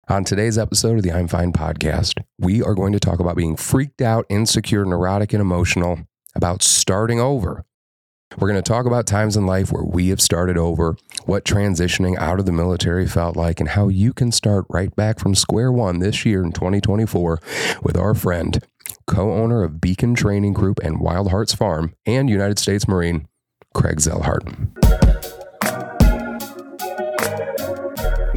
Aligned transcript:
On 0.08 0.22
today's 0.22 0.56
episode 0.56 0.98
of 0.98 1.02
the 1.02 1.12
I'm 1.12 1.26
Fine 1.26 1.52
podcast, 1.52 2.22
we 2.38 2.62
are 2.62 2.74
going 2.74 2.92
to 2.92 3.00
talk 3.00 3.18
about 3.18 3.36
being 3.36 3.56
freaked 3.56 4.00
out, 4.00 4.24
insecure, 4.28 4.84
neurotic, 4.84 5.32
and 5.32 5.40
emotional 5.40 5.98
about 6.36 6.62
starting 6.62 7.20
over. 7.20 7.64
We're 8.34 8.48
going 8.48 8.62
to 8.62 8.68
talk 8.68 8.86
about 8.86 9.06
times 9.06 9.36
in 9.36 9.46
life 9.46 9.72
where 9.72 9.84
we 9.84 10.08
have 10.08 10.20
started 10.20 10.58
over, 10.58 10.96
what 11.26 11.44
transitioning 11.44 12.18
out 12.18 12.40
of 12.40 12.44
the 12.44 12.52
military 12.52 13.06
felt 13.06 13.36
like, 13.36 13.60
and 13.60 13.68
how 13.70 13.86
you 13.88 14.12
can 14.12 14.32
start 14.32 14.66
right 14.68 14.94
back 14.94 15.20
from 15.20 15.34
square 15.36 15.70
one 15.70 16.00
this 16.00 16.26
year 16.26 16.42
in 16.42 16.50
2024 16.50 17.38
with 17.82 17.96
our 17.96 18.14
friend, 18.14 18.62
co 19.06 19.32
owner 19.32 19.62
of 19.62 19.80
Beacon 19.80 20.14
Training 20.14 20.54
Group 20.54 20.80
and 20.82 21.00
Wild 21.00 21.30
Harts 21.30 21.54
Farm, 21.54 21.94
and 22.04 22.28
United 22.28 22.58
States 22.58 22.88
Marine, 22.88 23.28
Craig 23.74 23.98
Zelhart. 23.98 24.44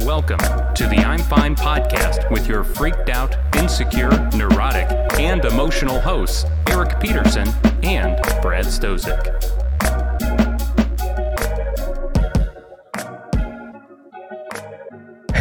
Welcome 0.06 0.38
to 0.74 0.86
the 0.86 1.02
I'm 1.04 1.18
Fine 1.18 1.56
podcast 1.56 2.30
with 2.30 2.46
your 2.46 2.62
freaked 2.62 3.10
out, 3.10 3.36
insecure, 3.56 4.10
neurotic, 4.36 4.88
and 5.18 5.44
emotional 5.44 6.00
hosts, 6.00 6.46
Eric 6.68 7.00
Peterson 7.00 7.48
and 7.82 8.16
Brad 8.40 8.66
Stozick. 8.66 9.59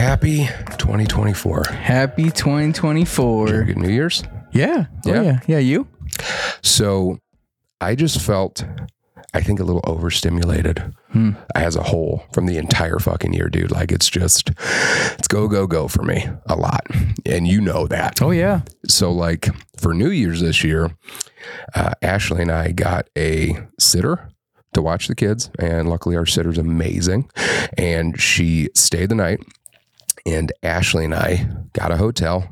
Happy 0.03 0.45
2024. 0.77 1.63
Happy 1.71 2.15
Did 2.15 2.19
you 2.21 2.25
have 2.27 2.33
2024. 2.35 3.63
Good 3.63 3.77
New 3.77 3.89
Year's. 3.89 4.23
Yeah. 4.53 4.85
Oh, 5.05 5.09
Yeah. 5.13 5.21
yeah. 5.21 5.39
Yeah. 5.45 5.57
You? 5.57 5.87
So 6.63 7.19
I 7.81 7.95
just 7.95 8.21
felt, 8.21 8.63
I 9.33 9.41
think, 9.41 9.59
a 9.59 9.63
little 9.65 9.81
overstimulated 9.85 10.93
Hmm. 11.11 11.31
as 11.53 11.75
a 11.75 11.83
whole 11.83 12.23
from 12.31 12.45
the 12.45 12.57
entire 12.57 12.99
fucking 12.99 13.33
year, 13.33 13.49
dude. 13.49 13.71
Like 13.71 13.91
it's 13.91 14.07
just, 14.09 14.51
it's 15.17 15.27
go, 15.27 15.49
go, 15.49 15.67
go 15.67 15.89
for 15.89 16.03
me 16.03 16.25
a 16.45 16.55
lot. 16.55 16.85
And 17.25 17.45
you 17.45 17.59
know 17.59 17.85
that. 17.87 18.21
Oh, 18.21 18.31
yeah. 18.31 18.61
So, 18.87 19.11
like 19.11 19.49
for 19.77 19.93
New 19.93 20.11
Year's 20.11 20.39
this 20.39 20.63
year, 20.63 20.91
uh, 21.75 21.91
Ashley 22.01 22.41
and 22.43 22.51
I 22.53 22.71
got 22.71 23.09
a 23.17 23.57
sitter 23.77 24.29
to 24.73 24.81
watch 24.81 25.09
the 25.09 25.15
kids. 25.15 25.49
And 25.59 25.89
luckily, 25.89 26.15
our 26.15 26.25
sitter's 26.25 26.57
amazing. 26.57 27.29
And 27.77 28.17
she 28.19 28.69
stayed 28.75 29.09
the 29.09 29.15
night. 29.15 29.41
And 30.25 30.51
Ashley 30.63 31.05
and 31.05 31.15
I 31.15 31.47
got 31.73 31.91
a 31.91 31.97
hotel. 31.97 32.47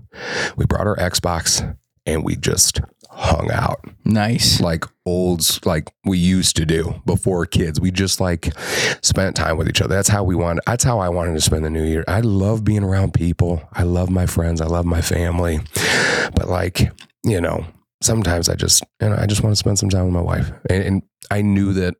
We 0.56 0.66
brought 0.66 0.88
our 0.88 0.96
Xbox 0.98 1.76
and 2.06 2.24
we 2.24 2.36
just 2.36 2.80
hung 3.10 3.50
out 3.52 3.80
Nice. 4.06 4.60
like 4.62 4.86
olds 5.06 5.60
like 5.66 5.90
we 6.06 6.18
used 6.20 6.56
to 6.58 6.66
do 6.66 7.02
before 7.06 7.46
kids. 7.48 7.82
We 7.82 7.90
just 7.92 8.20
like 8.22 8.54
spent 9.02 9.36
time 9.36 9.58
with 9.58 9.68
each 9.68 9.82
other. 9.82 9.96
That's 9.96 10.08
how 10.10 10.24
we 10.24 10.36
wanted. 10.36 10.62
That's 10.68 10.84
how 10.84 11.00
I 11.00 11.10
wanted 11.10 11.34
to 11.34 11.42
spend 11.42 11.66
the 11.66 11.70
new 11.70 11.84
year. 11.84 12.04
I 12.08 12.20
love 12.22 12.64
being 12.64 12.84
around 12.84 13.14
people. 13.14 13.68
I 13.74 13.84
love 13.84 14.10
my 14.10 14.26
friends. 14.28 14.62
I 14.62 14.66
love 14.68 14.86
my 14.86 15.02
family. 15.02 15.60
But 16.36 16.48
like 16.48 16.92
you 17.24 17.42
know, 17.42 17.66
sometimes 18.02 18.48
I 18.50 18.56
just 18.56 18.84
you 19.02 19.10
know 19.10 19.16
I 19.18 19.26
just 19.26 19.42
want 19.44 19.52
to 19.54 19.60
spend 19.60 19.80
some 19.80 19.90
time 19.90 20.06
with 20.06 20.14
my 20.14 20.22
wife. 20.22 20.52
And, 20.70 20.84
and 20.84 21.02
I 21.32 21.42
knew 21.42 21.74
that 21.74 21.96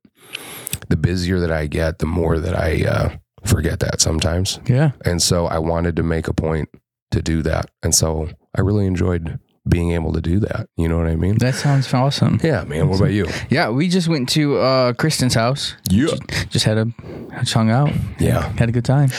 the 0.90 0.98
busier 0.98 1.40
that 1.40 1.52
I 1.52 1.68
get, 1.68 2.00
the 2.00 2.06
more 2.06 2.38
that 2.40 2.56
I 2.56 2.84
uh, 2.86 3.18
forget 3.48 3.80
that 3.80 4.02
sometimes. 4.02 4.60
Yeah. 4.68 4.92
And 5.06 5.22
so 5.22 5.46
I 5.46 5.60
wanted 5.60 5.96
to 5.98 6.04
make 6.04 6.28
a 6.28 6.34
point 6.34 6.70
to 7.12 7.22
do 7.22 7.42
that. 7.44 7.70
And 7.84 7.94
so 7.96 8.30
I 8.56 8.62
really 8.62 8.86
enjoyed 8.86 9.40
being 9.68 9.92
able 9.92 10.14
to 10.14 10.22
do 10.22 10.40
that. 10.40 10.68
You 10.78 10.88
know 10.88 10.98
what 10.98 11.08
I 11.08 11.16
mean? 11.16 11.38
That 11.40 11.56
sounds 11.56 11.94
awesome. 11.94 12.40
Yeah, 12.42 12.64
man. 12.64 12.88
What 12.88 13.00
about 13.00 13.12
you? 13.12 13.28
Yeah. 13.50 13.70
We 13.70 13.90
just 13.90 14.08
went 14.08 14.30
to 14.30 14.58
uh, 14.58 14.94
Kristen's 14.94 15.34
house. 15.34 15.76
Yeah. 15.90 16.16
Just 16.50 16.64
had 16.66 16.78
a, 16.78 16.86
just 17.40 17.54
hung 17.54 17.70
out. 17.70 17.92
Yeah. 18.20 18.48
Had 18.58 18.70
a 18.70 18.72
good 18.72 18.86
time. 18.86 19.10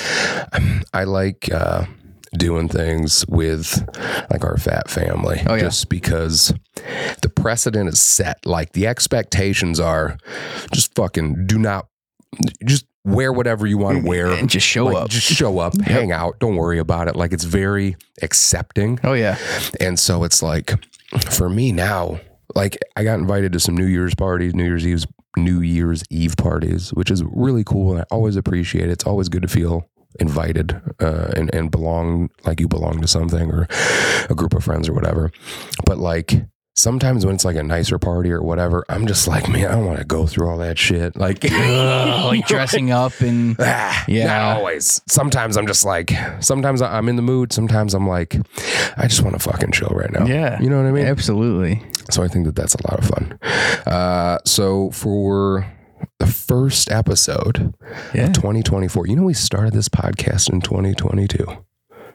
I 0.94 1.04
like 1.04 1.50
uh, 1.52 1.84
doing 2.32 2.68
things 2.68 3.26
with 3.28 3.86
like 4.30 4.42
our 4.44 4.56
fat 4.56 4.88
family 4.88 5.42
Oh, 5.46 5.54
yeah. 5.54 5.60
just 5.60 5.90
because 5.90 6.54
the 7.22 7.28
precedent 7.28 7.88
is 7.90 8.00
set. 8.00 8.44
Like 8.46 8.72
the 8.72 8.86
expectations 8.86 9.78
are 9.78 10.16
just 10.72 10.94
fucking 10.94 11.46
do 11.46 11.58
not 11.58 11.88
just 12.64 12.86
wear 13.08 13.32
whatever 13.32 13.66
you 13.66 13.78
want 13.78 14.02
to 14.02 14.08
wear. 14.08 14.28
And 14.28 14.48
just 14.48 14.66
show 14.66 14.86
Like, 14.86 14.96
up. 14.96 15.08
Just 15.10 15.26
show 15.26 15.58
up, 15.58 15.80
hang 15.80 16.12
out. 16.12 16.38
Don't 16.38 16.56
worry 16.56 16.78
about 16.78 17.08
it. 17.08 17.16
Like 17.16 17.32
it's 17.32 17.44
very 17.44 17.96
accepting. 18.22 18.98
Oh, 19.04 19.14
yeah. 19.14 19.38
And 19.80 19.98
so 19.98 20.24
it's 20.24 20.42
like 20.42 20.74
for 21.30 21.48
me 21.48 21.72
now, 21.72 22.20
like 22.54 22.78
I 22.96 23.04
got 23.04 23.18
invited 23.18 23.52
to 23.52 23.60
some 23.60 23.76
New 23.76 23.86
Year's 23.86 24.14
parties, 24.14 24.54
New 24.54 24.64
Year's 24.64 24.86
Eve's 24.86 25.06
New 25.36 25.60
Year's 25.60 26.02
Eve 26.10 26.36
parties, 26.36 26.90
which 26.90 27.10
is 27.10 27.22
really 27.24 27.62
cool 27.64 27.92
and 27.92 28.00
I 28.00 28.04
always 28.10 28.36
appreciate 28.36 28.88
it. 28.88 28.90
It's 28.92 29.04
always 29.06 29.28
good 29.28 29.42
to 29.42 29.48
feel 29.48 29.88
invited 30.18 30.80
uh, 31.00 31.30
and 31.36 31.54
and 31.54 31.70
belong 31.70 32.30
like 32.44 32.58
you 32.60 32.66
belong 32.66 33.00
to 33.02 33.06
something 33.06 33.50
or 33.52 33.68
a 34.30 34.34
group 34.34 34.54
of 34.54 34.64
friends 34.64 34.88
or 34.88 34.94
whatever. 34.94 35.30
But 35.84 35.98
like 35.98 36.32
sometimes 36.78 37.26
when 37.26 37.34
it's 37.34 37.44
like 37.44 37.56
a 37.56 37.62
nicer 37.62 37.98
party 37.98 38.30
or 38.30 38.42
whatever, 38.42 38.84
I'm 38.88 39.06
just 39.06 39.26
like, 39.28 39.48
man, 39.48 39.66
I 39.66 39.72
don't 39.72 39.86
want 39.86 39.98
to 39.98 40.04
go 40.04 40.26
through 40.26 40.48
all 40.48 40.58
that 40.58 40.78
shit. 40.78 41.16
Like, 41.16 41.42
like 41.50 42.46
dressing 42.46 42.90
up 42.90 43.20
and 43.20 43.56
Ah, 43.60 44.04
Yeah. 44.08 44.26
Not 44.26 44.56
always. 44.58 45.00
Sometimes 45.08 45.56
I'm 45.56 45.66
just 45.66 45.84
like, 45.84 46.12
sometimes 46.40 46.80
I'm 46.80 47.08
in 47.08 47.16
the 47.16 47.22
mood. 47.22 47.52
Sometimes 47.52 47.94
I'm 47.94 48.06
like, 48.08 48.36
I 48.96 49.06
just 49.08 49.22
want 49.22 49.34
to 49.34 49.40
fucking 49.40 49.72
chill 49.72 49.90
right 49.90 50.10
now. 50.12 50.24
yeah. 50.26 50.60
You 50.60 50.70
know 50.70 50.76
what 50.76 50.86
I 50.86 50.92
mean? 50.92 51.06
Absolutely. 51.06 51.82
So 52.10 52.22
I 52.22 52.28
think 52.28 52.46
that 52.46 52.54
that's 52.56 52.74
a 52.74 52.86
lot 52.90 52.98
of 53.00 53.04
fun. 53.06 53.38
Uh, 53.86 54.38
so 54.44 54.90
for 54.92 55.66
the 56.20 56.26
first 56.26 56.90
episode 56.90 57.74
Yeah. 58.14 58.26
of 58.26 58.32
2024, 58.34 59.06
you 59.08 59.16
know, 59.16 59.24
we 59.24 59.34
started 59.34 59.72
this 59.72 59.88
podcast 59.88 60.50
in 60.52 60.60
2022 60.60 61.44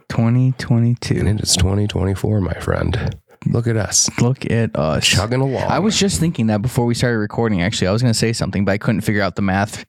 2022. 0.10 1.16
and 1.20 1.28
it 1.28 1.42
is 1.42 1.56
2024, 1.56 2.42
my 2.42 2.54
friend. 2.56 3.16
Look 3.46 3.68
at 3.68 3.78
us 3.78 4.10
Look 4.20 4.50
at 4.50 4.76
us. 4.76 5.06
chugging 5.06 5.42
along. 5.42 5.64
I 5.64 5.80
was 5.80 5.98
just 5.98 6.20
thinking 6.20 6.48
that 6.48 6.62
before 6.62 6.86
we 6.86 6.94
started 6.94 7.18
recording, 7.18 7.62
actually. 7.62 7.88
I 7.88 7.92
was 7.92 8.02
going 8.02 8.14
to 8.14 8.18
say 8.20 8.34
something, 8.34 8.66
but 8.66 8.72
I 8.72 8.78
couldn't 8.78 9.02
figure 9.02 9.22
out 9.22 9.36
the 9.36 9.42
math 9.42 9.86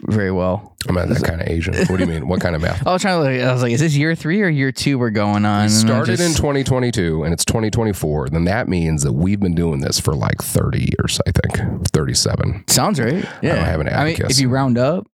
very 0.00 0.32
well. 0.32 0.74
I'm 0.88 0.94
not 0.94 1.08
that 1.08 1.22
kind 1.24 1.40
of 1.40 1.48
Asian. 1.48 1.74
What 1.86 1.96
do 1.98 2.04
you 2.04 2.06
mean? 2.06 2.28
What 2.28 2.40
kind 2.40 2.54
of 2.54 2.62
math? 2.62 2.86
I 2.86 2.92
was 2.92 3.02
trying 3.02 3.22
to 3.22 3.30
look, 3.30 3.48
I 3.48 3.52
was 3.52 3.62
like, 3.62 3.72
is 3.72 3.80
this 3.80 3.96
year 3.96 4.14
three 4.14 4.42
or 4.42 4.48
year 4.48 4.72
two 4.72 4.98
we're 4.98 5.10
going 5.10 5.44
on? 5.44 5.64
I 5.64 5.66
Started 5.68 6.20
in 6.20 6.32
2022 6.32 7.24
and 7.24 7.32
it's 7.32 7.44
2024. 7.44 8.30
Then 8.30 8.44
that 8.44 8.68
means 8.68 9.02
that 9.02 9.12
we've 9.12 9.40
been 9.40 9.54
doing 9.54 9.80
this 9.80 9.98
for 10.00 10.14
like 10.14 10.42
30 10.42 10.90
years, 10.98 11.20
I 11.26 11.30
think, 11.32 11.86
37. 11.88 12.64
Sounds 12.68 13.00
right. 13.00 13.24
Yeah. 13.42 13.52
I 13.52 13.56
don't 13.56 13.64
have 13.64 13.80
an 13.80 13.88
I 13.88 14.04
mean, 14.04 14.16
if 14.20 14.40
you 14.40 14.48
round 14.48 14.78
up, 14.78 15.06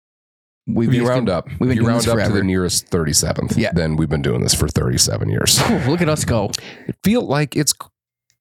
we've 0.73 0.93
you 0.93 1.01
to- 1.01 1.07
round 1.07 1.29
up, 1.29 1.47
We've 1.47 1.59
been 1.59 1.69
you 1.69 1.75
doing 1.75 1.87
round 1.87 2.01
this 2.01 2.07
up 2.07 2.19
to 2.27 2.33
the 2.33 2.43
nearest 2.43 2.89
37th, 2.89 3.57
Yeah. 3.57 3.71
then 3.73 3.95
we've 3.95 4.09
been 4.09 4.21
doing 4.21 4.41
this 4.41 4.53
for 4.53 4.67
37 4.67 5.29
years. 5.29 5.59
Ooh, 5.69 5.77
look 5.89 6.01
at 6.01 6.09
us 6.09 6.23
go. 6.25 6.51
it 6.87 6.95
feel 7.03 7.21
like 7.21 7.55
it's 7.55 7.73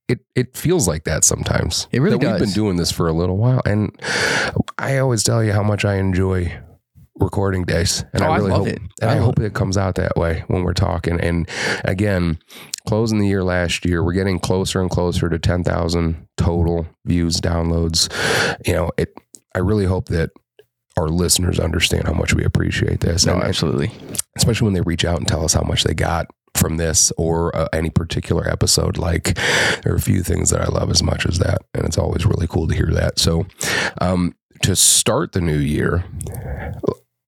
it 0.09 0.21
it 0.35 0.57
feels 0.57 0.89
like 0.89 1.05
that 1.05 1.23
sometimes. 1.25 1.87
It 1.93 2.01
really 2.01 2.17
that 2.19 2.31
We've 2.33 2.41
been 2.41 2.55
doing 2.55 2.77
this 2.77 2.91
for 2.91 3.09
a 3.09 3.13
little 3.13 3.37
while, 3.37 3.61
and 3.67 3.91
I 4.79 4.99
always 4.99 5.23
tell 5.23 5.45
you 5.45 5.53
how 5.53 5.63
much 5.63 5.85
I 5.85 5.97
enjoy 5.97 6.59
recording 7.21 7.65
days, 7.65 8.05
and 8.15 8.23
Oh, 8.23 8.27
I 8.27 8.31
I 8.31 8.37
really 8.39 8.51
love 8.51 8.59
hope 8.61 8.69
it. 8.69 8.79
and 9.03 9.11
I 9.11 9.15
I, 9.15 9.19
hope 9.19 9.39
it 9.41 9.53
comes 9.53 9.77
out 9.77 9.97
that 9.97 10.17
way 10.17 10.45
when 10.49 10.63
we're 10.63 10.73
talking. 10.73 11.21
And 11.21 11.49
again, 11.85 12.39
closing 12.87 13.19
the 13.19 13.27
year 13.27 13.43
last 13.45 13.85
year, 13.85 14.03
we're 14.05 14.13
getting 14.13 14.39
closer 14.39 14.81
and 14.81 14.89
closer 14.89 15.29
to 15.29 15.39
ten 15.39 15.63
thousand 15.65 16.27
total 16.39 16.87
views, 17.05 17.41
downloads. 17.41 18.09
You 18.67 18.75
know, 18.75 18.91
it. 18.97 19.13
I 19.55 19.59
really 19.59 19.87
hope 19.87 20.09
that 20.09 20.31
our 20.99 21.09
listeners 21.09 21.59
understand 21.61 22.05
how 22.07 22.13
much 22.13 22.35
we 22.35 22.45
appreciate 22.45 23.01
this, 23.01 23.25
No, 23.25 23.35
and 23.35 23.45
absolutely. 23.45 23.91
especially 24.37 24.65
when 24.67 24.75
they 24.75 24.81
reach 24.83 25.05
out 25.05 25.19
and 25.19 25.27
tell 25.29 25.45
us 25.45 25.55
how 25.55 25.63
much 25.63 25.85
they 25.85 25.95
got 25.95 26.27
from 26.57 26.77
this 26.77 27.13
or 27.17 27.55
uh, 27.55 27.69
any 27.73 27.89
particular 27.91 28.49
episode. 28.49 28.99
Like 28.99 29.35
there 29.83 29.93
are 29.93 29.97
a 29.97 30.01
few 30.01 30.23
things 30.23 30.51
that 30.51 30.61
I 30.61 30.67
love 30.67 30.91
as 30.91 31.03
much 31.03 31.25
as 31.27 31.39
that, 31.39 31.59
and 31.75 31.85
it's 31.85 31.99
always 31.99 32.27
really 32.27 32.47
cool 32.49 32.67
to 32.69 32.75
hear 32.75 32.91
that. 32.93 33.19
So, 33.19 33.47
um, 34.01 34.35
to 34.63 34.75
start 34.75 35.33
the 35.33 35.41
new 35.41 35.57
year, 35.59 36.05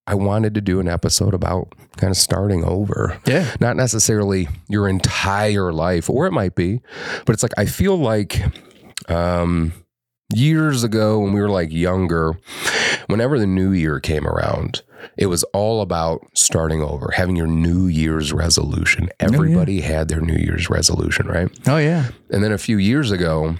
I 0.06 0.14
wanted 0.16 0.54
to 0.54 0.60
do 0.60 0.80
an 0.80 0.88
episode 0.88 1.32
about 1.34 1.72
kind 1.96 2.10
of 2.10 2.16
starting 2.16 2.64
over. 2.64 3.20
Yeah. 3.26 3.54
Not 3.60 3.76
necessarily 3.76 4.48
your 4.68 4.88
entire 4.88 5.72
life, 5.72 6.10
or 6.10 6.26
it 6.26 6.32
might 6.32 6.56
be, 6.56 6.80
but 7.24 7.32
it's 7.34 7.44
like 7.44 7.52
I 7.56 7.66
feel 7.66 7.96
like 7.96 8.42
um, 9.08 9.72
years 10.34 10.84
ago 10.84 11.18
when 11.20 11.32
we 11.32 11.40
were 11.40 11.48
like 11.50 11.72
younger, 11.72 12.38
whenever 13.06 13.38
the 13.38 13.46
new 13.46 13.72
year 13.72 14.00
came 14.00 14.26
around, 14.26 14.82
it 15.16 15.26
was 15.26 15.42
all 15.52 15.82
about 15.82 16.26
starting 16.34 16.82
over, 16.82 17.10
having 17.14 17.36
your 17.36 17.46
New 17.46 17.86
Year's 17.86 18.32
resolution. 18.32 19.08
Everybody 19.18 19.80
had 19.80 20.08
their 20.08 20.20
New 20.20 20.36
Year's 20.36 20.68
resolution, 20.70 21.26
right? 21.26 21.50
Oh 21.66 21.78
yeah. 21.78 22.10
And 22.30 22.44
then 22.44 22.52
a 22.52 22.58
few 22.58 22.78
years 22.78 23.10
ago, 23.10 23.56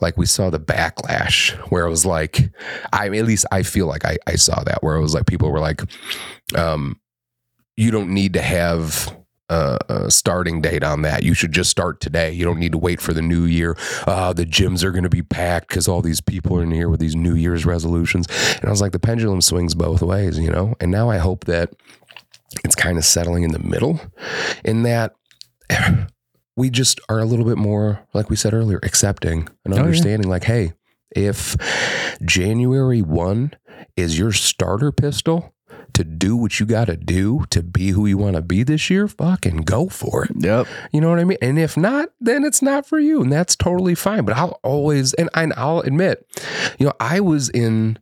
like 0.00 0.16
we 0.16 0.26
saw 0.26 0.50
the 0.50 0.60
backlash 0.60 1.52
where 1.70 1.86
it 1.86 1.90
was 1.90 2.06
like, 2.06 2.50
I 2.92 3.06
at 3.06 3.24
least 3.24 3.46
I 3.50 3.62
feel 3.62 3.86
like 3.86 4.04
I, 4.04 4.18
I 4.26 4.36
saw 4.36 4.62
that 4.64 4.82
where 4.82 4.96
it 4.96 5.02
was 5.02 5.14
like 5.14 5.26
people 5.26 5.50
were 5.50 5.60
like, 5.60 5.82
um, 6.54 7.00
you 7.76 7.90
don't 7.90 8.10
need 8.10 8.34
to 8.34 8.42
have 8.42 9.14
starting 10.08 10.60
date 10.60 10.82
on 10.82 11.02
that. 11.02 11.22
You 11.22 11.34
should 11.34 11.52
just 11.52 11.70
start 11.70 12.00
today. 12.00 12.32
You 12.32 12.44
don't 12.44 12.58
need 12.58 12.72
to 12.72 12.78
wait 12.78 13.00
for 13.00 13.12
the 13.12 13.22
new 13.22 13.44
year. 13.44 13.76
Uh, 14.06 14.32
the 14.32 14.46
gyms 14.46 14.82
are 14.82 14.92
going 14.92 15.04
to 15.04 15.10
be 15.10 15.22
packed 15.22 15.68
because 15.68 15.88
all 15.88 16.02
these 16.02 16.20
people 16.20 16.58
are 16.58 16.62
in 16.62 16.70
here 16.70 16.88
with 16.88 17.00
these 17.00 17.16
New 17.16 17.34
Year's 17.34 17.64
resolutions. 17.64 18.26
And 18.56 18.66
I 18.66 18.70
was 18.70 18.80
like, 18.80 18.92
the 18.92 18.98
pendulum 18.98 19.40
swings 19.40 19.74
both 19.74 20.02
ways, 20.02 20.38
you 20.38 20.50
know? 20.50 20.74
And 20.80 20.90
now 20.90 21.10
I 21.10 21.18
hope 21.18 21.44
that 21.44 21.74
it's 22.64 22.74
kind 22.74 22.98
of 22.98 23.04
settling 23.04 23.42
in 23.42 23.52
the 23.52 23.58
middle 23.58 24.00
in 24.64 24.82
that 24.84 25.14
we 26.56 26.70
just 26.70 27.00
are 27.08 27.18
a 27.18 27.24
little 27.24 27.44
bit 27.44 27.58
more, 27.58 28.06
like 28.14 28.30
we 28.30 28.36
said 28.36 28.54
earlier, 28.54 28.80
accepting 28.82 29.48
and 29.64 29.74
yeah. 29.74 29.80
understanding 29.80 30.28
like, 30.28 30.44
hey, 30.44 30.72
if 31.10 31.56
January 32.24 33.02
1 33.02 33.52
is 33.96 34.18
your 34.18 34.32
starter 34.32 34.90
pistol 34.90 35.54
to 35.96 36.04
do 36.04 36.36
what 36.36 36.60
you 36.60 36.66
got 36.66 36.84
to 36.84 36.96
do 36.96 37.44
to 37.48 37.62
be 37.62 37.88
who 37.88 38.04
you 38.04 38.18
want 38.18 38.36
to 38.36 38.42
be 38.42 38.62
this 38.62 38.90
year, 38.90 39.08
fucking 39.08 39.62
go 39.62 39.88
for 39.88 40.26
it. 40.26 40.32
Yep. 40.36 40.66
You 40.92 41.00
know 41.00 41.08
what 41.08 41.18
I 41.18 41.24
mean? 41.24 41.38
And 41.40 41.58
if 41.58 41.74
not, 41.74 42.10
then 42.20 42.44
it's 42.44 42.60
not 42.60 42.86
for 42.86 42.98
you, 42.98 43.22
and 43.22 43.32
that's 43.32 43.56
totally 43.56 43.94
fine. 43.94 44.26
But 44.26 44.36
I'll 44.36 44.60
always, 44.62 45.14
and, 45.14 45.30
and 45.32 45.54
I'll 45.56 45.80
admit, 45.80 46.28
you 46.78 46.84
know, 46.84 46.92
I 47.00 47.20
was 47.20 47.48
in 47.48 47.98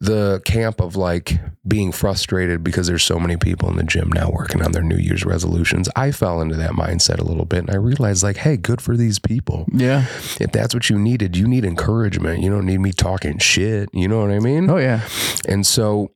the 0.00 0.42
camp 0.44 0.80
of 0.80 0.96
like 0.96 1.38
being 1.68 1.92
frustrated 1.92 2.64
because 2.64 2.88
there's 2.88 3.04
so 3.04 3.20
many 3.20 3.36
people 3.36 3.68
in 3.70 3.76
the 3.76 3.84
gym 3.84 4.10
now 4.10 4.28
working 4.28 4.60
on 4.60 4.72
their 4.72 4.82
New 4.82 4.96
Year's 4.96 5.24
resolutions. 5.24 5.88
I 5.94 6.10
fell 6.10 6.40
into 6.40 6.56
that 6.56 6.72
mindset 6.72 7.20
a 7.20 7.24
little 7.24 7.44
bit, 7.44 7.60
and 7.60 7.70
I 7.70 7.76
realized 7.76 8.24
like, 8.24 8.38
hey, 8.38 8.56
good 8.56 8.80
for 8.80 8.96
these 8.96 9.20
people. 9.20 9.66
Yeah. 9.72 10.06
If 10.40 10.50
that's 10.50 10.74
what 10.74 10.90
you 10.90 10.98
needed, 10.98 11.36
you 11.36 11.46
need 11.46 11.64
encouragement. 11.64 12.42
You 12.42 12.50
don't 12.50 12.66
need 12.66 12.80
me 12.80 12.90
talking 12.90 13.38
shit. 13.38 13.90
You 13.92 14.08
know 14.08 14.20
what 14.20 14.32
I 14.32 14.40
mean? 14.40 14.68
Oh 14.68 14.78
yeah. 14.78 15.06
And 15.46 15.64
so 15.64 16.10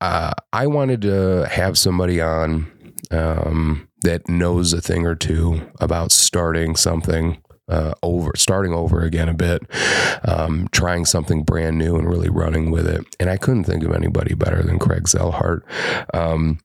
uh, 0.00 0.32
I 0.52 0.66
wanted 0.66 1.02
to 1.02 1.48
have 1.50 1.78
somebody 1.78 2.20
on 2.20 2.70
um, 3.10 3.88
that 4.02 4.28
knows 4.28 4.72
a 4.72 4.80
thing 4.80 5.06
or 5.06 5.14
two 5.14 5.70
about 5.80 6.12
starting 6.12 6.76
something 6.76 7.42
uh, 7.68 7.92
over, 8.02 8.32
starting 8.36 8.72
over 8.72 9.02
again 9.02 9.28
a 9.28 9.34
bit, 9.34 9.62
um, 10.26 10.68
trying 10.72 11.04
something 11.04 11.42
brand 11.42 11.78
new 11.78 11.96
and 11.96 12.08
really 12.08 12.30
running 12.30 12.70
with 12.70 12.86
it. 12.86 13.04
And 13.20 13.28
I 13.28 13.36
couldn't 13.36 13.64
think 13.64 13.84
of 13.84 13.92
anybody 13.92 14.34
better 14.34 14.62
than 14.62 14.78
Craig 14.78 15.04
Zelhart. 15.04 15.62
Um, 16.14 16.60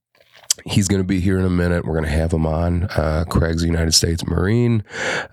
He's 0.66 0.88
going 0.88 1.02
to 1.02 1.08
be 1.08 1.20
here 1.20 1.40
in 1.40 1.46
a 1.46 1.50
minute. 1.50 1.86
We're 1.86 1.94
going 1.94 2.06
to 2.06 2.12
have 2.12 2.32
him 2.32 2.46
on. 2.46 2.84
Uh, 2.84 3.26
Craig's 3.28 3.64
United 3.64 3.94
States 3.94 4.26
Marine. 4.26 4.84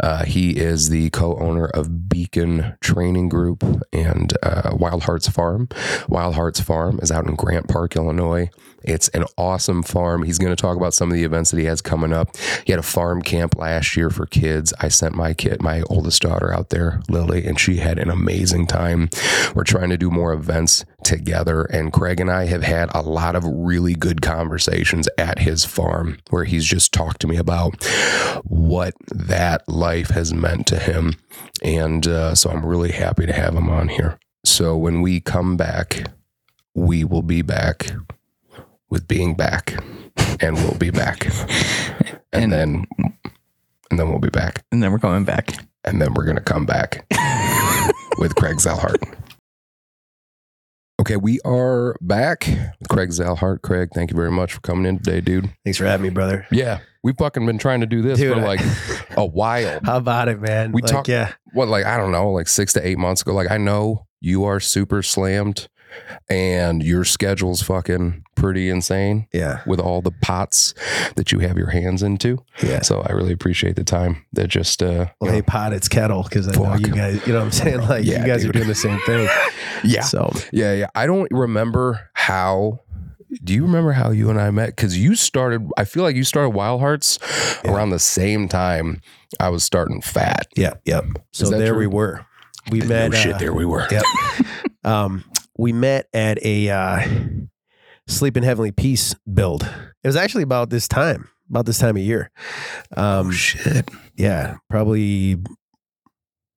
Uh, 0.01 0.25
he 0.25 0.57
is 0.57 0.89
the 0.89 1.11
co-owner 1.11 1.67
of 1.67 2.09
Beacon 2.09 2.77
Training 2.81 3.29
Group 3.29 3.63
and 3.93 4.33
uh, 4.43 4.71
Wild 4.73 5.05
Harts 5.05 5.29
Farm. 5.29 5.69
Wild 6.09 6.35
Harts 6.35 6.61
Farm 6.61 6.99
is 7.03 7.13
out 7.13 7.27
in 7.27 7.35
Grant 7.35 7.69
Park, 7.69 7.97
Illinois. 7.97 8.51
It's 8.82 9.09
an 9.09 9.25
awesome 9.37 9.82
farm. 9.82 10.23
He's 10.23 10.38
going 10.38 10.55
to 10.55 10.61
talk 10.61 10.77
about 10.77 10.94
some 10.94 11.11
of 11.11 11.15
the 11.15 11.25
events 11.25 11.50
that 11.50 11.59
he 11.59 11.67
has 11.67 11.81
coming 11.81 12.12
up. 12.12 12.37
He 12.65 12.73
had 12.73 12.79
a 12.79 12.82
farm 12.82 13.23
camp 13.23 13.56
last 13.56 13.97
year 13.97 14.11
for 14.11 14.27
kids. 14.27 14.73
I 14.81 14.88
sent 14.88 15.15
my 15.15 15.35
kid, 15.35 15.62
my 15.62 15.82
oldest 15.82 16.23
daughter, 16.23 16.53
out 16.53 16.71
there, 16.71 17.00
Lily, 17.09 17.47
and 17.47 17.59
she 17.59 17.77
had 17.77 17.99
an 17.99 18.11
amazing 18.11 18.67
time. 18.67 19.11
We're 19.55 19.65
trying 19.65 19.91
to 19.91 19.99
do 19.99 20.11
more 20.11 20.32
events 20.32 20.85
together, 21.05 21.62
and 21.65 21.93
Craig 21.93 22.21
and 22.21 22.31
I 22.31 22.47
have 22.47 22.62
had 22.62 22.91
a 22.94 23.03
lot 23.03 23.37
of 23.37 23.44
really 23.44 23.94
good 23.94 24.23
conversations 24.23 25.09
at 25.19 25.38
his 25.38 25.65
farm 25.65 26.19
where 26.31 26.44
he's 26.44 26.65
just 26.65 26.93
talked 26.93 27.21
to 27.21 27.26
me 27.26 27.37
about 27.37 27.85
what 28.44 28.94
that 29.09 29.69
life 29.69 30.11
has 30.11 30.33
meant 30.33 30.67
to 30.69 30.79
him. 30.79 31.15
And 31.62 32.06
uh, 32.06 32.35
so 32.35 32.50
I'm 32.50 32.65
really 32.65 32.93
happy 32.93 33.26
to 33.26 33.33
have 33.33 33.55
him 33.55 33.69
on 33.69 33.88
here. 33.88 34.19
So 34.44 34.76
when 34.76 35.03
we 35.03 35.21
come 35.21 35.56
back, 35.56 36.11
we 36.75 37.05
will 37.05 37.23
be 37.23 37.43
back 37.43 37.91
with 38.91 39.07
being 39.09 39.35
back, 39.35 39.75
and 40.41 40.57
we'll 40.57 40.75
be 40.79 40.91
back, 40.91 41.25
and, 42.33 42.45
And- 42.45 42.53
then 42.53 42.87
and 43.91 43.99
then 43.99 44.09
we'll 44.09 44.19
be 44.21 44.31
back, 44.31 44.65
And 44.73 44.83
then 44.83 44.93
we're 44.93 44.99
coming 44.99 45.25
back. 45.25 45.53
and 45.85 46.01
then 46.01 46.15
we're 46.15 46.25
gonna 46.25 46.41
come 46.41 46.67
back 46.67 47.05
with 48.19 48.35
Craig 48.37 48.57
Zelhart. 48.57 48.97
Okay, 51.01 51.17
we 51.17 51.41
are 51.47 51.97
back 52.03 52.47
with 52.79 52.89
Craig 52.91 53.09
Zelhart. 53.09 53.63
Craig, 53.63 53.89
thank 53.95 54.11
you 54.11 54.17
very 54.17 54.31
much 54.31 54.53
for 54.53 54.61
coming 54.61 54.85
in 54.85 54.99
today, 54.99 55.23
dude. 55.23 55.49
Thanks 55.65 55.79
for 55.79 55.87
having 55.87 56.03
me, 56.05 56.11
brother. 56.11 56.47
Yeah, 56.53 56.81
we've 57.03 57.17
fucking 57.17 57.47
been 57.47 57.57
trying 57.57 57.81
to 57.81 57.87
do 57.87 58.03
this 58.03 58.19
Dude, 58.19 58.35
for 58.35 58.41
like 58.43 58.61
a 59.17 59.25
while. 59.27 59.81
How 59.83 59.97
about 59.97 60.29
it, 60.29 60.41
man? 60.43 60.73
We 60.73 60.83
like, 60.83 60.91
talk- 60.91 61.09
yeah, 61.09 61.33
What, 61.55 61.69
like 61.69 61.87
I 61.87 61.97
don't 61.97 62.13
know, 62.13 62.31
like 62.31 62.49
six 62.49 62.75
to 62.75 62.87
eight 62.87 62.99
months 62.99 63.23
ago. 63.23 63.33
Like 63.33 63.51
I 63.51 63.57
know 63.57 64.07
you 64.21 64.45
are 64.45 64.61
super 64.61 65.03
slammed, 65.03 65.69
and 66.29 66.83
your 66.83 67.05
schedule's 67.05 67.63
fucking 67.63 68.25
pretty 68.35 68.69
insane 68.71 69.27
yeah, 69.33 69.61
with 69.67 69.81
all 69.81 70.01
the 70.01 70.13
pots 70.23 70.75
that 71.17 71.31
you 71.33 71.41
have 71.41 71.57
your 71.59 71.71
hands 71.71 72.03
into. 72.03 72.39
yeah. 72.63 72.81
So 72.83 73.01
I 73.03 73.13
really 73.13 73.33
appreciate 73.33 73.77
the 73.77 73.85
time 73.85 74.25
that 74.33 74.49
just 74.49 74.83
uh 74.83 75.07
Well, 75.21 75.31
know- 75.31 75.37
hey, 75.37 75.43
pot, 75.43 75.73
it's 75.73 75.88
kettle 75.88 76.23
because 76.23 76.49
I 76.49 76.53
know 76.53 76.75
you 76.76 76.88
guys. 76.88 77.26
You 77.26 77.33
know 77.33 77.41
what 77.41 77.45
I'm 77.47 77.53
saying? 77.53 77.81
Like 77.81 78.05
Yeah, 78.05 78.21
you 78.21 78.26
guys 78.26 78.43
dude. 78.43 78.50
are 78.50 78.59
doing 78.59 78.69
the 78.69 78.75
same 78.75 78.99
thing. 79.00 79.29
yeah 79.85 80.03
So 80.03 80.33
yeah 80.53 80.73
yeah 80.75 80.87
I 80.95 81.07
don't 81.07 81.29
remember 81.31 82.09
how. 82.14 82.81
Do 83.45 83.53
you 83.55 83.62
remember 83.62 83.93
how 83.93 84.11
you 84.11 84.29
and 84.29 84.41
I 84.41 84.50
met? 84.50 84.71
Because 84.71 84.99
you 84.99 85.14
started. 85.14 85.69
I 85.76 85.85
feel 85.85 86.03
like 86.03 86.17
you 86.17 86.25
started 86.25 86.50
Wild 86.50 86.81
Harts 86.81 87.19
Yeah. 87.64 87.73
around 87.73 87.91
the 87.91 88.00
same 88.00 88.49
time 88.49 89.03
I 89.38 89.50
was 89.50 89.62
starting 89.62 90.00
Fat. 90.00 90.49
yeah, 90.57 90.73
yep. 90.85 91.05
So 91.31 91.49
there 91.49 91.69
true? 91.69 91.79
we 91.79 91.87
were. 91.87 92.26
We 92.73 92.81
met. 92.81 93.12
no 93.12 93.17
shit, 93.17 93.35
uh, 93.35 93.38
there 93.38 93.53
we 93.53 93.64
were. 93.64 93.87
Yep. 93.91 94.03
um, 94.85 95.25
we 95.61 95.73
met 95.75 96.09
at 96.14 96.43
a 96.43 96.71
uh, 96.71 97.07
Sleep 98.09 98.37
in 98.38 98.43
Heavenly 98.43 98.73
Peace 98.73 99.14
build. 99.33 99.62
It 100.02 100.09
was 100.09 100.17
actually 100.17 100.43
about 100.43 100.71
this 100.71 100.88
time, 100.88 101.29
about 101.50 101.67
this 101.67 101.79
time 101.79 101.97
of 101.97 102.02
year. 102.02 102.31
Um, 102.97 103.29
oh 103.29 103.31
shit. 103.31 103.88
yeah, 104.17 104.57
probably 104.71 105.37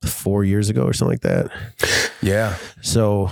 four 0.06 0.46
years 0.46 0.70
ago 0.70 0.84
or 0.84 0.94
something 0.94 1.12
like 1.14 1.22
that. 1.22 1.52
Yeah. 2.22 2.56
So, 2.82 3.30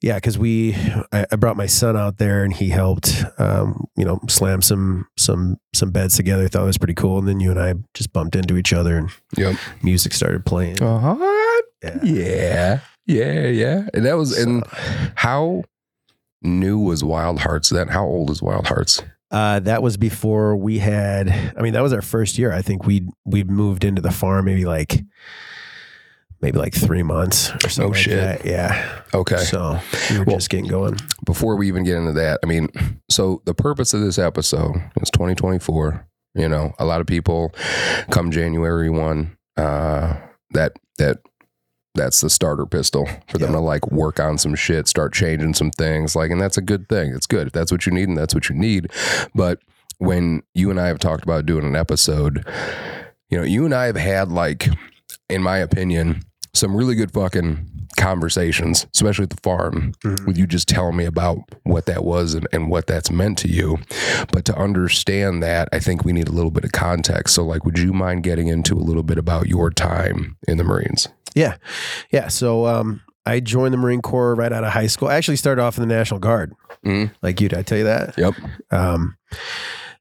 yeah, 0.00 0.14
because 0.14 0.38
we, 0.38 0.76
I, 1.12 1.26
I 1.32 1.36
brought 1.36 1.56
my 1.56 1.66
son 1.66 1.96
out 1.96 2.18
there 2.18 2.44
and 2.44 2.52
he 2.54 2.68
helped, 2.68 3.24
um, 3.38 3.88
you 3.96 4.04
know, 4.04 4.20
slam 4.28 4.62
some 4.62 5.08
some 5.16 5.56
some 5.74 5.90
beds 5.90 6.16
together. 6.16 6.44
I 6.44 6.48
thought 6.48 6.62
it 6.62 6.66
was 6.66 6.78
pretty 6.78 6.94
cool. 6.94 7.18
And 7.18 7.26
then 7.26 7.40
you 7.40 7.50
and 7.50 7.60
I 7.60 7.74
just 7.94 8.12
bumped 8.12 8.36
into 8.36 8.56
each 8.56 8.72
other 8.72 8.96
and 8.96 9.10
Yep. 9.36 9.56
music 9.82 10.12
started 10.14 10.46
playing. 10.46 10.80
Uh-huh. 10.80 11.16
Yeah. 11.82 11.98
Yeah. 12.04 12.80
Yeah. 13.06 13.46
Yeah. 13.48 13.88
And 13.94 14.04
that 14.06 14.16
was 14.16 14.36
and 14.36 14.64
how 15.16 15.64
new 16.42 16.78
was 16.78 17.02
Wild 17.04 17.40
Harts 17.40 17.68
then? 17.70 17.88
How 17.88 18.04
old 18.04 18.30
is 18.30 18.42
Wild 18.42 18.66
Harts? 18.66 19.02
uh, 19.30 19.58
that 19.60 19.82
was 19.82 19.96
before 19.96 20.56
we 20.56 20.78
had. 20.78 21.28
I 21.56 21.62
mean, 21.62 21.72
that 21.72 21.82
was 21.82 21.92
our 21.94 22.02
first 22.02 22.36
year. 22.38 22.52
I 22.52 22.60
think 22.62 22.84
we 22.86 23.08
we 23.24 23.44
moved 23.44 23.82
into 23.84 24.02
the 24.02 24.10
farm 24.10 24.44
maybe 24.44 24.64
like 24.66 25.00
maybe 26.42 26.58
like 26.58 26.74
three 26.74 27.02
months 27.02 27.50
or 27.64 27.68
something. 27.68 27.84
Oh, 27.84 27.88
like 27.88 27.96
shit. 27.96 28.16
that. 28.18 28.44
Yeah. 28.44 29.02
Okay. 29.14 29.38
So 29.38 29.78
we 30.10 30.18
were 30.18 30.24
Well- 30.24 30.36
just 30.36 30.50
getting 30.50 30.66
going. 30.68 30.96
before 31.24 31.56
we 31.56 31.68
even 31.68 31.84
get 31.84 31.96
into 31.96 32.12
that, 32.12 32.40
I 32.42 32.46
mean, 32.46 32.68
so 33.08 33.40
the 33.44 33.54
purpose 33.54 33.94
of 33.94 34.00
this 34.00 34.18
episode 34.18 34.76
is 35.00 35.10
2024. 35.10 36.06
You 36.34 36.48
know, 36.48 36.72
a 36.78 36.84
lot 36.84 37.00
of 37.00 37.06
people 37.06 37.54
come 38.10 38.30
January 38.30 38.90
one, 38.90 39.36
uh, 39.56 40.14
that 40.50 40.72
that 40.98 41.18
that's 41.94 42.20
the 42.20 42.30
starter 42.30 42.64
pistol 42.66 43.06
for 43.28 43.38
them 43.38 43.50
Yeah. 43.50 43.56
to 43.56 43.60
like 43.60 43.90
work 43.90 44.18
on 44.18 44.38
some 44.38 44.54
shit, 44.54 44.88
start 44.88 45.12
changing 45.12 45.54
some 45.54 45.70
things. 45.70 46.16
Like, 46.16 46.30
and 46.30 46.40
that's 46.40 46.56
a 46.56 46.62
good 46.62 46.88
thing. 46.88 47.12
It's 47.14 47.26
good 47.26 47.48
if 47.48 47.52
that's 47.52 47.70
what 47.70 47.84
you 47.86 47.92
need 47.92 48.08
and 48.08 48.16
that's 48.16 48.34
what 48.34 48.48
you 48.48 48.54
need. 48.54 48.90
But 49.34 49.58
when 49.98 50.42
you 50.54 50.70
and 50.70 50.80
I 50.80 50.86
have 50.86 50.98
talked 50.98 51.22
about 51.24 51.46
doing 51.46 51.64
an 51.64 51.76
episode, 51.76 52.46
you 53.28 53.38
know, 53.38 53.44
you 53.44 53.64
and 53.64 53.74
I 53.74 53.86
have 53.86 53.96
had 53.96 54.30
like, 54.32 54.68
in 55.28 55.42
my 55.42 55.58
opinion, 55.58 56.22
some 56.54 56.76
really 56.76 56.94
good 56.94 57.10
fucking 57.12 57.66
conversations, 57.96 58.86
especially 58.94 59.24
at 59.24 59.30
the 59.30 59.36
farm, 59.42 59.92
Mhm. 60.04 60.26
with 60.26 60.36
you 60.36 60.46
just 60.46 60.68
telling 60.68 60.96
me 60.96 61.04
about 61.04 61.38
what 61.64 61.86
that 61.86 62.04
was 62.04 62.34
and, 62.34 62.46
and 62.52 62.68
what 62.70 62.86
that's 62.86 63.10
meant 63.10 63.38
to 63.38 63.48
you. 63.48 63.78
But 64.32 64.44
to 64.46 64.56
understand 64.56 65.42
that, 65.42 65.68
I 65.72 65.78
think 65.78 66.04
we 66.04 66.12
need 66.12 66.28
a 66.28 66.32
little 66.32 66.50
bit 66.50 66.64
of 66.64 66.72
context. 66.72 67.34
So, 67.34 67.44
like, 67.44 67.64
would 67.64 67.78
you 67.78 67.92
mind 67.92 68.22
getting 68.22 68.48
into 68.48 68.74
a 68.74 68.80
little 68.80 69.02
bit 69.02 69.18
about 69.18 69.46
your 69.48 69.70
time 69.70 70.36
in 70.48 70.58
the 70.58 70.64
Marines? 70.64 71.08
Yeah. 71.34 71.56
Yeah. 72.10 72.28
So 72.28 72.66
um, 72.66 73.00
I 73.24 73.40
joined 73.40 73.72
the 73.72 73.78
Marine 73.78 74.02
Corps 74.02 74.34
right 74.34 74.52
out 74.52 74.64
of 74.64 74.72
high 74.72 74.86
school. 74.88 75.08
I 75.08 75.14
actually 75.14 75.36
started 75.36 75.62
off 75.62 75.78
in 75.78 75.86
the 75.88 75.94
National 75.94 76.20
Guard. 76.20 76.52
Mhm. 76.84 77.12
Like 77.22 77.40
you, 77.40 77.48
did 77.48 77.58
I 77.58 77.62
tell 77.62 77.78
you 77.78 77.84
that? 77.84 78.14
Yep. 78.18 78.34
Um, 78.70 79.16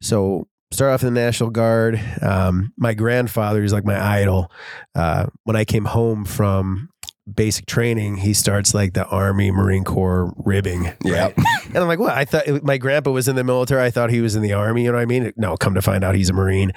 so 0.02 0.48
started 0.72 0.94
off 0.94 1.04
in 1.04 1.14
the 1.14 1.20
National 1.20 1.50
Guard. 1.50 2.02
Um, 2.22 2.74
my 2.78 2.94
grandfather 2.94 3.64
is 3.64 3.74
like 3.74 3.86
my 3.86 4.02
idol. 4.20 4.52
Uh, 4.96 5.28
when 5.44 5.56
I 5.56 5.66
came 5.66 5.86
home 5.86 6.26
from 6.26 6.90
basic 7.32 7.66
training, 7.66 8.18
he 8.18 8.34
starts 8.34 8.74
like 8.74 8.94
the 8.94 9.06
Army 9.06 9.52
Marine 9.52 9.84
Corps 9.84 10.34
ribbing. 10.38 10.92
Yep. 11.04 11.38
And 11.68 11.78
I'm 11.78 11.88
like, 11.88 12.00
what? 12.00 12.12
I 12.12 12.26
thought 12.26 12.64
my 12.64 12.78
grandpa 12.78 13.12
was 13.12 13.30
in 13.30 13.38
the 13.38 13.46
military. 13.46 13.82
I 13.82 13.92
thought 13.92 14.10
he 14.10 14.20
was 14.20 14.36
in 14.36 14.42
the 14.42 14.52
army. 14.52 14.84
You 14.84 14.92
know 14.92 14.98
what 14.98 15.04
I 15.04 15.06
mean? 15.06 15.32
No, 15.38 15.56
come 15.56 15.74
to 15.76 15.82
find 15.82 16.04
out 16.04 16.16
he's 16.16 16.30
a 16.30 16.34
Marine. 16.34 16.74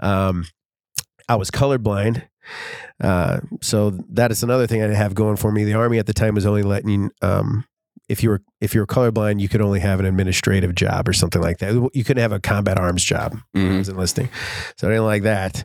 Um, 0.00 0.46
I 1.28 1.36
was 1.36 1.50
colorblind. 1.50 2.26
Uh, 2.98 3.40
so 3.60 3.90
that 4.08 4.30
is 4.30 4.42
another 4.42 4.66
thing 4.66 4.80
I 4.80 4.86
didn't 4.86 4.96
have 4.96 5.14
going 5.14 5.36
for 5.36 5.52
me. 5.52 5.64
The 5.64 5.74
army 5.74 5.98
at 5.98 6.06
the 6.06 6.14
time 6.14 6.34
was 6.34 6.46
only 6.46 6.62
letting, 6.62 7.10
um, 7.20 7.66
if 8.08 8.22
you 8.22 8.30
were 8.30 8.42
if 8.60 8.74
you 8.74 8.80
were 8.80 8.86
colorblind, 8.86 9.38
you 9.40 9.48
could 9.48 9.60
only 9.60 9.80
have 9.80 10.00
an 10.00 10.06
administrative 10.06 10.74
job 10.74 11.08
or 11.08 11.12
something 11.12 11.40
like 11.42 11.58
that. 11.58 11.72
You 11.94 12.04
couldn't 12.04 12.20
have 12.22 12.32
a 12.32 12.40
combat 12.40 12.78
arms 12.78 13.04
job. 13.04 13.36
when 13.52 13.72
I 13.72 13.78
was 13.78 13.88
enlisting, 13.88 14.28
so 14.76 14.88
I 14.88 14.92
didn't 14.92 15.04
like 15.06 15.22
that. 15.24 15.64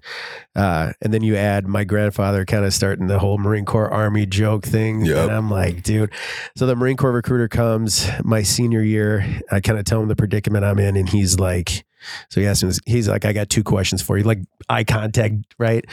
Uh, 0.56 0.92
and 1.02 1.14
then 1.14 1.24
you 1.24 1.36
add 1.36 1.68
my 1.68 1.84
grandfather 1.84 2.46
kind 2.46 2.66
of 2.66 2.74
starting 2.74 3.08
the 3.08 3.18
whole 3.20 3.38
Marine 3.38 3.66
Corps 3.66 3.90
Army 3.90 4.26
joke 4.26 4.66
thing, 4.66 5.06
Yep. 5.06 5.18
and 5.18 5.32
I'm 5.32 5.50
like, 5.50 5.84
dude. 5.84 6.12
So 6.58 6.66
the 6.66 6.76
Marine 6.76 6.98
Corps 6.98 7.12
recruiter 7.14 7.48
comes 7.48 8.08
my 8.24 8.44
senior 8.44 8.82
year. 8.82 9.26
I 9.52 9.60
kind 9.62 9.80
of 9.80 9.86
tell 9.86 10.02
him 10.02 10.08
the 10.10 10.16
predicament 10.16 10.64
I'm 10.66 10.80
in, 10.80 10.96
and 10.98 11.08
he's 11.10 11.40
like, 11.40 11.86
so 12.30 12.42
he 12.42 12.48
asked 12.48 12.64
me, 12.66 12.72
he's 12.86 13.08
like, 13.08 13.24
I 13.24 13.32
got 13.32 13.50
two 13.50 13.64
questions 13.64 14.02
for 14.02 14.18
you, 14.18 14.26
like 14.26 14.40
eye 14.68 14.84
contact, 14.84 15.36
right? 15.58 15.86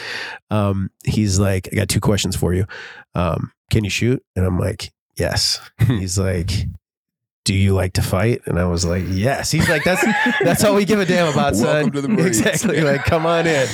Um, 0.51 0.91
he's 1.05 1.39
like, 1.39 1.69
I 1.73 1.77
got 1.77 1.89
two 1.89 2.01
questions 2.01 2.35
for 2.35 2.53
you. 2.53 2.67
Um, 3.15 3.53
can 3.71 3.85
you 3.85 3.91
shoot? 3.91 4.21
And 4.35 4.45
I'm 4.45 4.59
like, 4.59 4.91
yes. 5.21 5.61
he's 5.87 6.19
like, 6.19 6.51
do 7.45 7.55
you 7.55 7.75
like 7.75 7.95
to 7.95 8.03
fight? 8.03 8.43
And 8.47 8.59
I 8.59 8.65
was 8.67 8.85
like, 8.85 9.05
yes. 9.09 9.51
He's 9.51 9.69
like, 9.69 9.85
that's 9.85 10.05
that's 10.43 10.65
all 10.65 10.75
we 10.75 10.85
give 10.85 11.01
a 11.01 11.07
damn 11.07 11.33
about, 11.33 11.57
son. 11.57 11.91
To 11.93 12.01
the 12.01 12.27
Exactly. 12.27 12.81
Like, 12.81 13.05
come 13.05 13.27
on 13.27 13.47
in. 13.47 13.69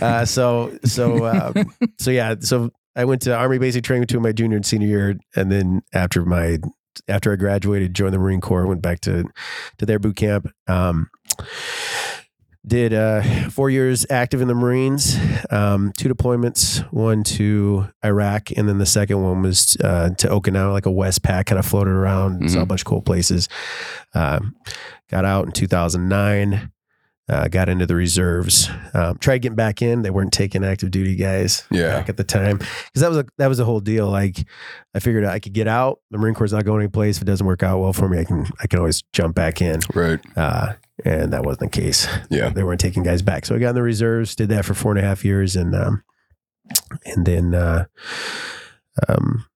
Uh, 0.00 0.24
so 0.24 0.76
so 0.84 1.26
um, 1.26 1.74
so 1.98 2.10
yeah. 2.10 2.34
So 2.40 2.70
I 2.96 3.04
went 3.04 3.22
to 3.22 3.34
Army 3.34 3.58
basic 3.58 3.84
training 3.84 4.02
between 4.02 4.22
my 4.22 4.32
junior 4.32 4.56
and 4.56 4.66
senior 4.66 4.88
year, 4.88 5.18
and 5.36 5.50
then 5.50 5.82
after 5.92 6.24
my 6.24 6.58
after 7.08 7.32
I 7.32 7.36
graduated, 7.36 7.94
joined 7.94 8.14
the 8.14 8.18
Marine 8.18 8.40
Corps, 8.40 8.66
went 8.66 8.82
back 8.82 9.00
to 9.00 9.24
to 9.78 9.86
their 9.86 9.98
boot 9.98 10.16
camp. 10.16 10.48
Um, 10.66 11.10
did 12.66 12.94
uh, 12.94 13.22
four 13.50 13.68
years 13.70 14.06
active 14.10 14.40
in 14.40 14.48
the 14.48 14.54
Marines, 14.54 15.16
um, 15.50 15.92
two 15.96 16.08
deployments, 16.08 16.80
one 16.92 17.22
to 17.24 17.88
Iraq, 18.04 18.50
and 18.56 18.68
then 18.68 18.78
the 18.78 18.86
second 18.86 19.22
one 19.22 19.42
was 19.42 19.76
uh, 19.84 20.10
to 20.16 20.28
Okinawa, 20.28 20.72
like 20.72 20.86
a 20.86 20.90
WestPac, 20.90 21.46
kind 21.46 21.58
of 21.58 21.66
floated 21.66 21.90
around, 21.92 22.50
saw 22.50 22.60
a 22.60 22.64
Mhm. 22.64 22.68
bunch 22.68 22.80
of 22.80 22.86
cool 22.86 23.02
places. 23.02 23.48
Um, 24.14 24.54
got 25.10 25.24
out 25.24 25.44
in 25.46 25.52
2009. 25.52 26.70
Uh, 27.26 27.48
got 27.48 27.70
into 27.70 27.86
the 27.86 27.94
reserves. 27.94 28.68
Um, 28.92 29.16
tried 29.16 29.38
getting 29.38 29.56
back 29.56 29.80
in. 29.80 30.02
They 30.02 30.10
weren't 30.10 30.30
taking 30.30 30.62
active 30.62 30.90
duty 30.90 31.16
guys 31.16 31.64
Yeah. 31.70 31.96
back 31.96 32.10
at 32.10 32.18
the 32.18 32.24
time 32.24 32.58
because 32.58 33.00
that 33.00 33.08
was 33.08 33.16
a 33.16 33.24
that 33.38 33.46
was 33.46 33.58
a 33.60 33.64
whole 33.64 33.80
deal. 33.80 34.10
Like 34.10 34.44
I 34.94 34.98
figured 34.98 35.24
I 35.24 35.38
could 35.38 35.54
get 35.54 35.66
out. 35.66 36.00
The 36.10 36.18
Marine 36.18 36.34
Corps 36.34 36.44
is 36.44 36.52
not 36.52 36.66
going 36.66 36.80
anyplace. 36.82 37.16
If 37.16 37.22
it 37.22 37.24
doesn't 37.24 37.46
work 37.46 37.62
out 37.62 37.78
well 37.80 37.94
for 37.94 38.10
me, 38.10 38.18
I 38.18 38.24
can 38.24 38.46
I 38.62 38.66
can 38.66 38.78
always 38.78 39.02
jump 39.14 39.34
back 39.34 39.62
in. 39.62 39.80
Right. 39.94 40.20
Uh, 40.36 40.74
and 41.04 41.32
that 41.32 41.44
wasn't 41.44 41.72
the 41.72 41.80
case. 41.80 42.06
Yeah. 42.30 42.50
They 42.50 42.62
weren't 42.62 42.80
taking 42.80 43.02
guys 43.02 43.22
back. 43.22 43.46
So 43.46 43.54
I 43.54 43.58
got 43.58 43.70
in 43.70 43.74
the 43.74 43.82
reserves, 43.82 44.36
did 44.36 44.50
that 44.50 44.64
for 44.64 44.74
four 44.74 44.92
and 44.92 45.00
a 45.00 45.02
half 45.02 45.24
years, 45.24 45.56
and 45.56 45.74
um, 45.74 46.02
and 47.04 47.26
then 47.26 47.54
uh, 47.54 47.86
um, 49.08 49.46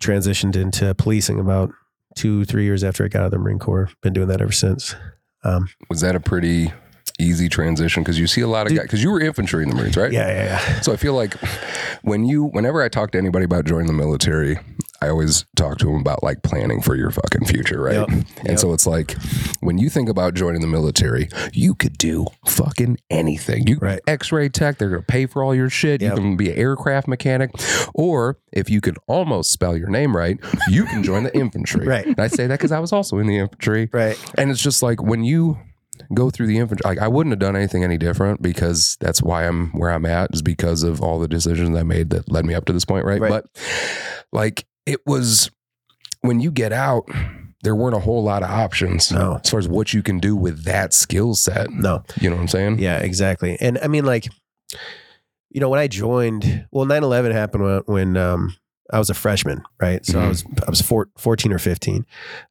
transitioned 0.00 0.56
into 0.56 0.94
policing 0.94 1.38
about 1.38 1.70
two 2.16 2.44
three 2.44 2.64
years 2.64 2.82
after 2.82 3.04
I 3.04 3.08
got 3.08 3.20
out 3.20 3.26
of 3.26 3.30
the 3.32 3.38
Marine 3.38 3.58
Corps. 3.58 3.90
Been 4.02 4.12
doing 4.12 4.28
that 4.28 4.40
ever 4.40 4.52
since. 4.52 4.94
Um, 5.44 5.68
Was 5.88 6.00
that 6.00 6.16
a 6.16 6.20
pretty 6.20 6.72
easy 7.18 7.48
transition? 7.48 8.02
Because 8.02 8.18
you 8.18 8.26
see 8.26 8.40
a 8.40 8.46
lot 8.48 8.62
of 8.66 8.68
Dude- 8.70 8.78
guys, 8.78 8.86
because 8.86 9.02
you 9.02 9.10
were 9.10 9.20
infantry 9.20 9.62
in 9.62 9.68
the 9.70 9.74
Marines, 9.74 9.96
right? 9.96 10.12
yeah, 10.12 10.28
yeah, 10.28 10.44
yeah. 10.44 10.80
So 10.80 10.92
I 10.92 10.96
feel 10.96 11.14
like 11.14 11.34
when 12.02 12.24
you, 12.24 12.44
whenever 12.44 12.82
I 12.82 12.88
talk 12.88 13.10
to 13.12 13.18
anybody 13.18 13.44
about 13.44 13.64
joining 13.64 13.86
the 13.86 13.92
military, 13.92 14.58
I 15.00 15.08
always 15.10 15.44
talk 15.54 15.78
to 15.78 15.86
them 15.86 15.96
about 16.00 16.24
like 16.24 16.42
planning 16.42 16.82
for 16.82 16.96
your 16.96 17.10
fucking 17.12 17.44
future, 17.46 17.80
right? 17.80 17.94
Yep. 17.94 18.08
And 18.08 18.26
Yep. 18.46 18.58
so 18.58 18.72
it's 18.72 18.86
like 18.86 19.16
when 19.60 19.78
you 19.78 19.88
think 19.90 20.08
about 20.08 20.34
joining 20.34 20.60
the 20.60 20.66
military, 20.66 21.28
you 21.52 21.74
could 21.76 21.96
do 21.98 22.26
fucking 22.46 22.98
anything. 23.08 23.66
You 23.68 23.78
Right. 23.80 24.00
X-ray 24.08 24.48
tech, 24.48 24.78
they're 24.78 24.88
gonna 24.90 25.02
pay 25.02 25.26
for 25.26 25.44
all 25.44 25.54
your 25.54 25.70
shit. 25.70 26.02
Yep. 26.02 26.16
You 26.16 26.20
can 26.22 26.36
be 26.36 26.50
an 26.50 26.58
aircraft 26.58 27.06
mechanic, 27.06 27.50
or 27.94 28.38
if 28.52 28.68
you 28.70 28.80
can 28.80 28.96
almost 29.06 29.52
spell 29.52 29.76
your 29.76 29.88
name 29.88 30.16
right, 30.16 30.36
you 30.68 30.84
can 30.84 31.02
join 31.04 31.22
the 31.22 31.36
infantry. 31.36 31.86
Right. 31.88 32.04
And 32.06 32.18
I 32.20 32.26
say 32.26 32.46
that 32.48 32.58
because 32.58 32.72
I 32.72 32.80
was 32.80 32.92
also 32.92 33.18
in 33.18 33.26
the 33.28 33.38
infantry. 33.38 33.88
Right. 33.92 34.18
And 34.36 34.50
it's 34.50 34.60
just 34.62 34.82
like 34.82 35.00
when 35.02 35.22
you 35.22 35.58
go 36.14 36.30
through 36.30 36.46
the 36.46 36.58
infantry, 36.58 36.82
like 36.84 36.98
I 36.98 37.08
wouldn't 37.08 37.32
have 37.32 37.38
done 37.38 37.56
anything 37.56 37.84
any 37.84 37.98
different 37.98 38.42
because 38.42 38.96
that's 39.00 39.22
why 39.22 39.46
I'm 39.46 39.70
where 39.72 39.90
I'm 39.90 40.06
at 40.06 40.34
is 40.34 40.42
because 40.42 40.82
of 40.82 41.00
all 41.02 41.18
the 41.18 41.28
decisions 41.28 41.76
I 41.76 41.82
made 41.82 42.10
that 42.10 42.30
led 42.30 42.44
me 42.44 42.54
up 42.54 42.64
to 42.66 42.72
this 42.72 42.84
point, 42.84 43.04
right? 43.04 43.20
Right. 43.20 43.30
But 43.30 43.46
like 44.32 44.66
it 44.86 45.00
was 45.06 45.50
when 46.20 46.40
you 46.40 46.50
get 46.50 46.72
out, 46.72 47.08
there 47.62 47.74
weren't 47.74 47.94
a 47.96 48.00
whole 48.00 48.22
lot 48.22 48.42
of 48.42 48.50
options 48.50 49.10
No. 49.12 49.40
as 49.42 49.50
far 49.50 49.58
as 49.60 49.68
what 49.68 49.92
you 49.92 50.02
can 50.02 50.18
do 50.18 50.34
with 50.36 50.64
that 50.64 50.92
skill 50.94 51.34
set. 51.34 51.70
No. 51.70 52.02
You 52.20 52.30
know 52.30 52.36
what 52.36 52.42
I'm 52.42 52.48
saying? 52.48 52.78
Yeah, 52.78 52.98
exactly. 52.98 53.56
And 53.60 53.78
I 53.82 53.88
mean, 53.88 54.04
like, 54.04 54.28
you 55.50 55.60
know, 55.60 55.68
when 55.68 55.80
I 55.80 55.88
joined, 55.88 56.66
well, 56.70 56.84
9 56.84 57.02
11 57.02 57.32
happened 57.32 57.64
when, 57.64 57.82
when 57.86 58.16
um, 58.16 58.54
I 58.92 58.98
was 58.98 59.10
a 59.10 59.14
freshman, 59.14 59.62
right? 59.80 60.04
So 60.04 60.20
I 60.20 60.24
Mhm. 60.24 60.28
was, 60.28 60.44
I 60.66 60.70
was 60.70 60.80
four, 60.80 61.08
14 61.18 61.52
or 61.52 61.58
15. 61.58 62.04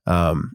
Um, 0.05 0.53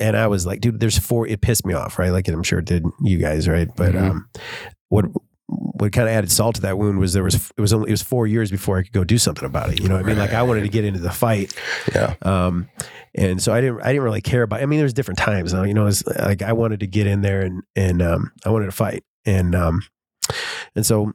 and 0.00 0.16
I 0.16 0.26
was 0.26 0.46
like, 0.46 0.60
dude, 0.60 0.80
there's 0.80 0.98
four, 0.98 1.26
it 1.26 1.40
pissed 1.40 1.64
me 1.66 1.74
off, 1.74 1.98
right? 1.98 2.10
Like, 2.10 2.28
I'm 2.28 2.42
sure 2.42 2.58
it 2.60 2.64
did 2.64 2.84
you 3.02 3.18
guys, 3.18 3.48
right? 3.48 3.68
But 3.76 3.92
Mhm. 3.94 4.10
um, 4.10 4.28
what, 4.88 5.06
what 5.46 5.92
kind 5.92 6.08
of 6.08 6.14
added 6.14 6.30
salt 6.30 6.56
to 6.56 6.60
that 6.62 6.76
wound 6.78 6.98
was 6.98 7.12
there 7.14 7.22
was 7.22 7.50
it 7.56 7.60
was 7.60 7.72
only 7.72 7.88
it 7.88 7.92
was 7.92 8.02
four 8.02 8.26
years 8.26 8.50
before 8.50 8.78
I 8.78 8.82
could 8.82 8.92
go 8.92 9.02
do 9.04 9.16
something 9.16 9.44
about 9.46 9.70
it. 9.70 9.80
You 9.80 9.88
know 9.88 9.94
what 9.94 10.04
I 10.04 10.06
mean? 10.06 10.18
Like 10.18 10.34
I 10.34 10.42
wanted 10.42 10.62
to 10.62 10.68
get 10.68 10.84
into 10.84 11.00
the 11.00 11.10
fight, 11.10 11.54
Yeah. 11.94 12.16
um, 12.22 12.68
and 13.14 13.42
so 13.42 13.54
I 13.54 13.60
didn't 13.62 13.80
I 13.80 13.86
didn't 13.88 14.02
really 14.02 14.20
care 14.20 14.42
about. 14.42 14.60
I 14.60 14.66
mean, 14.66 14.78
there's 14.78 14.92
different 14.92 15.18
times. 15.18 15.52
You 15.54 15.72
know, 15.72 15.86
it's 15.86 16.06
like 16.06 16.42
I 16.42 16.52
wanted 16.52 16.80
to 16.80 16.86
get 16.86 17.06
in 17.06 17.22
there 17.22 17.40
and 17.40 17.62
and 17.76 18.02
um, 18.02 18.30
I 18.44 18.50
wanted 18.50 18.66
to 18.66 18.72
fight, 18.72 19.04
and 19.24 19.54
um, 19.54 19.80
and 20.76 20.84
so 20.84 21.12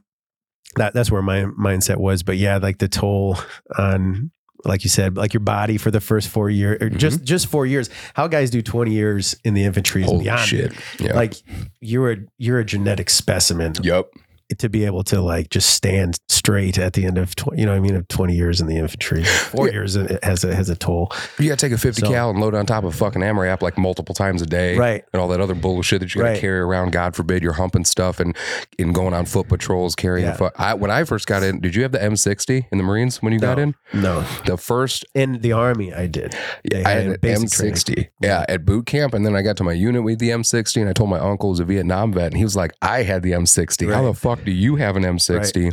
that 0.76 0.94
that's 0.94 1.12
where 1.12 1.22
my 1.22 1.42
mindset 1.44 1.98
was. 1.98 2.24
But 2.24 2.36
yeah, 2.36 2.56
like 2.56 2.78
the 2.78 2.88
toll 2.88 3.38
on. 3.78 4.32
Like 4.64 4.84
you 4.84 4.90
said, 4.90 5.16
like 5.16 5.34
your 5.34 5.40
body 5.40 5.76
for 5.78 5.90
the 5.90 6.00
first 6.00 6.28
four 6.28 6.48
years, 6.50 6.80
or 6.80 6.88
just 6.90 7.22
just 7.24 7.46
four 7.46 7.66
years. 7.66 7.90
How 8.14 8.28
guys 8.28 8.50
do 8.50 8.62
twenty 8.62 8.92
years 8.92 9.36
in 9.44 9.54
the 9.54 9.64
infantry 9.64 10.02
is 10.02 10.08
Mm-hmm. 10.08 10.12
Holy 10.12 10.24
beyond 10.24 10.48
shit. 10.48 10.72
Yeah. 10.98 11.14
Like 11.14 11.34
you're 11.80 12.12
a 12.12 12.16
you're 12.38 12.58
a 12.58 12.64
genetic 12.64 13.10
specimen 13.10 13.74
yep. 13.82 14.10
To 14.58 14.68
be 14.68 14.84
able 14.84 15.02
to 15.04 15.20
like 15.20 15.50
just 15.50 15.70
stand 15.70 16.18
straight 16.28 16.78
at 16.78 16.92
the 16.92 17.06
end 17.06 17.18
of 17.18 17.34
20, 17.34 17.60
you 17.60 17.66
know 17.66 17.74
I 17.74 17.80
mean 17.80 17.96
of 17.96 18.06
20 18.08 18.34
years 18.34 18.60
in 18.60 18.66
the 18.66 18.76
infantry. 18.76 19.24
4 19.24 19.66
Yeah. 19.66 19.72
years 19.72 19.96
it 19.96 20.22
has 20.22 20.44
a 20.44 20.54
has 20.54 20.68
a 20.68 20.76
toll. 20.76 21.10
You 21.38 21.48
gotta 21.48 21.56
take 21.56 21.72
a 21.72 21.78
50 21.78 22.02
So- 22.02 22.10
cal 22.10 22.30
and 22.30 22.38
load 22.40 22.54
on 22.54 22.66
top 22.66 22.84
of 22.84 22.94
fucking 22.94 23.22
AMRAP 23.22 23.62
like 23.62 23.78
multiple 23.78 24.14
times 24.14 24.42
a 24.42 24.46
day. 24.46 24.76
Right. 24.76 25.04
and 25.12 25.20
all 25.20 25.28
that 25.28 25.40
other 25.40 25.54
bullshit 25.54 26.00
that 26.00 26.14
you 26.14 26.20
got 26.20 26.26
to 26.26 26.32
Right. 26.32 26.40
carry 26.40 26.58
around. 26.60 26.92
God 26.92 27.14
forbid 27.16 27.42
you're 27.42 27.52
humping 27.54 27.84
stuff 27.84 28.20
and 28.20 28.36
and 28.78 28.94
going 28.94 29.14
on 29.14 29.24
foot 29.24 29.48
patrols 29.48 29.94
carrying. 29.94 30.26
Yeah. 30.26 30.32
The 30.32 30.38
fu- 30.38 30.50
I, 30.56 30.74
when 30.74 30.90
I 30.90 31.04
first 31.04 31.26
got 31.26 31.42
in, 31.42 31.60
did 31.60 31.74
you 31.74 31.82
have 31.82 31.92
the 31.92 31.98
M60 32.02 32.66
in 32.70 32.78
the 32.78 32.84
Marines 32.84 33.22
when 33.22 33.32
you 33.32 33.38
got 33.38 33.58
in? 33.58 33.74
No. 33.92 34.24
The 34.46 34.56
first, 34.56 35.04
In 35.14 35.40
the 35.40 35.52
army 35.52 35.92
I 35.94 36.06
did. 36.06 36.34
They 36.70 36.84
I 36.84 36.90
had 36.90 37.06
an 37.06 37.16
basic 37.20 37.50
training. 37.50 37.74
M60. 37.74 38.08
Yeah, 38.20 38.44
at 38.48 38.64
boot 38.64 38.86
camp, 38.86 39.14
and 39.14 39.24
then 39.24 39.34
I 39.36 39.42
got 39.42 39.56
to 39.58 39.64
my 39.64 39.72
unit 39.72 40.02
with 40.02 40.18
the 40.18 40.30
M60, 40.30 40.80
and 40.80 40.88
I 40.90 40.92
told 40.92 41.10
my 41.10 41.18
uncle 41.18 41.48
who 41.48 41.52
was 41.52 41.60
a 41.60 41.64
Vietnam 41.64 42.12
vet, 42.12 42.26
and 42.28 42.36
he 42.36 42.44
was 42.44 42.56
like, 42.56 42.72
"I 42.82 43.02
had 43.02 43.22
the 43.22 43.32
M60. 43.32 43.92
How 43.92 44.02
the 44.04 44.14
fuck 44.14 44.33
fuck 44.36 44.44
do 44.44 44.50
you 44.52 44.76
have 44.76 44.96
an 44.96 45.02
M60? 45.02 45.72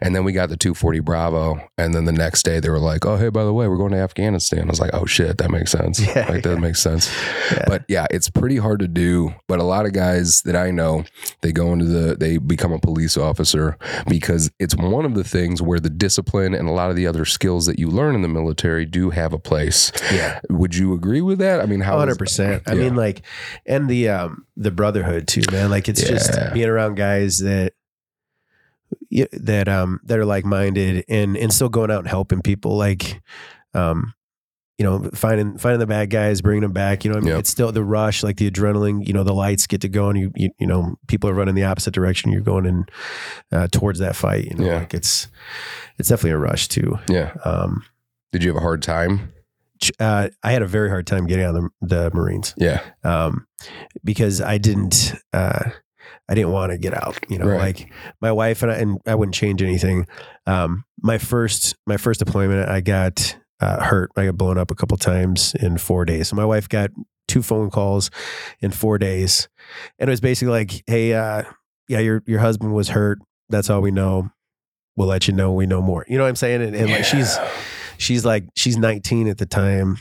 And 0.00 0.14
then 0.14 0.24
we 0.24 0.32
got 0.32 0.48
the 0.48 0.56
240 0.56 1.00
Bravo. 1.00 1.60
And 1.78 1.94
then 1.94 2.04
the 2.04 2.12
next 2.12 2.42
day 2.44 2.60
they 2.60 2.70
were 2.70 2.78
like, 2.78 3.04
oh, 3.06 3.16
hey, 3.16 3.28
by 3.28 3.44
the 3.44 3.52
way, 3.52 3.68
we're 3.68 3.76
going 3.76 3.92
to 3.92 3.98
Afghanistan. 3.98 4.64
I 4.64 4.66
was 4.66 4.80
like, 4.80 4.92
oh, 4.94 5.06
shit, 5.06 5.38
that 5.38 5.50
makes 5.50 5.70
sense. 5.70 6.00
Yeah, 6.00 6.28
like, 6.28 6.42
that 6.42 6.54
yeah. 6.54 6.58
makes 6.58 6.80
sense. 6.82 7.10
Yeah. 7.52 7.64
But 7.66 7.84
yeah, 7.88 8.06
it's 8.10 8.28
pretty 8.28 8.56
hard 8.56 8.80
to 8.80 8.88
do. 8.88 9.34
But 9.48 9.58
a 9.60 9.64
lot 9.64 9.86
of 9.86 9.92
guys 9.92 10.42
that 10.42 10.56
I 10.56 10.70
know, 10.70 11.04
they 11.40 11.52
go 11.52 11.72
into 11.72 11.84
the, 11.86 12.16
they 12.16 12.38
become 12.38 12.72
a 12.72 12.78
police 12.78 13.16
officer 13.16 13.76
because 14.08 14.50
it's 14.58 14.76
one 14.76 15.04
of 15.04 15.14
the 15.14 15.24
things 15.24 15.62
where 15.62 15.80
the 15.80 15.90
discipline 15.90 16.54
and 16.54 16.68
a 16.68 16.72
lot 16.72 16.90
of 16.90 16.96
the 16.96 17.06
other 17.06 17.24
skills 17.24 17.66
that 17.66 17.78
you 17.78 17.88
learn 17.88 18.14
in 18.14 18.22
the 18.22 18.28
military 18.28 18.84
do 18.84 19.10
have 19.10 19.32
a 19.32 19.38
place. 19.38 19.92
yeah. 20.12 20.40
Would 20.50 20.74
you 20.76 20.92
agree 20.92 21.20
with 21.22 21.38
that? 21.38 21.60
I 21.60 21.66
mean, 21.66 21.80
how? 21.80 21.94
is- 21.96 22.00
hundred 22.02 22.18
percent. 22.18 22.62
I 22.66 22.72
Yeah. 22.72 22.82
mean, 22.84 22.96
like, 22.96 23.22
and 23.66 23.88
the 23.88 24.08
um 24.08 24.46
the 24.56 24.70
brotherhood 24.70 25.28
too, 25.28 25.42
man. 25.52 25.70
Like, 25.70 25.88
it's 25.88 26.02
just 26.02 26.32
being 26.52 26.68
around 26.68 26.96
guys 26.96 27.38
that 27.38 27.72
that 29.32 29.68
um 29.68 30.00
that 30.04 30.18
are 30.18 30.24
like 30.24 30.44
minded 30.44 31.04
and 31.08 31.36
and 31.36 31.52
still 31.52 31.68
going 31.68 31.90
out 31.90 32.00
and 32.00 32.08
helping 32.08 32.42
people. 32.42 32.76
Like, 32.76 33.20
um, 33.74 34.14
you 34.78 34.84
know, 34.86 35.10
finding 35.14 35.58
finding 35.58 35.78
the 35.80 35.86
bad 35.86 36.10
guys, 36.10 36.40
bringing 36.40 36.62
them 36.62 36.72
back. 36.72 37.04
You 37.04 37.10
know, 37.10 37.16
what 37.16 37.22
I 37.22 37.24
mean, 37.24 37.30
Yep. 37.32 37.38
it's 37.40 37.50
still 37.50 37.70
the 37.72 37.84
rush, 37.84 38.22
like 38.22 38.36
the 38.38 38.50
adrenaline. 38.50 39.06
You 39.06 39.12
know, 39.12 39.22
the 39.22 39.34
lights 39.34 39.66
get 39.66 39.80
to 39.82 39.88
go, 39.88 40.08
and 40.08 40.18
you 40.18 40.32
you, 40.34 40.50
you 40.58 40.66
know, 40.66 40.96
people 41.08 41.28
are 41.30 41.34
running 41.34 41.54
the 41.54 41.64
opposite 41.64 41.94
direction. 41.94 42.32
You're 42.32 42.40
going 42.40 42.66
in 42.66 42.86
uh, 43.52 43.68
towards 43.70 43.98
that 44.00 44.16
fight. 44.16 44.46
You 44.46 44.56
know, 44.56 44.64
Yeah. 44.66 44.78
like 44.78 44.94
it's 44.94 45.28
it's 45.98 46.08
definitely 46.08 46.32
a 46.32 46.38
rush 46.38 46.68
too. 46.68 46.98
Yeah. 47.08 47.34
Um, 47.44 47.84
Did 48.32 48.42
you 48.42 48.50
have 48.50 48.56
a 48.56 48.60
hard 48.64 48.82
time? 48.82 49.32
uh, 50.00 50.28
I 50.44 50.52
had 50.52 50.62
a 50.62 50.66
very 50.66 50.88
hard 50.88 51.06
time 51.08 51.26
getting 51.26 51.44
out 51.44 51.56
of 51.56 51.62
the, 51.80 51.86
the 51.86 52.10
Marines. 52.14 52.54
Yeah. 52.56 52.80
um, 53.04 53.46
because 54.04 54.40
I 54.40 54.56
didn't 54.58 55.12
uh, 55.32 55.70
I 56.32 56.34
didn't 56.34 56.50
want 56.52 56.72
to 56.72 56.78
get 56.78 56.94
out. 56.94 57.18
You 57.28 57.36
know, 57.38 57.44
Right. 57.46 57.60
like 57.60 57.92
my 58.22 58.32
wife 58.32 58.62
and 58.62 58.72
I 58.72 58.76
and 58.76 58.98
I 59.06 59.14
wouldn't 59.14 59.34
change 59.34 59.62
anything. 59.62 60.06
Um, 60.46 60.84
my 61.02 61.18
first 61.18 61.76
my 61.86 61.98
first 61.98 62.20
deployment, 62.20 62.70
I 62.70 62.80
got 62.80 63.36
uh, 63.60 63.82
hurt. 63.84 64.10
I 64.16 64.24
got 64.24 64.38
blown 64.38 64.56
up 64.56 64.70
a 64.70 64.74
couple 64.74 64.96
times 64.96 65.54
in 65.60 65.76
four 65.76 66.06
days. 66.06 66.28
So 66.28 66.36
my 66.36 66.46
wife 66.46 66.70
got 66.70 66.90
two 67.28 67.42
phone 67.42 67.68
calls 67.70 68.10
in 68.60 68.70
four 68.70 68.96
days, 68.96 69.46
and 69.98 70.08
it 70.08 70.10
was 70.12 70.22
basically 70.22 70.52
like, 70.52 70.82
"Hey, 70.86 71.12
uh, 71.12 71.42
yeah, 71.86 71.98
your 71.98 72.22
your 72.26 72.40
husband 72.40 72.72
was 72.74 72.88
hurt. 72.88 73.18
That's 73.50 73.68
all 73.68 73.82
we 73.82 73.90
know. 73.90 74.30
We'll 74.96 75.08
let 75.08 75.28
you 75.28 75.34
know. 75.34 75.52
We 75.52 75.66
know 75.66 75.82
more." 75.82 76.06
You 76.08 76.16
know 76.16 76.24
what 76.24 76.30
I'm 76.30 76.36
saying? 76.36 76.62
And, 76.62 76.74
and 76.74 76.90
like 76.90 77.04
she's 77.04 77.36
she's 77.98 78.24
like 78.24 78.44
she's 78.56 78.78
19 78.78 79.28
at 79.28 79.36
the 79.36 79.46
time 79.46 79.98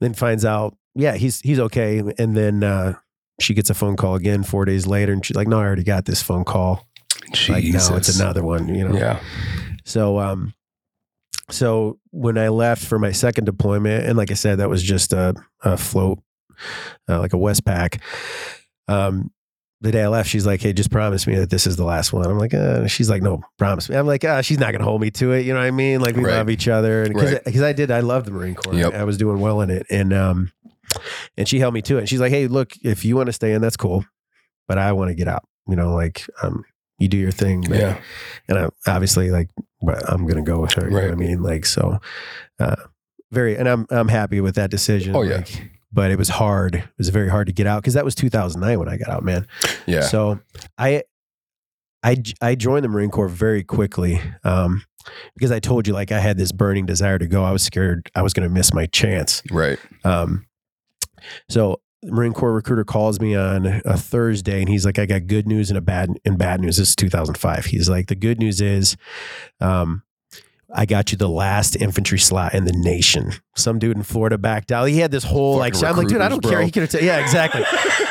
then 0.00 0.12
finds 0.14 0.44
out 0.44 0.76
yeah 0.94 1.14
he's 1.14 1.40
he's 1.40 1.58
okay 1.58 1.98
and 2.18 2.36
then 2.36 2.62
uh 2.62 2.94
she 3.40 3.54
gets 3.54 3.70
a 3.70 3.74
phone 3.74 3.96
call 3.96 4.14
again 4.14 4.42
four 4.42 4.64
days 4.64 4.86
later 4.86 5.12
and 5.12 5.24
she's 5.24 5.36
like 5.36 5.48
no 5.48 5.58
i 5.58 5.62
already 5.64 5.84
got 5.84 6.04
this 6.04 6.22
phone 6.22 6.44
call 6.44 6.86
like 7.48 7.64
no 7.64 7.96
it's 7.96 8.18
another 8.18 8.42
one 8.44 8.74
you 8.74 8.86
know 8.88 8.96
Yeah. 8.96 9.20
so 9.84 10.18
um 10.18 10.54
so 11.50 11.98
when 12.10 12.36
i 12.38 12.48
left 12.48 12.84
for 12.84 12.98
my 12.98 13.12
second 13.12 13.44
deployment 13.44 14.04
and 14.06 14.16
like 14.16 14.30
i 14.30 14.34
said 14.34 14.58
that 14.58 14.68
was 14.68 14.82
just 14.82 15.12
a, 15.12 15.34
a 15.62 15.76
float 15.76 16.18
uh, 17.08 17.18
like 17.20 17.32
a 17.32 17.36
westpac 17.36 18.00
um 18.88 19.30
the 19.80 19.92
day 19.92 20.02
I 20.02 20.08
left, 20.08 20.28
she's 20.28 20.44
like, 20.44 20.60
"Hey, 20.60 20.72
just 20.72 20.90
promise 20.90 21.24
me 21.24 21.36
that 21.36 21.50
this 21.50 21.64
is 21.64 21.76
the 21.76 21.84
last 21.84 22.12
one." 22.12 22.26
I'm 22.26 22.36
like, 22.36 22.52
uh, 22.52 22.88
"She's 22.88 23.08
like, 23.08 23.22
no, 23.22 23.42
promise 23.58 23.88
me." 23.88 23.94
I'm 23.94 24.08
like, 24.08 24.24
"Ah, 24.24 24.40
she's 24.40 24.58
not 24.58 24.72
gonna 24.72 24.82
hold 24.82 25.00
me 25.00 25.12
to 25.12 25.30
it." 25.30 25.46
You 25.46 25.52
know 25.52 25.60
what 25.60 25.66
I 25.66 25.70
mean? 25.70 26.00
Like 26.00 26.16
we 26.16 26.24
Right. 26.24 26.34
love 26.34 26.50
each 26.50 26.66
other, 26.66 27.04
and 27.04 27.14
because 27.14 27.34
Right. 27.46 27.62
I 27.62 27.72
did, 27.72 27.92
I 27.92 28.00
loved 28.00 28.26
the 28.26 28.32
Marine 28.32 28.56
Corps. 28.56 28.74
Yep. 28.74 28.92
I, 28.92 28.96
I 28.98 29.04
was 29.04 29.16
doing 29.18 29.38
well 29.38 29.60
in 29.60 29.70
it, 29.70 29.86
and 29.88 30.12
um, 30.12 30.50
and 31.36 31.48
she 31.48 31.58
held 31.58 31.74
me 31.74 31.82
to 31.82 31.96
it. 31.96 32.00
And 32.00 32.08
she's 32.08 32.20
like, 32.20 32.30
"Hey, 32.30 32.46
look, 32.48 32.72
if 32.82 33.04
you 33.04 33.16
want 33.16 33.26
to 33.26 33.32
stay 33.32 33.52
in, 33.52 33.60
that's 33.60 33.76
cool, 33.76 34.04
but 34.66 34.78
I 34.78 34.92
want 34.92 35.08
to 35.10 35.14
get 35.14 35.28
out. 35.28 35.44
You 35.68 35.76
know, 35.76 35.94
like 35.94 36.24
um, 36.42 36.64
you 36.98 37.08
do 37.08 37.16
your 37.16 37.30
thing, 37.30 37.60
man. 37.68 37.80
Yeah. 37.80 38.00
And 38.48 38.58
I, 38.58 38.68
obviously, 38.90 39.30
like, 39.30 39.50
but 39.82 40.02
I'm 40.10 40.26
gonna 40.26 40.42
go 40.42 40.60
with 40.60 40.72
her. 40.74 40.84
You 40.84 40.90
know 40.90 40.96
Right. 40.96 41.04
what 41.06 41.12
I 41.12 41.16
mean? 41.16 41.42
Like, 41.42 41.66
so, 41.66 41.98
uh, 42.58 42.76
very, 43.30 43.56
and 43.56 43.68
I'm 43.68 43.86
I'm 43.90 44.08
happy 44.08 44.40
with 44.40 44.54
that 44.56 44.70
decision. 44.70 45.14
Oh, 45.14 45.22
yeah. 45.22 45.36
Like, 45.36 45.70
but 45.92 46.10
it 46.10 46.18
was 46.18 46.28
hard. 46.28 46.74
It 46.74 46.84
was 46.98 47.08
very 47.10 47.28
hard 47.30 47.46
to 47.46 47.52
get 47.52 47.66
out 47.66 47.82
because 47.82 47.94
that 47.94 48.04
was 48.04 48.14
2009 48.14 48.78
when 48.78 48.88
I 48.88 48.96
got 48.98 49.08
out, 49.08 49.24
man. 49.24 49.46
Yeah. 49.86 50.02
So 50.02 50.38
I, 50.76 51.02
I, 52.02 52.22
I 52.42 52.54
joined 52.56 52.84
the 52.84 52.88
Marine 52.88 53.10
Corps 53.10 53.28
very 53.28 53.64
quickly 53.64 54.20
um, 54.44 54.82
because 55.34 55.50
I 55.50 55.60
told 55.60 55.86
you 55.86 55.94
like 55.94 56.12
I 56.12 56.20
had 56.20 56.36
this 56.36 56.52
burning 56.52 56.84
desire 56.86 57.18
to 57.18 57.26
go. 57.26 57.42
I 57.42 57.52
was 57.52 57.62
scared 57.62 58.10
I 58.14 58.20
was 58.22 58.34
going 58.34 58.46
to 58.46 58.52
miss 58.54 58.72
my 58.74 58.84
chance. 58.86 59.42
right. 59.50 59.78
Um, 60.04 60.46
so 61.48 61.80
Marine 62.04 62.32
Corps 62.32 62.52
recruiter 62.52 62.84
calls 62.84 63.20
me 63.20 63.34
on 63.34 63.66
a 63.84 63.96
Thursday 63.96 64.60
and 64.60 64.68
he's 64.68 64.86
like, 64.86 64.98
I 64.98 65.06
got 65.06 65.26
good 65.26 65.46
news 65.46 65.70
and 65.70 65.76
a 65.76 65.80
bad 65.80 66.10
and 66.24 66.38
bad 66.38 66.60
news. 66.60 66.76
This 66.76 66.90
is 66.90 66.96
2005. 66.96 67.64
He's 67.66 67.88
like, 67.88 68.06
the 68.06 68.14
good 68.14 68.38
news 68.38 68.60
is, 68.60 68.96
um, 69.60 70.02
I 70.74 70.84
got 70.84 71.12
you 71.12 71.18
the 71.18 71.28
last 71.28 71.76
infantry 71.76 72.18
slot 72.18 72.54
in 72.54 72.64
the 72.64 72.72
nation. 72.72 73.32
Some 73.56 73.78
dude 73.78 73.96
in 73.96 74.02
Florida 74.02 74.36
backed 74.36 74.70
out. 74.70 74.84
He 74.84 74.98
had 74.98 75.10
this 75.10 75.24
whole 75.24 75.56
like, 75.56 75.74
Fucking 75.74 75.88
I'm 75.88 75.96
like, 75.96 76.08
dude, 76.08 76.20
I 76.20 76.28
don't 76.28 76.38
recruiters, 76.44 76.50
care. 76.58 76.62
He 76.66 76.70
could 76.70 76.82
have, 76.82 76.90
t- 77.00 77.06
yeah, 77.06 77.18
exactly. 77.20 77.62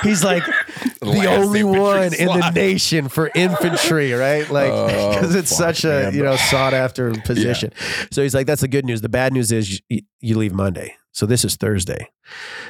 He's 0.02 0.24
like, 0.24 0.44
the 1.02 1.06
Last 1.10 1.28
only 1.28 1.64
one 1.64 2.14
in 2.16 2.28
the 2.28 2.52
nation 2.56 3.10
for 3.10 3.30
infantry, 3.36 4.12
right? 4.14 4.50
Like, 4.50 4.72
Oh, 4.72 5.14
because 5.14 5.36
it's 5.36 5.52
fuck, 5.52 5.76
such 5.76 5.84
a 5.86 5.88
man. 6.06 6.16
you 6.16 6.24
know 6.24 6.36
sought 6.36 6.74
after 6.74 7.12
position. 7.26 7.72
So 8.12 8.24
he's 8.24 8.34
like, 8.34 8.48
"That's 8.48 8.62
the 8.62 8.68
good 8.68 8.86
news. 8.86 9.02
The 9.02 9.10
bad 9.10 9.34
news 9.34 9.52
is 9.52 9.80
you, 9.90 10.02
you 10.22 10.38
leave 10.38 10.54
Monday. 10.54 10.96
So 11.12 11.26
this 11.28 11.46
is 11.46 11.56
Thursday. 11.56 12.10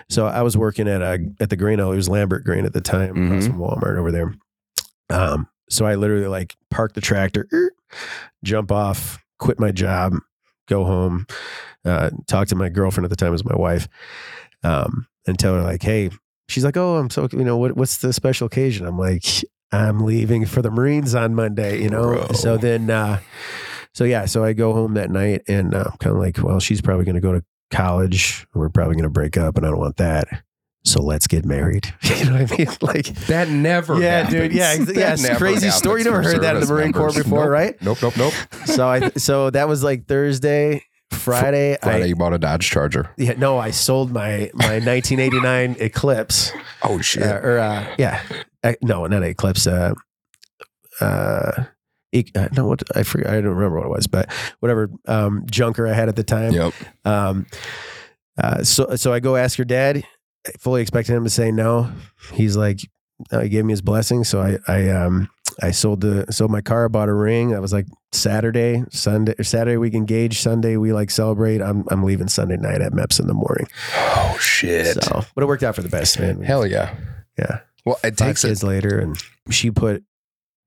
So 0.09 0.25
I 0.27 0.41
was 0.41 0.57
working 0.57 0.87
at 0.89 1.01
a 1.01 1.19
at 1.39 1.49
the 1.49 1.55
grain. 1.55 1.79
It 1.79 1.85
was 1.85 2.09
Lambert 2.09 2.43
Grain 2.43 2.65
at 2.65 2.73
the 2.73 2.81
time, 2.81 3.11
across 3.25 3.45
Mhm. 3.45 3.51
from 3.51 3.59
Walmart 3.59 3.97
over 3.97 4.11
there. 4.11 4.33
Um, 5.09 5.47
so 5.69 5.85
I 5.85 5.95
literally 5.95 6.27
like 6.27 6.55
park 6.69 6.93
the 6.93 7.01
tractor, 7.01 7.47
jump 8.43 8.71
off, 8.71 9.19
quit 9.39 9.59
my 9.59 9.71
job, 9.71 10.15
go 10.67 10.83
home, 10.85 11.25
uh, 11.85 12.09
talk 12.27 12.47
to 12.49 12.55
my 12.55 12.69
girlfriend 12.69 13.05
at 13.05 13.09
the 13.09 13.15
time, 13.15 13.31
was 13.31 13.45
my 13.45 13.55
wife, 13.55 13.87
um, 14.63 15.07
and 15.25 15.37
tell 15.37 15.55
her 15.55 15.63
like, 15.63 15.83
"Hey." 15.83 16.09
She's 16.49 16.63
like, 16.63 16.77
"Oh, 16.77 16.95
I'm 16.95 17.09
so 17.09 17.27
you 17.33 17.43
know 17.43 17.57
what? 17.57 17.75
What's 17.75 17.97
the 17.97 18.13
special 18.13 18.47
occasion?" 18.47 18.87
I'm 18.87 18.97
like, 18.97 19.25
"I'm 19.73 19.99
leaving 19.99 20.45
for 20.45 20.61
the 20.61 20.71
Marines 20.71 21.13
on 21.13 21.35
Monday." 21.35 21.81
You 21.83 21.89
know. 21.89 22.03
Bro. 22.03 22.27
So 22.35 22.55
then, 22.55 22.89
uh, 22.89 23.19
so 23.93 24.05
yeah, 24.05 24.25
so 24.25 24.43
I 24.45 24.53
go 24.53 24.73
home 24.73 24.93
that 24.93 25.09
night 25.09 25.41
and 25.47 25.73
uh, 25.73 25.91
kind 25.99 26.15
of 26.15 26.21
like, 26.21 26.37
well, 26.41 26.59
she's 26.59 26.81
probably 26.81 27.03
going 27.03 27.15
to 27.15 27.21
go 27.21 27.33
to 27.33 27.43
college. 27.71 28.47
We're 28.53 28.69
probably 28.69 28.93
going 28.93 29.03
to 29.03 29.09
break 29.09 29.35
up, 29.35 29.57
and 29.57 29.65
I 29.65 29.69
don't 29.69 29.79
want 29.79 29.97
that. 29.97 30.27
So 30.87 31.01
let's 31.01 31.27
get 31.27 31.45
married. 31.45 31.93
you 32.01 32.25
know 32.25 32.39
what 32.41 32.51
I 32.51 32.57
mean? 32.57 32.67
Like, 32.81 33.05
That 33.27 33.49
never. 33.49 33.99
yeah, 33.99 34.23
happens. 34.23 34.33
dude. 34.33 34.53
Yeah, 34.53 34.77
That 34.85 34.95
yeah. 34.95 35.13
It's 35.13 35.37
crazy 35.37 35.69
story. 35.69 36.01
You 36.01 36.05
never 36.05 36.23
heard 36.23 36.41
that 36.41 36.55
in 36.55 36.61
the 36.61 36.67
Marine 36.73 36.93
Corps 36.93 37.13
before, 37.13 37.41
Nope. 37.43 37.49
right? 37.49 37.81
Nope. 37.81 37.97
Nope. 38.01 38.17
Nope. 38.17 38.33
So 38.65 38.87
I, 38.87 39.09
so 39.17 39.49
that 39.49 39.67
was 39.67 39.83
like 39.83 40.07
Thursday, 40.07 40.83
Friday. 41.11 41.77
Friday, 41.81 42.03
I, 42.03 42.05
you 42.05 42.15
bought 42.15 42.33
a 42.33 42.37
Dodge 42.39 42.69
Charger. 42.69 43.09
yeah, 43.17 43.33
no, 43.37 43.57
I 43.57 43.71
sold 43.71 44.11
my 44.11 44.49
my 44.53 44.79
1989 44.79 45.75
Eclipse. 45.79 46.51
Oh 46.83 47.01
shit. 47.01 47.23
uh, 47.23 47.39
or 47.43 47.59
uh, 47.59 47.95
yeah, 47.97 48.21
uh, 48.63 48.73
no, 48.81 49.05
not 49.07 49.23
Eclipse. 49.23 49.67
Uh, 49.67 49.93
uh, 51.01 51.63
e- 52.11 52.31
uh, 52.35 52.47
no, 52.55 52.67
what 52.67 52.83
I 52.95 53.03
forget. 53.03 53.27
I 53.27 53.35
don't 53.41 53.55
remember 53.55 53.77
what 53.79 53.85
it 53.85 53.89
was, 53.89 54.07
but 54.07 54.31
whatever 54.59 54.89
um, 55.07 55.43
junker 55.49 55.87
I 55.87 55.93
had 55.93 56.07
at 56.09 56.15
the 56.15 56.23
time. 56.23 56.53
yep. 56.53 56.73
Um, 57.05 57.45
uh, 58.41 58.63
so 58.63 58.95
so 58.95 59.11
I 59.13 59.19
go 59.19 59.35
ask 59.35 59.57
your 59.57 59.65
dad. 59.65 60.03
Fully 60.59 60.81
expecting 60.81 61.15
him 61.15 61.23
to 61.23 61.29
say 61.29 61.51
no. 61.51 61.91
He's 62.33 62.55
like, 62.57 62.79
uh, 63.31 63.39
he 63.41 63.49
gave 63.49 63.65
me 63.65 63.73
his 63.73 63.81
blessing. 63.81 64.23
So 64.23 64.41
I 64.41 64.57
I 64.67 64.89
um 64.89 65.29
I 65.61 65.71
sold 65.71 66.01
the 66.01 66.25
sold 66.31 66.51
my 66.51 66.61
car, 66.61 66.87
bought 66.89 67.09
a 67.09 67.13
ring. 67.13 67.49
That 67.49 67.61
was 67.61 67.73
like 67.73 67.87
Saturday, 68.11 68.83
Sunday, 68.91 69.33
or 69.39 69.43
Saturday 69.43 69.77
we 69.77 69.91
engage. 69.93 70.39
Sunday 70.39 70.77
we 70.77 70.93
like 70.93 71.09
celebrate. 71.09 71.61
I'm 71.61 71.83
I'm 71.89 72.03
leaving 72.03 72.27
Sunday 72.27 72.57
night 72.57 72.81
at 72.81 72.93
MEPS 72.93 73.19
in 73.19 73.27
the 73.27 73.33
morning. 73.33 73.67
Oh 73.95 74.37
shit. 74.39 75.03
So, 75.03 75.23
but 75.33 75.43
it 75.43 75.47
worked 75.47 75.63
out 75.63 75.75
for 75.75 75.81
the 75.81 75.89
best, 75.89 76.19
man. 76.19 76.41
Hell 76.43 76.65
yeah. 76.67 76.95
Yeah. 77.39 77.59
Well, 77.85 77.95
it 78.03 78.17
Five 78.17 78.27
takes 78.27 78.43
a, 78.43 78.47
kids 78.49 78.63
later, 78.63 78.99
and 78.99 79.17
she 79.49 79.71
put 79.71 80.03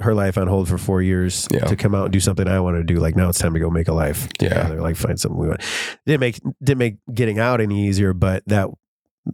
her 0.00 0.14
life 0.14 0.38
on 0.38 0.46
hold 0.46 0.66
for 0.66 0.78
four 0.78 1.02
years 1.02 1.46
Yeah. 1.52 1.66
to 1.66 1.76
come 1.76 1.94
out 1.94 2.04
and 2.04 2.12
do 2.12 2.20
something 2.20 2.48
I 2.48 2.58
wanted 2.60 2.78
to 2.78 2.84
do. 2.94 2.98
Like 3.00 3.16
now 3.16 3.28
it's 3.28 3.38
time 3.38 3.52
to 3.52 3.60
go 3.60 3.68
make 3.68 3.86
a 3.88 3.92
life. 3.92 4.28
Yeah. 4.40 4.48
together, 4.48 4.80
like 4.80 4.96
find 4.96 5.20
something 5.20 5.38
we 5.38 5.46
want. 5.48 5.60
Didn't 6.06 6.20
make 6.20 6.40
didn't 6.62 6.78
make 6.78 6.96
getting 7.12 7.38
out 7.38 7.60
any 7.60 7.86
easier, 7.86 8.12
but 8.14 8.42
that 8.46 8.70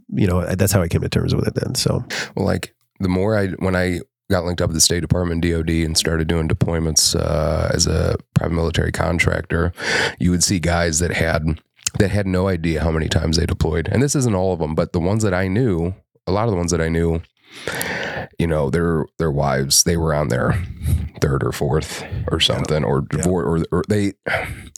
you 0.09 0.27
know 0.27 0.45
that's 0.55 0.71
how 0.71 0.81
I 0.81 0.87
came 0.87 1.01
to 1.01 1.09
terms 1.09 1.35
with 1.35 1.47
it 1.47 1.55
then. 1.55 1.75
So 1.75 2.03
Well, 2.35 2.45
like 2.45 2.75
the 2.99 3.09
more 3.09 3.37
I 3.37 3.47
when 3.47 3.75
I 3.75 4.01
got 4.29 4.45
linked 4.45 4.61
up 4.61 4.69
with 4.69 4.75
the 4.75 4.81
State 4.81 5.01
Department 5.01 5.41
DoD 5.41 5.69
and 5.69 5.97
started 5.97 6.27
doing 6.27 6.49
deployments 6.49 7.15
uh, 7.15 7.69
as 7.73 7.87
a 7.87 8.17
private 8.33 8.55
military 8.55 8.91
contractor, 8.91 9.71
you 10.19 10.31
would 10.31 10.43
see 10.43 10.59
guys 10.59 10.99
that 10.99 11.11
had 11.11 11.61
that 11.99 12.11
had 12.11 12.27
no 12.27 12.47
idea 12.47 12.83
how 12.83 12.91
many 12.91 13.07
times 13.07 13.37
they 13.37 13.45
deployed. 13.45 13.87
And 13.91 14.01
this 14.03 14.15
isn't 14.15 14.35
all 14.35 14.53
of 14.53 14.59
them, 14.59 14.75
but 14.75 14.93
the 14.93 14.99
ones 14.99 15.23
that 15.23 15.33
I 15.33 15.47
knew, 15.47 15.95
a 16.27 16.31
lot 16.31 16.45
of 16.45 16.51
the 16.51 16.57
ones 16.57 16.71
that 16.71 16.81
I 16.81 16.89
knew, 16.89 17.21
you 18.39 18.47
know, 18.47 18.69
their 18.69 19.05
their 19.17 19.31
wives, 19.31 19.83
they 19.83 19.97
were 19.97 20.13
on 20.13 20.29
their 20.29 20.63
third 21.21 21.43
or 21.43 21.51
fourth 21.51 22.03
or 22.31 22.39
something, 22.39 22.83
or 22.83 23.01
divorce, 23.01 23.65
or, 23.71 23.77
or 23.79 23.83
they. 23.87 24.13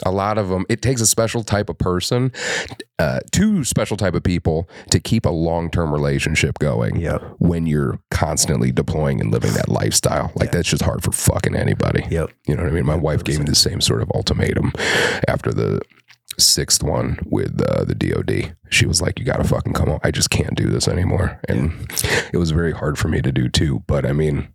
A 0.05 0.11
lot 0.11 0.37
of 0.37 0.47
them. 0.47 0.65
It 0.69 0.81
takes 0.81 1.01
a 1.01 1.05
special 1.05 1.43
type 1.43 1.69
of 1.69 1.77
person, 1.77 2.31
uh, 2.99 3.19
two 3.31 3.65
special 3.65 3.97
type 3.97 4.13
of 4.13 4.23
people 4.23 4.69
to 4.91 4.99
keep 4.99 5.25
a 5.25 5.29
long 5.29 5.69
term 5.69 5.91
relationship 5.91 6.57
going. 6.59 6.95
Yeah. 6.95 7.17
When 7.39 7.67
you're 7.67 7.99
constantly 8.11 8.71
deploying 8.71 9.19
and 9.19 9.31
living 9.31 9.53
that 9.53 9.67
lifestyle, 9.67 10.31
like 10.35 10.51
that's 10.51 10.69
just 10.69 10.83
hard 10.83 11.03
for 11.03 11.11
fucking 11.11 11.55
anybody. 11.55 12.05
Yep. 12.09 12.31
You 12.47 12.55
know 12.55 12.63
what 12.63 12.71
I 12.71 12.75
mean? 12.75 12.85
My 12.85 12.95
wife 12.95 13.23
gave 13.23 13.39
me 13.39 13.45
the 13.45 13.55
same 13.55 13.81
sort 13.81 14.01
of 14.01 14.09
ultimatum 14.11 14.71
after 15.27 15.51
the 15.51 15.81
sixth 16.37 16.83
one 16.83 17.19
with 17.25 17.61
uh, 17.61 17.83
the 17.85 17.95
DOD. 17.95 18.55
She 18.69 18.85
was 18.85 19.01
like, 19.01 19.19
"You 19.19 19.25
got 19.25 19.37
to 19.37 19.43
fucking 19.43 19.73
come 19.73 19.87
home. 19.89 19.99
I 20.03 20.11
just 20.11 20.29
can't 20.29 20.55
do 20.55 20.67
this 20.67 20.87
anymore." 20.87 21.39
And 21.49 21.71
it 22.33 22.37
was 22.37 22.51
very 22.51 22.71
hard 22.71 22.97
for 22.97 23.07
me 23.07 23.21
to 23.21 23.31
do 23.31 23.49
too. 23.49 23.83
But 23.87 24.05
I 24.05 24.13
mean, 24.13 24.47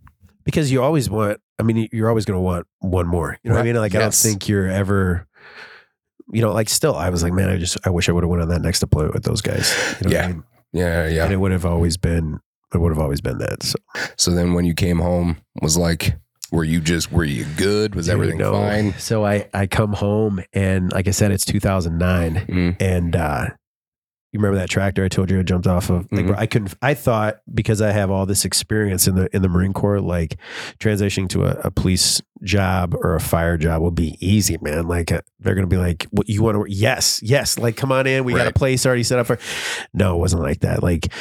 because 0.45 0.71
you 0.71 0.83
always 0.83 1.09
want 1.11 1.41
i 1.59 1.63
mean 1.63 1.89
you're 1.93 2.09
always 2.09 2.25
going 2.25 2.37
to 2.37 2.41
want 2.41 2.67
one 2.81 3.07
more 3.07 3.39
you 3.45 3.49
know 3.49 3.55
what 3.55 3.61
i 3.63 3.65
mean 3.65 3.77
like 3.77 3.95
i 3.95 4.01
don't 4.01 4.13
think 4.13 4.49
you're 4.49 4.67
ever 4.69 5.25
you 6.33 6.43
know 6.43 6.53
like 6.53 6.69
still 6.69 6.97
i 6.97 7.09
was 7.11 7.23
like 7.23 7.33
man 7.33 7.49
i 7.49 7.57
just 7.57 7.79
i 7.87 7.91
wish 7.91 8.09
i 8.09 8.13
would 8.13 8.25
have 8.25 8.29
went 8.29 8.43
on 8.43 8.49
that 8.49 8.61
next 8.61 8.81
deployment 8.81 9.15
with 9.15 9.23
those 9.23 9.41
guys 9.41 9.73
you 10.03 10.09
know 10.11 10.17
what 10.17 10.17
I 10.17 10.21
Yeah. 10.23 10.29
mean? 10.33 10.45
yeah, 10.73 11.07
yeah. 11.09 11.25
and 11.25 11.33
it 11.33 11.37
would 11.37 11.53
have 11.53 11.65
always 11.65 11.97
been 11.97 12.41
it 12.75 12.79
would 12.79 12.91
have 12.91 12.99
always 12.99 13.21
been 13.21 13.39
that 13.39 13.63
so 13.63 13.77
So 14.17 14.33
then 14.33 14.53
when 14.55 14.65
you 14.65 14.75
came 14.75 14.99
home, 14.99 15.37
was 15.63 15.77
like, 15.77 16.17
were 16.55 16.65
you 16.65 16.81
just 16.81 17.11
were 17.13 17.25
you 17.25 17.45
good? 17.57 17.95
Was 17.95 18.07
Dude, 18.07 18.13
everything 18.15 18.39
no. 18.39 18.53
fine? 18.53 18.95
so 18.99 19.25
i 19.27 19.49
i 19.53 19.67
come 19.67 19.93
home 19.93 20.43
and 20.53 20.93
like 20.93 21.09
i 21.09 21.11
said 21.11 21.31
it's 21.33 21.45
2009 21.45 22.47
Mm. 22.47 22.77
and 22.81 23.17
uh 23.17 23.47
you 24.33 24.41
remember 24.41 24.59
that 24.59 24.69
tractor 24.69 25.05
I 25.05 25.09
told 25.09 25.31
you 25.31 25.39
I 25.39 25.45
jumped 25.45 25.69
off 25.69 25.91
of? 25.91 26.09
Like, 26.11 26.25
Mhm. 26.27 26.37
I 26.37 26.47
couldn't. 26.47 26.75
I 26.83 26.95
thought 26.95 27.37
because 27.55 27.81
I 27.81 27.93
have 27.93 28.11
all 28.11 28.27
this 28.27 28.45
experience 28.45 29.07
in 29.07 29.15
the 29.15 29.29
in 29.33 29.43
the 29.43 29.49
Marine 29.49 29.73
Corps, 29.73 30.01
like 30.01 30.37
transitioning 30.81 31.29
to 31.29 31.45
a, 31.45 31.51
a 31.67 31.71
police 31.71 32.21
job 32.43 32.97
or 33.01 33.15
a 33.15 33.21
fire 33.21 33.57
job 33.57 33.81
will 33.81 33.93
be 33.93 34.17
easy, 34.19 34.59
man. 34.61 34.89
Like 34.89 35.13
uh, 35.13 35.21
they're 35.39 35.55
gonna 35.55 35.69
be 35.69 35.77
like, 35.77 36.09
"What 36.11 36.29
you 36.29 36.43
want 36.43 36.57
to? 36.57 36.65
Yes, 36.69 37.21
yes. 37.23 37.61
Like, 37.61 37.77
come 37.77 37.93
on 37.93 38.09
in. 38.09 38.25
We 38.25 38.35
got 38.35 38.49
a 38.49 38.53
place 38.53 38.85
already 38.85 39.05
set 39.05 39.21
up 39.21 39.29
for." 39.29 39.39
No, 39.95 40.17
it 40.17 40.19
wasn't 40.19 40.43
like 40.43 40.63
that. 40.63 40.83
Like 40.83 41.13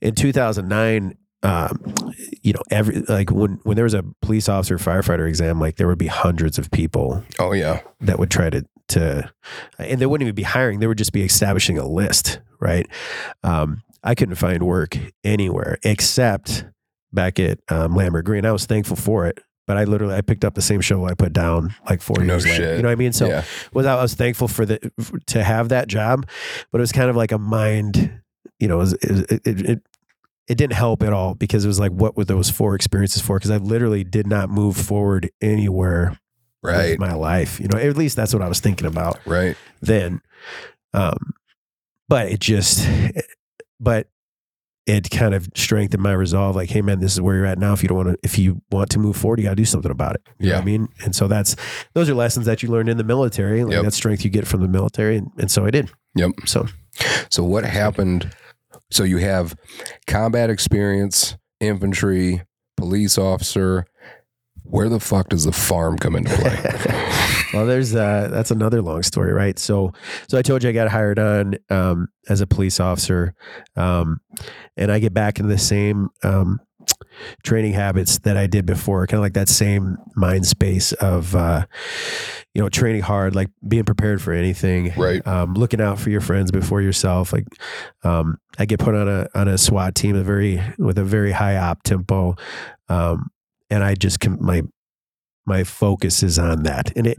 in 0.00 0.14
2009. 0.14 1.16
Um, 1.42 2.12
you 2.42 2.52
know, 2.52 2.60
every 2.70 3.00
like 3.08 3.30
when 3.30 3.60
when 3.62 3.76
there 3.76 3.84
was 3.84 3.94
a 3.94 4.04
police 4.20 4.48
officer 4.48 4.76
firefighter 4.76 5.26
exam, 5.28 5.58
like 5.58 5.76
there 5.76 5.86
would 5.86 5.98
be 5.98 6.06
hundreds 6.08 6.58
of 6.58 6.70
people 6.70 7.24
Oh 7.38 7.52
yeah, 7.52 7.80
that 8.00 8.18
would 8.18 8.30
try 8.30 8.50
to 8.50 8.64
to 8.88 9.30
and 9.78 10.00
they 10.00 10.06
wouldn't 10.06 10.26
even 10.26 10.34
be 10.34 10.42
hiring. 10.42 10.80
They 10.80 10.86
would 10.86 10.98
just 10.98 11.12
be 11.12 11.22
establishing 11.22 11.78
a 11.78 11.86
list 11.86 12.40
right? 12.60 12.86
Um, 13.42 13.82
i 14.04 14.14
couldn't 14.14 14.34
find 14.34 14.62
work 14.62 14.96
anywhere 15.24 15.78
except 15.82 16.64
back 17.12 17.38
at 17.40 17.58
um, 17.70 17.94
Lambert 17.94 18.24
Grain. 18.26 18.44
I 18.46 18.52
was 18.52 18.66
thankful 18.66 18.96
for 18.96 19.26
it 19.26 19.38
but 19.66 19.76
i 19.76 19.84
literally 19.84 20.14
i 20.14 20.20
picked 20.20 20.44
up 20.44 20.54
the 20.54 20.62
same 20.62 20.80
shovel 20.80 21.04
i 21.06 21.14
put 21.14 21.32
down 21.32 21.72
like 21.88 22.02
four 22.02 22.16
No 22.18 22.34
years 22.34 22.44
later. 22.44 22.56
shit. 22.56 22.76
you 22.76 22.82
know 22.82 22.88
what 22.88 22.92
i 22.92 22.96
mean? 22.96 23.12
So 23.12 23.28
yeah, 23.28 23.44
without 23.72 23.98
I 23.98 24.02
was 24.02 24.14
thankful 24.14 24.48
for 24.48 24.66
the 24.66 24.78
to 25.28 25.42
have 25.44 25.68
that 25.70 25.86
job, 25.88 26.26
but 26.72 26.78
it 26.78 26.80
was 26.82 26.92
kind 26.92 27.08
of 27.08 27.14
like 27.16 27.30
a 27.32 27.38
mind, 27.38 28.20
you 28.58 28.68
know, 28.68 28.76
it 28.76 28.78
was- 28.78 28.92
it 28.94 29.40
it, 29.46 29.60
it, 29.70 29.82
it 30.50 30.58
didn't 30.58 30.74
help 30.74 31.04
at 31.04 31.12
all 31.12 31.36
because 31.36 31.64
it 31.64 31.68
was 31.68 31.78
like, 31.78 31.92
what 31.92 32.16
were 32.16 32.24
those 32.24 32.50
four 32.50 32.74
experiences 32.74 33.22
for? 33.22 33.38
Because 33.38 33.52
I 33.52 33.58
literally 33.58 34.02
did 34.02 34.26
not 34.26 34.50
move 34.50 34.76
forward 34.76 35.30
anywhere 35.40 36.18
right, 36.60 36.98
my 36.98 37.14
life. 37.14 37.60
You 37.60 37.68
know, 37.68 37.78
at 37.78 37.96
least 37.96 38.16
that's 38.16 38.34
what 38.34 38.42
I 38.42 38.48
was 38.48 38.58
thinking 38.58 38.88
about 38.88 39.20
right. 39.26 39.56
then. 39.80 40.20
Um, 40.92 41.34
but 42.08 42.32
it 42.32 42.40
just, 42.40 42.84
but 43.78 44.08
it 44.86 45.08
kind 45.08 45.34
of 45.34 45.48
strengthened 45.54 46.02
my 46.02 46.10
resolve. 46.10 46.56
Like, 46.56 46.68
hey 46.68 46.82
man, 46.82 46.98
this 46.98 47.12
is 47.12 47.20
where 47.20 47.36
you're 47.36 47.46
at 47.46 47.60
now. 47.60 47.72
If 47.72 47.84
you 47.84 47.88
don't 47.88 47.98
want 47.98 48.08
to, 48.08 48.18
if 48.24 48.36
you 48.36 48.60
want 48.72 48.90
to 48.90 48.98
move 48.98 49.14
forward, 49.14 49.38
you 49.38 49.44
got 49.44 49.50
to 49.50 49.54
do 49.54 49.64
something 49.64 49.92
about 49.92 50.16
it. 50.16 50.22
You 50.40 50.50
Yeah. 50.50 50.58
I 50.58 50.64
mean, 50.64 50.88
and 51.04 51.14
so 51.14 51.28
that's 51.28 51.54
those 51.94 52.10
are 52.10 52.14
lessons 52.14 52.46
that 52.46 52.60
you 52.60 52.70
learned 52.70 52.88
in 52.88 52.96
the 52.96 53.04
military. 53.04 53.62
Like 53.62 53.74
Yep. 53.74 53.84
that 53.84 53.94
strength 53.94 54.24
you 54.24 54.30
get 54.30 54.48
from 54.48 54.62
the 54.62 54.68
military, 54.68 55.16
and, 55.16 55.30
and 55.38 55.48
so 55.48 55.64
I 55.64 55.70
did. 55.70 55.92
Yep. 56.16 56.32
So 56.46 56.66
So 57.28 57.44
what 57.44 57.62
happened? 57.62 58.34
So 58.90 59.04
you 59.04 59.18
have 59.18 59.54
combat 60.06 60.50
experience, 60.50 61.36
infantry, 61.60 62.42
police 62.76 63.18
officer. 63.18 63.86
Where 64.64 64.88
the 64.88 65.00
fuck 65.00 65.30
does 65.30 65.44
the 65.44 65.52
farm 65.52 65.98
come 65.98 66.14
into 66.14 66.32
play? 66.36 66.56
well, 67.54 67.66
there's 67.66 67.94
uh, 67.94 68.28
that's 68.30 68.52
another 68.52 68.82
long 68.82 69.02
story, 69.02 69.32
right? 69.32 69.58
So, 69.58 69.92
so 70.28 70.38
I 70.38 70.42
told 70.42 70.62
you 70.62 70.70
I 70.70 70.72
got 70.72 70.88
hired 70.88 71.18
on 71.18 71.54
um, 71.70 72.08
as 72.28 72.40
a 72.40 72.46
police 72.46 72.78
officer, 72.78 73.34
um, 73.74 74.20
and 74.76 74.92
I 74.92 75.00
get 75.00 75.12
back 75.12 75.40
into 75.40 75.50
the 75.50 75.58
same 75.58 76.10
um, 76.22 76.60
training 77.42 77.72
habits 77.72 78.18
that 78.20 78.36
I 78.36 78.46
did 78.46 78.66
before, 78.66 79.06
kind 79.06 79.18
of 79.18 79.22
like 79.22 79.34
that 79.34 79.48
same 79.48 79.96
mind 80.16 80.46
space 80.46 80.92
of, 80.94 81.34
uh, 81.34 81.66
you 82.54 82.62
know, 82.62 82.68
training 82.68 83.02
hard, 83.02 83.34
like 83.34 83.48
being 83.66 83.84
prepared 83.84 84.20
for 84.20 84.32
anything, 84.32 84.92
right. 84.96 85.26
um, 85.26 85.54
looking 85.54 85.80
out 85.80 85.98
for 85.98 86.10
your 86.10 86.20
friends 86.20 86.50
before 86.50 86.80
yourself. 86.80 87.32
Like, 87.32 87.46
um, 88.02 88.38
I 88.58 88.64
get 88.64 88.80
put 88.80 88.94
on 88.94 89.08
a 89.08 89.28
on 89.34 89.48
a 89.48 89.58
SWAT 89.58 89.94
team, 89.94 90.16
a 90.16 90.22
very 90.22 90.62
with 90.78 90.98
a 90.98 91.04
very 91.04 91.32
high 91.32 91.56
op 91.56 91.82
tempo, 91.82 92.36
um, 92.88 93.30
and 93.70 93.84
I 93.84 93.94
just 93.94 94.20
com- 94.20 94.38
my 94.40 94.62
my 95.46 95.64
focus 95.64 96.22
is 96.22 96.38
on 96.38 96.64
that, 96.64 96.92
and 96.96 97.06
it 97.06 97.18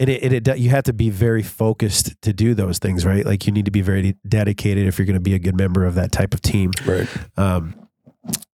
and 0.00 0.10
it, 0.10 0.22
and 0.22 0.32
it 0.32 0.58
you 0.58 0.70
have 0.70 0.84
to 0.84 0.92
be 0.92 1.10
very 1.10 1.42
focused 1.42 2.20
to 2.22 2.32
do 2.32 2.54
those 2.54 2.78
things, 2.78 3.04
right? 3.04 3.24
Like 3.24 3.46
you 3.46 3.52
need 3.52 3.66
to 3.66 3.70
be 3.70 3.82
very 3.82 4.16
dedicated 4.26 4.86
if 4.86 4.98
you're 4.98 5.06
going 5.06 5.14
to 5.14 5.20
be 5.20 5.34
a 5.34 5.38
good 5.38 5.56
member 5.56 5.84
of 5.84 5.94
that 5.94 6.12
type 6.12 6.34
of 6.34 6.42
team. 6.42 6.70
Right. 6.86 7.08
Um, 7.36 7.83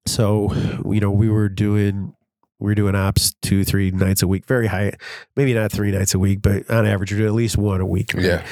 so 0.07 0.53
you 0.91 1.01
know, 1.01 1.11
we 1.11 1.29
were 1.29 1.49
doing 1.49 2.15
we 2.59 2.67
were 2.67 2.75
doing 2.75 2.95
ops 2.95 3.35
two, 3.41 3.65
three 3.65 3.91
nights 3.91 4.23
a 4.23 4.29
week, 4.29 4.47
very 4.47 4.67
high, 4.67 4.93
maybe 5.35 5.55
not 5.55 5.73
three 5.73 5.91
nights 5.91 6.15
a 6.15 6.19
week, 6.19 6.43
but 6.43 6.69
on 6.71 6.87
average, 6.87 7.11
we're 7.11 7.19
doing 7.19 7.29
at 7.29 7.35
least 7.35 7.57
one 7.57 7.81
a 7.81 7.87
week. 7.87 8.13
right? 8.13 8.23
Yeah. 8.23 8.47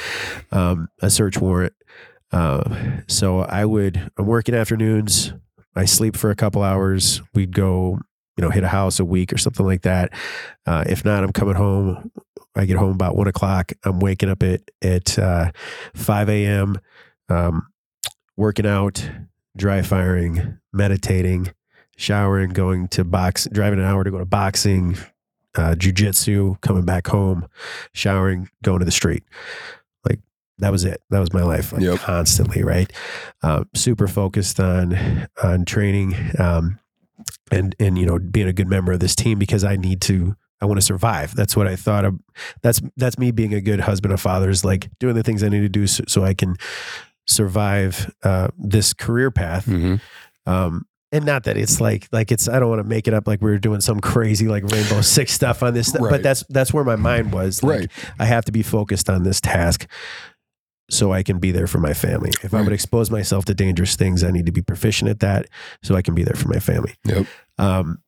Um, 0.51 0.89
a 1.03 1.11
search 1.11 1.39
warrant. 1.39 1.75
Uh, 2.33 3.01
so 3.07 3.41
I 3.41 3.65
would, 3.67 4.11
I'm 4.17 4.27
working 4.27 4.55
afternoons. 4.55 5.35
I 5.77 5.85
sleep 5.85 6.17
for 6.17 6.31
a 6.31 6.35
couple 6.35 6.63
hours. 6.63 7.21
We'd 7.35 7.55
go, 7.55 7.99
you 8.37 8.43
know, 8.43 8.51
hit 8.51 8.65
a 8.65 8.69
house 8.69 8.99
a 8.99 9.05
week 9.05 9.33
or 9.33 9.39
something 9.39 9.67
like 9.67 9.83
that. 9.83 10.13
Uh, 10.67 10.85
if 10.87 11.05
not, 11.05 11.23
I'm 11.23 11.33
coming 11.33 11.55
home. 11.55 12.11
I 12.57 12.65
get 12.65 12.77
home 12.79 12.93
about 12.93 13.15
one 13.15 13.29
o'clock. 13.29 13.73
I'm 13.85 14.01
waking 14.01 14.31
up 14.31 14.43
at 14.43 14.63
at 14.83 15.19
uh, 15.19 15.53
five 15.95 16.29
a.m. 16.29 16.79
Um, 17.29 17.69
working 18.37 18.67
out, 18.67 19.09
dry 19.57 19.83
firing, 19.83 20.58
meditating, 20.79 21.53
showering, 21.97 22.51
going 22.51 22.89
to 22.89 23.05
box, 23.05 23.47
driving 23.53 23.79
an 23.81 23.85
hour 23.85 24.03
to 24.05 24.11
go 24.11 24.19
to 24.19 24.25
boxing, 24.25 24.97
uh, 25.57 25.75
jujitsu, 25.75 26.59
coming 26.63 26.85
back 26.87 27.09
home, 27.09 27.47
showering, 27.93 28.49
going 28.63 28.79
to 28.79 28.85
the 28.87 28.91
street. 28.93 29.25
Like 30.09 30.21
that 30.59 30.73
was 30.73 30.85
it. 30.85 31.03
That 31.11 31.19
was 31.19 31.33
my 31.35 31.43
life, 31.43 31.73
like 31.73 31.83
Yep. 31.83 31.99
constantly, 31.99 32.63
right? 32.63 32.91
Um, 33.43 33.69
super 33.75 34.09
focused 34.09 34.59
on 34.61 35.29
on 35.43 35.65
training, 35.67 36.15
um, 36.39 36.79
and 37.51 37.75
and 37.79 37.99
you 37.99 38.07
know 38.07 38.19
being 38.19 38.47
a 38.49 38.53
good 38.53 38.69
member 38.69 38.93
of 38.93 39.01
this 39.01 39.15
team 39.15 39.39
because 39.39 39.65
I 39.65 39.77
need 39.77 40.01
to. 40.03 40.35
I 40.61 40.67
want 40.67 40.79
to 40.81 40.85
survive. 40.85 41.37
That's 41.37 41.57
what 41.57 41.69
I 41.69 41.77
thought 41.77 42.05
of. 42.05 42.19
That's 42.63 42.81
that's 42.97 43.17
me 43.17 43.31
being 43.31 43.55
a 43.55 43.61
good 43.61 43.79
husband 43.81 44.11
and 44.13 44.21
father 44.21 44.51
is 44.51 44.65
like 44.65 44.89
doing 44.99 45.15
the 45.15 45.23
things 45.23 45.45
I 45.45 45.49
need 45.49 45.61
to 45.61 45.69
do 45.69 45.87
so, 45.87 46.03
so 46.09 46.25
I 46.25 46.35
can 46.35 46.57
survive 47.27 48.13
uh, 48.23 48.49
this 48.59 48.93
career 48.93 49.31
path. 49.31 49.65
hmm 49.67 49.97
Um, 50.49 50.87
and 51.13 51.25
not 51.25 51.45
that 51.45 51.57
it's 51.57 51.81
like 51.81 52.07
like 52.13 52.31
it's 52.33 52.49
I 52.49 52.59
don't 52.61 52.69
want 52.69 52.81
to 52.83 52.89
make 52.89 53.09
it 53.09 53.15
up 53.15 53.27
like 53.27 53.41
we 53.41 53.51
were 53.51 53.59
doing 53.59 53.81
some 53.81 53.99
crazy 54.01 54.47
like 54.49 54.63
Rainbow 54.65 55.01
Six 55.17 55.33
stuff 55.33 55.63
on 55.63 55.73
this, 55.75 55.95
Right. 55.99 56.11
but 56.11 56.23
that's 56.23 56.45
that's 56.51 56.73
where 56.73 56.85
my 56.85 56.97
mind 56.97 57.33
was. 57.33 57.63
Like, 57.63 57.79
Right. 57.81 57.91
I 58.19 58.25
have 58.27 58.45
to 58.47 58.53
be 58.53 58.63
focused 58.63 59.09
on 59.09 59.23
this 59.23 59.41
task 59.41 59.87
so 60.91 61.13
I 61.13 61.23
can 61.23 61.39
be 61.39 61.51
there 61.51 61.67
for 61.67 61.79
my 61.79 61.95
family. 61.95 62.31
If 62.43 62.53
I'm 62.53 62.59
Right. 62.59 62.65
going 62.65 62.69
to 62.71 62.75
expose 62.75 63.11
myself 63.11 63.45
to 63.47 63.55
dangerous 63.55 63.97
things, 63.97 64.23
I 64.25 64.31
need 64.31 64.47
to 64.47 64.53
be 64.53 64.63
proficient 64.63 65.11
at 65.11 65.21
that 65.21 65.47
so 65.83 65.95
I 65.97 66.03
can 66.03 66.15
be 66.15 66.25
there 66.25 66.35
for 66.37 66.49
my 66.49 66.59
family. 66.61 66.95
Yep. 67.07 67.27
Um, 67.59 67.99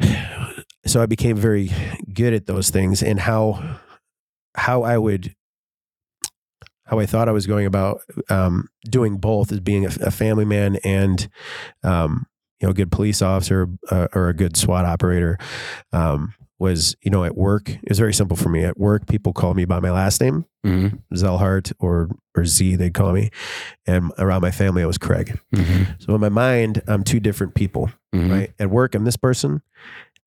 so 0.86 1.00
I 1.02 1.06
became 1.06 1.36
very 1.36 1.70
good 2.12 2.32
at 2.34 2.46
those 2.46 2.70
things 2.70 3.02
and 3.02 3.20
how 3.20 3.78
how 4.56 4.82
I 4.82 4.98
would 4.98 5.34
how 6.92 6.98
I 6.98 7.06
thought 7.06 7.26
I 7.26 7.32
was 7.32 7.46
going 7.46 7.64
about 7.64 8.02
um, 8.28 8.68
doing 8.82 9.16
both 9.16 9.50
as 9.50 9.60
being 9.60 9.86
a, 9.86 9.90
a 10.02 10.10
family 10.10 10.44
man 10.44 10.76
and 10.84 11.26
um, 11.82 12.26
you 12.60 12.66
know 12.66 12.72
a 12.72 12.74
good 12.74 12.92
police 12.92 13.22
officer 13.22 13.66
uh, 13.90 14.08
or 14.14 14.28
a 14.28 14.34
good 14.34 14.58
SWAT 14.58 14.84
operator 14.84 15.38
um, 15.94 16.34
was 16.58 16.94
you 17.00 17.10
know 17.10 17.24
at 17.24 17.34
work. 17.34 17.70
It 17.70 17.88
was 17.88 17.98
very 17.98 18.12
simple 18.12 18.36
for 18.36 18.50
me. 18.50 18.62
At 18.62 18.78
work 18.78 19.06
people 19.06 19.32
call 19.32 19.54
me 19.54 19.64
by 19.64 19.80
my 19.80 19.90
last 19.90 20.20
name 20.20 20.44
hmm 20.64 20.88
Zelhart 21.14 21.72
or 21.80 22.10
or 22.36 22.44
Z 22.44 22.76
they'd 22.76 22.92
call 22.92 23.12
me. 23.14 23.30
And 23.86 24.12
around 24.18 24.42
my 24.42 24.50
family 24.50 24.82
I 24.82 24.86
was 24.86 24.98
Craig. 24.98 25.40
Hmm 25.54 25.84
so 25.98 26.14
in 26.14 26.20
my 26.20 26.28
mind 26.28 26.82
I'm 26.86 27.04
two 27.04 27.20
different 27.20 27.54
people 27.54 27.90
hmm 28.12 28.30
right? 28.30 28.52
At 28.58 28.68
work, 28.68 28.94
I'm 28.94 29.06
this 29.06 29.16
person, 29.16 29.62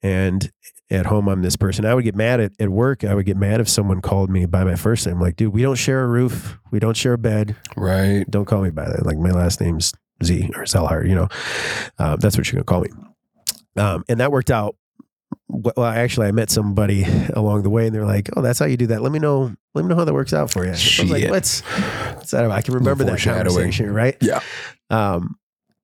and 0.05 0.51
at 0.91 1.07
home, 1.07 1.27
I'm 1.27 1.41
this 1.41 1.55
person. 1.55 1.83
I 1.83 1.95
would 1.95 2.03
get 2.03 2.15
mad 2.15 2.39
at, 2.39 2.51
at 2.59 2.69
work. 2.69 3.03
I 3.03 3.15
would 3.15 3.25
get 3.25 3.37
mad 3.37 3.59
if 3.59 3.67
someone 3.67 4.01
called 4.01 4.29
me 4.29 4.45
by 4.45 4.63
my 4.63 4.75
first 4.75 5.07
name. 5.07 5.19
Like, 5.19 5.35
dude, 5.35 5.51
we 5.51 5.63
don't 5.63 5.75
share 5.75 6.03
a 6.03 6.07
roof. 6.07 6.59
We 6.69 6.79
don't 6.79 6.95
share 6.95 7.13
a 7.13 7.17
bed. 7.17 7.55
Right. 7.75 8.23
Don't 8.29 8.45
call 8.45 8.61
me 8.61 8.69
by 8.69 8.85
that. 8.85 9.03
Like, 9.03 9.17
my 9.17 9.31
last 9.31 9.59
name's 9.59 9.93
Z 10.23 10.51
or 10.55 10.63
Zelhart, 10.63 11.09
you 11.09 11.15
know, 11.15 11.27
um, 11.97 12.17
that's 12.19 12.37
what 12.37 12.51
you're 12.51 12.61
gonna 12.61 12.65
call 12.65 12.81
me. 12.81 12.89
Um, 13.75 14.05
and 14.07 14.19
that 14.19 14.31
worked 14.31 14.51
out. 14.51 14.75
Well, 15.47 15.85
actually, 15.85 16.27
I 16.27 16.31
met 16.31 16.51
somebody 16.51 17.03
along 17.33 17.63
the 17.63 17.69
way, 17.71 17.87
and 17.87 17.95
they're 17.95 18.05
like, 18.05 18.29
"Oh, 18.37 18.41
that's 18.41 18.59
how 18.59 18.65
you 18.65 18.77
do 18.77 18.87
that. 18.87 19.01
Let 19.01 19.11
me 19.11 19.19
know. 19.19 19.53
Let 19.73 19.83
me 19.83 19.89
know 19.89 19.95
how 19.95 20.05
that 20.05 20.13
works 20.13 20.33
out 20.33 20.51
for 20.51 20.63
you." 20.63 20.69
I 20.69 20.73
was 20.73 21.09
like, 21.09 21.23
Shit. 21.23 21.31
"Let's." 21.31 21.63
let's 22.15 22.33
I 22.33 22.61
can 22.61 22.75
remember 22.75 23.03
that 23.03 23.19
conversation, 23.19 23.91
right? 23.91 24.15
Yeah. 24.21 24.39
Um, 24.89 25.35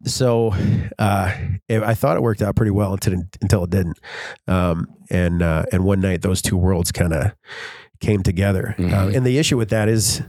so 0.06 0.54
uh, 1.00 1.32
it, 1.68 1.82
I 1.84 1.94
thought 1.94 2.18
it 2.18 2.24
worked 2.24 2.42
out 2.42 2.56
pretty 2.56 2.72
well 2.72 2.94
until 2.94 3.14
until 3.42 3.64
it 3.64 3.70
didn't. 3.70 4.00
Um, 4.48 4.88
and 5.10 5.42
uh, 5.42 5.64
and 5.72 5.84
one 5.84 6.02
night 6.02 6.22
those 6.22 6.42
two 6.42 6.58
worlds 6.58 6.92
kind 6.92 7.14
of 7.14 7.32
came 8.00 8.24
together. 8.24 8.76
Mhm. 8.78 8.92
Uh, 8.94 9.16
and 9.16 9.26
the 9.26 9.38
issue 9.38 9.58
with 9.58 9.70
that 9.70 9.88
is 9.90 10.22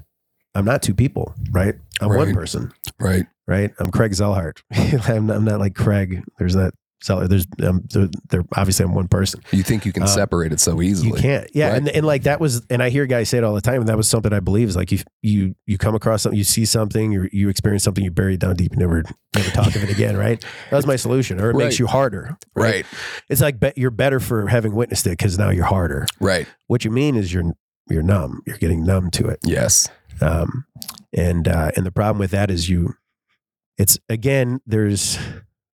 I'm 0.55 0.65
not 0.65 0.83
two 0.83 0.95
people, 0.95 1.35
right? 1.51 1.75
I'm 2.01 2.09
one 2.15 2.35
person, 2.35 2.73
Right. 3.01 3.25
right? 3.47 3.73
I'm 3.79 3.91
Craig 3.91 4.13
Zelhart. 4.13 4.61
I'm, 5.09 5.27
not, 5.27 5.37
I'm 5.37 5.45
not 5.45 5.61
like 5.61 5.75
Craig. 5.75 6.23
There's 6.39 6.55
that 6.55 6.75
Zeller. 7.05 7.27
There's 7.29 7.47
um, 7.63 7.83
they're, 7.93 8.09
they're 8.31 8.45
obviously 8.57 8.85
I'm 8.85 8.95
one 8.95 9.09
person. 9.09 9.41
You 9.51 9.63
think 9.63 9.85
you 9.85 9.93
can 9.93 10.05
Um, 10.05 10.09
separate 10.09 10.53
it 10.53 10.61
so 10.61 10.81
easily. 10.81 11.09
You 11.09 11.15
can't. 11.15 11.51
Yeah. 11.55 11.69
Right. 11.71 11.77
And, 11.79 11.89
and 11.89 12.07
like 12.07 12.23
that 12.25 12.41
was, 12.41 12.65
and 12.71 12.83
I 12.83 12.91
hear 12.91 13.07
guys 13.07 13.29
say 13.29 13.39
it 13.39 13.45
all 13.45 13.55
the 13.55 13.61
time. 13.61 13.81
And 13.81 13.89
that 13.89 13.97
was 13.97 14.09
something 14.09 14.33
I 14.33 14.41
believe 14.41 14.69
is 14.69 14.77
like 14.77 14.93
you, 14.93 14.99
you, 15.21 15.55
you 15.67 15.79
come 15.79 15.95
across 15.95 16.23
something, 16.23 16.39
you 16.39 16.45
see 16.45 16.65
something, 16.65 17.11
you, 17.13 17.29
you 17.33 17.49
experience 17.49 17.83
something, 17.83 18.05
you 18.05 18.11
bury 18.11 18.35
it 18.35 18.41
down 18.41 18.55
deep, 18.57 18.73
you 18.73 18.79
never, 18.79 19.03
never 19.35 19.51
talk 19.51 19.75
of 19.75 19.83
it 19.83 19.91
again. 19.91 20.17
Right. 20.17 20.41
That 20.71 20.77
was 20.77 20.87
my 20.87 20.97
solution. 20.97 21.41
Or 21.41 21.51
it 21.51 21.55
Right. 21.57 21.65
makes 21.65 21.79
you 21.79 21.87
harder. 21.87 22.37
Right. 22.55 22.87
It's 23.29 23.41
like 23.41 23.59
be, 23.59 23.73
you're 23.77 23.91
better 23.91 24.21
for 24.21 24.47
having 24.47 24.75
witnessed 24.75 25.07
it 25.07 25.11
because 25.19 25.39
now 25.39 25.51
you're 25.51 25.65
harder. 25.65 26.07
Right. 26.21 26.47
What 26.69 26.85
you 26.85 26.91
mean 26.91 27.17
is 27.17 27.33
you're, 27.33 27.53
you're 27.91 28.03
numb. 28.03 28.43
You're 28.47 28.59
getting 28.59 28.85
numb 28.85 29.11
to 29.13 29.27
it. 29.29 29.41
Yes. 29.45 29.89
Um, 30.21 30.67
and, 31.13 31.49
uh, 31.49 31.73
and 31.77 31.85
the 31.85 31.91
problem 31.93 32.19
with 32.21 32.31
that 32.31 32.51
is 32.51 32.69
you, 32.69 32.95
it's 33.77 33.99
again, 34.09 34.61
there's, 34.67 35.19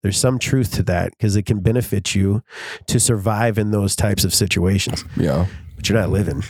there's 0.05 0.19
some 0.19 0.39
truth 0.39 0.71
to 0.73 0.83
that 0.83 1.11
because 1.13 1.35
it 1.35 1.45
can 1.47 1.61
benefit 1.61 2.15
you 2.15 2.43
to 2.87 3.01
survive 3.01 3.57
in 3.59 3.71
those 3.71 3.97
types 3.97 4.23
of 4.23 4.35
situations, 4.35 5.03
Yeah. 5.17 5.47
but 5.77 5.89
you're 5.89 5.99
not 5.99 6.11
living. 6.11 6.45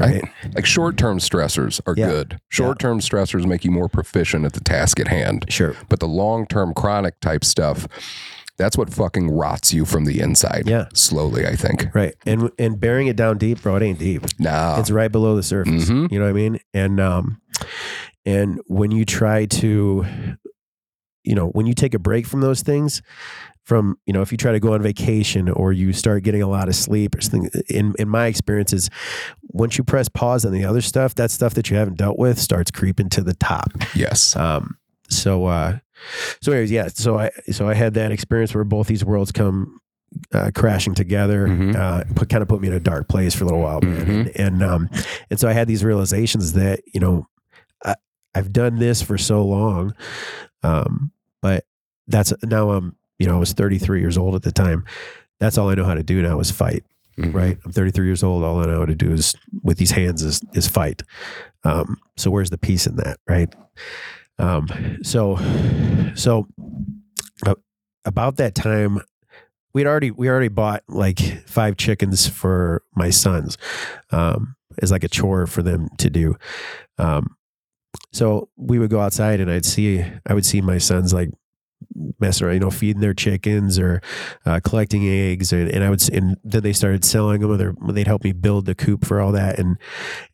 I- 0.00 0.06
Right. 0.06 0.24
Like 0.54 0.64
short 0.66 0.96
term 0.96 1.18
stressors 1.18 1.80
are 1.86 1.94
Yeah. 1.96 2.08
good. 2.08 2.40
Short 2.48 2.78
term 2.78 3.00
stressors 3.00 3.46
make 3.46 3.64
you 3.64 3.70
more 3.72 3.88
proficient 3.88 4.44
at 4.44 4.52
the 4.52 4.60
task 4.60 4.98
at 5.00 5.08
hand. 5.08 5.44
Sure. 5.48 5.74
But 5.88 5.98
the 6.00 6.08
long 6.08 6.46
term 6.46 6.72
chronic 6.74 7.18
type 7.20 7.44
stuff, 7.44 7.86
that's 8.58 8.76
what 8.78 8.92
fucking 8.94 9.30
rots 9.30 9.72
you 9.74 9.84
from 9.84 10.04
the 10.04 10.20
inside. 10.20 10.64
Yeah. 10.66 10.86
Slowly, 10.94 11.46
I 11.46 11.56
think. 11.56 11.88
Right. 11.94 12.14
And 12.24 12.50
and 12.60 12.78
burying 12.80 13.08
it 13.08 13.16
down 13.16 13.38
deep, 13.38 13.62
bro, 13.62 13.74
it 13.76 13.82
ain't 13.82 13.98
deep. 13.98 14.22
Nah. 14.38 14.78
It's 14.80 14.90
right 14.92 15.10
below 15.10 15.34
the 15.36 15.42
surface. 15.42 15.88
Mhm. 15.90 16.10
You 16.12 16.18
know 16.20 16.24
what 16.26 16.30
I 16.30 16.32
mean? 16.32 16.58
And 16.72 16.98
um 17.00 17.40
and 18.26 18.60
when 18.66 18.90
you 18.92 19.04
try 19.04 19.46
to 19.46 20.06
you 21.24 21.34
know, 21.34 21.48
when 21.48 21.66
you 21.66 21.74
take 21.74 21.94
a 21.94 21.98
break 21.98 22.26
from 22.26 22.40
those 22.40 22.62
things, 22.62 23.02
from 23.64 23.98
you 24.06 24.12
know, 24.12 24.20
if 24.20 24.30
you 24.30 24.36
try 24.36 24.52
to 24.52 24.60
go 24.60 24.74
on 24.74 24.82
vacation 24.82 25.48
or 25.48 25.72
you 25.72 25.92
start 25.92 26.22
getting 26.22 26.42
a 26.42 26.46
lot 26.46 26.68
of 26.68 26.74
sleep 26.74 27.14
or 27.14 27.20
something, 27.22 27.48
in 27.68 27.94
in 27.98 28.08
my 28.08 28.26
experiences, 28.26 28.90
once 29.48 29.78
you 29.78 29.84
press 29.84 30.08
pause 30.08 30.44
on 30.44 30.52
the 30.52 30.64
other 30.64 30.82
stuff, 30.82 31.14
that 31.14 31.30
stuff 31.30 31.54
that 31.54 31.70
you 31.70 31.76
haven't 31.76 31.96
dealt 31.96 32.18
with 32.18 32.38
starts 32.38 32.70
creeping 32.70 33.08
to 33.10 33.22
the 33.22 33.34
top. 33.34 33.70
yes. 33.94 34.36
Um, 34.36 34.76
so, 35.08 35.46
uh, 35.46 35.78
so 36.42 36.52
anyways, 36.52 36.70
yeah. 36.70 36.88
So 36.88 37.18
I, 37.18 37.30
so 37.50 37.68
I 37.68 37.74
had 37.74 37.94
that 37.94 38.10
experience 38.12 38.54
where 38.54 38.64
both 38.64 38.86
these 38.86 39.04
worlds 39.04 39.32
come 39.32 39.78
uh, 40.32 40.50
crashing 40.54 40.94
together. 40.94 41.46
Mhm. 41.48 41.74
Uh, 41.74 42.04
put 42.14 42.28
kind 42.28 42.42
of 42.42 42.48
put 42.48 42.60
me 42.60 42.68
in 42.68 42.74
a 42.74 42.80
dark 42.80 43.08
place 43.08 43.34
for 43.34 43.44
a 43.44 43.46
little 43.46 43.62
while, 43.62 43.80
man. 43.80 44.06
Mhm. 44.06 44.10
And, 44.10 44.40
and 44.40 44.62
um, 44.62 44.90
and 45.30 45.40
so 45.40 45.48
I 45.48 45.52
had 45.52 45.68
these 45.68 45.82
realizations 45.84 46.52
that 46.52 46.80
you 46.92 47.00
know, 47.00 47.26
I, 47.84 47.94
I've 48.34 48.52
done 48.52 48.76
this 48.78 49.00
for 49.02 49.16
so 49.16 49.42
long, 49.44 49.94
um, 50.62 51.12
but 51.44 51.64
that's 52.08 52.32
now 52.42 52.70
I'm 52.70 52.96
you 53.18 53.26
know 53.26 53.36
I 53.36 53.38
was 53.38 53.52
33 53.52 54.00
years 54.00 54.16
old 54.16 54.34
at 54.34 54.42
the 54.42 54.50
time. 54.52 54.84
That's 55.40 55.58
all 55.58 55.68
I 55.68 55.74
know 55.74 55.84
how 55.84 55.94
to 55.94 56.02
do 56.02 56.22
now 56.22 56.40
is 56.40 56.50
fight 56.50 56.84
Mhm. 57.18 57.32
right? 57.34 57.58
I'm 57.64 57.70
33 57.70 58.06
years 58.06 58.24
old. 58.24 58.42
All 58.42 58.58
I 58.60 58.66
know 58.66 58.80
how 58.80 58.86
to 58.86 58.94
do 58.94 59.12
is 59.12 59.34
with 59.62 59.76
these 59.78 59.92
hands 59.92 60.22
is 60.22 60.40
is 60.54 60.66
fight. 60.66 61.02
Um, 61.62 61.98
so 62.16 62.30
where's 62.30 62.50
the 62.50 62.58
peace 62.58 62.86
in 62.88 62.96
that, 62.96 63.18
right? 63.28 63.54
Um, 64.38 64.66
so 65.02 65.36
so 66.14 66.46
uh, 67.46 67.54
about 68.04 68.36
that 68.38 68.54
time, 68.54 69.00
we'd 69.74 69.86
already 69.86 70.10
we 70.10 70.28
already 70.28 70.48
bought 70.48 70.82
like 70.88 71.20
five 71.46 71.76
chickens 71.76 72.26
for 72.26 72.82
my 72.96 73.10
sons 73.10 73.58
um, 74.10 74.56
as 74.82 74.90
like 74.90 75.04
a 75.04 75.08
chore 75.08 75.46
for 75.46 75.62
them 75.62 75.88
to 75.98 76.08
do. 76.10 76.36
Um, 76.98 77.36
so 78.12 78.48
we 78.56 78.78
would 78.78 78.90
go 78.90 79.00
outside 79.00 79.40
and 79.40 79.50
I'd 79.50 79.64
see 79.64 80.04
I 80.26 80.34
would 80.34 80.46
see 80.46 80.60
my 80.60 80.78
sons 80.78 81.12
like 81.12 81.30
messing 82.18 82.46
around, 82.46 82.54
you 82.54 82.60
know, 82.60 82.70
feeding 82.70 83.00
their 83.02 83.14
chickens 83.14 83.78
or 83.78 84.00
uh, 84.46 84.58
collecting 84.64 85.06
eggs, 85.06 85.52
and, 85.52 85.68
and 85.68 85.84
I 85.84 85.90
would, 85.90 86.08
and 86.12 86.36
then 86.42 86.62
they 86.62 86.72
started 86.72 87.04
selling 87.04 87.40
them, 87.40 87.50
or 87.50 87.56
they're- 87.56 87.74
they'd 87.92 88.06
help 88.06 88.24
me 88.24 88.32
build 88.32 88.64
the 88.66 88.74
coop 88.74 89.04
for 89.04 89.20
all 89.20 89.32
that, 89.32 89.58
and 89.58 89.76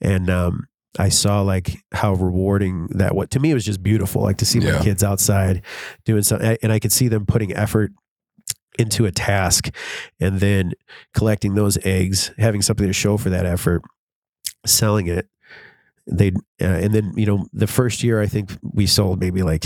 and 0.00 0.30
um, 0.30 0.68
I 0.98 1.08
saw 1.08 1.40
like 1.42 1.76
how 1.92 2.14
rewarding 2.14 2.86
that 2.92 3.14
was. 3.16 3.28
To 3.30 3.40
me, 3.40 3.50
it 3.50 3.54
was 3.54 3.64
just 3.64 3.82
beautiful, 3.82 4.22
like 4.22 4.36
to 4.38 4.46
see 4.46 4.60
Yeah. 4.60 4.72
my 4.78 4.78
kids 4.84 5.02
outside 5.02 5.62
doing 6.04 6.22
something, 6.22 6.56
and 6.62 6.72
I 6.72 6.78
could 6.78 6.92
see 6.92 7.08
them 7.08 7.26
putting 7.26 7.52
effort 7.52 7.92
into 8.78 9.04
a 9.04 9.10
task, 9.10 9.74
and 10.20 10.38
then 10.40 10.72
collecting 11.14 11.54
those 11.54 11.78
eggs, 11.84 12.30
having 12.38 12.62
something 12.62 12.86
to 12.86 12.92
show 12.92 13.16
for 13.16 13.28
that 13.30 13.44
effort, 13.44 13.82
selling 14.64 15.08
it. 15.08 15.28
They 16.10 16.28
uh, 16.60 16.64
and 16.64 16.92
then 16.94 17.12
you 17.16 17.26
know 17.26 17.46
the 17.52 17.66
first 17.66 18.02
year 18.02 18.20
I 18.20 18.26
think 18.26 18.50
we 18.62 18.86
sold 18.86 19.20
maybe 19.20 19.42
like 19.42 19.64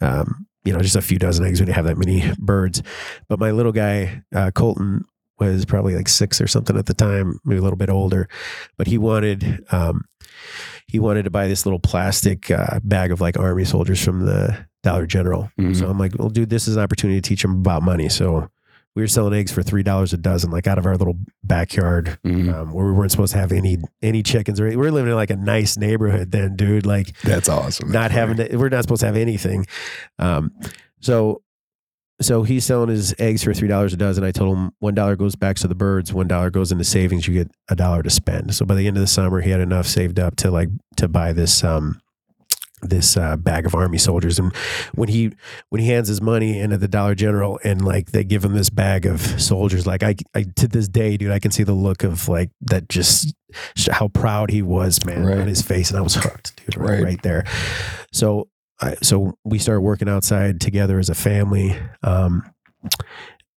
um, 0.00 0.46
you 0.64 0.72
know 0.72 0.80
just 0.80 0.96
a 0.96 1.02
few 1.02 1.18
dozen 1.18 1.44
eggs. 1.46 1.60
We 1.60 1.66
didn't 1.66 1.76
have 1.76 1.86
that 1.86 1.98
many 1.98 2.24
birds, 2.38 2.82
but 3.28 3.38
my 3.38 3.50
little 3.50 3.72
guy 3.72 4.22
uh, 4.34 4.50
Colton 4.52 5.04
was 5.38 5.64
probably 5.64 5.96
like 5.96 6.08
six 6.08 6.40
or 6.40 6.46
something 6.46 6.76
at 6.76 6.86
the 6.86 6.94
time, 6.94 7.38
maybe 7.44 7.58
a 7.58 7.62
little 7.62 7.76
bit 7.78 7.90
older, 7.90 8.28
but 8.78 8.86
he 8.86 8.98
wanted 8.98 9.64
um, 9.72 10.02
he 10.86 10.98
wanted 10.98 11.24
to 11.24 11.30
buy 11.30 11.48
this 11.48 11.64
little 11.66 11.80
plastic 11.80 12.50
uh, 12.50 12.78
bag 12.84 13.10
of 13.10 13.20
like 13.20 13.38
army 13.38 13.64
soldiers 13.64 14.04
from 14.04 14.26
the 14.26 14.66
Dollar 14.82 15.06
General. 15.06 15.50
Mhm. 15.58 15.74
So 15.76 15.88
I'm 15.88 15.98
like, 15.98 16.12
well, 16.18 16.28
dude, 16.28 16.50
this 16.50 16.68
is 16.68 16.76
an 16.76 16.82
opportunity 16.82 17.20
to 17.20 17.28
teach 17.28 17.44
him 17.44 17.52
about 17.60 17.82
money. 17.82 18.08
So 18.08 18.50
we 18.94 19.02
were 19.02 19.08
selling 19.08 19.32
eggs 19.34 19.50
for 19.52 19.62
three 19.62 19.82
dollars 19.82 20.12
a 20.12 20.16
dozen, 20.18 20.50
like 20.50 20.66
out 20.66 20.78
of 20.78 20.86
our 20.86 20.96
little 20.96 21.16
backyard, 21.42 22.18
Mhm. 22.24 22.52
um, 22.52 22.72
where 22.72 22.86
we 22.86 22.92
weren't 22.92 23.10
supposed 23.10 23.32
to 23.32 23.38
have 23.38 23.52
any 23.52 23.78
any 24.02 24.22
chickens. 24.22 24.60
Or 24.60 24.68
we 24.68 24.76
were 24.76 24.90
living 24.90 25.10
in 25.10 25.16
like 25.16 25.30
a 25.30 25.36
nice 25.36 25.76
neighborhood 25.76 26.30
then, 26.32 26.56
dude. 26.56 26.84
Like 26.86 27.18
That's 27.22 27.48
awesome. 27.48 27.88
not 27.88 28.10
That's 28.10 28.14
having 28.14 28.36
to, 28.36 28.56
we're 28.56 28.68
not 28.68 28.82
supposed 28.82 29.00
to 29.00 29.06
have 29.06 29.16
anything. 29.16 29.66
Um, 30.18 30.52
so 31.00 31.42
so 32.20 32.44
he's 32.44 32.64
selling 32.64 32.88
his 32.88 33.14
eggs 33.18 33.42
for 33.42 33.52
three 33.52 33.66
dollars 33.66 33.92
a 33.92 33.96
dozen. 33.96 34.22
I 34.22 34.30
told 34.30 34.56
him 34.56 34.70
one 34.78 34.94
dollar 34.94 35.16
goes 35.16 35.34
back 35.34 35.56
to 35.56 35.68
the 35.68 35.74
birds, 35.74 36.12
one 36.12 36.28
dollar 36.28 36.50
goes 36.50 36.70
into 36.70 36.84
savings. 36.84 37.26
You 37.26 37.34
get 37.34 37.50
a 37.68 37.74
dollar 37.74 38.02
to 38.02 38.10
spend. 38.10 38.54
So 38.54 38.64
by 38.64 38.74
the 38.76 38.86
end 38.86 38.96
of 38.96 39.00
the 39.00 39.06
summer, 39.08 39.40
he 39.40 39.50
had 39.50 39.60
enough 39.60 39.86
saved 39.86 40.20
up 40.20 40.36
to 40.36 40.50
like 40.50 40.68
to 40.98 41.08
buy 41.08 41.32
this 41.32 41.64
um 41.64 41.98
this 42.82 43.16
uh, 43.16 43.36
bag 43.36 43.64
of 43.66 43.74
army 43.74 43.98
soldiers. 43.98 44.38
And 44.38 44.54
when 44.94 45.08
he 45.08 45.32
when 45.70 45.80
he 45.80 45.86
hands 45.88 46.08
his 46.08 46.20
money 46.20 46.58
in 46.58 46.72
at 46.72 46.80
the 46.80 46.88
Dollar 46.88 47.14
General 47.14 47.58
and 47.64 47.84
like 47.84 48.10
they 48.12 48.24
give 48.24 48.44
him 48.44 48.54
this 48.54 48.70
bag 48.70 49.06
of 49.06 49.20
soldiers, 49.40 49.86
like 49.86 50.02
I, 50.02 50.16
I 50.34 50.44
to 50.56 50.68
this 50.68 50.88
day, 50.88 51.16
dude, 51.16 51.30
I 51.30 51.38
can 51.38 51.50
see 51.50 51.62
the 51.62 51.72
look 51.72 52.02
of 52.04 52.28
like 52.28 52.50
that 52.62 52.88
just 52.88 53.34
how 53.90 54.08
proud 54.08 54.50
he 54.50 54.62
was, 54.62 55.04
man, 55.04 55.24
Right. 55.24 55.38
on 55.38 55.46
his 55.46 55.62
face, 55.62 55.90
and 55.90 55.98
I 55.98 56.02
was 56.02 56.14
hooked, 56.22 56.56
dude, 56.56 56.76
right, 56.76 56.90
Right. 56.94 57.02
right 57.04 57.22
there. 57.22 57.44
So 58.12 58.48
I, 58.80 58.96
so 59.02 59.38
we 59.44 59.58
started 59.58 59.82
working 59.82 60.08
outside 60.08 60.60
together 60.60 60.98
as 60.98 61.08
a 61.08 61.14
family. 61.14 61.76
Um, 62.02 62.42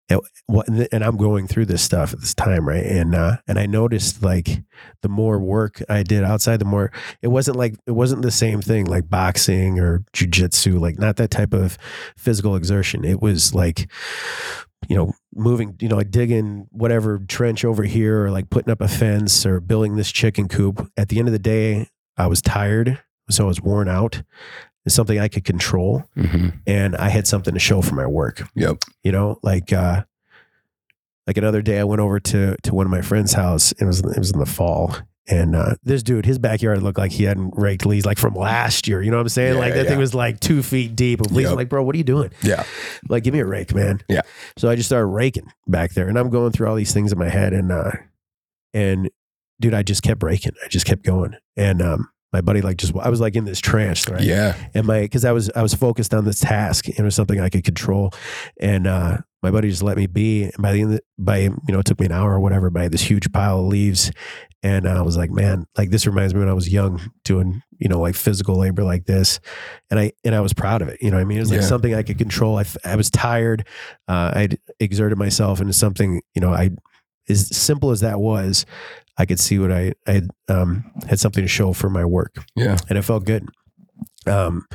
and, 0.10 0.88
and 0.91 1.04
I'm 1.04 1.18
going 1.18 1.48
through 1.48 1.65
this 1.65 1.82
stuff 1.82 2.13
at 2.13 2.20
this 2.20 2.36
time, 2.36 2.68
right? 2.68 2.86
And 2.86 3.15
uh, 3.15 3.38
and 3.48 3.58
I 3.58 3.65
noticed 3.65 4.22
like 4.24 4.63
the 5.02 5.10
more 5.10 5.39
work 5.39 5.82
I 5.89 6.04
did 6.04 6.24
outside, 6.24 6.58
the 6.58 6.65
more 6.65 6.91
it 7.22 7.30
wasn't 7.30 7.58
like 7.58 7.76
it 7.88 7.91
wasn't 7.91 8.22
the 8.22 8.32
same 8.32 8.62
thing 8.62 8.86
like 8.86 9.10
boxing 9.10 9.80
or 9.80 10.04
jujitsu, 10.13 10.80
like 10.80 11.00
not 11.00 11.15
that 11.18 11.32
type 11.32 11.54
of 11.54 11.78
physical 12.18 12.56
exertion. 12.56 13.04
It 13.04 13.22
was 13.22 13.56
like 13.56 13.89
you 14.88 14.96
know 14.96 15.13
moving, 15.34 15.76
you 15.80 15.89
know, 15.89 15.98
like 15.98 16.12
digging 16.12 16.68
whatever 16.72 17.20
trench 17.28 17.65
over 17.65 17.84
here, 17.84 18.26
or 18.26 18.32
like 18.32 18.50
putting 18.50 18.72
up 18.72 18.82
a 18.82 18.88
fence, 18.88 19.46
or 19.46 19.60
building 19.60 19.96
this 19.96 20.12
chicken 20.12 20.48
coop. 20.48 20.89
At 20.98 21.10
the 21.10 21.20
end 21.20 21.28
of 21.28 21.34
the 21.34 21.39
day, 21.39 21.88
I 22.18 22.28
was 22.28 22.41
tired, 22.41 23.00
so 23.30 23.46
I 23.46 23.48
was 23.48 23.62
worn 23.62 23.89
out. 23.89 24.22
It's 24.86 24.93
something 24.95 25.19
I 25.19 25.28
could 25.28 25.43
control, 25.45 26.04
Mhm. 26.17 26.60
and 26.67 26.95
I 26.95 27.10
had 27.10 27.26
something 27.28 27.54
to 27.54 27.60
show 27.60 27.82
for 27.82 27.95
my 27.95 28.06
work 28.08 28.48
Yep. 28.56 28.78
you 29.04 29.12
know 29.12 29.39
like 29.43 29.74
uh 29.74 30.04
like 31.28 31.38
another 31.38 31.62
day 31.63 31.80
i 31.80 31.84
went 31.84 32.02
over 32.02 32.19
to 32.19 32.56
to 32.63 32.74
one 32.76 32.86
of 32.86 32.91
my 32.91 33.02
friend's 33.02 33.34
house 33.34 33.71
it 33.74 33.86
was 33.86 34.00
it 34.02 34.17
was 34.19 34.32
in 34.32 34.39
the 34.39 34.45
fall 34.45 34.95
and 35.28 35.56
uh, 35.56 35.74
this 35.82 36.04
dude, 36.04 36.24
his 36.28 36.38
backyard 36.38 36.84
looked 36.84 37.00
like 37.00 37.12
he 37.12 37.24
hadn't 37.24 37.52
raked 37.58 37.84
leaves 37.84 38.06
like 38.06 38.19
from 38.19 38.36
last 38.36 38.88
year. 38.88 39.02
You 39.02 39.10
know 39.10 39.17
what 39.17 39.21
I'm 39.24 39.30
saying? 39.30 39.56
Yeah, 39.56 39.60
like 39.60 39.74
that 39.74 39.86
yeah. 39.86 39.89
thing 39.89 39.98
was 39.98 40.13
like 40.13 40.39
two 40.39 40.62
feet 40.62 40.95
deep 40.95 41.19
of 41.19 41.32
leaves. 41.32 41.45
Yep. 41.45 41.52
I'm 41.54 41.58
like, 41.58 41.67
bro, 41.69 41.82
what 41.82 41.95
are 41.95 41.98
you 41.98 42.04
doing? 42.04 42.30
Yeah. 42.43 42.63
Like, 43.10 43.24
give 43.24 43.34
me 43.34 43.39
a 43.39 43.45
rake, 43.48 43.74
man. 43.74 44.04
Yeah. 44.08 44.21
So 44.56 44.69
I 44.69 44.76
just 44.76 44.88
started 44.88 45.08
raking 45.08 45.52
back 45.65 45.93
there, 45.95 46.08
and 46.08 46.19
I'm 46.19 46.30
going 46.30 46.52
through 46.52 46.67
all 46.67 46.76
these 46.76 46.93
things 46.93 47.12
in 47.12 47.17
my 47.17 47.28
head, 47.30 47.54
and 47.54 47.71
uh, 47.71 47.89
and 48.71 49.10
dude, 49.60 49.74
I 49.74 49.82
just 49.82 50.04
kept 50.04 50.21
raking. 50.21 50.52
I 50.63 50.67
just 50.67 50.86
kept 50.86 51.02
going, 51.02 51.34
and 51.58 51.82
um, 51.82 52.08
my 52.36 52.41
buddy 52.41 52.62
like 52.62 52.76
just 52.76 52.93
I 52.98 53.08
was 53.10 53.21
like 53.21 53.36
in 53.38 53.45
this 53.45 53.62
trance, 53.62 54.10
right? 54.10 54.21
Yeah. 54.21 54.56
and 54.74 54.86
my 54.86 55.02
because 55.02 55.24
I 55.24 55.32
was 55.32 55.50
I 55.56 55.62
was 55.62 55.74
focused 55.74 56.13
on 56.13 56.26
this 56.26 56.41
task 56.41 56.88
and 56.89 57.00
it 57.00 57.04
was 57.04 57.15
something 57.15 57.39
I 57.39 57.48
could 57.50 57.63
control, 57.63 58.12
and 58.60 58.86
uh, 58.88 59.19
my 59.41 59.52
buddy 59.52 59.69
just 59.69 59.84
let 59.84 59.95
me 59.95 60.06
be. 60.08 60.43
And 60.43 60.54
by 60.60 60.74
the 60.74 60.82
end, 60.82 60.91
the, 60.95 61.02
by 61.17 61.38
you 61.38 61.54
know, 61.69 61.80
it 61.80 61.86
took 61.86 62.00
me 62.02 62.08
an 62.08 62.12
hour 62.12 62.34
or 62.34 62.41
whatever. 62.41 62.69
By 62.69 62.89
this 62.89 63.02
huge 63.02 63.32
pile 63.32 63.60
of 63.62 63.67
leaves, 63.67 64.12
and 64.63 64.86
I 64.86 65.02
was 65.02 65.15
like, 65.15 65.32
man, 65.32 65.65
like 65.78 65.91
this 65.91 66.06
reminds 66.06 66.34
me 66.34 66.41
when 66.41 66.50
I 66.50 66.54
was 66.54 66.67
young 66.67 67.00
doing 67.24 67.62
you 67.80 67.88
know 67.88 68.02
like 68.02 68.15
physical 68.15 68.58
labor 68.58 68.84
like 68.84 69.06
this, 69.06 69.39
and 69.89 69.98
I 69.98 70.12
and 70.26 70.36
I 70.36 70.41
was 70.41 70.52
proud 70.54 70.82
of 70.82 70.89
it. 70.89 71.02
You 71.02 71.12
know, 71.12 71.17
what 71.17 71.21
I 71.21 71.26
mean, 71.26 71.38
it 71.38 71.41
was 71.41 71.52
like 71.52 71.62
Yeah. 71.62 71.67
something 71.67 71.93
I 71.95 72.04
could 72.04 72.17
control. 72.17 72.58
I 72.60 72.65
I 72.84 72.98
was 72.98 73.10
tired. 73.10 73.65
Uh, 74.10 74.32
I'd 74.36 74.58
exerted 74.82 75.17
myself 75.17 75.62
into 75.62 75.74
something. 75.74 76.21
You 76.36 76.41
know, 76.41 76.52
I 76.54 76.71
as 77.30 77.56
simple 77.56 77.91
as 77.91 78.02
that 78.02 78.19
was. 78.19 78.65
I 79.17 79.25
could 79.25 79.39
see 79.39 79.60
what 79.60 79.71
I, 79.71 79.93
I 80.08 80.12
had, 80.12 80.30
um, 80.49 80.91
had 81.08 81.19
something 81.19 81.43
to 81.43 81.47
show 81.47 81.71
for 81.73 81.89
my 81.89 82.04
work 82.06 82.36
Yeah. 82.56 82.78
and 82.89 82.97
it 82.97 83.01
felt 83.04 83.25
good. 83.25 83.47
Um, 84.28 84.65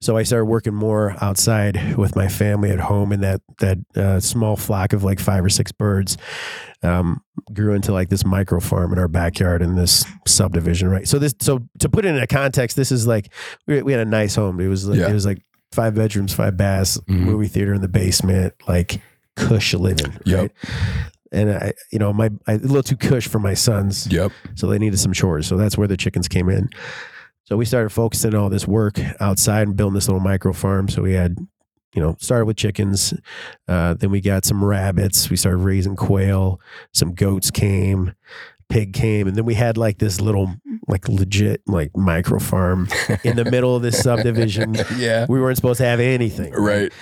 so 0.00 0.16
I 0.16 0.22
started 0.24 0.44
working 0.44 0.74
more 0.74 1.16
outside 1.22 1.96
with 1.96 2.14
my 2.16 2.28
family 2.28 2.70
at 2.70 2.78
home, 2.78 3.12
and 3.12 3.22
that 3.24 3.40
that 3.58 3.78
uh, 3.96 4.20
small 4.20 4.54
flock 4.56 4.92
of 4.92 5.02
like 5.02 5.18
five 5.18 5.42
or 5.44 5.48
six 5.48 5.72
birds 5.72 6.18
um, 6.82 7.22
grew 7.52 7.72
into 7.72 7.92
like 7.92 8.10
this 8.10 8.24
micro 8.24 8.60
farm 8.60 8.92
in 8.92 8.98
our 8.98 9.08
backyard 9.08 9.62
in 9.62 9.74
this 9.74 10.04
subdivision. 10.26 10.88
Right. 10.90 11.08
So 11.08 11.18
this 11.18 11.34
so 11.40 11.60
to 11.78 11.88
put 11.88 12.04
it 12.04 12.08
in 12.14 12.18
a 12.18 12.26
context, 12.26 12.76
this 12.76 12.92
is 12.92 13.06
like 13.06 13.32
we, 13.66 13.82
we 13.82 13.92
had 13.92 14.02
a 14.06 14.10
nice 14.10 14.34
home. 14.36 14.60
It 14.60 14.68
was 14.68 14.86
like, 14.86 14.98
Yeah. 15.00 15.08
it 15.08 15.14
was 15.14 15.24
like 15.26 15.42
five 15.72 15.94
bedrooms, 15.94 16.32
five 16.34 16.56
baths, 16.58 16.98
Mhm. 17.08 17.20
movie 17.20 17.48
theater 17.48 17.72
in 17.74 17.80
the 17.80 17.88
basement, 17.88 18.52
like 18.68 19.00
cush 19.34 19.72
living. 19.74 20.14
Yep. 20.26 20.52
And 21.36 21.50
I, 21.50 21.72
you 21.92 21.98
know, 21.98 22.12
my 22.12 22.30
I, 22.46 22.54
a 22.54 22.58
little 22.58 22.82
too 22.82 22.96
cush 22.96 23.28
for 23.28 23.38
my 23.38 23.54
sons. 23.54 24.06
Yep. 24.10 24.32
So 24.54 24.66
they 24.66 24.78
needed 24.78 24.98
some 24.98 25.12
chores. 25.12 25.46
So 25.46 25.56
that's 25.56 25.76
where 25.76 25.86
the 25.86 25.96
chickens 25.96 26.28
came 26.28 26.48
in. 26.48 26.70
So 27.44 27.56
we 27.56 27.64
started 27.64 27.90
focusing 27.90 28.34
on 28.34 28.40
all 28.40 28.48
this 28.50 28.66
work 28.66 28.98
outside 29.20 29.68
and 29.68 29.76
building 29.76 29.94
this 29.94 30.08
little 30.08 30.20
micro 30.20 30.52
farm. 30.52 30.88
So 30.88 31.02
we 31.02 31.12
had, 31.12 31.36
you 31.94 32.02
know, 32.02 32.16
started 32.18 32.46
with 32.46 32.56
chickens. 32.56 33.14
Uh, 33.68 33.94
then 33.94 34.10
we 34.10 34.20
got 34.20 34.44
some 34.44 34.64
rabbits. 34.64 35.30
We 35.30 35.36
started 35.36 35.58
raising 35.58 35.94
quail. 35.94 36.60
Some 36.92 37.14
goats 37.14 37.50
came. 37.50 38.14
Pig 38.68 38.92
came. 38.92 39.26
And 39.28 39.36
then 39.36 39.44
we 39.44 39.54
had 39.54 39.76
like 39.76 39.98
this 39.98 40.20
little, 40.20 40.52
like 40.88 41.08
legit, 41.08 41.62
like 41.66 41.96
micro 41.96 42.38
farm 42.38 42.88
in 43.24 43.36
the 43.36 43.44
middle 43.44 43.76
of 43.76 43.82
this 43.82 43.98
subdivision. 44.00 44.76
Yeah. 44.96 45.26
We 45.28 45.40
weren't 45.40 45.56
supposed 45.56 45.78
to 45.78 45.84
have 45.84 46.00
anything. 46.00 46.52
Right. 46.52 46.92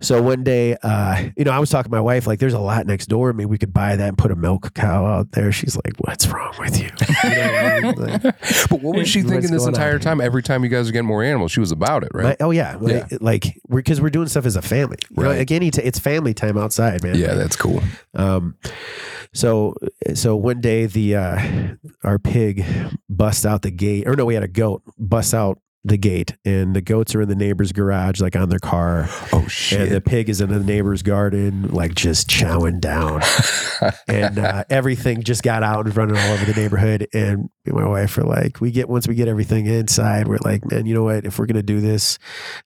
So 0.00 0.22
one 0.22 0.42
day, 0.42 0.76
uh, 0.82 1.28
you 1.36 1.44
know, 1.44 1.50
I 1.50 1.58
was 1.58 1.70
talking 1.70 1.90
to 1.90 1.96
my 1.96 2.00
wife, 2.00 2.26
like, 2.26 2.38
there's 2.38 2.54
a 2.54 2.58
lot 2.60 2.86
next 2.86 3.06
door. 3.06 3.32
Maybe 3.32 3.46
we 3.46 3.58
could 3.58 3.72
buy 3.72 3.94
that 3.96 4.08
and 4.08 4.16
put 4.18 4.30
a 4.30 4.36
milk 4.36 4.72
cow 4.74 5.04
out 5.06 5.32
there. 5.32 5.52
She's 5.52 5.76
like, 5.76 5.92
what's 5.98 6.26
wrong 6.28 6.54
with 6.58 6.78
you? 6.80 6.88
You 7.24 7.30
know 7.36 7.52
what 7.52 7.64
I 7.64 7.80
mean? 7.80 7.94
Like, 8.22 8.22
But 8.70 8.80
what 8.82 8.96
was 8.96 9.08
she 9.08 9.22
thinking 9.22 9.50
this 9.50 9.66
entire 9.66 9.98
time? 9.98 10.20
Every 10.20 10.42
time 10.42 10.64
you 10.64 10.70
guys 10.70 10.88
are 10.88 10.92
getting 10.92 11.06
more 11.06 11.22
animals, 11.22 11.52
she 11.52 11.60
was 11.60 11.72
about 11.72 12.04
it, 12.04 12.10
right? 12.14 12.24
my- 12.24 12.36
oh 12.40 12.50
yeah, 12.50 12.76
like, 12.80 13.20
like 13.20 13.60
we're 13.68 13.78
because 13.80 14.00
we're 14.00 14.10
doing 14.10 14.28
stuff 14.28 14.46
as 14.46 14.56
a 14.56 14.62
family. 14.62 14.96
You 15.10 15.22
know, 15.22 15.28
Right. 15.30 15.50
like 15.50 15.78
it's 15.78 15.98
family 15.98 16.32
time 16.34 16.56
outside, 16.56 17.02
man. 17.02 17.16
yeah, 17.16 17.34
that's 17.34 17.56
cool. 17.56 17.82
Um, 18.14 18.56
so 19.34 19.74
so 20.14 20.36
one 20.36 20.60
day 20.60 20.86
the 20.86 21.11
uh, 21.14 21.74
our 22.04 22.18
pig 22.18 22.64
bust 23.08 23.46
out 23.46 23.62
the 23.62 23.70
gate, 23.70 24.06
or 24.06 24.16
no, 24.16 24.24
we 24.24 24.34
had 24.34 24.42
a 24.42 24.48
goat 24.48 24.82
bust 24.98 25.34
out 25.34 25.58
the 25.84 25.96
gate, 25.98 26.36
and 26.44 26.76
the 26.76 26.80
goats 26.80 27.12
are 27.14 27.22
in 27.22 27.28
the 27.28 27.34
neighbor's 27.34 27.72
garage, 27.72 28.20
like 28.20 28.36
on 28.36 28.48
their 28.48 28.60
car, 28.60 29.08
Oh 29.32 29.46
shit! 29.48 29.80
and 29.80 29.90
the 29.90 30.00
pig 30.00 30.28
is 30.28 30.40
in 30.40 30.48
the 30.50 30.60
neighbor's 30.60 31.02
garden, 31.02 31.68
like 31.68 31.94
just 31.96 32.28
chowing 32.28 32.80
down. 32.80 33.20
and 34.08 34.38
uh, 34.38 34.62
everything 34.70 35.24
just 35.24 35.42
got 35.42 35.64
out 35.64 35.86
and 35.86 35.96
running 35.96 36.16
all 36.16 36.32
over 36.34 36.44
the 36.44 36.54
neighborhood. 36.54 37.08
And 37.12 37.50
me 37.64 37.70
and 37.70 37.80
my 37.80 37.88
wife 37.88 38.18
are 38.18 38.24
like, 38.24 38.60
we 38.60 38.70
get 38.70 38.88
once 38.88 39.06
we 39.06 39.14
get 39.14 39.28
everything 39.28 39.66
inside, 39.66 40.26
we're 40.26 40.38
like, 40.44 40.68
man, 40.70 40.84
you 40.86 40.94
know 40.94 41.04
what? 41.04 41.24
If 41.24 41.38
we're 41.38 41.46
gonna 41.46 41.62
do 41.62 41.80
this, 41.80 42.18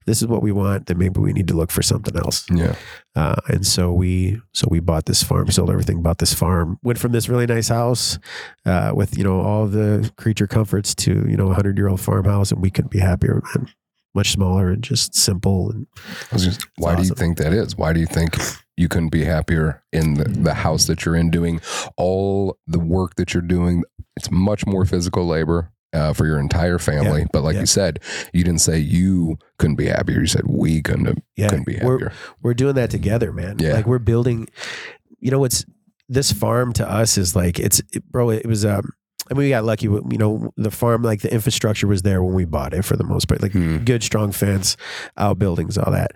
this 0.07 0.23
is 0.23 0.29
what 0.29 0.43
we 0.43 0.53
want. 0.53 0.87
Then 0.87 0.99
maybe 0.99 1.21
we 1.21 1.33
need 1.33 1.49
to 1.49 1.55
look 1.55 1.71
for 1.71 1.83
something 1.83 2.17
else. 2.17 2.47
yeah. 2.51 2.75
Uh, 3.15 3.37
and 3.49 3.67
so 3.67 3.93
we 3.93 4.41
so 4.53 4.67
we 4.71 4.81
bought 4.81 5.07
this 5.07 5.23
farm, 5.23 5.51
sold 5.51 5.71
everything, 5.71 6.03
bought 6.03 6.19
this 6.19 6.35
farm, 6.35 6.79
went 6.83 6.99
from 6.99 7.13
this 7.13 7.29
really 7.29 7.47
nice 7.47 7.69
house 7.69 8.19
uh, 8.65 8.93
with 8.95 9.17
you 9.19 9.25
know 9.25 9.41
all 9.41 9.67
the 9.67 10.11
creature 10.17 10.47
comforts 10.47 10.95
to 10.95 11.27
you 11.29 11.37
know 11.37 11.51
a 11.51 11.55
hundred 11.55 11.77
year 11.77 11.89
old 11.89 12.01
farmhouse, 12.01 12.51
and 12.51 12.63
we 12.63 12.71
couldn't 12.71 12.91
be 12.91 12.99
happier. 12.99 13.43
Man. 13.55 13.69
Much 14.15 14.33
smaller 14.33 14.71
and 14.71 14.83
just 14.83 15.15
simple 15.15 15.71
and 15.71 15.87
just, 16.39 16.67
why 16.79 16.95
do 16.95 17.03
you 17.03 17.15
think 17.15 17.37
that 17.37 17.53
is? 17.53 17.77
Why 17.77 17.93
do 17.93 18.01
you 18.01 18.07
think 18.07 18.35
you 18.77 18.89
couldn't 18.89 19.09
be 19.09 19.25
happier 19.25 19.83
in 19.93 20.15
the, 20.15 20.25
the 20.25 20.55
house 20.55 20.87
that 20.87 21.05
you're 21.05 21.17
in 21.17 21.31
doing 21.31 21.61
all 21.97 22.59
the 22.67 22.79
work 22.79 23.17
that 23.17 23.33
you're 23.35 23.43
doing? 23.43 23.85
It's 24.17 24.31
much 24.31 24.67
more 24.67 24.85
physical 24.85 25.27
labor 25.27 25.73
uh, 25.93 26.13
for 26.13 26.27
your 26.27 26.39
entire 26.39 26.79
family. 26.79 27.27
but 27.33 27.43
like 27.43 27.55
yeah. 27.55 27.61
you 27.61 27.67
said, 27.67 28.01
you 28.33 28.45
didn't 28.45 28.61
say 28.61 28.79
you 28.79 29.39
couldn't 29.59 29.77
be 29.77 29.87
happier. 29.87 30.21
You 30.21 30.27
said 30.27 30.43
we 30.47 30.83
couldn't, 30.83 31.07
have, 31.07 31.19
yeah, 31.37 31.49
couldn't 31.49 31.67
be 31.67 31.79
we're, 31.83 31.99
happier. 31.99 32.13
we're 32.43 32.55
doing 32.55 32.75
that 32.75 32.91
together, 32.91 33.33
man. 33.33 33.57
Yeah. 33.59 33.75
Like 33.75 33.87
we're 33.87 33.99
building, 33.99 34.49
you 35.21 35.31
know, 35.31 35.39
what's 35.39 35.65
this 36.09 36.33
farm 36.33 36.73
to 36.75 36.89
us 36.89 37.19
is 37.19 37.35
like, 37.35 37.59
it's, 37.59 37.81
it, 37.93 38.05
bro, 38.11 38.31
it 38.31 38.47
was, 38.47 38.65
um, 38.65 38.91
I 39.29 39.35
mean, 39.35 39.45
we 39.45 39.49
got 39.49 39.65
lucky, 39.65 39.89
with, 39.89 40.05
you 40.13 40.19
know, 40.19 40.53
the 40.57 40.71
farm, 40.71 41.03
like 41.03 41.21
the 41.23 41.33
infrastructure 41.33 41.89
was 41.89 42.03
there 42.03 42.23
when 42.23 42.35
we 42.35 42.45
bought 42.45 42.75
it 42.75 42.85
for 42.85 42.97
the 42.97 43.03
most 43.05 43.27
part, 43.27 43.43
like 43.43 43.53
Hmm. 43.53 43.79
good, 43.79 44.05
strong 44.05 44.31
fence, 44.31 44.77
outbuildings, 45.17 45.77
all 45.79 45.91
that. 45.91 46.13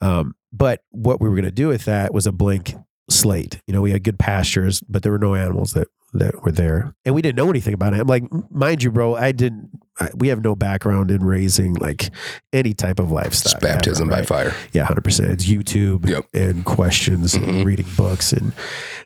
Um, 0.00 0.34
but 0.56 0.80
what 0.90 1.20
we 1.20 1.28
were 1.28 1.34
going 1.34 1.44
to 1.44 1.50
do 1.50 1.68
with 1.68 1.84
that 1.86 2.14
was 2.14 2.26
a 2.26 2.32
blank 2.32 2.74
slate. 3.10 3.60
You 3.66 3.74
know, 3.74 3.82
we 3.82 3.90
had 3.92 4.02
good 4.02 4.18
pastures, 4.18 4.80
but 4.88 5.02
there 5.02 5.12
were 5.12 5.18
no 5.18 5.34
animals 5.34 5.72
that, 5.74 5.88
that 6.12 6.42
were 6.42 6.50
there. 6.52 6.94
And 7.04 7.14
we 7.14 7.22
didn't 7.22 7.36
know 7.36 7.48
anything 7.50 7.74
about 7.74 7.92
it. 7.94 8.00
I'm 8.00 8.06
like, 8.06 8.24
mind 8.50 8.82
you, 8.82 8.90
bro, 8.90 9.14
I 9.14 9.30
didn't, 9.32 9.70
I, 10.00 10.08
we 10.14 10.28
have 10.28 10.42
no 10.42 10.56
background 10.56 11.10
in 11.10 11.22
raising 11.22 11.74
like 11.74 12.10
any 12.52 12.74
type 12.74 12.98
of 12.98 13.10
livestock. 13.12 13.54
It's 13.54 13.62
baptism 13.62 14.10
ever, 14.10 14.22
by 14.22 14.26
fire. 14.26 14.54
Yeah, 14.72 14.84
hundred 14.84 15.04
percent. 15.04 15.30
It's 15.30 15.46
YouTube 15.46 16.08
Yep. 16.08 16.24
and 16.34 16.64
questions 16.64 17.34
Mhm. 17.34 17.48
and 17.48 17.64
reading 17.66 17.86
books 17.96 18.32
and 18.32 18.52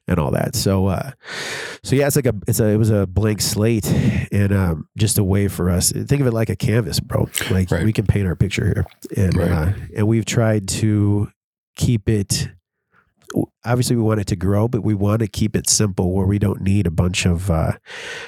and 0.09 0.19
all 0.19 0.31
that. 0.33 0.57
So 0.57 0.87
uh 0.87 1.11
so 1.85 1.95
yeah, 1.95 2.07
it's 2.07 2.17
like 2.17 2.27
a 2.27 2.35
it's 2.49 2.59
a 2.59 2.69
it 2.69 2.77
was 2.79 2.91
a 2.91 3.07
blank 3.07 3.41
slate 3.41 3.87
and 4.33 4.53
um 4.53 4.89
just 4.99 5.19
a 5.19 5.25
way 5.25 5.47
for 5.47 5.69
us. 5.71 5.93
Think 5.93 6.21
of 6.23 6.27
it 6.27 6.33
like 6.33 6.49
a 6.51 6.57
canvas, 6.57 6.99
bro. 7.01 7.29
Like 7.51 7.71
Right. 7.71 7.85
we 7.85 7.93
can 7.93 8.07
paint 8.07 8.27
our 8.27 8.35
picture 8.35 8.65
here. 8.65 8.87
And 9.17 9.37
Right. 9.37 9.51
uh 9.51 9.73
and 9.97 10.09
we've 10.09 10.25
tried 10.25 10.67
to 10.81 11.31
keep 11.87 12.09
it 12.09 12.49
obviously 13.65 13.95
we 13.95 14.03
want 14.03 14.21
it 14.21 14.27
to 14.27 14.35
grow, 14.35 14.67
but 14.67 14.83
we 14.83 14.93
want 14.93 15.21
to 15.21 15.29
keep 15.29 15.55
it 15.55 15.71
simple 15.71 16.13
where 16.13 16.27
we 16.27 16.37
don't 16.39 16.61
need 16.61 16.85
a 16.87 16.91
bunch 16.91 17.27
of 17.27 17.49
uh 17.51 17.73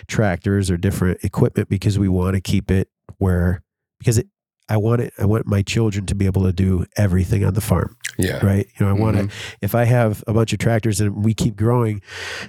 tractors 0.06 0.70
or 0.70 0.76
different 0.76 1.18
equipment 1.24 1.68
because 1.68 1.98
we 1.98 2.08
want 2.08 2.34
to 2.36 2.40
keep 2.40 2.70
it 2.70 2.88
where 3.18 3.62
because 3.98 4.18
it 4.18 4.28
I 4.68 4.76
want 4.76 5.00
it 5.00 5.12
I 5.18 5.24
want 5.26 5.44
my 5.46 5.62
children 5.62 6.06
to 6.06 6.14
be 6.14 6.26
able 6.26 6.44
to 6.44 6.52
do 6.52 6.86
everything 6.96 7.44
on 7.44 7.54
the 7.54 7.60
farm 7.60 7.96
Yeah. 8.16 8.44
right? 8.46 8.66
You 8.78 8.86
know, 8.86 8.90
I 8.90 8.94
want 8.94 9.16
to. 9.16 9.22
Mhm. 9.24 9.30
If 9.60 9.74
I 9.74 9.84
have 9.84 10.22
a 10.28 10.32
bunch 10.32 10.52
of 10.52 10.60
tractors 10.60 11.00
and 11.00 11.24
we 11.24 11.34
keep 11.34 11.56
growing, 11.56 12.00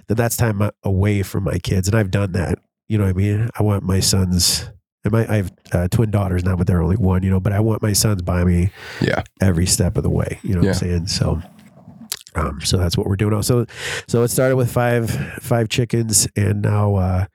then 0.07 0.17
that's 0.17 0.37
time 0.37 0.61
away 0.83 1.23
from 1.23 1.43
my 1.45 1.57
kids, 1.57 1.87
and 1.87 1.97
I've 1.97 2.11
done 2.11 2.33
that. 2.33 2.59
You 2.87 2.97
know 2.99 3.05
what 3.05 3.15
I 3.15 3.17
mean? 3.17 3.49
I 3.59 3.63
want 3.63 3.83
my 3.83 3.99
sons. 3.99 4.69
And 5.03 5.11
my, 5.11 5.27
I 5.31 5.35
have 5.37 5.51
uh, 5.71 5.87
twin 5.89 6.11
daughters 6.11 6.43
now, 6.43 6.55
but 6.55 6.65
they're 6.67 6.81
only 6.81 6.95
one. 6.97 7.23
You 7.23 7.29
know, 7.31 7.39
but 7.39 7.51
I 7.53 7.59
want 7.59 7.81
my 7.81 7.93
sons 7.93 8.21
by 8.21 8.43
me 8.43 8.69
Yeah. 9.01 9.23
every 9.41 9.65
step 9.65 9.97
of 9.97 10.03
the 10.03 10.09
way. 10.09 10.39
You 10.43 10.55
know 10.55 10.61
what 10.61 10.67
I'm 10.69 10.73
saying? 10.75 11.07
So. 11.07 11.41
Um, 12.35 12.61
so 12.61 12.77
that's 12.77 12.97
what 12.97 13.05
we're 13.05 13.15
doing. 13.15 13.39
So, 13.43 13.67
so 14.07 14.23
it 14.23 14.29
started 14.29 14.55
with 14.55 14.71
five 14.71 15.07
five 15.43 15.69
chickens, 15.69 16.27
and 16.35 16.63
now 16.63 16.95
uh, 16.95 17.25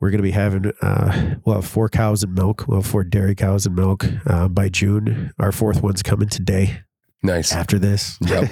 we're 0.00 0.10
going 0.10 0.18
to 0.18 0.22
be 0.22 0.32
having 0.32 0.70
uh, 0.82 1.36
we'll 1.46 1.54
have 1.54 1.66
four 1.66 1.88
cows 1.88 2.22
and 2.24 2.34
milk. 2.34 2.66
We'll 2.68 2.82
have 2.82 2.90
four 2.90 3.04
dairy 3.04 3.34
cows 3.34 3.64
and 3.64 3.74
milk 3.74 4.04
uh, 4.26 4.48
by 4.48 4.68
June. 4.68 5.32
Our 5.38 5.50
fourth 5.50 5.82
one's 5.82 6.02
coming 6.02 6.28
today 6.28 6.80
Nice. 7.22 7.52
after 7.54 7.78
this. 7.78 8.18
Yep. 8.20 8.50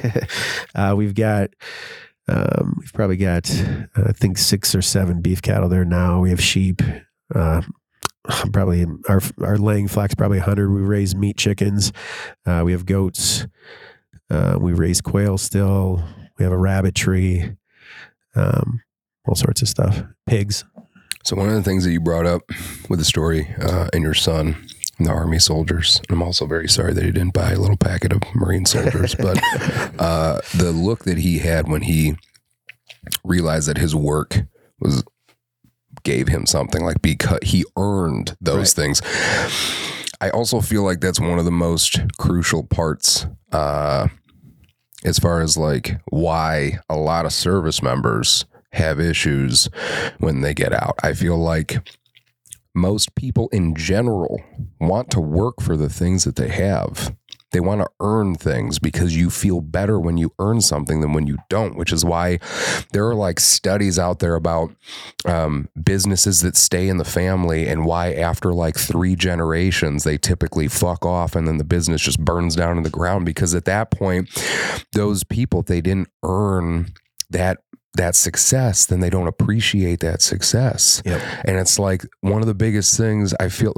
uh, 0.75 0.95
we've 0.97 1.15
got, 1.15 1.51
um, 2.27 2.77
we've 2.81 2.95
probably 2.95 3.19
got, 3.19 3.51
uh, 3.97 4.05
I 4.07 4.13
think 4.13 4.39
six 4.39 4.75
or 4.75 4.81
seven 4.81 5.21
beef 5.21 5.43
cattle 5.43 5.69
there 5.69 5.85
now. 5.85 6.21
We 6.21 6.31
have 6.31 6.41
sheep. 6.43 6.81
Uh, 7.35 7.61
probably 8.53 8.87
our 9.09 9.21
our 9.41 9.59
laying 9.59 9.89
flock's 9.89 10.15
probably 10.15 10.39
hundred. 10.39 10.71
We 10.71 10.81
raise 10.81 11.15
meat 11.15 11.37
chickens. 11.37 11.93
Uh, 12.45 12.63
we 12.65 12.73
have 12.73 12.87
goats. 12.87 13.47
Uh, 14.29 14.57
we 14.61 14.73
raise 14.73 15.01
quail 15.01 15.39
still. 15.39 16.03
We 16.39 16.45
have 16.45 16.53
a 16.53 16.59
rabbit 16.59 16.95
tree. 16.95 17.57
Um, 18.35 18.83
all 19.27 19.35
sorts 19.35 19.63
of 19.63 19.69
stuff. 19.69 20.03
Pigs. 20.27 20.65
So 21.25 21.37
one 21.37 21.49
of 21.49 21.55
the 21.55 21.63
things 21.63 21.85
that 21.85 21.91
you 21.91 22.01
brought 22.01 22.27
up 22.27 22.43
with 22.89 22.99
the 22.99 23.05
story 23.05 23.53
uh, 23.61 23.89
and 23.93 24.03
your 24.03 24.15
son 24.15 24.57
and 24.99 25.07
the 25.07 25.11
army 25.11 25.41
soldiers, 25.41 26.01
I'm 26.09 26.23
also 26.23 26.47
very 26.47 26.69
sorry 26.69 26.93
that 26.93 27.03
he 27.03 27.11
didn't 27.11 27.35
buy 27.35 27.53
a 27.53 27.59
little 27.59 27.77
packet 27.77 28.13
of 28.13 28.23
Marine 28.35 28.65
soldiers, 28.65 29.15
but 29.19 29.41
uh, 29.99 30.41
the 30.55 30.71
look 30.73 31.05
that 31.05 31.19
he 31.19 31.39
had 31.39 31.69
when 31.69 31.83
he 31.83 32.15
realized 33.25 33.69
that 33.69 33.79
his 33.79 33.95
work 33.95 34.43
was 34.79 35.03
gave 36.07 36.29
him 36.29 36.47
something 36.47 36.85
like 36.85 37.03
because 37.03 37.41
he 37.43 37.65
earned 37.77 38.37
those 38.41 38.73
things. 38.73 39.03
I 40.21 40.31
also 40.31 40.61
feel 40.61 40.85
like 40.85 41.01
that's 41.01 41.19
one 41.19 41.41
of 41.41 41.45
the 41.45 41.51
most 41.51 42.01
crucial 42.17 42.63
parts 42.63 43.27
uh, 43.51 44.07
as 45.05 45.19
far 45.19 45.41
as 45.41 45.59
like 45.59 46.01
why 46.11 46.79
a 46.89 46.97
lot 46.97 47.27
of 47.27 47.33
service 47.33 47.83
members 47.83 48.45
have 48.73 49.01
issues 49.01 49.69
when 50.19 50.43
they 50.43 50.55
get 50.55 50.73
out. 50.73 50.95
I 51.03 51.13
feel 51.13 51.37
like 51.37 51.77
most 52.73 53.17
people 53.17 53.49
in 53.49 53.75
general 53.75 54.41
want 54.81 55.11
to 55.11 55.21
work 55.21 55.61
for 55.61 55.77
the 55.77 55.89
things 55.89 56.23
that 56.23 56.37
they 56.37 56.51
have. 56.51 57.15
They 57.57 57.61
want 57.61 57.81
to 57.81 57.89
earn 58.01 58.35
things 58.35 58.79
because 58.79 59.17
you 59.17 59.31
feel 59.31 59.63
better 59.63 59.99
when 59.99 60.19
you 60.19 60.31
earn 60.39 60.61
something 60.61 61.01
than 61.01 61.15
when 61.15 61.27
you 61.27 61.39
don't, 61.49 61.75
which 61.75 61.91
is 61.91 62.05
why 62.05 62.39
there 62.93 63.07
are 63.09 63.15
like 63.15 63.41
studies 63.41 63.99
out 63.99 64.19
there 64.19 64.35
about 64.35 64.73
um, 65.25 65.71
businesses 65.83 66.43
that 66.43 66.55
stay 66.55 66.87
in 66.87 66.99
the 66.99 67.05
family 67.07 67.67
and 67.67 67.87
why 67.87 68.13
after 68.13 68.53
like 68.53 68.77
three 68.77 69.17
generations 69.17 70.05
they 70.05 70.19
typically 70.19 70.69
fuck 70.69 71.07
off 71.07 71.35
and 71.35 71.49
then 71.49 71.57
the 71.57 71.65
business 71.65 72.03
just 72.03 72.23
burns 72.23 72.55
down 72.57 72.77
to 72.77 72.83
the 72.83 72.91
ground 72.91 73.25
because 73.25 73.55
at 73.55 73.65
that 73.65 73.91
point 73.91 74.29
those 74.93 75.25
people 75.25 75.61
if 75.61 75.67
they 75.67 75.81
didn't 75.81 76.09
earn 76.25 76.93
that 77.31 77.57
that 77.95 78.15
success 78.15 78.85
then 78.85 79.01
they 79.01 79.09
don't 79.09 79.29
appreciate 79.29 80.01
that 80.01 80.21
success 80.21 81.01
Yep. 81.07 81.23
and 81.47 81.57
it's 81.57 81.79
like 81.79 82.05
one 82.21 82.43
of 82.43 82.47
the 82.49 82.55
biggest 82.55 82.99
things 82.99 83.33
I 83.41 83.49
feel 83.49 83.73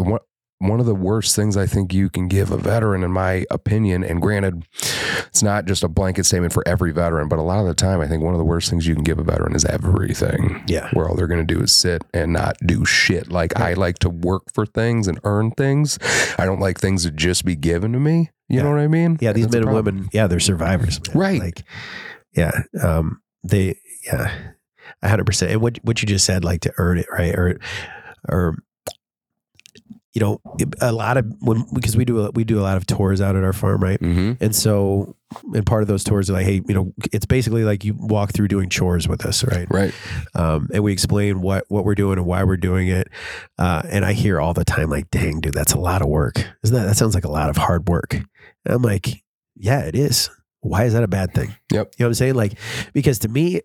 one, 0.59 0.81
of 0.81 0.87
the 0.87 0.95
worst 0.95 1.35
things 1.37 1.57
I 1.57 1.67
think 1.67 1.93
you 1.95 2.09
can 2.11 2.29
give 2.29 2.51
a 2.51 2.57
veteran, 2.57 3.03
in 3.05 3.11
my 3.13 3.45
opinion, 3.51 4.03
and 4.05 4.21
granted, 4.21 4.65
it's 5.29 5.43
not 5.43 5.67
just 5.67 5.85
a 5.85 5.89
blanket 5.89 6.27
statement 6.27 6.53
for 6.53 6.67
every 6.67 6.93
veteran, 6.93 7.29
but 7.29 7.39
a 7.39 7.43
lot 7.43 7.61
of 7.61 7.67
the 7.67 7.75
time, 7.75 8.01
I 8.01 8.09
think 8.09 8.23
one 8.23 8.35
of 8.35 8.39
the 8.39 8.45
worst 8.45 8.69
things 8.71 8.87
you 8.87 8.95
can 8.95 9.05
give 9.05 9.19
a 9.19 9.23
veteran 9.23 9.55
is 9.55 9.65
everything. 9.65 10.63
Yeah. 10.67 10.91
Where 10.93 11.09
all 11.09 11.15
they're 11.15 11.27
going 11.29 11.47
to 11.47 11.55
do 11.55 11.61
is 11.63 11.73
sit 11.73 12.03
and 12.13 12.33
not 12.33 12.57
do 12.67 12.85
shit. 12.85 13.31
Like 13.31 13.59
I 13.59 13.75
like 13.75 13.99
to 14.01 14.11
work 14.11 14.43
for 14.53 14.67
things 14.67 15.07
and 15.09 15.21
earn 15.25 15.51
things. 15.53 15.99
I 16.39 16.45
don't 16.45 16.61
like 16.61 16.79
things 16.81 17.05
to 17.05 17.11
just 17.11 17.45
be 17.45 17.55
given 17.57 17.93
to 17.93 18.01
me. 18.01 18.31
You 18.49 18.57
Yeah. 18.59 18.63
know 18.65 18.71
what 18.71 18.81
I 18.81 18.89
mean? 18.89 19.19
Yeah, 19.21 19.33
these 19.33 19.45
That's 19.47 19.55
men 19.57 19.65
and 19.65 19.75
women, 19.75 20.09
yeah, 20.13 20.27
they're 20.27 20.41
survivors. 20.41 21.01
man. 21.09 21.17
Right. 21.19 21.41
Like, 21.41 21.65
yeah, 22.35 22.51
um, 22.83 23.21
they, 23.45 23.79
yeah, 24.07 24.33
a 25.03 25.09
hundred 25.09 25.27
percent. 25.27 25.53
And 25.53 25.61
what 25.61 25.79
what 25.83 26.01
you 26.03 26.09
just 26.09 26.25
said, 26.25 26.45
like 26.45 26.63
to 26.63 26.73
earn 26.79 26.99
it, 26.99 27.07
right? 27.13 27.35
Or, 27.35 27.59
or, 28.29 28.57
you 30.15 30.21
know, 30.21 30.41
a 30.81 30.91
lot 30.91 31.17
of 31.19 31.27
when 31.41 31.67
because 31.75 31.97
we 31.97 32.05
do 32.05 32.25
a, 32.25 32.31
we 32.31 32.43
do 32.43 32.59
a 32.59 32.63
lot 32.63 32.77
of 32.77 32.87
tours 32.87 33.21
out 33.21 33.37
at 33.37 33.45
our 33.45 33.53
farm, 33.53 33.83
right? 33.83 34.01
Mm-hmm. 34.01 34.43
And 34.43 34.57
so, 34.57 35.17
and 35.55 35.67
part 35.67 35.83
of 35.83 35.89
those 35.89 36.03
tours 36.03 36.31
are 36.31 36.33
like, 36.33 36.47
hey, 36.47 36.63
you 36.67 36.75
know, 36.75 36.93
it's 37.13 37.27
basically 37.27 37.63
like 37.65 37.85
you 37.85 37.95
walk 37.95 38.33
through 38.33 38.49
doing 38.49 38.71
chores 38.71 39.07
with 39.07 39.27
us, 39.27 39.45
right? 39.45 39.67
Right. 39.71 39.95
um, 40.35 40.69
and 40.73 40.83
we 40.83 40.93
explain 40.93 41.43
what 41.43 41.65
what 41.69 41.85
we're 41.85 41.95
doing 41.95 42.19
and 42.19 42.27
why 42.27 42.43
we're 42.45 42.57
doing 42.57 42.89
it. 42.89 43.09
Uh, 43.59 43.83
and 43.85 44.05
I 44.05 44.15
hear 44.15 44.41
all 44.41 44.55
the 44.55 44.65
time, 44.65 44.89
like, 44.89 45.11
"Dang, 45.11 45.41
dude, 45.41 45.53
that's 45.55 45.75
a 45.75 45.79
lot 45.79 46.01
of 46.01 46.09
work. 46.09 46.37
Isn't 46.65 46.75
that? 46.75 46.87
That 46.87 46.97
sounds 46.97 47.15
like 47.15 47.25
a 47.27 47.31
lot 47.31 47.51
of 47.51 47.57
hard 47.59 47.89
work." 47.89 48.15
And 48.15 48.27
I'm 48.67 48.83
like, 48.83 49.23
"Yeah, 49.57 49.81
it 49.81 49.95
is. 49.95 50.31
Why 50.61 50.85
is 50.85 50.95
that 50.95 51.05
a 51.05 51.09
bad 51.09 51.35
thing?" 51.35 51.55
Yep. 51.71 51.95
You 51.99 52.05
know 52.05 52.07
what 52.07 52.11
I'm 52.11 52.15
saying? 52.15 52.35
Like, 52.35 52.55
because 52.95 53.19
to 53.21 53.29
me, 53.29 53.61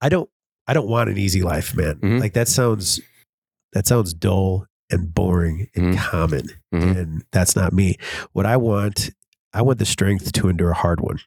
I 0.00 0.08
don't 0.08 0.30
I 0.66 0.72
don't 0.72 0.88
want 0.88 1.10
an 1.10 1.18
easy 1.18 1.42
life, 1.42 1.76
man. 1.76 1.96
Mhm. 1.96 2.20
Like 2.20 2.32
that 2.32 2.48
sounds 2.48 3.00
that 3.74 3.86
sounds 3.86 4.14
dull 4.14 4.66
and 4.90 5.12
boring 5.14 5.68
and 5.74 5.94
Mhm. 5.94 5.98
common, 5.98 6.48
Mhm. 6.74 6.96
and 6.98 7.24
that's 7.32 7.56
not 7.56 7.72
me. 7.72 7.96
What 8.32 8.46
I 8.46 8.56
want, 8.56 9.10
I 9.52 9.62
want 9.62 9.78
the 9.78 9.84
strength 9.86 10.32
to 10.32 10.48
endure 10.48 10.70
a 10.70 10.74
hard 10.74 11.00
one. 11.00 11.20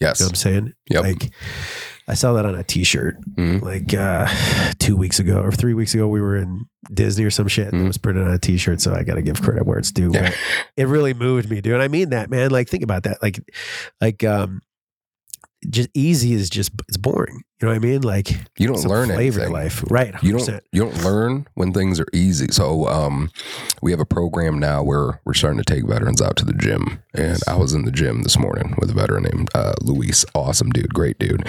Yes. 0.00 0.20
You 0.20 0.24
know 0.24 0.28
what 0.28 0.32
I'm 0.32 0.36
saying? 0.36 0.72
Yep. 0.90 1.02
Like 1.02 1.30
I 2.08 2.14
saw 2.14 2.34
that 2.34 2.44
on 2.46 2.54
a 2.54 2.62
t-shirt 2.62 3.16
Mhm. 3.36 3.62
like 3.62 3.92
uh, 3.94 4.28
two 4.78 4.94
weeks 4.94 5.18
ago 5.18 5.40
or 5.40 5.50
three 5.50 5.72
weeks 5.74 5.94
ago. 5.94 6.06
We 6.06 6.20
were 6.20 6.36
in 6.36 6.66
Disney 6.92 7.24
or 7.24 7.30
some 7.30 7.48
shit 7.48 7.68
and 7.72 7.80
it 7.80 7.84
Mhm. 7.84 7.86
was 7.88 7.98
printed 7.98 8.24
on 8.28 8.32
a 8.34 8.38
t-shirt. 8.38 8.80
So 8.82 8.94
I 8.94 9.02
got 9.02 9.14
to 9.14 9.22
give 9.22 9.40
credit 9.42 9.66
where 9.66 9.78
it's 9.78 9.90
due. 9.90 10.10
Yeah. 10.12 10.28
But 10.30 10.36
it 10.76 10.86
really 10.86 11.14
moved 11.14 11.50
me, 11.50 11.60
dude. 11.62 11.72
And 11.72 11.82
I 11.82 11.88
mean 11.88 12.10
that, 12.10 12.30
man. 12.30 12.50
Like 12.50 12.68
think 12.68 12.84
about 12.84 13.04
that. 13.04 13.20
Like, 13.22 13.40
like, 14.00 14.22
um, 14.22 14.60
just 15.68 15.88
easy 15.94 16.34
is 16.34 16.50
just, 16.50 16.70
it's 16.88 16.98
boring. 16.98 17.42
You 17.60 17.68
know 17.68 17.72
what 17.72 17.76
I 17.76 17.78
mean? 17.86 18.02
Like 18.02 18.28
You 18.58 18.66
don't 18.68 18.84
learn 18.84 19.08
flavor 19.08 19.40
anything. 19.40 19.52
life. 19.54 19.82
Right. 19.90 20.14
you 20.22 20.34
100%. 20.34 20.46
don't 20.46 20.64
you 20.72 20.80
don't 20.82 21.04
learn 21.04 21.46
when 21.54 21.72
things 21.72 21.98
are 21.98 22.06
easy. 22.12 22.48
So 22.50 22.86
um, 22.86 23.30
we 23.80 23.90
have 23.92 24.00
a 24.00 24.04
program 24.04 24.58
now 24.58 24.82
where 24.82 25.20
we're 25.24 25.32
starting 25.32 25.62
to 25.62 25.64
take 25.64 25.86
veterans 25.86 26.20
out 26.20 26.36
to 26.36 26.44
the 26.44 26.52
gym, 26.52 27.02
and 27.14 27.38
I 27.48 27.56
was 27.56 27.72
in 27.72 27.86
the 27.86 27.90
gym 27.90 28.22
this 28.22 28.38
morning 28.38 28.74
with 28.78 28.90
a 28.90 28.94
veteran 28.94 29.22
named 29.22 29.48
uh, 29.54 29.72
Luis. 29.80 30.24
Awesome 30.34 30.68
dude, 30.68 30.92
great 30.92 31.18
dude, 31.18 31.48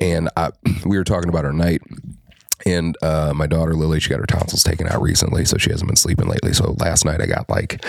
and 0.00 0.28
I, 0.36 0.50
we 0.84 0.96
were 0.96 1.04
talking 1.04 1.28
about 1.28 1.44
our 1.44 1.52
night. 1.52 1.82
And 2.66 2.96
uh, 3.02 3.32
my 3.34 3.46
daughter 3.46 3.74
Lily, 3.74 4.00
she 4.00 4.10
got 4.10 4.20
her 4.20 4.26
tonsils 4.26 4.62
taken 4.62 4.88
out 4.88 5.00
recently, 5.02 5.44
so 5.44 5.56
she 5.56 5.70
hasn't 5.70 5.88
been 5.88 5.96
sleeping 5.96 6.28
lately. 6.28 6.52
So 6.52 6.76
last 6.78 7.04
night 7.04 7.20
I 7.20 7.26
got 7.26 7.48
like 7.48 7.84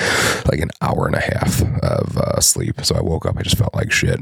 like 0.48 0.60
an 0.60 0.72
hour 0.82 1.08
and 1.08 1.16
a 1.16 1.22
half 1.22 1.62
of 1.84 2.18
uh, 2.18 2.40
sleep. 2.40 2.84
So 2.84 2.96
I 2.96 3.02
woke 3.02 3.26
up, 3.26 3.38
I 3.38 3.42
just 3.42 3.58
felt 3.58 3.74
like 3.74 3.92
shit, 3.92 4.20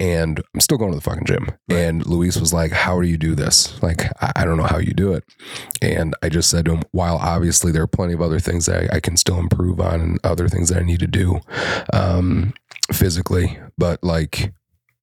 and 0.00 0.40
I'm 0.54 0.60
still 0.60 0.78
going 0.78 0.90
to 0.90 0.96
the 0.96 1.02
fucking 1.02 1.26
gym. 1.26 1.50
And 1.68 2.06
Luis 2.06 2.38
was 2.38 2.52
like, 2.52 2.72
"How 2.72 3.00
do 3.00 3.06
you 3.06 3.16
do 3.16 3.34
this? 3.34 3.82
Like, 3.82 4.02
I, 4.22 4.32
I 4.36 4.44
don't 4.44 4.56
know 4.56 4.64
how 4.64 4.78
you 4.78 4.92
do 4.92 5.12
it." 5.12 5.24
And 5.82 6.14
I 6.22 6.28
just 6.28 6.50
said 6.50 6.64
to 6.66 6.72
him, 6.74 6.82
while 6.92 7.16
obviously 7.16 7.72
there 7.72 7.82
are 7.82 7.88
plenty 7.88 8.14
of 8.14 8.22
other 8.22 8.40
things 8.40 8.66
that 8.66 8.92
I, 8.92 8.96
I 8.96 9.00
can 9.00 9.16
still 9.16 9.38
improve 9.38 9.80
on 9.80 10.00
and 10.00 10.18
other 10.24 10.48
things 10.48 10.68
that 10.70 10.78
I 10.78 10.84
need 10.84 11.00
to 11.00 11.06
do 11.06 11.40
um, 11.92 12.54
physically, 12.92 13.58
but 13.76 14.02
like 14.02 14.52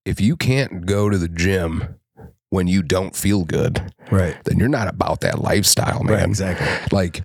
if 0.06 0.20
you 0.20 0.36
can't 0.36 0.86
go 0.86 1.10
to 1.10 1.18
the 1.18 1.28
gym 1.28 1.96
when 2.52 2.68
you 2.68 2.84
don't 2.84 3.16
feel 3.16 3.44
good, 3.46 3.82
Right. 4.12 4.38
then 4.44 4.60
you're 4.60 4.68
not 4.70 4.88
about 4.88 5.22
that 5.22 5.42
lifestyle, 5.42 6.00
Right. 6.04 6.20
man. 6.20 6.30
Exactly. 6.30 6.68
Like, 6.92 7.24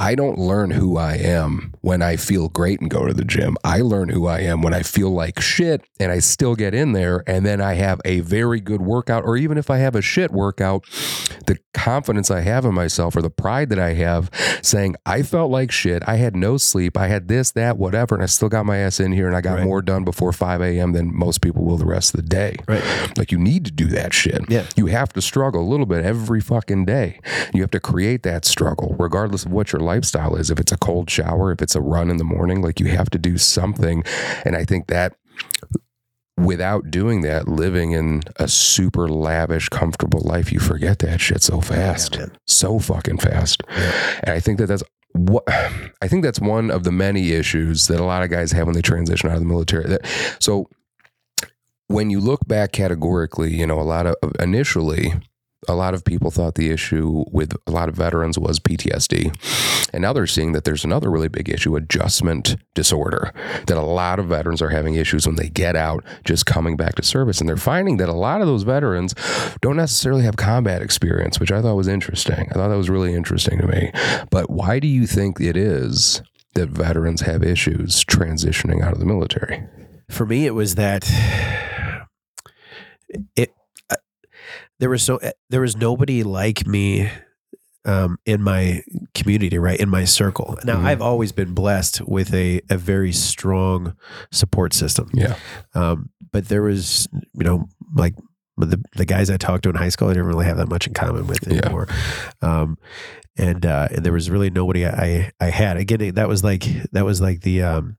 I 0.00 0.14
don't 0.14 0.38
learn 0.38 0.70
who 0.70 0.96
I 0.96 1.16
am 1.16 1.74
when 1.82 2.00
I 2.00 2.16
feel 2.16 2.48
great 2.48 2.80
and 2.80 2.88
go 2.90 3.06
to 3.06 3.12
the 3.12 3.22
gym. 3.24 3.58
I 3.62 3.82
learn 3.82 4.08
who 4.08 4.26
I 4.26 4.40
am 4.40 4.62
when 4.62 4.72
I 4.72 4.82
feel 4.82 5.10
like 5.10 5.40
shit 5.40 5.82
and 6.00 6.10
I 6.10 6.20
still 6.20 6.54
get 6.54 6.72
in 6.74 6.92
there 6.92 7.22
and 7.26 7.44
then 7.44 7.60
I 7.60 7.74
have 7.74 8.00
a 8.06 8.20
very 8.20 8.60
good 8.60 8.80
workout. 8.80 9.24
Or 9.24 9.36
even 9.36 9.58
if 9.58 9.68
I 9.68 9.76
have 9.76 9.94
a 9.94 10.00
shit 10.00 10.30
workout, 10.30 10.84
the 11.46 11.58
confidence 11.74 12.30
I 12.30 12.40
have 12.40 12.64
in 12.64 12.72
myself 12.74 13.14
or 13.14 13.20
the 13.20 13.28
pride 13.28 13.68
that 13.68 13.78
I 13.78 13.92
have 13.92 14.30
saying, 14.62 14.96
I 15.04 15.22
felt 15.22 15.50
like 15.50 15.70
shit. 15.70 16.02
I 16.06 16.16
had 16.16 16.34
no 16.34 16.56
sleep. 16.56 16.96
I 16.96 17.08
had 17.08 17.28
this, 17.28 17.50
that, 17.52 17.76
whatever. 17.76 18.14
And 18.14 18.22
I 18.22 18.26
still 18.26 18.48
got 18.48 18.64
my 18.64 18.78
ass 18.78 19.00
in 19.00 19.12
here 19.12 19.26
and 19.26 19.36
I 19.36 19.42
got 19.42 19.50
Right. 19.58 19.64
more 19.64 19.82
done 19.82 20.04
before 20.04 20.32
5 20.32 20.62
a.m. 20.62 20.92
than 20.92 21.14
most 21.14 21.42
people 21.42 21.64
will 21.64 21.76
the 21.76 21.84
rest 21.84 22.14
of 22.14 22.22
the 22.22 22.26
day. 22.26 22.56
Right. 22.66 23.18
Like, 23.18 23.32
you 23.32 23.38
need 23.38 23.66
to 23.66 23.70
do 23.72 23.86
that 23.88 24.14
shit. 24.14 24.48
Yeah. 24.48 24.64
You 24.76 24.86
have 24.86 25.12
to 25.12 25.20
struggle 25.20 25.60
a 25.60 25.68
little 25.68 25.84
bit 25.86 26.04
every 26.04 26.40
fucking 26.40 26.86
day. 26.86 27.20
You 27.52 27.60
have 27.60 27.70
to 27.72 27.80
create 27.80 28.22
that 28.22 28.44
struggle, 28.46 28.96
regardless 28.98 29.44
of 29.44 29.50
what 29.52 29.72
your 29.72 29.82
lifestyle 29.90 30.36
is. 30.36 30.50
If 30.50 30.60
it's 30.60 30.72
a 30.72 30.78
cold 30.78 31.10
shower, 31.10 31.52
if 31.52 31.60
it's 31.62 31.74
a 31.74 31.80
run 31.80 32.10
in 32.10 32.16
the 32.16 32.24
morning, 32.24 32.62
like 32.62 32.80
you 32.80 32.86
have 32.86 33.10
to 33.10 33.18
do 33.18 33.38
something. 33.38 34.04
And 34.44 34.56
I 34.56 34.64
think 34.64 34.86
that 34.86 35.16
without 36.36 36.90
doing 36.90 37.20
that, 37.22 37.48
living 37.48 37.92
in 37.92 38.22
a 38.36 38.48
super 38.48 39.08
lavish, 39.08 39.68
comfortable 39.68 40.20
life, 40.20 40.52
you 40.52 40.60
forget 40.60 41.00
that 41.00 41.20
shit 41.20 41.42
so 41.42 41.60
fast. 41.60 42.18
man. 42.18 42.32
so 42.46 42.78
fucking 42.78 43.18
fast. 43.18 43.62
And 44.22 44.30
I 44.30 44.40
think 44.40 44.58
that 44.58 44.66
that's 44.66 44.82
what 45.12 45.42
I 46.00 46.08
think 46.08 46.22
that's 46.22 46.40
one 46.40 46.70
of 46.70 46.84
the 46.84 46.92
many 46.92 47.32
issues 47.32 47.88
that 47.88 48.00
a 48.00 48.04
lot 48.04 48.22
of 48.22 48.30
guys 48.30 48.52
have 48.52 48.66
when 48.66 48.74
they 48.74 48.82
transition 48.82 49.28
out 49.28 49.34
of 49.34 49.40
the 49.40 49.46
military. 49.46 49.86
That 49.88 50.06
so 50.38 50.68
when 51.88 52.10
you 52.10 52.20
look 52.20 52.46
back 52.46 52.70
categorically, 52.70 53.52
you 53.52 53.66
know, 53.66 53.80
a 53.80 53.82
lot 53.82 54.06
of 54.06 54.14
initially, 54.38 55.12
a 55.68 55.74
lot 55.74 55.94
of 55.94 56.04
people 56.04 56.30
thought 56.30 56.54
the 56.54 56.70
issue 56.70 57.24
with 57.30 57.54
a 57.66 57.70
lot 57.70 57.88
of 57.88 57.94
veterans 57.94 58.38
was 58.38 58.58
PTSD. 58.58 59.34
And 59.92 60.02
now 60.02 60.12
they're 60.12 60.26
seeing 60.26 60.52
that 60.52 60.64
there's 60.64 60.84
another 60.84 61.10
really 61.10 61.28
big 61.28 61.48
issue, 61.48 61.76
adjustment 61.76 62.56
disorder, 62.74 63.32
that 63.66 63.76
a 63.76 63.82
lot 63.82 64.18
of 64.18 64.26
veterans 64.26 64.62
are 64.62 64.70
having 64.70 64.94
issues 64.94 65.26
when 65.26 65.36
they 65.36 65.48
get 65.48 65.76
out, 65.76 66.04
just 66.24 66.46
coming 66.46 66.76
back 66.76 66.94
to 66.94 67.02
service. 67.02 67.40
And 67.40 67.48
they're 67.48 67.56
finding 67.56 67.98
that 67.98 68.08
a 68.08 68.14
lot 68.14 68.40
of 68.40 68.46
those 68.46 68.62
veterans 68.62 69.14
don't 69.60 69.76
necessarily 69.76 70.22
have 70.22 70.36
combat 70.36 70.82
experience, 70.82 71.38
which 71.38 71.52
I 71.52 71.60
thought 71.60 71.76
was 71.76 71.88
interesting. 71.88 72.48
I 72.50 72.54
thought 72.54 72.68
that 72.68 72.76
was 72.76 72.90
really 72.90 73.14
interesting 73.14 73.58
to 73.58 73.66
me. 73.66 73.92
But 74.30 74.50
why 74.50 74.78
do 74.78 74.88
you 74.88 75.06
think 75.06 75.40
it 75.40 75.56
is 75.56 76.22
that 76.54 76.70
veterans 76.70 77.22
have 77.22 77.42
issues 77.42 78.04
transitioning 78.04 78.82
out 78.82 78.92
of 78.92 78.98
the 78.98 79.06
military? 79.06 79.66
for 80.10 80.26
me 80.26 80.44
it 80.44 80.54
was 80.54 80.74
that 80.74 81.08
it 83.36 83.54
there 84.80 84.90
was 84.90 85.02
so 85.02 85.20
there 85.50 85.60
was 85.60 85.76
nobody 85.76 86.22
like 86.24 86.66
me 86.66 87.08
um, 87.86 88.18
in 88.26 88.42
my 88.42 88.82
community 89.14 89.58
right 89.58 89.80
in 89.80 89.88
my 89.88 90.04
circle 90.04 90.58
now 90.64 90.76
Mhm. 90.76 90.84
i've 90.84 91.00
always 91.02 91.32
been 91.32 91.54
blessed 91.54 92.00
with 92.02 92.34
a, 92.34 92.60
a 92.68 92.76
very 92.76 93.12
strong 93.12 93.94
support 94.32 94.74
system 94.74 95.08
Yeah. 95.14 95.36
um, 95.74 96.10
but 96.32 96.48
there 96.48 96.62
was 96.62 97.08
you 97.34 97.44
know 97.44 97.68
like 97.94 98.14
the, 98.58 98.82
the 98.96 99.06
guys 99.06 99.30
i 99.30 99.36
talked 99.38 99.62
to 99.62 99.70
in 99.70 99.76
high 99.76 99.88
school 99.88 100.08
i 100.08 100.12
didn't 100.12 100.26
really 100.28 100.44
have 100.44 100.58
that 100.58 100.68
much 100.68 100.86
in 100.86 100.92
common 100.94 101.26
with 101.26 101.38
Yeah. 101.46 101.60
anymore 101.64 101.88
um, 102.42 102.76
and 103.38 103.64
uh, 103.64 103.88
and 103.92 104.04
there 104.04 104.12
was 104.12 104.28
really 104.28 104.50
nobody 104.50 104.84
I 104.86 105.30
I 105.40 105.48
had 105.50 105.76
again 105.78 106.14
that 106.16 106.28
was 106.28 106.42
like 106.44 106.64
that 106.92 107.04
was 107.06 107.20
like 107.22 107.40
the 107.40 107.62
um 107.62 107.96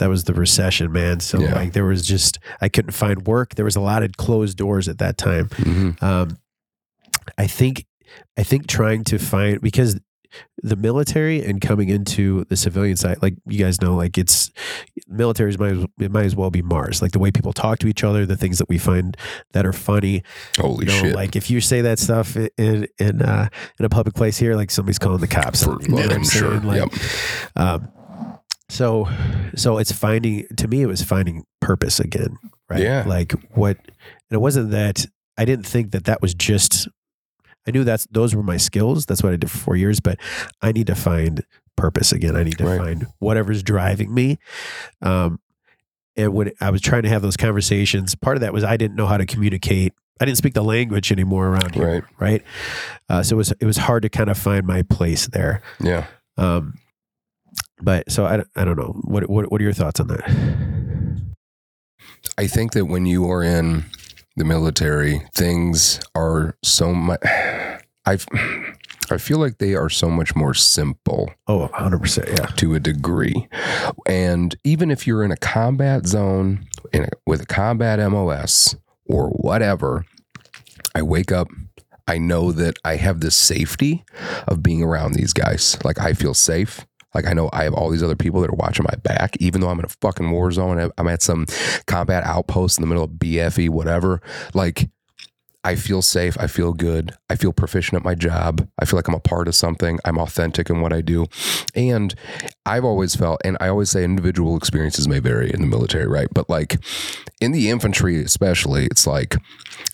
that 0.00 0.08
was 0.08 0.24
the 0.24 0.34
recession 0.34 0.90
man 0.92 1.20
so 1.20 1.38
Yeah. 1.40 1.54
like 1.54 1.72
there 1.72 1.84
was 1.86 2.04
just 2.04 2.38
I 2.60 2.68
couldn't 2.68 2.92
find 2.92 3.26
work 3.26 3.54
there 3.54 3.64
was 3.64 3.76
a 3.76 3.80
lot 3.80 4.02
of 4.02 4.16
closed 4.16 4.58
doors 4.58 4.88
at 4.88 4.98
that 4.98 5.16
time 5.16 5.48
hmm 5.56 5.90
um 6.02 6.36
I 7.38 7.46
think 7.46 7.86
I 8.36 8.42
think 8.42 8.66
trying 8.66 9.04
to 9.04 9.18
find 9.18 9.60
because 9.60 10.00
the 10.62 10.76
military 10.76 11.44
and 11.44 11.60
coming 11.60 11.88
into 11.88 12.44
the 12.44 12.56
civilian 12.56 12.96
side, 12.96 13.18
like 13.20 13.34
you 13.46 13.58
guys 13.58 13.80
know, 13.82 13.94
like 13.96 14.16
it's 14.16 14.50
militaries 15.10 15.58
might 15.58 15.72
as, 15.72 15.84
it 16.00 16.10
might 16.12 16.24
as 16.24 16.36
well 16.36 16.50
be 16.52 16.62
Mars. 16.62 17.02
Like 17.02 17.10
the 17.12 17.18
way 17.18 17.32
people 17.32 17.52
talk 17.52 17.78
to 17.80 17.88
each 17.88 18.04
other, 18.04 18.24
the 18.26 18.36
things 18.36 18.58
that 18.58 18.68
we 18.68 18.78
find 18.78 19.16
that 19.52 19.66
are 19.66 19.72
funny. 19.72 20.22
Holy 20.58 20.86
You 20.86 20.92
know, 20.92 21.00
shit. 21.02 21.14
like 21.16 21.34
if 21.34 21.50
you 21.50 21.60
say 21.60 21.80
that 21.82 21.98
stuff 21.98 22.36
in 22.36 22.86
in 22.98 23.22
uh, 23.22 23.48
in 23.78 23.84
a 23.84 23.88
public 23.88 24.14
place 24.14 24.38
here, 24.38 24.54
like 24.54 24.70
somebody's 24.70 24.98
calling 25.00 25.20
the 25.20 25.26
cops. 25.28 25.64
For- 25.64 25.72
you, 25.82 25.88
you 25.88 25.94
know 25.96 26.02
I'm 26.02 26.10
I'm 26.12 26.24
sure. 26.24 26.60
Like, 26.60 26.80
Yep. 26.92 26.92
um, 27.56 27.88
so 28.70 29.08
so 29.56 29.78
it's 29.78 29.92
finding 29.92 30.46
to 30.56 30.68
me 30.68 30.82
it 30.82 30.86
was 30.86 31.02
finding 31.02 31.44
purpose 31.60 32.00
again, 32.00 32.36
right? 32.68 32.80
Yeah. 32.82 33.04
Like 33.06 33.32
what, 33.54 33.76
and 33.78 33.92
it 34.32 34.40
wasn't 34.40 34.70
that 34.70 35.06
I 35.36 35.44
didn't 35.44 35.66
think 35.66 35.90
that 35.92 36.04
that 36.04 36.22
was 36.22 36.34
just. 36.34 36.88
I 37.68 37.72
knew 37.72 37.84
that's 37.84 38.06
those 38.10 38.34
were 38.34 38.42
my 38.42 38.56
skills. 38.56 39.04
That's 39.04 39.22
what 39.22 39.32
I 39.34 39.36
did 39.36 39.50
for 39.50 39.58
four 39.58 39.76
years, 39.76 40.00
but 40.00 40.18
I 40.62 40.72
need 40.72 40.86
to 40.86 40.94
find 40.94 41.44
purpose 41.76 42.10
again. 42.12 42.34
I 42.36 42.42
need 42.42 42.56
to 42.58 42.64
Right. 42.64 42.78
find 42.78 43.06
whatever's 43.18 43.62
driving 43.62 44.12
me. 44.14 44.38
Um, 45.02 45.40
and 46.16 46.32
when 46.32 46.52
I 46.60 46.70
was 46.70 46.80
trying 46.80 47.02
to 47.02 47.08
have 47.10 47.20
those 47.22 47.36
conversations, 47.36 48.14
part 48.14 48.36
of 48.36 48.40
that 48.40 48.52
was 48.54 48.64
I 48.64 48.76
didn't 48.78 48.96
know 48.96 49.06
how 49.06 49.18
to 49.18 49.26
communicate. 49.26 49.92
I 50.20 50.24
didn't 50.24 50.38
speak 50.38 50.54
the 50.54 50.64
language 50.64 51.12
anymore 51.12 51.48
around 51.48 51.74
here, 51.74 51.86
Right. 51.86 52.02
right? 52.18 52.42
Uh, 53.08 53.22
so 53.22 53.34
it 53.34 53.38
was 53.38 53.52
it 53.60 53.64
was 53.66 53.76
hard 53.76 54.02
to 54.02 54.08
kind 54.08 54.30
of 54.30 54.38
find 54.38 54.66
my 54.66 54.82
place 54.82 55.26
there. 55.28 55.60
Yeah. 55.80 56.06
Um, 56.38 56.74
but 57.82 58.10
so 58.10 58.24
I, 58.26 58.42
I 58.56 58.64
don't 58.64 58.76
know. 58.78 59.00
What, 59.04 59.28
what 59.30 59.50
what 59.50 59.60
are 59.60 59.64
your 59.64 59.72
thoughts 59.72 60.00
on 60.00 60.08
that? 60.08 61.20
I 62.38 62.46
think 62.46 62.72
that 62.72 62.86
when 62.86 63.06
you 63.06 63.30
are 63.30 63.42
in 63.42 63.84
the 64.36 64.44
military, 64.44 65.22
things 65.34 66.00
are 66.14 66.56
so 66.62 66.92
much. 66.94 67.20
I 68.06 68.16
I 69.12 69.18
feel 69.18 69.38
like 69.38 69.58
they 69.58 69.74
are 69.74 69.90
so 69.90 70.08
much 70.08 70.34
more 70.36 70.54
simple 70.54 71.30
Oh, 71.48 71.68
100%. 71.74 72.28
Yeah. 72.28 72.46
to 72.56 72.74
a 72.74 72.80
degree, 72.80 73.48
and 74.06 74.54
even 74.64 74.90
if 74.90 75.06
you're 75.06 75.24
in 75.24 75.32
a 75.32 75.36
combat 75.36 76.06
zone 76.06 76.66
in 76.92 77.04
a, 77.04 77.08
with 77.26 77.42
a 77.42 77.46
combat 77.46 77.98
MOS 78.10 78.76
or 79.06 79.28
whatever, 79.30 80.04
I 80.94 81.02
wake 81.02 81.32
up. 81.32 81.48
I 82.08 82.18
know 82.18 82.50
that 82.52 82.76
I 82.84 82.96
have 82.96 83.20
the 83.20 83.30
safety 83.30 84.04
of 84.48 84.62
being 84.64 84.82
around 84.82 85.12
these 85.14 85.32
guys. 85.32 85.76
Like 85.84 86.00
I 86.00 86.12
feel 86.14 86.34
safe. 86.34 86.84
Like 87.14 87.26
I 87.26 87.32
know 87.32 87.50
I 87.52 87.64
have 87.64 87.74
all 87.74 87.90
these 87.90 88.02
other 88.02 88.16
people 88.16 88.40
that 88.40 88.50
are 88.50 88.56
watching 88.56 88.86
my 88.88 88.96
back, 88.96 89.36
even 89.38 89.60
though 89.60 89.68
I'm 89.68 89.78
in 89.78 89.84
a 89.84 89.88
fucking 89.88 90.30
war 90.30 90.50
zone. 90.52 90.90
I'm 90.96 91.08
at 91.08 91.22
some 91.22 91.46
combat 91.86 92.24
outpost 92.24 92.78
in 92.78 92.82
the 92.82 92.88
middle 92.88 93.04
of 93.04 93.10
BFE, 93.10 93.68
whatever. 93.70 94.20
Like 94.54 94.88
I 95.62 95.74
feel 95.74 96.00
safe. 96.00 96.38
I 96.40 96.46
feel 96.46 96.72
good. 96.72 97.14
I 97.28 97.36
feel 97.36 97.52
proficient 97.52 97.96
at 97.96 98.04
my 98.04 98.14
job. 98.14 98.66
I 98.78 98.86
feel 98.86 98.96
like 98.96 99.08
I'm 99.08 99.14
a 99.14 99.20
part 99.20 99.46
of 99.46 99.54
something. 99.54 99.98
I'm 100.04 100.18
authentic 100.18 100.70
in 100.70 100.80
what 100.80 100.92
I 100.92 101.02
do. 101.02 101.26
And 101.74 102.14
I've 102.64 102.84
always 102.84 103.14
felt, 103.14 103.42
and 103.44 103.58
I 103.60 103.68
always 103.68 103.90
say 103.90 104.02
individual 104.02 104.56
experiences 104.56 105.06
may 105.06 105.18
vary 105.18 105.52
in 105.52 105.60
the 105.60 105.66
military, 105.66 106.06
right? 106.06 106.28
But 106.32 106.48
like 106.48 106.78
in 107.40 107.52
the 107.52 107.68
infantry, 107.68 108.22
especially, 108.22 108.86
it's 108.86 109.06
like 109.06 109.36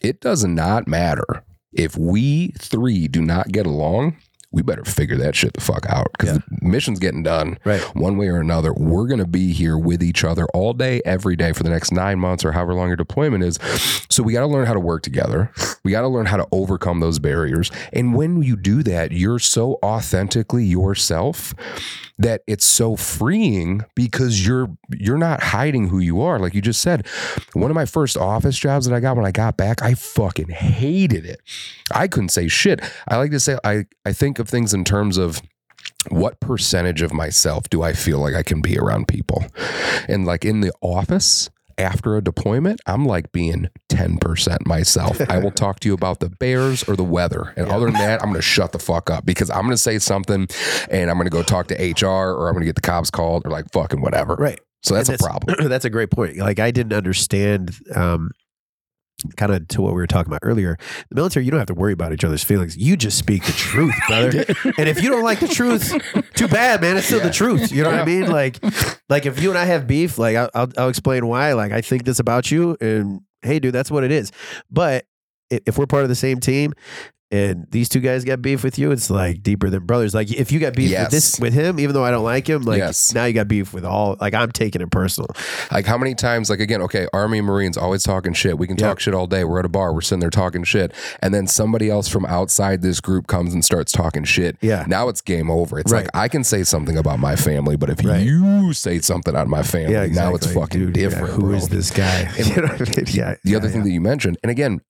it 0.01 0.21
does 0.21 0.45
not 0.45 0.87
matter 0.87 1.43
if 1.73 1.97
we 1.97 2.53
three 2.59 3.09
do 3.09 3.21
not 3.21 3.49
get 3.49 3.67
along. 3.67 4.17
We 4.57 4.63
better 4.63 4.85
figure 4.87 5.17
that 5.19 5.37
shit 5.37 5.53
the 5.53 5.61
fuck 5.61 5.85
out 5.87 6.09
because 6.17 6.39
the 6.39 6.43
mission's 6.63 6.99
getting 6.99 7.23
done 7.23 7.59
Right. 7.65 7.81
one 7.95 8.17
way 8.17 8.29
or 8.29 8.39
another. 8.41 8.73
We're 8.73 9.07
going 9.07 9.19
to 9.21 9.27
be 9.27 9.53
here 9.53 9.77
with 9.77 10.03
each 10.03 10.25
other 10.25 10.47
all 10.55 10.73
day, 10.73 11.03
every 11.05 11.37
day 11.37 11.53
for 11.53 11.63
the 11.63 11.69
next 11.69 11.93
nine 11.93 12.19
months 12.19 12.43
or 12.43 12.53
however 12.53 12.73
long 12.73 12.87
your 12.89 12.97
deployment 12.97 13.45
is. 13.45 13.59
So 14.09 14.23
we 14.23 14.33
got 14.33 14.41
to 14.41 14.47
learn 14.47 14.65
how 14.67 14.73
to 14.73 14.81
work 14.81 15.03
together. 15.03 15.53
We 15.85 15.91
got 15.91 16.01
to 16.01 16.09
learn 16.09 16.25
how 16.25 16.39
to 16.39 16.47
overcome 16.53 17.01
those 17.01 17.19
barriers. 17.19 17.71
And 17.93 18.15
when 18.15 18.43
you 18.43 18.57
do 18.57 18.83
that, 18.85 19.13
you're 19.13 19.39
so 19.39 19.79
authentically 19.83 20.65
yourself 20.65 21.55
that 22.19 22.41
it's 22.47 22.65
so 22.65 22.97
freeing 22.97 23.85
because 23.95 24.47
you're 24.47 24.71
you're 24.89 25.19
not 25.19 25.43
hiding 25.43 25.91
who 25.91 25.99
you 25.99 26.23
are 26.23 26.39
like 26.39 26.55
you 26.55 26.63
just 26.63 26.81
said 26.81 27.07
one 27.53 27.71
of 27.71 27.75
my 27.75 27.85
first 27.85 28.17
office 28.17 28.59
jobs 28.59 28.87
that 28.87 28.95
i 28.95 29.01
got 29.01 29.17
when 29.19 29.27
i 29.27 29.31
got 29.31 29.59
back 29.59 29.83
i 29.83 29.93
fucking 29.93 30.49
hated 30.49 31.27
it 31.27 31.43
i 31.93 32.09
couldn't 32.09 32.31
say 32.31 32.49
shit 32.49 32.81
i 33.09 33.19
like 33.19 33.31
to 33.31 33.39
say 33.39 33.59
i 33.65 33.85
i 34.07 34.15
think 34.15 34.39
of 34.39 34.46
things 34.49 34.75
in 34.75 34.85
terms 34.85 35.19
of 35.19 35.43
what 36.09 36.41
percentage 36.41 37.03
of 37.03 37.13
myself 37.13 37.69
do 37.69 37.83
I 37.83 37.93
feel 37.93 38.19
like 38.19 38.35
I 38.35 38.43
can 38.43 38.61
be 38.61 38.79
around 38.79 39.09
people? 39.09 39.45
And 40.09 40.25
like 40.25 40.45
in 40.45 40.61
the 40.61 40.73
office 40.81 41.51
after 41.79 42.17
a 42.17 42.23
deployment, 42.23 42.81
I'm 42.87 43.05
like 43.05 43.33
being 43.33 43.69
10% 43.91 44.67
myself. 44.67 45.21
I 45.29 45.39
will 45.39 45.51
talk 45.53 45.81
to 45.81 45.89
you 45.89 45.95
about 45.95 46.21
the 46.21 46.31
bears 46.31 46.83
or 46.89 46.97
the 46.97 47.05
weather. 47.05 47.53
And 47.57 47.69
other 47.69 47.87
than 47.87 47.95
that, 47.95 48.23
I'm 48.23 48.29
going 48.29 48.37
to 48.37 48.43
shut 48.43 48.73
the 48.73 48.79
fuck 48.79 49.11
up 49.11 49.27
because 49.27 49.51
I'm 49.51 49.63
going 49.63 49.73
to 49.73 49.79
say 49.79 49.99
something 49.99 50.47
and 50.91 51.11
I'm 51.11 51.17
going 51.17 51.27
to 51.27 51.31
go 51.31 51.43
talk 51.43 51.67
to 51.69 51.75
HR 51.75 52.07
or 52.07 52.49
I'm 52.49 52.55
going 52.55 52.63
to 52.63 52.67
get 52.67 52.77
the 52.77 52.81
cops 52.81 53.11
called 53.11 53.47
or 53.47 53.51
like 53.51 53.71
fucking 53.73 54.01
whatever. 54.01 54.37
Right. 54.37 54.61
So 54.83 54.95
that's 54.95 55.09
a 55.09 55.19
problem. 55.19 55.57
that's 55.69 55.85
a 55.85 55.91
great 55.91 56.11
point. 56.11 56.37
Like 56.37 56.61
I 56.61 56.71
didn't 56.71 56.93
understand 56.93 57.75
um 57.95 58.31
kind 59.37 59.53
of 59.53 59.69
to 59.69 59.83
what 59.83 59.93
we 59.93 59.97
were 59.97 60.07
talking 60.07 60.31
about 60.31 60.41
earlier. 60.43 60.77
The 61.09 61.15
military, 61.15 61.45
you 61.45 61.51
don't 61.51 61.61
have 61.61 61.67
to 61.69 61.75
worry 61.75 61.93
about 61.93 62.13
each 62.13 62.25
other's 62.25 62.45
feelings. 62.45 62.77
You 62.77 62.97
just 62.97 63.19
speak 63.19 63.45
the 63.45 63.53
truth, 63.53 63.95
brother. 64.09 64.45
and 64.79 64.89
if 64.89 65.03
you 65.03 65.11
don't 65.11 65.25
like 65.25 65.41
the 65.41 65.49
truth, 65.49 65.95
too 66.35 66.49
bad, 66.49 66.81
man. 66.81 66.97
It's 66.97 67.07
still 67.07 67.21
the 67.21 67.31
truth. 67.31 67.73
You 67.73 67.83
know 67.83 67.91
what 67.91 68.01
I 68.01 68.05
mean? 68.05 68.31
Like, 68.31 68.59
like 69.09 69.27
if 69.27 69.43
you 69.43 69.51
and 69.51 69.59
I 69.59 69.65
have 69.65 69.87
beef, 69.87 70.19
like 70.19 70.37
I'll, 70.37 70.51
I'll, 70.55 70.69
I'll 70.79 70.89
explain 70.89 71.27
why. 71.27 71.53
Like 71.53 71.73
I 71.73 71.81
think 71.81 72.05
this 72.05 72.19
about 72.19 72.51
you, 72.51 72.77
and 72.81 73.21
hey, 73.43 73.59
dude, 73.59 73.75
that's 73.75 73.91
what 73.91 74.05
it 74.05 74.13
is. 74.13 74.33
But 74.71 75.07
if 75.51 75.79
we're 75.79 75.87
part 75.87 76.03
of 76.03 76.09
the 76.09 76.15
same 76.15 76.41
team. 76.41 76.73
And 77.33 77.67
these 77.73 77.89
two 77.89 77.99
guys 77.99 78.25
got 78.25 78.41
beef 78.41 78.63
with 78.63 78.79
you. 78.79 78.93
It's 78.93 79.11
like 79.11 79.43
deeper 79.43 79.69
than 79.69 79.85
brothers. 79.85 80.15
Like 80.15 80.31
if 80.33 80.53
you 80.53 80.61
got 80.61 80.75
beef 80.77 80.97
with 80.97 81.11
this 81.11 81.41
with 81.41 81.53
him, 81.55 81.81
even 81.81 81.93
though 81.93 82.05
I 82.05 82.13
don't 82.13 82.23
like 82.23 82.49
him, 82.49 82.63
like 82.63 82.79
Yes. 82.79 83.13
now 83.15 83.25
you 83.25 83.33
got 83.33 83.49
beef 83.49 83.75
with 83.75 83.85
all. 83.85 84.17
Like 84.21 84.33
I'm 84.33 84.53
taking 84.53 84.81
it 84.81 84.93
personal. 84.93 85.29
Like 85.73 85.87
how 85.87 85.99
many 85.99 86.15
times, 86.15 86.51
like 86.51 86.61
again, 86.61 86.81
okay, 86.83 87.09
Army 87.13 87.39
and 87.39 87.47
Marines 87.49 87.77
always 87.77 88.05
talking 88.05 88.33
shit. 88.33 88.57
We 88.59 88.69
can 88.69 88.77
Yeah. 88.77 88.87
talk 88.89 89.01
shit 89.01 89.13
all 89.13 89.27
day. 89.27 89.43
We're 89.43 89.59
at 89.59 89.65
a 89.65 89.69
bar, 89.69 89.93
we're 89.93 90.03
sitting 90.03 90.21
there 90.21 90.31
talking 90.31 90.63
shit. 90.63 90.93
And 91.21 91.35
then 91.35 91.49
somebody 91.49 91.91
else 91.91 92.07
from 92.07 92.25
outside 92.27 92.83
this 92.83 93.01
group 93.01 93.27
comes 93.27 93.53
and 93.55 93.65
starts 93.65 93.91
talking 93.91 94.23
shit. 94.23 94.57
Yeah. 94.61 94.85
Now 94.87 95.09
it's 95.09 95.21
game 95.21 95.51
over. 95.51 95.81
It's 95.81 95.91
Right. 95.91 96.05
like 96.05 96.11
I 96.15 96.29
can 96.29 96.45
say 96.45 96.63
something 96.63 96.97
about 96.97 97.19
my 97.19 97.35
family, 97.35 97.75
but 97.77 97.91
if 97.91 98.05
Right. 98.05 98.23
you 98.25 98.73
say 98.73 99.01
something 99.01 99.35
on 99.35 99.51
my 99.51 99.65
family, 99.65 99.95
Yeah, 99.95 100.03
exactly. 100.05 100.31
now 100.31 100.35
it's 100.37 100.47
fucking 100.53 100.81
Dude, 100.81 100.97
yeah, 100.97 101.09
different. 101.09 101.35
Who 101.35 101.53
is 101.55 101.69
bro. 101.69 101.77
this 101.77 101.91
guy? 101.91 102.31
You 102.39 102.63
know 102.63 102.69
I 102.69 102.79
mean? 102.79 103.05
Yeah. 103.09 103.35
the 103.43 103.51
yeah, 103.51 103.57
other 103.57 103.69
thing 103.69 103.83
that 103.83 103.91
you 103.91 104.01
mentioned, 104.01 104.39
and 104.45 104.51
again, 104.53 104.81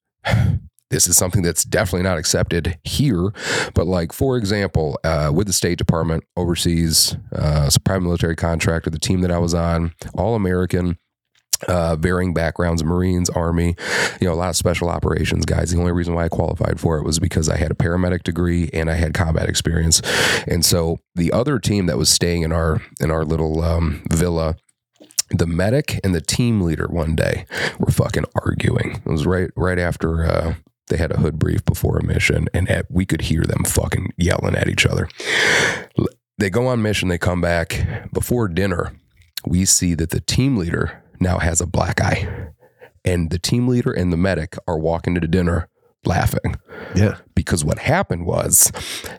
this 0.91 1.09
is 1.09 1.16
something 1.16 1.43
that's 1.43 1.64
definitely 1.64 2.05
not 2.05 2.18
accepted 2.18 2.78
here. 2.84 3.30
But 3.74 3.87
like, 3.87 4.12
for 4.12 4.37
example, 4.37 4.99
uh, 5.05 5.30
with 5.34 5.47
the 5.47 5.53
State 5.53 5.78
Department 5.78 6.24
overseas, 6.37 7.16
uh, 7.34 7.64
it's 7.66 7.76
a 7.76 7.80
private 7.80 8.03
military 8.03 8.37
contractor, 8.37 8.91
the 8.91 8.99
team 8.99 9.20
that 9.22 9.30
I 9.30 9.39
was 9.39 9.55
on, 9.55 9.95
all 10.14 10.34
American. 10.34 10.99
Uh, 11.68 11.97
varying 11.97 12.34
backgrounds, 12.34 12.84
Marines, 12.84 13.30
Army, 13.30 13.74
you 14.20 14.28
know, 14.28 14.34
a 14.34 14.37
lot 14.37 14.51
of 14.51 14.57
special 14.57 14.91
operations 14.91 15.47
guys. 15.47 15.70
The 15.70 15.78
only 15.78 15.91
reason 15.91 16.12
why 16.12 16.26
I 16.26 16.28
qualified 16.28 16.78
for 16.78 16.99
it 16.99 17.03
was 17.03 17.18
because 17.18 17.49
I 17.49 17.57
had 17.57 17.70
a 17.70 17.74
paramedic 17.74 18.24
degree 18.24 18.68
and 18.74 18.91
I 18.91 18.95
had 18.95 19.14
combat 19.14 19.49
experience. 19.49 20.03
And 20.47 20.66
so 20.66 20.99
the 21.14 21.32
other 21.32 21.59
team 21.59 21.87
that 21.87 21.97
was 21.97 22.11
staying 22.11 22.43
in 22.43 22.53
our 22.53 22.82
in 23.01 23.11
our 23.11 23.24
little 23.24 23.62
um, 23.62 24.03
villa, 24.12 24.57
the 25.30 25.47
medic 25.47 25.99
and 26.05 26.14
the 26.14 26.20
team 26.20 26.61
leader 26.61 26.89
one 26.89 27.16
day 27.16 27.47
were 27.78 27.91
fucking 27.91 28.26
arguing. 28.43 28.97
It 28.97 29.07
was 29.07 29.24
right 29.24 29.51
right 29.57 29.78
after 29.78 30.26
uh, 30.26 30.55
they 30.89 30.97
had 30.97 31.12
a 31.12 31.16
hood 31.18 31.39
brief 31.39 31.64
before 31.64 31.99
a 31.99 32.05
mission, 32.05 32.49
and 32.55 32.68
at, 32.70 32.87
we 32.91 33.05
could 33.05 33.22
hear 33.22 33.43
them 33.43 33.64
fucking 33.64 34.12
yelling 34.16 34.55
at 34.55 34.68
each 34.68 34.87
other. 34.87 35.09
They 36.39 36.51
go 36.51 36.66
on 36.66 36.82
mission. 36.82 37.09
They 37.09 37.18
come 37.18 37.41
back 37.41 38.11
before 38.12 38.49
dinner. 38.49 38.93
We 39.47 39.64
see 39.64 39.95
that 39.95 40.11
the 40.11 40.20
team 40.20 40.57
leader 40.57 41.03
now 41.18 41.39
has 41.39 41.61
a 41.61 41.66
black 41.66 42.01
eye, 42.01 42.49
and 43.05 43.30
the 43.30 43.39
team 43.39 43.68
leader 43.68 43.91
and 43.91 44.12
the 44.12 44.16
medic 44.16 44.57
are 44.68 44.78
walking 44.78 45.14
to 45.14 45.26
dinner 45.26 45.68
laughing 46.05 46.55
Yeah. 46.95 47.16
because 47.34 47.64
what 47.64 47.78
happened 47.80 48.26
was 48.26 48.70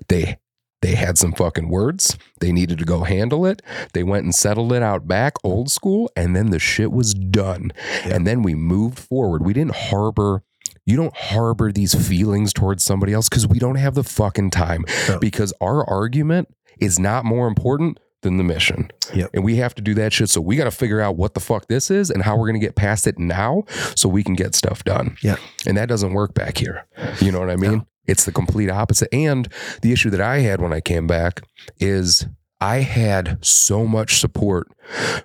they 0.07 0.37
they 0.83 0.93
had 0.93 1.17
some 1.17 1.33
fucking 1.33 1.69
words. 1.69 2.17
They 2.39 2.51
needed 2.51 2.77
to 2.77 2.85
go 2.85 3.03
handle 3.03 3.47
it. 3.47 3.63
They 3.93 4.03
went 4.03 4.25
and 4.25 4.33
settled 4.35 4.71
it 4.71 4.83
out 4.83 5.07
back, 5.07 5.33
old 5.43 5.71
school, 5.71 6.09
and 6.15 6.35
then 6.35 6.51
the 6.51 6.59
shit 6.59 6.91
was 6.91 7.15
done. 7.15 7.73
And 8.03 8.27
then 8.27 8.43
we 8.43 8.53
moved 8.53 8.99
forward. 8.99 9.43
We 9.43 9.53
didn't 9.53 9.75
harbor. 9.75 10.43
You 10.87 10.95
don't 10.95 11.15
harbor 11.15 11.71
these 11.71 11.93
feelings 11.93 12.53
towards 12.53 12.81
somebody 12.81 13.11
else 13.11 13.27
because 13.27 13.45
we 13.45 13.59
don't 13.59 13.75
have 13.75 13.93
the 13.93 14.05
fucking 14.05 14.51
time. 14.51 14.85
No. 15.09 15.19
Because 15.19 15.53
our 15.59 15.87
argument 15.87 16.47
is 16.79 16.97
not 16.97 17.25
more 17.25 17.47
important 17.47 17.99
than 18.21 18.37
the 18.37 18.43
mission. 18.43 18.89
Yep. 19.13 19.31
And 19.33 19.43
we 19.43 19.57
have 19.57 19.75
to 19.75 19.81
do 19.81 19.93
that 19.95 20.13
shit. 20.13 20.29
So 20.29 20.39
we 20.39 20.55
got 20.55 20.63
to 20.63 20.71
figure 20.71 21.01
out 21.01 21.17
what 21.17 21.33
the 21.33 21.41
fuck 21.41 21.67
this 21.67 21.91
is 21.91 22.09
and 22.09 22.23
how 22.23 22.37
we're 22.37 22.47
going 22.47 22.59
to 22.59 22.65
get 22.65 22.75
past 22.75 23.05
it 23.05 23.19
now 23.19 23.65
so 23.95 24.07
we 24.07 24.23
can 24.23 24.33
get 24.33 24.55
stuff 24.55 24.85
done. 24.85 25.17
Yeah. 25.21 25.35
And 25.65 25.75
that 25.77 25.89
doesn't 25.89 26.13
work 26.13 26.33
back 26.33 26.57
here. 26.57 26.85
You 27.19 27.33
know 27.33 27.39
what 27.39 27.49
I 27.49 27.57
mean? 27.57 27.85
It's 28.05 28.23
the 28.23 28.31
complete 28.31 28.69
opposite. 28.69 29.09
And 29.13 29.51
the 29.81 29.91
issue 29.91 30.09
that 30.11 30.21
I 30.21 30.39
had 30.39 30.61
when 30.61 30.71
I 30.71 30.79
came 30.79 31.05
back 31.05 31.41
is 31.79 32.25
I 32.59 32.77
had 32.77 33.37
so 33.45 33.85
much 33.85 34.19
support 34.19 34.67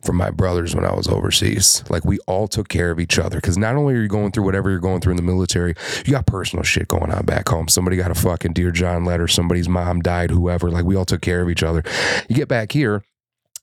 from 0.03 0.16
my 0.16 0.30
brothers 0.30 0.74
when 0.74 0.85
I 0.85 0.95
was 0.95 1.09
overseas. 1.09 1.83
Like 1.89 2.05
we 2.05 2.18
all 2.26 2.47
took 2.47 2.68
care 2.68 2.91
of 2.91 3.01
each 3.01 3.18
other 3.18 3.39
because 3.39 3.57
not 3.57 3.74
only 3.74 3.95
are 3.95 4.03
you 4.03 4.09
going 4.09 4.33
through 4.33 4.45
whatever 4.45 4.68
you're 4.68 4.78
going 4.78 5.01
through 5.01 5.12
in 5.12 5.16
the 5.16 5.22
military, 5.22 5.74
you 6.05 6.12
got 6.12 6.26
personal 6.26 6.62
shit 6.62 6.89
going 6.89 7.11
on 7.11 7.24
back 7.24 7.49
home. 7.49 7.68
Somebody 7.68 7.97
got 7.97 8.11
a 8.11 8.14
fucking 8.14 8.53
Dear 8.53 8.70
John 8.70 9.05
letter, 9.05 9.26
somebody's 9.28 9.68
mom 9.68 10.01
died, 10.01 10.30
whoever. 10.30 10.70
Like 10.70 10.85
we 10.85 10.95
all 10.95 11.07
took 11.07 11.22
care 11.22 11.41
of 11.41 11.49
each 11.49 11.62
other. 11.62 11.83
You 12.28 12.37
get 12.37 12.49
back 12.49 12.72
here 12.72 13.03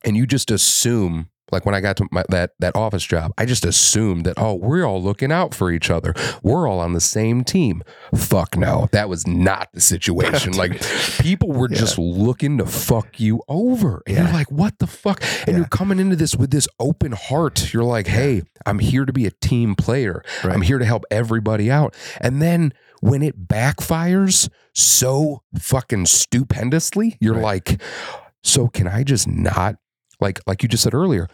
and 0.03 0.17
you 0.17 0.25
just 0.25 0.49
assume 0.49 1.29
like 1.51 1.65
when 1.65 1.75
I 1.75 1.81
got 1.81 1.97
to 1.97 2.07
my, 2.11 2.23
that 2.29 2.51
that 2.59 2.75
office 2.75 3.03
job, 3.03 3.31
I 3.37 3.45
just 3.45 3.65
assumed 3.65 4.25
that 4.25 4.35
oh, 4.37 4.55
we're 4.55 4.85
all 4.85 5.01
looking 5.01 5.31
out 5.31 5.53
for 5.55 5.71
each 5.71 5.89
other. 5.89 6.13
We're 6.43 6.67
all 6.67 6.79
on 6.79 6.93
the 6.93 7.01
same 7.01 7.43
team. 7.43 7.83
Fuck 8.15 8.57
no, 8.57 8.89
that 8.91 9.09
was 9.09 9.25
not 9.27 9.69
the 9.73 9.81
situation. 9.81 10.53
like 10.57 10.81
people 11.19 11.51
were 11.51 11.67
just 11.67 11.97
looking 11.97 12.57
to 12.59 12.65
fuck 12.65 13.19
you 13.19 13.41
over, 13.47 14.01
and 14.07 14.15
Yeah. 14.15 14.23
you're 14.25 14.33
like, 14.33 14.51
what 14.51 14.79
the 14.79 14.87
fuck? 14.87 15.23
And 15.47 15.57
you're 15.57 15.67
coming 15.67 15.99
into 15.99 16.15
this 16.15 16.35
with 16.35 16.51
this 16.51 16.67
open 16.79 17.11
heart. 17.13 17.73
You're 17.73 17.83
like, 17.83 18.07
hey, 18.07 18.43
I'm 18.65 18.79
here 18.79 19.05
to 19.05 19.13
be 19.13 19.25
a 19.25 19.31
team 19.31 19.75
player. 19.75 20.23
Right. 20.43 20.53
I'm 20.53 20.61
here 20.61 20.77
to 20.79 20.85
help 20.85 21.03
everybody 21.11 21.69
out. 21.71 21.95
And 22.21 22.41
then 22.41 22.73
when 23.01 23.21
it 23.21 23.47
backfires 23.47 24.49
so 24.73 25.41
fucking 25.57 26.05
stupendously, 26.05 27.17
you're 27.19 27.33
Right. 27.35 27.43
like, 27.69 27.81
so 28.43 28.67
can 28.67 28.87
I 28.87 29.03
just 29.03 29.27
not 29.27 29.77
like 30.19 30.39
like 30.47 30.63
you 30.63 30.69
just 30.69 30.83
said 30.83 30.93
earlier, 30.93 31.27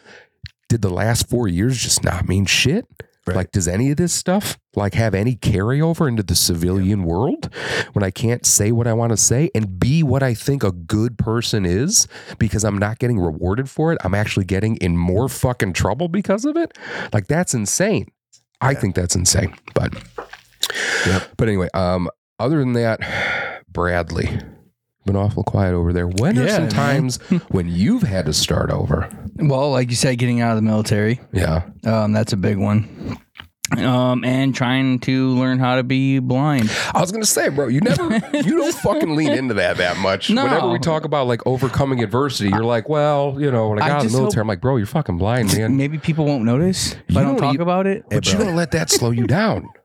did 0.69 0.81
the 0.81 0.89
last 0.89 1.29
four 1.29 1.47
years 1.47 1.77
just 1.77 2.03
not 2.03 2.27
mean 2.27 2.45
shit? 2.45 2.85
Right. 3.27 3.37
Like, 3.37 3.51
does 3.51 3.67
any 3.67 3.89
of 3.89 3.97
this 3.97 4.13
stuff 4.13 4.59
like 4.75 4.93
have 4.93 5.15
any 5.15 5.35
carryover 5.35 6.07
into 6.07 6.21
the 6.21 6.35
civilian 6.35 7.03
world 7.05 7.49
when 7.93 8.03
I 8.03 8.11
can't 8.11 8.45
say 8.45 8.71
what 8.71 8.85
I 8.85 8.93
want 8.93 9.13
to 9.13 9.17
say 9.17 9.49
and 9.55 9.79
be 9.79 10.03
what 10.03 10.21
I 10.21 10.35
think 10.35 10.63
a 10.63 10.71
good 10.71 11.17
person 11.17 11.65
is 11.65 12.07
because 12.37 12.63
I'm 12.63 12.77
not 12.77 12.99
getting 12.99 13.19
rewarded 13.19 13.67
for 13.67 13.91
it? 13.91 13.97
I'm 14.03 14.13
actually 14.13 14.45
getting 14.45 14.75
in 14.77 14.95
more 14.95 15.27
fucking 15.27 15.73
trouble 15.73 16.07
because 16.07 16.45
of 16.45 16.55
it. 16.55 16.77
Like, 17.13 17.25
that's 17.25 17.55
insane. 17.55 18.11
I 18.61 18.75
think 18.75 18.93
that's 18.93 19.15
insane. 19.15 19.55
But, 19.73 19.91
but 21.35 21.47
anyway, 21.47 21.69
um, 21.73 22.09
other 22.39 22.59
than 22.59 22.73
that, 22.73 23.63
Bradley, 23.67 24.39
been 25.05 25.15
awful 25.15 25.43
quiet 25.43 25.73
over 25.73 25.93
there. 25.93 26.07
When 26.07 26.37
are 26.37 26.45
Yeah, 26.45 26.55
some 26.55 26.63
man. 26.63 26.71
times 26.71 27.17
when 27.49 27.67
you've 27.69 28.03
had 28.03 28.25
to 28.25 28.33
start 28.33 28.71
over? 28.71 29.09
Well, 29.37 29.71
like 29.71 29.89
you 29.89 29.95
said, 29.95 30.17
getting 30.17 30.41
out 30.41 30.51
of 30.51 30.55
the 30.57 30.61
military, 30.63 31.19
Yeah. 31.31 31.63
um, 31.85 32.11
that's 32.13 32.33
a 32.33 32.37
big 32.37 32.57
one. 32.57 33.17
Um, 33.75 34.23
and 34.23 34.53
trying 34.53 34.99
to 34.99 35.29
learn 35.29 35.57
how 35.57 35.77
to 35.77 35.83
be 35.83 36.19
blind. 36.19 36.69
I 36.93 37.01
was 37.01 37.11
gonna 37.11 37.25
say, 37.25 37.49
bro, 37.49 37.67
you 37.67 37.81
never, 37.81 38.03
you 38.33 38.57
don't 38.57 38.75
fucking 38.83 39.15
lean 39.15 39.31
into 39.31 39.55
that 39.55 39.77
that 39.77 39.97
much. 39.97 40.29
No. 40.29 40.43
Whenever 40.43 40.69
we 40.69 40.77
talk 40.77 41.03
about 41.03 41.25
like 41.25 41.41
overcoming 41.47 42.03
adversity, 42.03 42.49
you're 42.49 42.63
like, 42.63 42.87
well, 42.87 43.35
you 43.39 43.51
know, 43.51 43.69
when 43.69 43.81
I 43.81 43.85
I 43.85 43.89
got 43.89 43.97
of 43.97 44.03
just 44.03 44.13
the 44.15 44.21
military, 44.21 44.41
I'm 44.41 44.47
like, 44.47 44.61
bro, 44.61 44.77
you're 44.77 44.85
fucking 44.85 45.17
blind, 45.17 45.51
man. 45.57 45.75
Maybe 45.77 45.97
people 45.97 46.25
won't 46.25 46.43
notice 46.43 46.93
if 46.93 46.99
You 47.15 47.19
I 47.19 47.23
don't 47.23 47.33
don't 47.37 47.41
talk 47.41 47.55
e- 47.55 47.61
about 47.61 47.87
it. 47.87 48.03
But 48.07 48.27
you 48.27 48.35
bro. 48.35 48.45
don't 48.45 48.55
let 48.55 48.69
that 48.71 48.91
slow 48.91 49.09
you 49.11 49.25
down. 49.25 49.67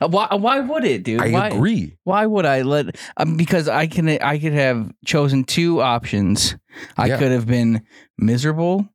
Uh, 0.00 0.06
Why? 0.08 0.28
Why 0.34 0.60
would 0.60 0.84
it, 0.84 1.02
dude? 1.02 1.20
I 1.20 1.30
why, 1.30 1.48
agree. 1.48 1.96
Why 2.04 2.24
would 2.26 2.46
I 2.46 2.62
let? 2.62 2.96
Um, 3.16 3.36
because 3.36 3.68
I 3.68 3.88
can. 3.88 4.08
I 4.08 4.38
could 4.38 4.52
have 4.52 4.90
chosen 5.04 5.42
two 5.44 5.80
options. 5.82 6.56
I 6.96 7.06
Yeah. 7.06 7.18
could 7.18 7.32
have 7.32 7.46
been 7.46 7.82
miserable, 8.16 8.88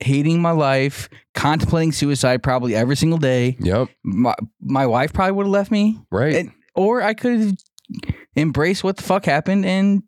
hating 0.00 0.40
my 0.40 0.52
life, 0.52 1.08
contemplating 1.34 1.92
suicide 1.92 2.42
probably 2.42 2.74
every 2.74 2.96
single 2.96 3.18
day. 3.18 3.56
Yep. 3.60 3.88
My 4.04 4.34
my 4.60 4.86
wife 4.86 5.12
probably 5.12 5.32
would 5.32 5.46
have 5.46 5.52
left 5.52 5.70
me, 5.70 6.00
Right. 6.10 6.34
And- 6.36 6.52
or 6.74 7.02
I 7.02 7.14
could 7.14 7.40
have 7.40 7.52
embraced 8.36 8.84
what 8.84 8.96
the 8.96 9.02
fuck 9.02 9.24
happened 9.24 9.64
and 9.66 10.02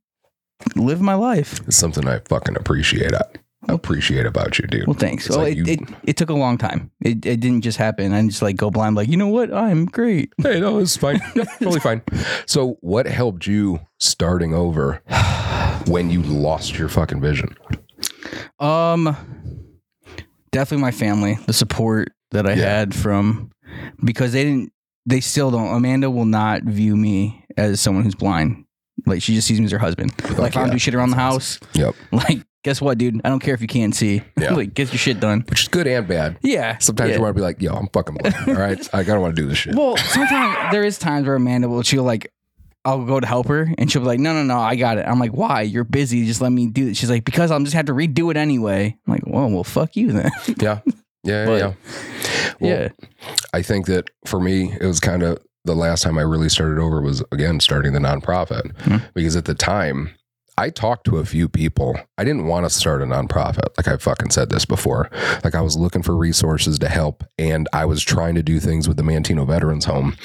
live 0.77 1.01
my 1.01 1.15
life. 1.15 1.59
it's 1.67 1.77
something 1.77 2.07
I 2.07 2.21
fucking 2.29 2.57
appreciate. 2.57 3.13
I 3.15 3.73
appreciate 3.75 4.25
about 4.27 4.59
you, 4.59 4.67
dude. 4.69 4.87
Well, 4.87 4.95
thanks. 4.95 5.29
Well, 5.29 5.41
like 5.41 5.53
it, 5.53 5.57
you- 5.59 5.65
it 5.73 5.81
it 6.05 6.17
took 6.17 6.31
a 6.31 6.35
long 6.35 6.57
time. 6.59 6.91
It 7.01 7.27
it 7.27 7.41
didn't 7.41 7.63
just 7.63 7.79
happen. 7.79 8.13
I 8.13 8.25
just 8.27 8.43
like 8.43 8.57
go 8.57 8.71
blind. 8.71 8.95
Like 8.97 9.09
you 9.09 9.17
know 9.17 9.27
what? 9.29 9.53
I'm 9.53 9.87
great. 9.87 10.33
Hey, 10.43 10.61
no, 10.61 10.79
it's 10.79 10.97
fine. 10.97 11.21
Totally 11.35 11.81
fine. 11.81 12.03
So, 12.47 12.79
what 12.81 13.07
helped 13.07 13.47
you 13.47 13.81
starting 13.99 14.55
over 14.55 15.03
when 15.87 16.11
you 16.11 16.23
lost 16.23 16.79
your 16.79 16.89
fucking 16.89 17.21
vision? 17.21 17.55
Um, 18.61 19.17
definitely 20.53 20.83
my 20.83 20.91
family, 20.91 21.39
the 21.47 21.53
support 21.53 22.13
that 22.31 22.47
I 22.47 22.55
Yeah. 22.55 22.65
had 22.79 22.95
from 22.95 23.51
because 24.05 24.33
they 24.33 24.45
didn't, 24.45 24.73
they 25.07 25.21
still 25.21 25.51
don't. 25.51 25.75
Amanda 25.75 26.11
will 26.11 26.25
not 26.27 26.63
view 26.63 26.97
me 26.97 27.45
as 27.57 27.81
someone 27.81 28.05
who's 28.05 28.15
blind. 28.15 28.65
Like 29.07 29.23
she 29.23 29.35
just 29.35 29.49
sees 29.49 29.59
me 29.59 29.65
as 29.67 29.73
her 29.73 29.79
husband. 29.79 30.13
Like 30.39 30.57
I 30.57 30.61
yeah. 30.61 30.67
don't 30.67 30.71
do 30.73 30.79
shit 30.79 30.95
around 30.95 31.11
the 31.11 31.17
house, 31.17 31.59
Yep. 31.75 31.95
like 32.13 32.41
guess 32.63 32.81
what, 32.81 32.99
dude? 32.99 33.21
I 33.25 33.31
don't 33.31 33.41
care 33.41 33.55
if 33.55 33.63
you 33.63 33.67
can't 33.69 33.95
see. 33.95 34.23
Yeah. 34.39 34.55
like 34.55 34.75
get 34.75 34.89
your 34.93 34.99
shit 34.99 35.21
done. 35.21 35.45
Which 35.49 35.63
is 35.63 35.69
good 35.69 35.87
and 35.87 36.07
bad. 36.07 36.39
Yeah. 36.43 36.77
Sometimes 36.79 37.11
yeah. 37.11 37.17
you 37.17 37.23
want 37.23 37.35
to 37.35 37.39
be 37.39 37.43
like, 37.43 37.61
yo, 37.63 37.75
I'm 37.75 37.89
fucking 37.89 38.17
blind. 38.17 38.35
All 38.49 38.55
right. 38.55 38.89
I 38.95 39.03
gotta 39.03 39.21
want 39.21 39.35
to 39.37 39.43
do 39.43 39.49
this 39.49 39.59
shit. 39.59 39.75
Well, 39.75 39.97
sometimes 39.97 40.73
there 40.73 40.85
is 40.85 40.99
times 40.99 41.27
where 41.27 41.37
Amanda 41.37 41.69
will 41.69 41.83
she'll 41.83 42.05
like 42.05 42.33
I'll 42.85 43.05
go 43.05 43.21
to 43.21 43.27
help 43.27 43.49
her 43.49 43.69
and 43.79 43.91
she'll 43.91 44.03
be 44.03 44.07
like, 44.09 44.21
No, 44.21 44.33
no, 44.33 44.43
no, 44.43 44.59
I 44.59 44.77
got 44.77 44.99
it. 44.99 45.07
I'm 45.07 45.19
like, 45.19 45.33
Why? 45.33 45.63
You're 45.63 45.85
busy. 45.85 46.25
Just 46.27 46.41
let 46.41 46.51
me 46.51 46.67
do 46.69 46.89
it. 46.89 46.97
She's 46.97 47.11
like, 47.11 47.25
Because 47.25 47.51
I'm 47.51 47.65
just 47.65 47.75
have 47.77 47.87
to 47.87 47.93
redo 47.93 48.31
it 48.31 48.37
anyway. 48.37 48.97
I'm 49.07 49.13
like, 49.13 49.23
Well, 49.27 49.51
well, 49.51 49.65
fuck 49.65 49.97
you 49.97 50.13
then. 50.13 50.31
Yeah. 50.61 50.81
Yeah. 51.23 51.47
But- 51.47 51.59
yeah. 51.59 51.73
Well, 52.61 52.71
yeah. 52.71 52.89
I 53.53 53.63
think 53.63 53.87
that 53.87 54.11
for 54.27 54.41
me, 54.41 54.75
it 54.81 54.87
was 54.87 55.01
kind 55.01 55.23
of 55.23 55.39
the 55.65 55.75
last 55.75 56.03
time 56.03 56.17
I 56.19 56.23
really 56.23 56.49
started 56.49 56.79
over 56.79 57.01
was 57.03 57.23
again 57.33 57.61
starting 57.61 57.93
the 57.93 57.99
nonprofit 57.99 58.75
Hmm. 58.83 58.97
because 59.15 59.37
at 59.37 59.45
the 59.45 59.55
time 59.55 60.11
I 60.59 60.69
talked 60.71 61.05
to 61.07 61.17
a 61.19 61.25
few 61.25 61.49
people. 61.49 61.99
I 62.19 62.25
didn't 62.25 62.47
want 62.47 62.67
to 62.67 62.71
start 62.71 63.01
a 63.01 63.07
nonprofit. 63.07 63.69
Like 63.79 63.89
I 63.89 63.97
fucking 63.97 64.31
said 64.31 64.51
this 64.51 64.65
before. 64.67 65.11
Like 65.43 65.55
I 65.55 65.61
was 65.63 65.77
looking 65.77 66.03
for 66.03 66.15
resources 66.17 66.79
to 66.81 66.89
help 66.89 67.25
and 67.39 67.67
I 67.73 67.85
was 67.87 68.03
trying 68.03 68.35
to 68.35 68.43
do 68.43 68.61
things 68.61 68.87
with 68.89 68.97
the 68.99 69.03
Manteno 69.03 69.47
Veterans 69.47 69.87
Home. 69.87 70.17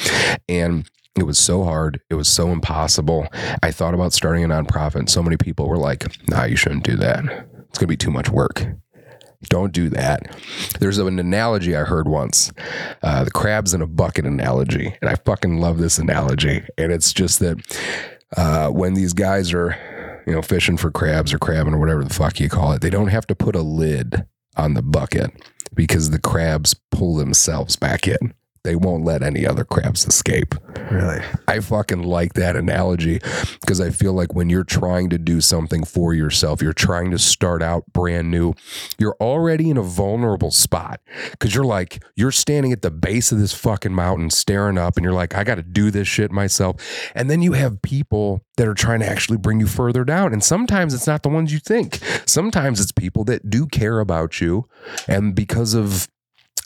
And 0.49 0.89
it 1.15 1.23
was 1.23 1.39
so 1.39 1.63
hard. 1.63 2.01
It 2.09 2.15
was 2.15 2.27
so 2.27 2.51
impossible. 2.51 3.27
I 3.63 3.71
thought 3.71 3.93
about 3.93 4.13
starting 4.13 4.43
a 4.43 4.47
nonprofit 4.47 5.09
so 5.09 5.23
many 5.23 5.37
people 5.37 5.67
were 5.67 5.77
like, 5.77 6.05
nah, 6.29 6.43
you 6.43 6.55
shouldn't 6.55 6.83
do 6.83 6.95
that. 6.97 7.23
It's 7.69 7.79
going 7.79 7.87
to 7.87 7.87
be 7.87 7.97
too 7.97 8.11
much 8.11 8.29
work. 8.29 8.65
Don't 9.49 9.71
do 9.71 9.89
that. 9.89 10.35
There's 10.79 10.97
an 10.97 11.19
analogy 11.19 11.75
I 11.75 11.83
heard 11.83 12.07
once, 12.07 12.51
uh, 13.03 13.23
the 13.23 13.31
crabs 13.31 13.73
in 13.73 13.81
a 13.81 13.87
bucket 13.87 14.25
analogy, 14.25 14.95
and 15.01 15.09
I 15.09 15.15
fucking 15.15 15.59
love 15.59 15.77
this 15.77 15.99
analogy. 15.99 16.63
And 16.77 16.91
it's 16.91 17.13
just 17.13 17.39
that 17.39 17.79
uh, 18.35 18.69
when 18.69 18.93
these 18.95 19.13
guys 19.13 19.53
are, 19.53 20.23
you 20.25 20.33
know, 20.33 20.41
fishing 20.41 20.77
for 20.77 20.89
crabs 20.89 21.33
or 21.33 21.37
crabbing 21.37 21.73
or 21.73 21.79
whatever 21.79 22.03
the 22.03 22.13
fuck 22.13 22.39
you 22.39 22.49
call 22.49 22.71
it, 22.71 22.81
they 22.81 22.89
don't 22.89 23.09
have 23.09 23.27
to 23.27 23.35
put 23.35 23.55
a 23.55 23.61
lid 23.61 24.25
on 24.57 24.73
the 24.73 24.81
bucket 24.81 25.31
because 25.73 26.09
the 26.09 26.19
crabs 26.19 26.73
pull 26.91 27.15
themselves 27.15 27.75
back 27.75 28.07
in. 28.07 28.33
They 28.65 28.75
won't 28.75 29.05
let 29.05 29.21
any 29.21 29.45
other 29.45 29.63
crabs 29.63 30.07
escape. 30.07 30.55
Really? 30.91 31.21
I 31.47 31.59
fucking 31.59 32.01
like 32.01 32.33
that 32.33 32.55
analogy 32.55 33.19
because 33.61 33.79
I 33.79 33.91
feel 33.91 34.13
like 34.13 34.33
when 34.33 34.49
you're 34.49 34.63
trying 34.63 35.11
to 35.11 35.19
do 35.19 35.39
something 35.39 35.85
for 35.85 36.15
yourself, 36.15 36.63
you're 36.63 36.73
trying 36.73 37.11
to 37.11 37.19
start 37.19 37.61
out 37.61 37.83
brand 37.93 38.31
new, 38.31 38.55
you're 38.97 39.15
already 39.21 39.69
in 39.69 39.77
a 39.77 39.83
vulnerable 39.83 40.49
spot 40.49 40.99
because 41.29 41.53
you're 41.53 41.63
like, 41.63 42.03
you're 42.15 42.31
standing 42.31 42.71
at 42.71 42.81
the 42.81 42.89
base 42.89 43.31
of 43.31 43.37
this 43.37 43.53
fucking 43.53 43.93
mountain 43.93 44.31
staring 44.31 44.79
up 44.79 44.97
and 44.97 45.03
you're 45.03 45.13
like, 45.13 45.35
I 45.35 45.43
got 45.43 45.55
to 45.55 45.63
do 45.63 45.91
this 45.91 46.07
shit 46.07 46.31
myself. 46.31 46.75
And 47.13 47.29
then 47.29 47.43
you 47.43 47.53
have 47.53 47.83
people 47.83 48.41
that 48.57 48.67
are 48.67 48.73
trying 48.73 49.01
to 49.01 49.07
actually 49.07 49.37
bring 49.37 49.59
you 49.59 49.67
further 49.67 50.03
down. 50.03 50.33
And 50.33 50.43
sometimes 50.43 50.95
it's 50.95 51.05
not 51.05 51.21
the 51.21 51.29
ones 51.29 51.53
you 51.53 51.59
think, 51.59 51.99
sometimes 52.25 52.81
it's 52.81 52.91
people 52.91 53.23
that 53.25 53.47
do 53.47 53.67
care 53.67 53.99
about 53.99 54.41
you. 54.41 54.67
And 55.07 55.35
because 55.35 55.75
of 55.75 56.07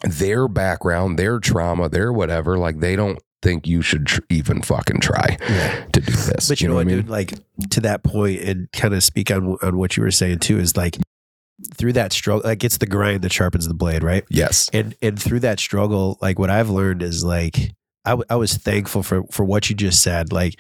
their 0.04 0.48
background, 0.48 1.18
their 1.20 1.40
trauma, 1.40 1.90
their 1.90 2.12
whatever, 2.14 2.58
like 2.58 2.80
they 2.80 2.96
don't 2.96 3.20
think 3.42 3.68
you 3.68 3.82
should 3.82 4.06
tr- 4.06 4.20
even 4.30 4.62
fucking 4.62 5.00
try 5.00 5.38
Yeah. 5.50 5.86
to 5.94 6.02
do 6.02 6.12
this. 6.12 6.50
But 6.50 6.62
you, 6.62 6.68
know, 6.68 6.76
what, 6.76 6.82
I 6.82 6.84
mean? 6.86 6.98
dude? 6.98 7.10
Like 7.10 7.34
to 7.72 7.82
that 7.82 8.04
point, 8.04 8.42
and 8.42 8.72
kind 8.72 8.94
of 8.94 9.04
speak 9.04 9.32
on 9.32 9.58
on 9.62 9.78
what 9.78 9.96
you 9.98 10.04
were 10.04 10.12
saying 10.12 10.40
too 10.40 10.60
is 10.60 10.76
like 10.78 10.98
through 11.76 11.94
that 11.94 12.14
struggle, 12.14 12.42
like 12.48 12.64
it's 12.64 12.78
the 12.78 12.86
grind 12.88 13.22
that 13.22 13.32
sharpens 13.34 13.68
the 13.68 13.74
blade, 13.74 14.04
right? 14.04 14.24
Yes. 14.30 14.70
And 14.74 14.96
and 15.02 15.22
through 15.22 15.42
that 15.42 15.60
struggle, 15.60 16.18
like 16.22 16.40
what 16.40 16.50
I've 16.50 16.70
learned 16.70 17.02
is 17.02 17.24
like 17.24 17.58
I, 18.06 18.12
w- 18.12 18.26
I 18.30 18.36
was 18.38 18.56
thankful 18.56 19.04
for 19.04 19.24
for 19.32 19.44
what 19.46 19.70
you 19.70 19.76
just 19.76 20.02
said. 20.02 20.32
Like 20.32 20.60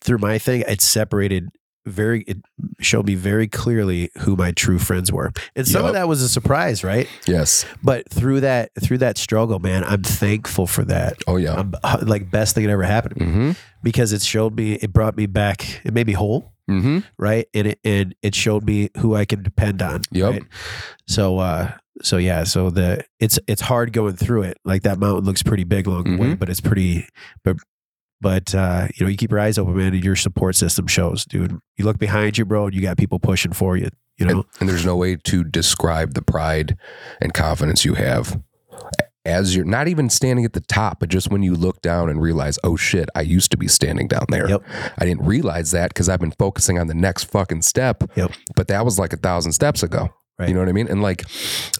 through 0.00 0.18
my 0.18 0.38
thing, 0.38 0.62
it 0.68 0.80
separated 0.80 1.48
very 1.86 2.22
it 2.22 2.38
showed 2.80 3.06
me 3.06 3.14
very 3.14 3.46
clearly 3.48 4.10
who 4.18 4.36
my 4.36 4.50
true 4.52 4.78
friends 4.78 5.10
were 5.12 5.32
and 5.54 5.66
some 5.66 5.82
Yup. 5.82 5.88
of 5.90 5.94
that 5.94 6.08
was 6.08 6.20
a 6.20 6.28
surprise 6.28 6.82
right 6.84 7.08
Yes. 7.26 7.64
but 7.82 8.08
through 8.10 8.40
that 8.40 8.70
through 8.82 8.98
that 8.98 9.16
struggle 9.18 9.58
man 9.60 9.84
i'm 9.84 10.02
thankful 10.02 10.66
for 10.66 10.84
that 10.84 11.16
Oh 11.26 11.36
yeah. 11.36 11.54
I'm, 11.54 11.72
uh, 11.84 12.02
like 12.06 12.30
best 12.30 12.54
thing 12.54 12.64
that 12.64 12.70
ever 12.72 12.82
happened 12.82 13.14
to 13.16 13.24
me 13.24 13.32
Mm-hmm. 13.32 13.50
because 13.82 14.12
it 14.12 14.22
showed 14.22 14.56
me 14.56 14.74
it 14.74 14.92
brought 14.92 15.16
me 15.16 15.26
back 15.26 15.80
it 15.84 15.92
made 15.94 16.06
me 16.06 16.12
whole 16.12 16.52
Mm-hmm. 16.68 16.98
right 17.16 17.46
and 17.54 17.68
it 17.68 17.78
and 17.84 18.14
it 18.22 18.34
showed 18.34 18.64
me 18.66 18.90
who 18.98 19.14
i 19.14 19.24
can 19.24 19.42
depend 19.44 19.80
on 19.80 20.02
Yep. 20.10 20.32
right? 20.32 20.42
so 21.06 21.38
uh 21.38 21.70
so 22.02 22.16
yeah 22.16 22.42
so 22.42 22.70
the 22.70 23.04
it's 23.20 23.38
it's 23.46 23.62
hard 23.62 23.92
going 23.92 24.16
through 24.16 24.42
it 24.42 24.58
like 24.64 24.82
that 24.82 24.98
mountain 24.98 25.24
looks 25.24 25.44
pretty 25.44 25.62
big 25.62 25.86
along 25.86 26.04
the 26.04 26.16
way 26.20 26.28
Mhm. 26.30 26.38
but 26.40 26.50
it's 26.50 26.60
pretty 26.60 27.06
but 27.44 27.56
but 28.20 28.54
uh 28.54 28.88
you 28.94 29.04
know 29.04 29.10
you 29.10 29.16
keep 29.16 29.30
your 29.30 29.40
eyes 29.40 29.58
open 29.58 29.76
man 29.76 29.94
and 29.94 30.04
your 30.04 30.16
support 30.16 30.56
system 30.56 30.86
shows 30.86 31.24
dude 31.24 31.58
you 31.76 31.84
look 31.84 31.98
behind 31.98 32.38
you 32.38 32.44
bro 32.44 32.66
and 32.66 32.74
you 32.74 32.80
got 32.82 32.96
people 32.96 33.18
pushing 33.18 33.52
for 33.52 33.76
you 33.76 33.88
You 34.18 34.26
know, 34.26 34.44
And 34.60 34.68
there's 34.68 34.86
no 34.86 34.96
way 34.96 35.16
to 35.16 35.44
describe 35.44 36.14
the 36.14 36.22
pride 36.22 36.78
and 37.20 37.34
confidence 37.34 37.84
you 37.84 37.94
have 37.94 38.40
as 39.26 39.56
you're 39.56 39.64
not 39.64 39.88
even 39.88 40.08
standing 40.08 40.44
at 40.44 40.52
the 40.52 40.60
top, 40.60 41.00
but 41.00 41.08
just 41.08 41.30
when 41.30 41.42
you 41.42 41.54
look 41.54 41.82
down 41.82 42.08
and 42.08 42.22
realize, 42.22 42.58
oh 42.62 42.76
shit, 42.76 43.08
I 43.14 43.22
used 43.22 43.50
to 43.50 43.56
be 43.56 43.66
standing 43.66 44.06
down 44.06 44.24
there. 44.28 44.48
Yep. 44.48 44.62
I 44.98 45.04
didn't 45.04 45.26
realize 45.26 45.72
that 45.72 45.90
because 45.90 46.08
I've 46.08 46.20
been 46.20 46.30
focusing 46.38 46.78
on 46.78 46.86
the 46.86 46.94
next 46.94 47.24
fucking 47.24 47.62
step. 47.62 48.04
Yep. 48.14 48.30
But 48.54 48.68
that 48.68 48.84
was 48.84 48.98
like 48.98 49.12
a 49.12 49.16
thousand 49.16 49.52
steps 49.52 49.82
ago. 49.82 50.14
Right. 50.38 50.50
You 50.50 50.54
know 50.54 50.60
what 50.60 50.68
I 50.68 50.72
mean? 50.72 50.88
And 50.88 51.00
like, 51.00 51.22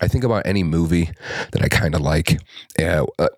I 0.00 0.08
think 0.08 0.24
about 0.24 0.46
any 0.46 0.62
movie 0.62 1.10
that 1.52 1.62
I 1.62 1.68
kind 1.68 1.94
of 1.94 2.00
like. 2.00 2.40
Uh, 2.78 3.04
uh, 3.18 3.28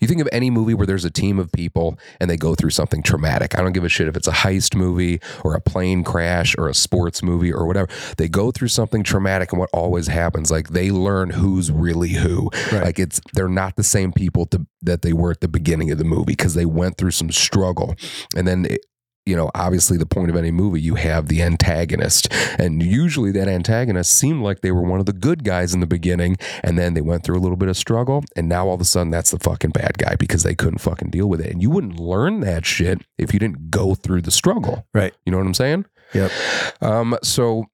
you 0.00 0.08
think 0.08 0.20
of 0.20 0.28
any 0.32 0.50
movie 0.50 0.74
where 0.74 0.86
there's 0.86 1.04
a 1.04 1.10
team 1.10 1.38
of 1.38 1.52
people 1.52 1.96
and 2.20 2.28
they 2.28 2.36
go 2.36 2.56
through 2.56 2.70
something 2.70 3.02
traumatic. 3.02 3.56
I 3.56 3.62
don't 3.62 3.72
give 3.72 3.84
a 3.84 3.88
shit 3.88 4.08
if 4.08 4.16
it's 4.16 4.26
a 4.26 4.32
heist 4.32 4.74
movie 4.74 5.20
or 5.44 5.54
a 5.54 5.60
plane 5.60 6.02
crash 6.02 6.56
or 6.58 6.68
a 6.68 6.74
sports 6.74 7.22
movie 7.22 7.52
or 7.52 7.66
whatever. 7.66 7.88
They 8.16 8.28
go 8.28 8.50
through 8.50 8.68
something 8.68 9.04
traumatic, 9.04 9.52
and 9.52 9.60
what 9.60 9.70
always 9.72 10.08
happens, 10.08 10.50
like 10.50 10.70
they 10.70 10.90
learn 10.90 11.30
who's 11.30 11.70
really 11.70 12.10
who. 12.10 12.50
Right. 12.72 12.84
Like 12.84 12.98
it's 12.98 13.20
they're 13.34 13.48
not 13.48 13.76
the 13.76 13.84
same 13.84 14.12
people 14.12 14.46
to, 14.46 14.66
that 14.82 15.02
they 15.02 15.12
were 15.12 15.30
at 15.30 15.40
the 15.40 15.48
beginning 15.48 15.90
of 15.90 15.98
the 15.98 16.04
movie 16.04 16.32
because 16.32 16.54
they 16.54 16.66
went 16.66 16.96
through 16.96 17.12
some 17.12 17.30
struggle, 17.30 17.94
and 18.34 18.46
then. 18.46 18.66
It, 18.66 18.84
you 19.28 19.36
know, 19.36 19.50
obviously, 19.54 19.98
the 19.98 20.06
point 20.06 20.30
of 20.30 20.36
any 20.36 20.50
movie, 20.50 20.80
you 20.80 20.94
have 20.94 21.28
the 21.28 21.42
antagonist. 21.42 22.32
And 22.58 22.82
usually, 22.82 23.30
that 23.32 23.46
antagonist 23.46 24.16
seemed 24.16 24.42
like 24.42 24.62
they 24.62 24.72
were 24.72 24.80
one 24.80 25.00
of 25.00 25.06
the 25.06 25.12
good 25.12 25.44
guys 25.44 25.74
in 25.74 25.80
the 25.80 25.86
beginning. 25.86 26.38
And 26.64 26.78
then 26.78 26.94
they 26.94 27.02
went 27.02 27.24
through 27.24 27.36
a 27.36 27.42
little 27.42 27.58
bit 27.58 27.68
of 27.68 27.76
struggle. 27.76 28.24
And 28.36 28.48
now 28.48 28.68
all 28.68 28.74
of 28.74 28.80
a 28.80 28.86
sudden, 28.86 29.10
that's 29.10 29.30
the 29.30 29.38
fucking 29.38 29.72
bad 29.72 29.98
guy 29.98 30.14
because 30.16 30.44
they 30.44 30.54
couldn't 30.54 30.78
fucking 30.78 31.10
deal 31.10 31.28
with 31.28 31.42
it. 31.42 31.52
And 31.52 31.60
you 31.60 31.68
wouldn't 31.68 32.00
learn 32.00 32.40
that 32.40 32.64
shit 32.64 33.02
if 33.18 33.34
you 33.34 33.38
didn't 33.38 33.70
go 33.70 33.94
through 33.94 34.22
the 34.22 34.30
struggle. 34.30 34.86
Right. 34.94 35.14
You 35.26 35.32
know 35.32 35.38
what 35.38 35.46
I'm 35.46 35.54
saying? 35.54 35.84
Yep. 36.14 36.32
Um, 36.80 37.18
so 37.22 37.66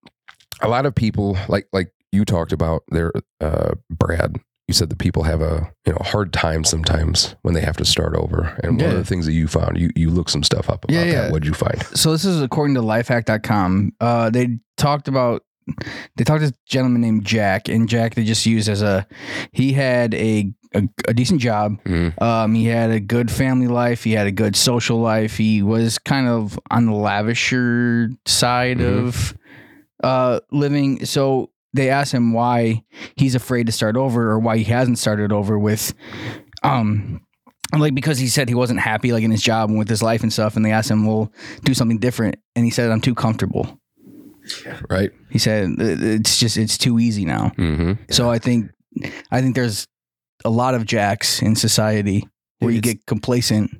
a 0.60 0.68
lot 0.68 0.86
of 0.86 0.94
people 0.94 1.38
like 1.48 1.68
like 1.72 1.92
you 2.10 2.24
talked 2.24 2.52
about 2.52 2.82
there, 2.88 3.12
uh, 3.40 3.74
Brad. 3.90 4.40
You 4.68 4.72
said 4.74 4.88
that 4.88 4.98
people 4.98 5.24
have 5.24 5.42
a 5.42 5.70
you 5.86 5.92
know 5.92 5.98
hard 6.02 6.32
time 6.32 6.64
sometimes 6.64 7.36
when 7.42 7.52
they 7.54 7.60
have 7.60 7.76
to 7.76 7.84
start 7.84 8.16
over. 8.16 8.58
And 8.62 8.80
one 8.80 8.90
of 8.90 8.96
the 8.96 9.04
things 9.04 9.26
that 9.26 9.32
you 9.32 9.46
found, 9.46 9.78
you 9.78 9.90
you 9.94 10.08
looked 10.10 10.30
some 10.30 10.42
stuff 10.42 10.70
up 10.70 10.84
about 10.84 10.94
Yeah, 10.94 11.04
yeah. 11.04 11.12
that. 11.22 11.32
What'd 11.32 11.46
you 11.46 11.52
find? 11.54 11.82
So 11.94 12.12
this 12.12 12.24
is 12.24 12.40
according 12.40 12.74
to 12.76 12.80
lifehack.com. 12.80 13.92
Uh, 14.00 14.30
they 14.30 14.58
talked 14.76 15.06
about 15.08 15.42
they 16.16 16.24
talked 16.24 16.40
to 16.42 16.48
this 16.50 16.58
gentleman 16.66 17.02
named 17.02 17.24
Jack, 17.24 17.68
and 17.68 17.88
Jack 17.88 18.14
they 18.14 18.24
just 18.24 18.46
used 18.46 18.68
as 18.68 18.80
a 18.82 19.06
he 19.52 19.72
had 19.74 20.14
a 20.14 20.52
a, 20.74 20.82
a 21.08 21.14
decent 21.14 21.40
job. 21.40 21.76
Mhm. 21.84 22.20
Um, 22.20 22.54
he 22.54 22.64
had 22.66 22.90
a 22.90 23.00
good 23.00 23.30
family 23.30 23.68
life. 23.68 24.02
He 24.02 24.12
had 24.12 24.26
a 24.26 24.32
good 24.32 24.56
social 24.56 24.98
life. 24.98 25.36
He 25.36 25.62
was 25.62 25.98
kind 25.98 26.26
of 26.26 26.58
on 26.70 26.86
the 26.86 26.92
lavisher 26.92 28.16
side 28.26 28.78
Mhm. 28.78 29.06
of 29.06 29.34
uh, 30.02 30.40
living. 30.50 31.04
So 31.06 31.50
they 31.74 31.90
asked 31.90 32.12
him 32.12 32.32
why 32.32 32.82
he's 33.16 33.34
afraid 33.34 33.66
to 33.66 33.72
start 33.72 33.96
over 33.96 34.30
or 34.30 34.38
why 34.38 34.56
he 34.56 34.64
hasn't 34.64 34.98
started 34.98 35.30
over 35.32 35.58
with 35.58 35.92
um 36.62 37.20
like 37.76 37.94
because 37.94 38.18
he 38.18 38.28
said 38.28 38.48
he 38.48 38.54
wasn't 38.54 38.78
happy 38.80 39.12
like 39.12 39.24
in 39.24 39.30
his 39.30 39.42
job 39.42 39.68
and 39.68 39.78
with 39.78 39.88
his 39.88 40.02
life 40.02 40.22
and 40.22 40.32
stuff 40.32 40.56
and 40.56 40.64
they 40.64 40.70
asked 40.72 40.90
him 40.90 41.04
well 41.06 41.30
do 41.64 41.74
something 41.74 41.98
different 41.98 42.36
and 42.56 42.64
he 42.64 42.70
said 42.70 42.90
i'm 42.90 43.00
too 43.00 43.14
comfortable 43.14 43.78
Right. 44.90 45.10
he 45.30 45.38
said 45.38 45.70
it's 45.78 46.38
just 46.38 46.56
it's 46.56 46.76
too 46.78 46.98
easy 46.98 47.24
now 47.24 47.50
Mm-hmm. 47.56 47.92
so 48.10 48.30
i 48.30 48.38
think 48.38 48.70
i 49.30 49.40
think 49.40 49.54
there's 49.54 49.86
a 50.44 50.50
lot 50.50 50.74
of 50.74 50.84
jacks 50.84 51.40
in 51.42 51.56
society 51.56 52.28
where 52.60 52.70
you 52.70 52.80
get 52.80 53.04
complacent 53.06 53.70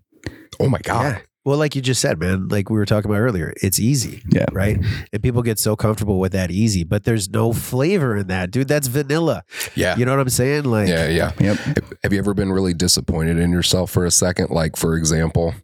Oh 0.61 0.69
my 0.69 0.79
god. 0.79 1.21
Yeah. 1.45 1.51
Well, 1.51 1.59
like 1.59 1.77
you 1.77 1.83
just 1.83 2.01
said, 2.01 2.19
man, 2.19 2.49
like 2.49 2.71
we 2.71 2.77
were 2.77 2.87
talking 2.87 3.11
about 3.11 3.21
earlier, 3.21 3.53
it's 3.63 3.79
easy. 3.79 4.23
Yeah. 4.31 4.47
Right. 4.53 4.79
And 5.13 5.23
people 5.23 5.43
get 5.43 5.59
so 5.59 5.77
comfortable 5.77 6.19
with 6.19 6.33
that 6.33 6.51
easy, 6.51 6.85
but 6.85 7.05
there's 7.05 7.29
no 7.29 7.53
flavor 7.53 8.17
in 8.17 8.29
that, 8.29 8.51
dude. 8.51 8.69
That's 8.69 8.87
vanilla. 8.89 9.45
Yeah. 9.75 9.97
You 9.97 10.05
know 10.07 10.13
what 10.13 10.21
I'm 10.21 10.29
saying? 10.31 10.65
Like, 10.65 10.89
Yeah. 10.89 11.09
Yeah. 11.09 11.33
yep 11.39 11.59
Have 12.03 12.13
you 12.13 12.19
ever 12.19 12.33
been 12.35 12.51
really 12.53 12.73
disappointed 12.75 13.39
in 13.39 13.51
yourself 13.51 13.91
for 13.91 14.05
a 14.07 14.11
second? 14.11 14.51
Like, 14.51 14.77
for 14.77 14.97
example, 14.97 15.55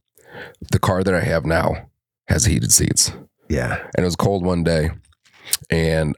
the 0.70 0.78
car 0.78 1.02
that 1.02 1.14
I 1.14 1.20
have 1.20 1.46
now 1.46 1.88
has 2.28 2.44
heated 2.44 2.72
seats. 2.72 3.12
yeah. 3.48 3.78
and 3.96 4.04
it 4.04 4.04
was 4.04 4.16
cold 4.16 4.44
one 4.44 4.62
day 4.62 4.90
and 5.70 6.14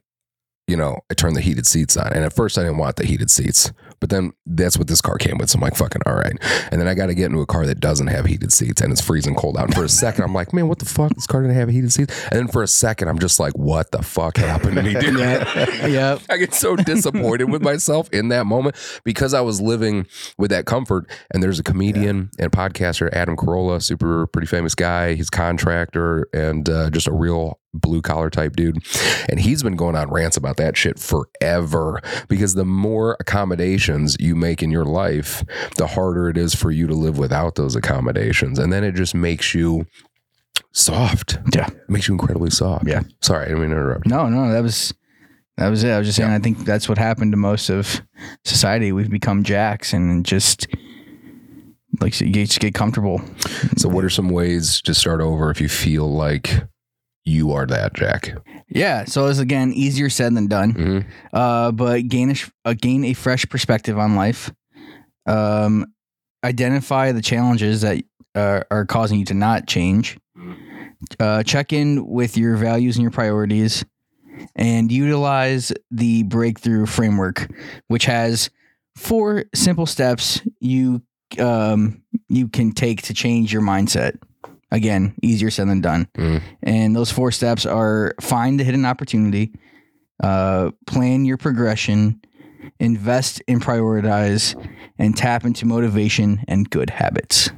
you 0.67 0.77
know 0.77 0.99
i 1.11 1.15
turned 1.15 1.35
the 1.35 1.41
heated 1.41 1.67
seats 1.67 1.97
on 1.97 2.13
and 2.13 2.23
at 2.25 2.33
first 2.35 2.59
i 2.59 2.63
didn't 2.63 2.77
want 2.77 2.97
the 2.97 3.07
heated 3.07 3.31
seats 3.31 3.73
but 4.03 4.11
then 4.11 4.33
that's 4.47 4.77
what 4.77 4.89
this 4.89 5.01
car 5.01 5.17
came 5.17 5.39
with. 5.39 5.49
So 5.49 5.59
i'm 5.59 5.63
like 5.63 5.77
fucking 5.77 6.03
all 6.07 6.15
right. 6.15 6.37
And 6.73 6.81
then 6.81 6.89
i 6.89 6.95
got 6.95 7.07
to 7.07 7.15
get 7.15 7.27
into 7.27 7.41
a 7.41 7.47
car 7.47 7.67
that 7.67 7.79
doesn't 7.79 8.09
have 8.09 8.27
heated 8.27 8.53
seats 8.53 8.83
and 8.83 8.91
it's 8.91 9.01
freezing 9.01 9.37
cold 9.37 9.57
out. 9.57 9.67
And 9.67 9.75
for 9.75 9.85
a 9.85 9.89
second 9.89 10.25
i'm 10.25 10.35
like 10.35 10.53
man 10.53 10.67
what 10.67 10.81
the 10.81 10.87
fuck? 10.87 11.15
This 11.15 11.29
car 11.29 11.43
didn't 11.43 11.57
have 11.57 11.69
heated 11.69 11.93
seats. 11.93 12.13
And 12.25 12.41
then 12.41 12.49
for 12.49 12.65
a 12.65 12.69
second 12.69 13.09
i'm 13.09 13.21
just 13.21 13.39
like 13.39 13.57
what 13.57 13.93
the 13.93 14.03
fuck 14.03 14.37
happened 14.37 14.75
to 14.77 14.83
me 14.83 14.95
dude? 14.95 15.13
Yep. 15.93 16.23
I 16.31 16.37
get 16.37 16.55
so 16.55 16.75
disappointed 16.77 17.51
with 17.51 17.63
myself 17.63 18.09
in 18.13 18.29
that 18.29 18.47
moment 18.47 18.77
because 19.05 19.35
I 19.35 19.41
was 19.41 19.61
living 19.61 20.07
with 20.39 20.51
that 20.51 20.67
comfort. 20.67 21.09
And 21.31 21.43
there's 21.43 21.59
a 21.59 21.63
comedian 21.63 22.31
and 22.39 22.51
podcaster, 22.51 23.13
Adam 23.13 23.37
Carolla, 23.37 23.83
super 23.83 24.27
pretty 24.27 24.47
famous 24.47 24.75
guy. 24.75 25.15
He's 25.15 25.31
contractor 25.31 26.29
and 26.33 26.69
uh, 26.69 26.91
just 26.91 27.07
a 27.07 27.13
real 27.13 27.59
blue 27.75 28.03
collar 28.03 28.29
type 28.31 28.55
dude. 28.57 28.79
And 29.29 29.41
he's 29.41 29.62
been 29.62 29.77
going 29.77 29.97
on 29.97 30.11
rants 30.11 30.37
about 30.37 30.57
that 30.59 30.77
shit 30.77 30.99
forever 30.99 32.01
because 32.29 32.55
the 32.55 32.64
more 32.64 33.16
accommodations 33.20 34.16
you 34.20 34.35
make 34.37 34.62
in 34.62 34.70
your 34.70 34.85
life, 34.85 35.43
the 35.77 35.87
harder 35.87 36.29
it 36.29 36.37
is 36.37 36.55
for 36.55 36.70
you 36.70 36.87
to 36.87 36.95
live 36.95 37.18
without 37.18 37.55
those 37.55 37.75
accommodations. 37.77 38.59
And 38.59 38.73
then 38.73 38.85
it 38.85 38.95
just 38.95 39.14
makes 39.14 39.55
you 39.55 39.87
soft. 40.73 41.39
Yeah. 41.55 41.66
It 41.68 41.89
makes 41.91 42.09
you 42.09 42.14
incredibly 42.14 42.51
soft. 42.51 42.87
Yeah. 42.87 43.03
Sorry, 43.20 43.45
I 43.45 43.49
didn't 43.49 43.61
mean 43.62 43.70
to 43.70 43.77
interrupt. 43.77 44.07
no 44.07 44.29
no 44.29 44.51
that 44.53 44.62
was 44.62 44.93
that 45.59 45.68
was 45.68 45.85
it 45.85 45.91
i 45.91 45.99
was 45.99 46.07
just 46.09 46.16
saying 46.16 46.31
Yeah. 46.31 46.37
i 46.37 46.39
think 46.41 46.64
that's 46.64 46.89
what 46.89 46.97
happened 46.99 47.33
to 47.33 47.37
most 47.37 47.68
of 47.68 48.01
society 48.45 48.91
we've 48.91 49.11
become 49.11 49.43
jacks 49.45 49.93
and 49.93 50.25
just 50.25 50.66
like 52.01 52.18
you 52.20 52.31
just 52.33 52.59
get 52.61 52.73
comfortable 52.75 53.20
So, 53.77 53.89
what 53.91 54.03
are 54.05 54.11
some 54.11 54.31
ways 54.31 54.81
to 54.83 54.95
start 54.95 55.20
over 55.20 55.51
if 55.51 55.61
you 55.61 55.68
feel 55.68 56.11
like 56.11 56.62
you 57.25 57.53
are 57.53 57.66
that, 57.66 57.95
Jack? 57.95 58.35
Yeah, 58.68 59.05
so 59.05 59.27
it's 59.27 59.39
again 59.39 59.73
easier 59.73 60.11
said 60.11 60.35
than 60.35 60.47
done. 60.47 60.70
hmm 60.70 60.99
Uh, 61.33 61.73
but 61.73 62.09
gain 62.09 62.31
a, 62.31 62.35
uh, 62.64 62.75
gain 62.75 63.05
a 63.05 63.12
fresh 63.14 63.47
perspective 63.49 63.99
on 63.99 64.16
life. 64.16 64.53
Um, 65.27 65.87
identify 66.45 67.12
the 67.12 67.23
challenges 67.23 67.83
that 67.83 68.03
uh, 68.35 68.62
are 68.70 68.85
causing 68.87 69.18
you 69.18 69.25
to 69.27 69.35
not 69.35 69.66
change. 69.66 70.18
Uh, 71.20 71.43
check 71.43 71.73
in 71.73 72.07
with 72.07 72.37
your 72.37 72.57
values 72.57 72.97
and 72.97 73.03
your 73.03 73.11
priorities, 73.11 73.85
and 74.57 74.91
utilize 74.91 75.73
the 75.91 76.23
breakthrough 76.25 76.87
framework, 76.87 77.51
which 77.89 78.05
has 78.07 78.51
four 78.97 79.45
simple 79.55 79.87
steps 79.87 80.41
you 80.61 81.03
um, 81.39 82.03
you 82.29 82.49
can 82.49 82.73
take 82.73 83.03
to 83.03 83.14
change 83.14 83.53
your 83.53 83.62
mindset. 83.62 84.18
Again, 84.73 85.14
easier 85.23 85.51
said 85.51 85.68
than 85.68 85.83
done. 85.83 86.09
Mm. 86.16 86.43
And 86.62 86.97
those 86.97 87.12
four 87.12 87.31
steps 87.31 87.66
are 87.66 88.14
find 88.20 88.59
the 88.59 88.64
hidden 88.64 88.87
opportunity, 88.87 89.53
uh, 90.23 90.70
plan 90.87 91.27
your 91.27 91.37
progression, 91.37 92.20
invest 92.81 93.43
and 93.47 93.61
prioritize, 93.62 94.57
and 94.99 95.14
tap 95.14 95.45
into 95.45 95.66
motivation 95.66 96.43
and 96.49 96.68
good 96.70 96.89
habits. 96.89 97.51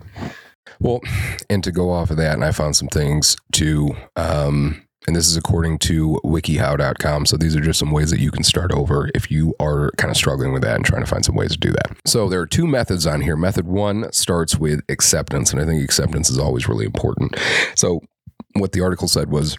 Well, 0.81 1.01
and 1.49 1.63
to 1.63 1.71
go 1.71 1.91
off 1.91 2.11
of 2.11 2.17
that, 2.17 2.35
and 2.35 2.45
I 2.45 2.51
found 2.51 2.75
some 2.75 2.89
things 2.89 3.37
to 3.53 3.95
Um, 4.17 4.83
and 5.07 5.15
this 5.15 5.29
is 5.29 5.37
according 5.37 5.79
to 5.81 6.21
wikihow.com. 6.25 7.27
So 7.27 7.37
these 7.37 7.55
are 7.55 7.61
just 7.61 7.79
some 7.79 7.91
ways 7.91 8.11
that 8.11 8.21
you 8.21 8.31
can 8.31 8.43
start 8.43 8.73
over 8.73 9.11
if 9.15 9.31
you 9.31 9.55
are 9.61 9.91
kind 9.97 10.11
of 10.11 10.17
struggling 10.17 10.53
with 10.53 10.63
that 10.63 10.77
and 10.77 10.85
trying 10.85 11.03
to 11.03 11.07
find 11.07 11.25
some 11.25 11.35
ways 11.35 11.53
to 11.53 11.59
do 11.59 11.71
that. 11.71 11.97
So 12.07 12.29
there 12.29 12.41
are 12.41 12.47
two 12.47 12.67
methods 12.67 13.07
on 13.07 13.21
here. 13.21 13.37
Method 13.37 13.67
one 13.67 14.11
starts 14.13 14.57
with 14.57 14.81
acceptance, 14.89 15.53
and 15.53 15.61
I 15.61 15.67
think 15.67 15.83
acceptance 15.83 16.31
is 16.31 16.39
always 16.39 16.69
really 16.69 16.87
important. 16.87 17.37
So 17.75 18.01
what 18.55 18.73
the 18.73 18.81
article 18.81 19.09
said 19.09 19.31
was 19.31 19.57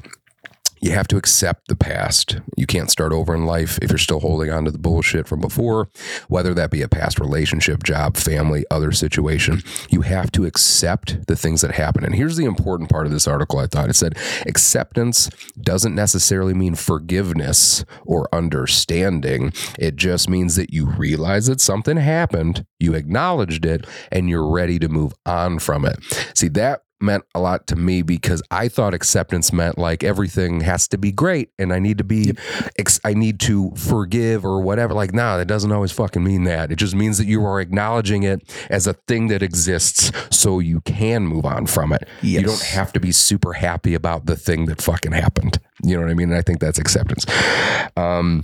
you 0.82 0.92
have 0.92 1.08
to 1.08 1.18
accept 1.18 1.68
the 1.68 1.76
past. 1.76 2.40
You 2.58 2.66
can't 2.66 2.92
start 2.92 3.12
over 3.12 3.34
in 3.34 3.46
life 3.46 3.80
if 3.82 3.90
you're 3.90 3.98
still 3.98 4.20
holding 4.20 4.52
on 4.52 4.66
to 4.66 4.72
the 4.72 4.78
bullshit 4.78 5.28
from 5.28 5.42
before, 5.42 5.90
whether 6.28 6.54
that 6.54 6.72
be 6.72 6.82
a 6.82 6.88
past 6.88 7.20
relationship, 7.20 7.84
job, 7.84 8.18
family, 8.18 8.66
other 8.70 8.92
situation. 8.92 9.62
You 9.90 10.02
have 10.02 10.32
to 10.34 10.46
accept 10.46 11.28
the 11.28 11.36
things 11.36 11.62
that 11.62 11.72
happen. 11.72 12.04
And 12.04 12.16
here's 12.16 12.38
the 12.38 12.46
important 12.46 12.90
part 12.90 13.06
of 13.06 13.12
this 13.12 13.28
article 13.28 13.60
I 13.60 13.68
thought 13.68 13.90
it 13.90 13.96
said 13.96 14.18
acceptance 14.46 15.30
doesn't 15.60 15.96
necessarily 15.96 16.54
mean 16.54 16.76
forgiveness 16.76 17.84
or 18.06 18.28
understanding. 18.34 19.54
It 19.80 19.96
just 19.96 20.30
means 20.30 20.56
that 20.56 20.74
you 20.74 20.86
realize 20.86 21.48
that 21.48 21.62
something 21.62 21.98
happened, 21.98 22.66
you 22.80 22.94
acknowledged 22.94 23.66
it, 23.66 23.86
and 24.12 24.30
you're 24.30 24.50
ready 24.50 24.80
to 24.80 24.90
move 24.90 25.14
on 25.26 25.60
from 25.60 25.86
it. 25.86 25.98
See, 26.34 26.50
that 26.50 26.85
meant 27.02 27.24
a 27.34 27.40
lot 27.40 27.68
to 27.68 27.76
me 27.76 28.02
because 28.02 28.42
I 28.52 28.68
thought 28.68 28.94
acceptance 28.94 29.52
meant 29.52 29.78
like 29.78 30.04
everything 30.04 30.62
has 30.62 30.88
to 30.90 30.98
be 30.98 31.12
great 31.12 31.50
and 31.60 31.74
I 31.74 31.80
need 31.80 31.98
to 31.98 32.04
be 32.04 32.34
ex- 32.78 33.00
I 33.04 33.14
need 33.14 33.40
to 33.42 33.72
forgive 33.76 34.46
or 34.46 34.62
whatever. 34.62 34.94
Like 34.94 35.14
nah 35.14 35.38
that 35.38 35.48
doesn't 35.48 35.72
always 35.72 35.92
fucking 35.92 36.24
mean 36.24 36.44
that. 36.46 36.72
It 36.72 36.78
just 36.78 36.96
means 36.96 37.18
that 37.18 37.26
you 37.26 37.46
are 37.46 37.60
acknowledging 37.60 38.24
it 38.24 38.42
as 38.70 38.88
a 38.88 38.94
thing 38.94 39.28
that 39.28 39.42
exists 39.42 40.12
so 40.32 40.60
you 40.60 40.82
can 40.82 41.28
move 41.28 41.46
on 41.46 41.66
from 41.66 41.92
it. 41.92 42.08
You 42.22 42.42
don't 42.44 42.62
have 42.62 42.94
to 42.94 43.00
be 43.00 43.12
super 43.12 43.54
happy 43.54 43.94
about 43.94 44.26
the 44.26 44.36
thing 44.36 44.66
that 44.66 44.82
fucking 44.82 45.12
happened. 45.12 45.60
You 45.84 45.96
know 45.96 46.02
what 46.02 46.12
I 46.12 46.14
mean? 46.14 46.30
And 46.30 46.38
I 46.38 46.42
think 46.42 46.60
that's 46.60 46.80
acceptance. 46.80 47.26
Um, 47.98 48.44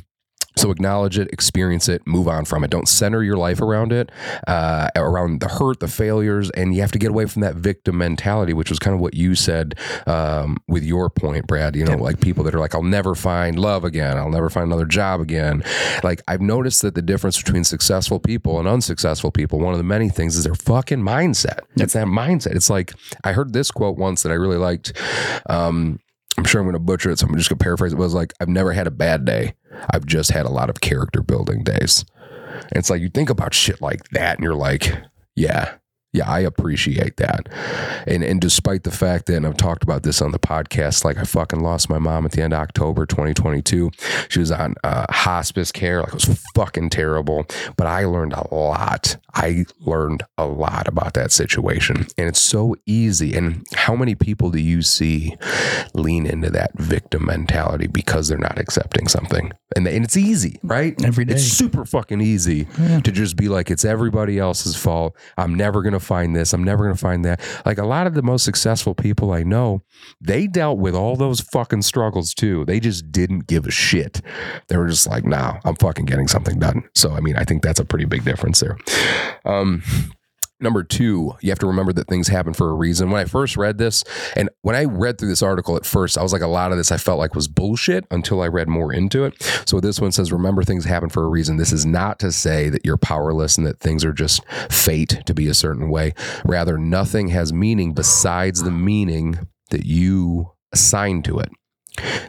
so 0.56 0.70
acknowledge 0.70 1.18
it, 1.18 1.30
experience 1.32 1.88
it, 1.88 2.06
move 2.06 2.28
on 2.28 2.45
from 2.45 2.64
it. 2.64 2.70
Don't 2.70 2.88
center 2.88 3.24
your 3.24 3.38
life 3.38 3.62
around 3.62 3.93
it, 3.93 4.12
uh, 4.47 4.89
around 4.95 5.39
the 5.39 5.47
hurt, 5.47 5.80
the 5.80 5.88
failures, 5.88 6.49
and 6.52 6.76
you 6.76 6.82
have 6.82 6.91
to 6.91 6.99
get 6.99 7.10
away 7.10 7.26
from 7.26 7.41
that 7.41 7.56
victim 7.56 7.97
mentality, 7.97 8.54
which 8.54 8.70
was 8.70 8.80
kind 8.80 8.93
of 8.93 8.99
what 8.99 9.14
you 9.14 9.34
said 9.36 9.76
um, 10.08 10.58
with 10.68 10.84
your 10.84 11.10
point, 11.10 11.47
Brad. 11.47 11.76
You 11.76 11.86
know, 11.86 11.95
like 11.95 12.20
people 12.20 12.43
that 12.43 12.54
are 12.54 12.60
like, 12.60 12.76
"I'll 12.76 12.84
never 12.84 13.16
find 13.16 13.58
love 13.58 13.84
again. 13.84 14.18
I'll 14.18 14.30
never 14.30 14.49
find 14.49 14.68
another 14.68 14.86
job 14.86 15.22
again." 15.22 15.64
Like 16.04 16.22
I've 16.28 16.41
noticed 16.41 16.82
that 16.82 16.95
the 16.95 17.02
difference 17.02 17.41
between 17.41 17.64
successful 17.64 18.20
people 18.20 18.60
and 18.60 18.68
unsuccessful 18.68 19.32
people, 19.32 19.60
one 19.60 19.74
of 19.74 19.78
the 19.78 19.84
many 19.84 20.10
things, 20.10 20.36
is 20.36 20.43
their 20.43 20.56
fucking 20.56 20.99
mindset. 20.99 21.60
It's 21.78 21.93
that 21.93 22.08
mindset. 22.08 22.56
It's 22.56 22.70
like 22.70 22.93
I 23.24 23.34
heard 23.34 23.54
this 23.54 23.72
quote 23.72 23.97
once 23.97 24.24
that 24.24 24.32
I 24.32 24.36
really 24.36 24.58
liked. 24.58 24.93
Um, 25.49 25.99
I'm 26.38 26.45
sure 26.45 26.62
I'm 26.62 26.66
going 26.66 26.74
to 26.74 26.80
butcher 26.80 27.12
it, 27.12 27.20
so 27.20 27.28
I'm 27.28 27.36
just 27.36 27.49
going 27.49 27.60
to 27.60 27.64
paraphrase 27.64 27.93
it. 27.93 27.97
It 27.97 27.99
was 27.99 28.14
like, 28.14 28.34
I've 28.39 28.47
never 28.47 28.72
had 28.72 28.88
a 28.88 28.91
bad 28.91 29.26
day. 29.26 29.54
I've 29.89 30.05
just 30.05 30.32
had 30.32 30.45
a 30.45 30.51
lot 30.51 30.69
of 30.69 30.82
character 30.82 31.21
building 31.21 31.63
days. 31.63 32.05
And 32.53 32.77
it's 32.77 32.89
like 32.89 33.01
you 33.01 33.09
think 33.09 33.29
about 33.29 33.53
shit 33.53 33.82
like 33.82 34.09
that 34.09 34.38
and 34.38 34.43
you're 34.43 34.55
like, 34.55 34.93
yeah, 35.36 35.75
yeah, 36.14 36.30
I 36.30 36.39
appreciate 36.41 37.18
that. 37.18 37.47
And 38.05 38.22
and 38.22 38.41
despite 38.41 38.84
the 38.84 38.91
fact 38.91 39.28
that, 39.28 39.38
and 39.38 39.47
I've 39.47 39.55
talked 39.55 39.84
about 39.84 40.03
this 40.03 40.22
on 40.22 40.32
the 40.32 40.39
podcast, 40.39 41.05
like 41.05 41.18
I 41.18 41.24
fucking 41.24 41.62
lost 41.62 41.89
my 41.89 41.99
mom 41.99 42.26
at 42.26 42.34
the 42.34 42.41
end 42.41 42.53
of 42.53 42.59
October 42.59 43.05
2022. 43.05 43.91
She 44.28 44.39
was 44.39 44.51
on 44.51 44.76
uh, 44.84 45.05
hospice 45.09 45.72
care. 45.72 46.01
Like 46.01 46.09
it 46.09 46.14
was 46.14 46.43
fucking 46.53 46.89
terrible. 46.89 47.45
But 47.78 47.88
I 47.88 48.03
learned 48.05 48.34
a 48.34 48.53
lot. 48.53 49.16
I 49.34 49.66
learned 49.80 50.24
a 50.38 50.45
lot 50.45 50.89
about 50.89 51.14
that 51.14 51.32
situation. 51.32 52.07
And 52.18 52.28
it's 52.28 52.41
so 52.41 52.76
easy. 52.86 53.34
And 53.34 53.66
how 53.74 53.95
many 53.95 54.16
people 54.16 54.51
do 54.51 54.59
you 54.59 54.82
see 54.82 55.38
lean 55.93 56.26
into 56.26 56.49
that 56.49 56.78
victim 56.78 57.26
mentality 57.26 57.88
because 57.88 58.28
they're 58.28 58.38
not 58.38 58.59
accepting 58.59 59.07
something? 59.07 59.53
And, 59.78 59.88
and 59.88 60.03
it's 60.03 60.18
easy, 60.18 60.59
right? 60.64 61.01
Every 61.05 61.24
day. 61.24 61.36
It's 61.36 61.43
super 61.43 61.86
fucking 61.86 62.20
easy 62.20 62.66
to 62.76 63.12
just 63.12 63.38
be 63.38 63.47
like, 63.47 63.72
it's 63.72 63.86
everybody 63.86 64.38
else's 64.38 64.76
fault. 64.76 65.16
I'm 65.38 65.55
never 65.55 65.82
going 65.82 65.93
to 66.02 66.08
find 66.08 66.36
this. 66.36 66.54
I'm 66.54 66.64
never 66.64 66.84
going 66.84 66.95
to 66.95 67.02
find 67.02 67.24
that. 67.26 67.41
Like 67.66 67.78
a 67.78 67.86
lot 67.86 68.08
of 68.08 68.14
the 68.14 68.22
most 68.22 68.43
successful 68.43 68.95
people 68.95 69.32
I 69.32 69.43
know, 69.43 69.84
they 70.20 70.47
dealt 70.47 70.80
with 70.80 70.95
all 70.95 71.16
those 71.16 71.41
fucking 71.41 71.84
struggles 71.84 72.34
too. 72.34 72.66
They 72.66 72.80
just 72.80 73.12
didn't 73.12 73.47
give 73.47 73.66
a 73.66 73.72
shit. 73.72 74.22
They 74.68 74.78
were 74.78 74.88
just 74.88 75.08
like, 75.08 75.26
nah, 75.26 75.60
I'm 75.66 75.76
fucking 75.76 76.06
getting 76.06 76.28
something 76.28 76.60
done. 76.60 76.84
So, 76.95 77.14
I 77.14 77.20
mean, 77.20 77.36
I 77.36 77.43
think 77.43 77.64
that's 77.64 77.80
a 77.80 77.86
pretty 77.86 78.06
big 78.06 78.24
difference 78.26 78.60
there. 78.60 78.78
Um, 79.45 79.84
Number 80.62 80.84
two, 80.84 81.34
you 81.41 81.49
have 81.49 81.59
to 81.59 81.68
remember 81.68 81.91
that 81.93 82.07
things 82.07 82.28
happen 82.28 82.53
for 82.53 82.70
a 82.70 82.74
reason. 82.74 83.09
When 83.09 83.20
I 83.20 83.26
first 83.26 83.57
read 83.57 83.80
this, 83.80 84.03
and 84.36 84.49
when 84.62 84.76
I 84.76 84.86
read 84.86 85.18
through 85.18 85.30
this 85.30 85.41
article 85.41 85.76
at 85.76 85.86
first, 85.86 86.18
I 86.18 86.24
was 86.24 86.32
like, 86.32 86.43
a 86.43 86.47
lot 86.47 86.72
of 86.72 86.78
this 86.78 86.91
I 86.91 86.97
felt 86.97 87.20
like 87.20 87.34
was 87.34 87.47
bullshit 87.47 88.05
until 88.12 88.41
I 88.41 88.47
read 88.47 88.68
more 88.68 88.93
into 88.93 89.26
it. 89.26 89.41
So 89.66 89.80
this 89.80 89.99
one 89.99 90.12
says, 90.12 90.32
remember 90.32 90.64
things 90.64 90.86
happen 90.86 91.09
for 91.09 91.24
a 91.24 91.30
reason. 91.30 91.57
This 91.57 91.74
is 91.74 91.86
not 91.86 92.20
to 92.20 92.32
say 92.32 92.70
that 92.70 92.86
you're 92.86 92.97
powerless 92.97 93.57
and 93.57 93.66
that 93.66 93.80
things 93.80 94.05
are 94.05 94.14
just 94.14 94.45
fate 94.70 95.24
to 95.26 95.34
be 95.34 95.47
a 95.47 95.53
certain 95.53 95.89
way. 95.89 96.14
Rather, 96.45 96.78
nothing 96.78 97.30
has 97.30 97.51
meaning 97.51 97.93
besides 97.93 98.64
the 98.64 98.72
meaning 98.72 99.47
that 99.72 99.86
you 99.86 100.51
assign 100.72 101.24
to 101.24 101.39
it. 101.39 101.49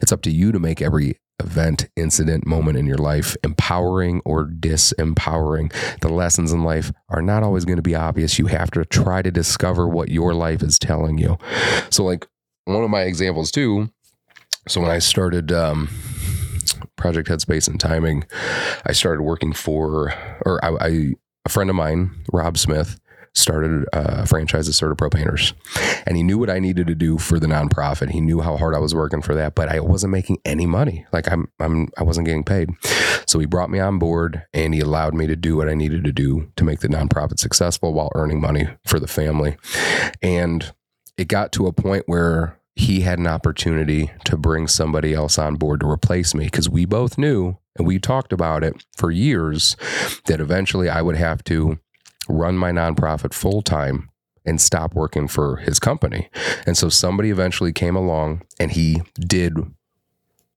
It's 0.00 0.12
up 0.12 0.22
to 0.22 0.30
you 0.30 0.52
to 0.52 0.58
make 0.58 0.82
every 0.82 1.18
event, 1.42 1.88
incident, 1.96 2.46
moment 2.46 2.78
in 2.78 2.86
your 2.86 2.98
life 2.98 3.36
empowering 3.44 4.22
or 4.24 4.46
disempowering. 4.46 5.72
The 6.00 6.08
lessons 6.08 6.52
in 6.52 6.62
life 6.62 6.92
are 7.08 7.22
not 7.22 7.42
always 7.42 7.64
going 7.64 7.76
to 7.76 7.82
be 7.82 7.94
obvious. 7.94 8.38
You 8.38 8.46
have 8.46 8.70
to 8.72 8.84
try 8.84 9.22
to 9.22 9.30
discover 9.30 9.88
what 9.88 10.08
your 10.08 10.34
life 10.34 10.62
is 10.62 10.78
telling 10.78 11.18
you. 11.18 11.38
So, 11.90 12.04
like 12.04 12.26
one 12.64 12.84
of 12.84 12.90
my 12.90 13.02
examples 13.02 13.50
too. 13.50 13.90
So 14.68 14.80
when 14.80 14.90
I 14.90 15.00
started 15.00 15.50
um, 15.50 15.88
Project 16.96 17.28
Headspace 17.28 17.66
and 17.66 17.80
Timing, 17.80 18.24
I 18.86 18.92
started 18.92 19.22
working 19.22 19.52
for, 19.52 20.14
or 20.44 20.64
I, 20.64 20.86
I 20.86 21.12
a 21.44 21.48
friend 21.48 21.70
of 21.70 21.76
mine, 21.76 22.12
Rob 22.32 22.56
Smith, 22.56 23.00
started 23.34 23.86
a 23.92 24.26
franchise 24.26 24.68
of 24.68 24.74
CertaPro 24.74 25.12
Painters. 25.12 25.54
And 26.06 26.16
he 26.16 26.22
knew 26.22 26.38
what 26.38 26.50
I 26.50 26.58
needed 26.58 26.86
to 26.88 26.94
do 26.94 27.18
for 27.18 27.38
the 27.38 27.46
nonprofit. 27.46 28.10
He 28.10 28.20
knew 28.20 28.40
how 28.40 28.56
hard 28.56 28.74
I 28.74 28.78
was 28.78 28.94
working 28.94 29.22
for 29.22 29.34
that, 29.34 29.54
but 29.54 29.68
I 29.68 29.80
wasn't 29.80 30.12
making 30.12 30.38
any 30.44 30.66
money. 30.66 31.06
Like 31.12 31.30
I'm 31.30 31.48
I'm 31.58 31.88
I 31.96 32.02
wasn't 32.02 32.26
getting 32.26 32.44
paid. 32.44 32.70
So 33.26 33.38
he 33.38 33.46
brought 33.46 33.70
me 33.70 33.80
on 33.80 33.98
board 33.98 34.44
and 34.52 34.74
he 34.74 34.80
allowed 34.80 35.14
me 35.14 35.26
to 35.26 35.36
do 35.36 35.56
what 35.56 35.68
I 35.68 35.74
needed 35.74 36.04
to 36.04 36.12
do 36.12 36.50
to 36.56 36.64
make 36.64 36.80
the 36.80 36.88
nonprofit 36.88 37.38
successful 37.38 37.94
while 37.94 38.10
earning 38.14 38.40
money 38.40 38.68
for 38.86 39.00
the 39.00 39.06
family. 39.06 39.56
And 40.20 40.72
it 41.16 41.28
got 41.28 41.52
to 41.52 41.66
a 41.66 41.72
point 41.72 42.04
where 42.06 42.58
he 42.74 43.02
had 43.02 43.18
an 43.18 43.26
opportunity 43.26 44.10
to 44.24 44.36
bring 44.36 44.66
somebody 44.66 45.12
else 45.12 45.38
on 45.38 45.56
board 45.56 45.80
to 45.80 45.88
replace 45.88 46.34
me 46.34 46.44
because 46.44 46.70
we 46.70 46.84
both 46.84 47.18
knew 47.18 47.58
and 47.76 47.86
we 47.86 47.98
talked 47.98 48.32
about 48.32 48.64
it 48.64 48.84
for 48.96 49.10
years 49.10 49.76
that 50.26 50.40
eventually 50.40 50.88
I 50.88 51.02
would 51.02 51.16
have 51.16 51.44
to 51.44 51.78
run 52.28 52.56
my 52.56 52.70
nonprofit 52.70 53.34
full 53.34 53.62
time 53.62 54.10
and 54.44 54.60
stop 54.60 54.94
working 54.94 55.28
for 55.28 55.56
his 55.56 55.78
company. 55.78 56.28
And 56.66 56.76
so 56.76 56.88
somebody 56.88 57.30
eventually 57.30 57.72
came 57.72 57.96
along 57.96 58.42
and 58.58 58.72
he 58.72 59.02
did 59.18 59.56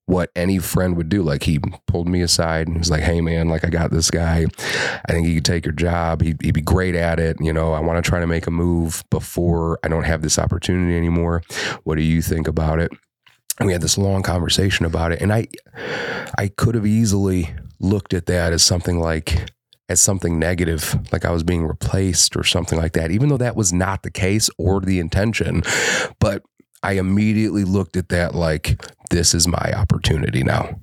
what 0.07 0.29
any 0.35 0.59
friend 0.59 0.95
would 0.97 1.09
do. 1.09 1.23
Like 1.23 1.43
he 1.43 1.59
pulled 1.87 2.07
me 2.07 2.21
aside 2.21 2.67
and 2.67 2.77
was 2.77 2.91
like, 2.91 3.01
Hey 3.01 3.21
man, 3.21 3.49
like 3.49 3.63
I 3.63 3.69
got 3.69 3.91
this 3.91 4.11
guy. 4.11 4.45
I 5.07 5.11
think 5.11 5.27
he 5.27 5.35
could 5.35 5.45
take 5.45 5.65
your 5.65 5.73
job. 5.73 6.21
He'd, 6.21 6.41
he'd 6.41 6.53
be 6.53 6.61
great 6.61 6.95
at 6.95 7.19
it. 7.19 7.37
You 7.39 7.53
know, 7.53 7.73
I 7.73 7.79
want 7.79 8.03
to 8.03 8.07
try 8.07 8.19
to 8.19 8.27
make 8.27 8.47
a 8.47 8.51
move 8.51 9.03
before 9.09 9.79
I 9.83 9.87
don't 9.87 10.03
have 10.03 10.21
this 10.21 10.37
opportunity 10.37 10.95
anymore. 10.95 11.41
What 11.83 11.95
do 11.95 12.03
you 12.03 12.21
think 12.21 12.47
about 12.47 12.79
it? 12.79 12.91
And 13.59 13.67
we 13.67 13.73
had 13.73 13.81
this 13.81 13.97
long 13.97 14.21
conversation 14.21 14.85
about 14.85 15.11
it. 15.11 15.21
And 15.21 15.31
I, 15.31 15.47
I 16.37 16.49
could 16.49 16.75
have 16.75 16.85
easily 16.85 17.55
looked 17.79 18.13
at 18.13 18.25
that 18.25 18.51
as 18.51 18.63
something 18.63 18.99
like, 18.99 19.49
as 19.87 20.01
something 20.01 20.39
negative, 20.39 20.95
like 21.11 21.25
I 21.25 21.31
was 21.31 21.43
being 21.43 21.65
replaced 21.65 22.35
or 22.35 22.43
something 22.43 22.77
like 22.77 22.93
that, 22.93 23.11
even 23.11 23.29
though 23.29 23.37
that 23.37 23.55
was 23.55 23.71
not 23.71 24.03
the 24.03 24.11
case 24.11 24.49
or 24.57 24.81
the 24.81 24.99
intention. 24.99 25.61
But 26.19 26.43
I 26.81 26.93
immediately 26.93 27.63
looked 27.63 27.97
at 27.97 28.09
that 28.09 28.35
like, 28.35 28.81
this 29.09 29.33
is 29.33 29.47
my 29.47 29.73
opportunity 29.75 30.43
now. 30.43 30.79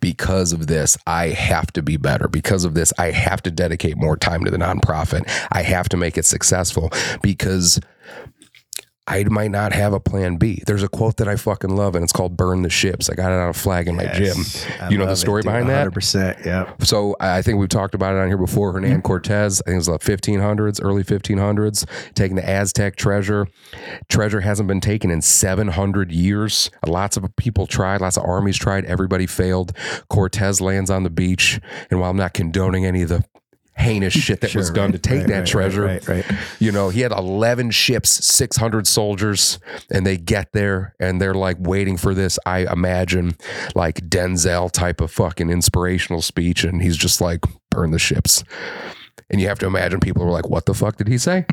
Because 0.00 0.52
of 0.52 0.66
this, 0.66 0.98
I 1.06 1.28
have 1.28 1.72
to 1.72 1.82
be 1.82 1.96
better. 1.96 2.28
Because 2.28 2.64
of 2.64 2.74
this, 2.74 2.92
I 2.98 3.10
have 3.10 3.42
to 3.44 3.50
dedicate 3.50 3.96
more 3.96 4.16
time 4.16 4.44
to 4.44 4.50
the 4.50 4.58
nonprofit. 4.58 5.28
I 5.50 5.62
have 5.62 5.88
to 5.90 5.96
make 5.96 6.18
it 6.18 6.26
successful 6.26 6.90
because 7.22 7.80
I 9.06 9.22
might 9.24 9.50
not 9.50 9.74
have 9.74 9.92
a 9.92 10.00
plan 10.00 10.36
B. 10.36 10.62
There's 10.66 10.82
a 10.82 10.88
quote 10.88 11.18
that 11.18 11.28
I 11.28 11.36
fucking 11.36 11.76
love, 11.76 11.94
and 11.94 12.02
it's 12.02 12.12
called 12.12 12.36
"Burn 12.38 12.62
the 12.62 12.70
Ships." 12.70 13.10
I 13.10 13.14
got 13.14 13.32
it 13.32 13.38
on 13.38 13.50
a 13.50 13.52
flag 13.52 13.86
in 13.86 13.96
my 13.96 14.04
Yes. 14.04 14.64
gym. 14.64 14.72
I 14.80 14.88
You 14.88 14.96
know 14.96 15.04
the 15.06 15.12
it, 15.12 15.16
story 15.16 15.42
dude. 15.42 15.50
behind 15.50 15.68
that? 15.68 15.84
100%. 15.86 16.38
Yeah. 16.44 16.70
So 16.80 17.14
I 17.20 17.42
think 17.42 17.58
we've 17.58 17.68
talked 17.68 17.94
about 17.94 18.14
it 18.14 18.18
on 18.20 18.28
here 18.28 18.38
before. 18.38 18.72
Hernan 18.72 18.90
mm-hmm. 18.90 19.00
Cortez, 19.00 19.60
I 19.66 19.70
think 19.70 19.74
it 19.74 19.78
was 19.78 19.86
the 19.86 19.98
1500s, 19.98 20.80
early 20.82 21.04
1500s, 21.04 21.84
taking 22.14 22.36
the 22.36 22.48
Aztec 22.48 22.96
treasure. 22.96 23.46
Treasure 24.08 24.40
hasn't 24.40 24.68
been 24.68 24.80
taken 24.80 25.10
in 25.10 25.20
700 25.20 26.10
years. 26.10 26.70
Lots 26.86 27.16
of 27.18 27.24
people 27.36 27.66
tried, 27.66 28.00
lots 28.00 28.16
of 28.16 28.24
armies 28.24 28.56
tried, 28.56 28.86
everybody 28.86 29.26
failed. 29.26 29.72
Cortez 30.08 30.60
lands 30.62 30.90
on 30.90 31.02
the 31.02 31.10
beach, 31.10 31.60
and 31.90 32.00
while 32.00 32.10
I'm 32.10 32.16
not 32.16 32.32
condoning 32.32 32.86
any 32.86 33.02
of 33.02 33.10
the 33.10 33.24
heinous 33.76 34.12
shit 34.12 34.40
that 34.40 34.54
was 34.54 34.70
done 34.70 34.86
right, 34.86 34.92
to 34.92 34.98
take 34.98 35.20
right, 35.20 35.28
that 35.28 35.38
right, 35.38 35.46
treasure, 35.46 35.82
Right, 35.82 36.08
right. 36.08 36.30
right. 36.30 36.38
you 36.58 36.70
know, 36.72 36.88
he 36.90 37.00
had 37.00 37.12
11 37.12 37.70
ships, 37.70 38.24
600 38.24 38.86
soldiers, 38.86 39.58
and 39.90 40.06
they 40.06 40.16
get 40.16 40.52
there 40.52 40.94
and 41.00 41.20
they're 41.20 41.34
like 41.34 41.56
waiting 41.58 41.96
for 41.96 42.14
this, 42.14 42.38
I 42.46 42.70
imagine, 42.72 43.36
like 43.74 43.96
Denzel 44.08 44.70
type 44.70 45.00
of 45.00 45.10
fucking 45.10 45.50
inspirational 45.50 46.22
speech. 46.22 46.64
And 46.64 46.82
he's 46.82 46.96
just 46.96 47.20
like, 47.20 47.40
burn 47.70 47.90
the 47.90 47.98
ships. 47.98 48.44
And 49.30 49.40
you 49.40 49.48
have 49.48 49.58
to 49.58 49.66
imagine 49.66 50.00
people 50.00 50.24
were 50.24 50.30
like, 50.30 50.48
what 50.48 50.66
the 50.66 50.74
fuck 50.74 50.96
did 50.96 51.08
he 51.08 51.18
say? 51.18 51.46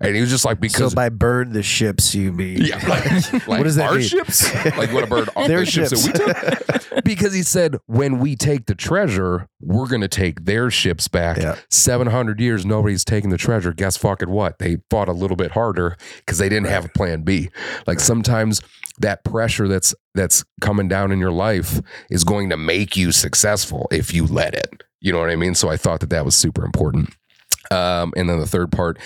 And 0.00 0.14
he 0.14 0.20
was 0.20 0.30
just 0.30 0.44
like, 0.44 0.60
because. 0.60 0.92
So 0.92 0.96
by 0.96 1.08
burn 1.08 1.52
the 1.52 1.62
ships, 1.62 2.14
you 2.14 2.32
mean? 2.32 2.58
yeah, 2.58 2.76
like, 2.86 3.32
like 3.32 3.48
What 3.48 3.64
does 3.64 3.76
that 3.76 3.90
our 3.90 3.96
mean? 3.96 4.06
ships? 4.06 4.54
Like 4.76 4.92
what 4.92 5.04
a 5.04 5.06
bird 5.08 5.28
Their 5.46 5.60
the 5.60 5.66
ships 5.66 5.90
that 5.90 6.04
we 6.04 6.12
took? 6.12 6.84
Because 7.04 7.32
he 7.32 7.42
said, 7.42 7.76
when 7.86 8.18
we 8.18 8.34
take 8.36 8.66
the 8.66 8.74
treasure, 8.74 9.48
we're 9.62 9.86
gonna 9.86 10.08
take 10.08 10.44
their 10.44 10.70
ships 10.70 11.08
back. 11.08 11.38
Yeah. 11.38 11.56
700 11.70 12.38
years, 12.40 12.66
nobody's 12.66 13.04
taking 13.04 13.30
the 13.30 13.38
treasure. 13.38 13.72
Guess 13.72 13.96
fucking 13.98 14.28
what? 14.28 14.58
They 14.58 14.78
fought 14.90 15.08
a 15.08 15.12
little 15.12 15.36
bit 15.36 15.52
harder 15.52 15.96
because 16.18 16.38
they 16.38 16.48
didn't 16.48 16.66
have 16.66 16.84
a 16.84 16.88
plan 16.88 17.22
B. 17.22 17.50
Like 17.86 18.00
sometimes 18.00 18.60
that 18.98 19.24
pressure 19.24 19.68
that's 19.68 19.94
that's 20.14 20.44
coming 20.60 20.88
down 20.88 21.12
in 21.12 21.18
your 21.20 21.32
life 21.32 21.80
is 22.10 22.24
going 22.24 22.50
to 22.50 22.56
make 22.56 22.96
you 22.96 23.12
successful 23.12 23.86
if 23.90 24.12
you 24.12 24.26
let 24.26 24.54
it. 24.54 24.82
You 25.00 25.12
know 25.12 25.20
what 25.20 25.30
I 25.30 25.36
mean? 25.36 25.54
So 25.54 25.68
I 25.68 25.76
thought 25.76 26.00
that 26.00 26.10
that 26.10 26.24
was 26.24 26.34
super 26.36 26.64
important. 26.64 27.14
Um, 27.70 28.12
and 28.16 28.28
then 28.28 28.38
the 28.38 28.46
third 28.46 28.72
part, 28.72 28.98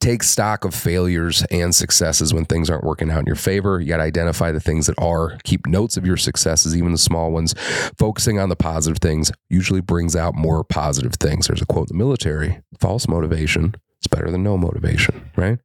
take 0.00 0.22
stock 0.22 0.64
of 0.64 0.74
failures 0.74 1.44
and 1.50 1.74
successes 1.74 2.32
when 2.32 2.44
things 2.44 2.70
aren't 2.70 2.84
working 2.84 3.10
out 3.10 3.20
in 3.20 3.26
your 3.26 3.36
favor. 3.36 3.80
You 3.80 3.88
got 3.88 3.98
to 3.98 4.04
identify 4.04 4.52
the 4.52 4.60
things 4.60 4.86
that 4.86 4.98
are. 4.98 5.36
Keep 5.44 5.66
notes 5.66 5.96
of 5.96 6.06
your 6.06 6.16
successes, 6.16 6.76
even 6.76 6.92
the 6.92 6.98
small 6.98 7.30
ones. 7.30 7.54
Focusing 7.98 8.38
on 8.38 8.48
the 8.48 8.56
positive 8.56 8.98
things 8.98 9.30
usually 9.48 9.80
brings 9.80 10.16
out 10.16 10.34
more 10.34 10.64
positive 10.64 11.14
things. 11.14 11.46
There's 11.46 11.62
a 11.62 11.66
quote 11.66 11.90
in 11.90 11.96
the 11.96 12.04
military 12.04 12.60
false 12.80 13.08
motivation 13.08 13.74
It's 13.98 14.06
better 14.06 14.30
than 14.30 14.42
no 14.42 14.56
motivation, 14.56 15.30
right? 15.36 15.58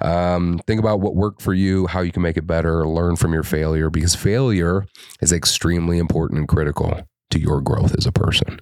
Um, 0.00 0.60
think 0.66 0.80
about 0.80 1.00
what 1.00 1.14
worked 1.14 1.42
for 1.42 1.54
you, 1.54 1.86
how 1.86 2.00
you 2.00 2.12
can 2.12 2.22
make 2.22 2.36
it 2.36 2.46
better, 2.46 2.86
learn 2.86 3.16
from 3.16 3.32
your 3.32 3.44
failure, 3.44 3.90
because 3.90 4.14
failure 4.14 4.86
is 5.20 5.32
extremely 5.32 5.98
important 5.98 6.38
and 6.38 6.48
critical 6.48 7.00
to 7.30 7.38
your 7.38 7.60
growth 7.60 7.94
as 7.96 8.06
a 8.06 8.12
person. 8.12 8.58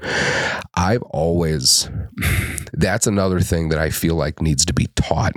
I've 0.74 1.02
always, 1.02 1.88
that's 2.72 3.06
another 3.06 3.40
thing 3.40 3.68
that 3.70 3.78
I 3.78 3.90
feel 3.90 4.14
like 4.14 4.40
needs 4.42 4.64
to 4.66 4.72
be 4.72 4.86
taught 4.96 5.32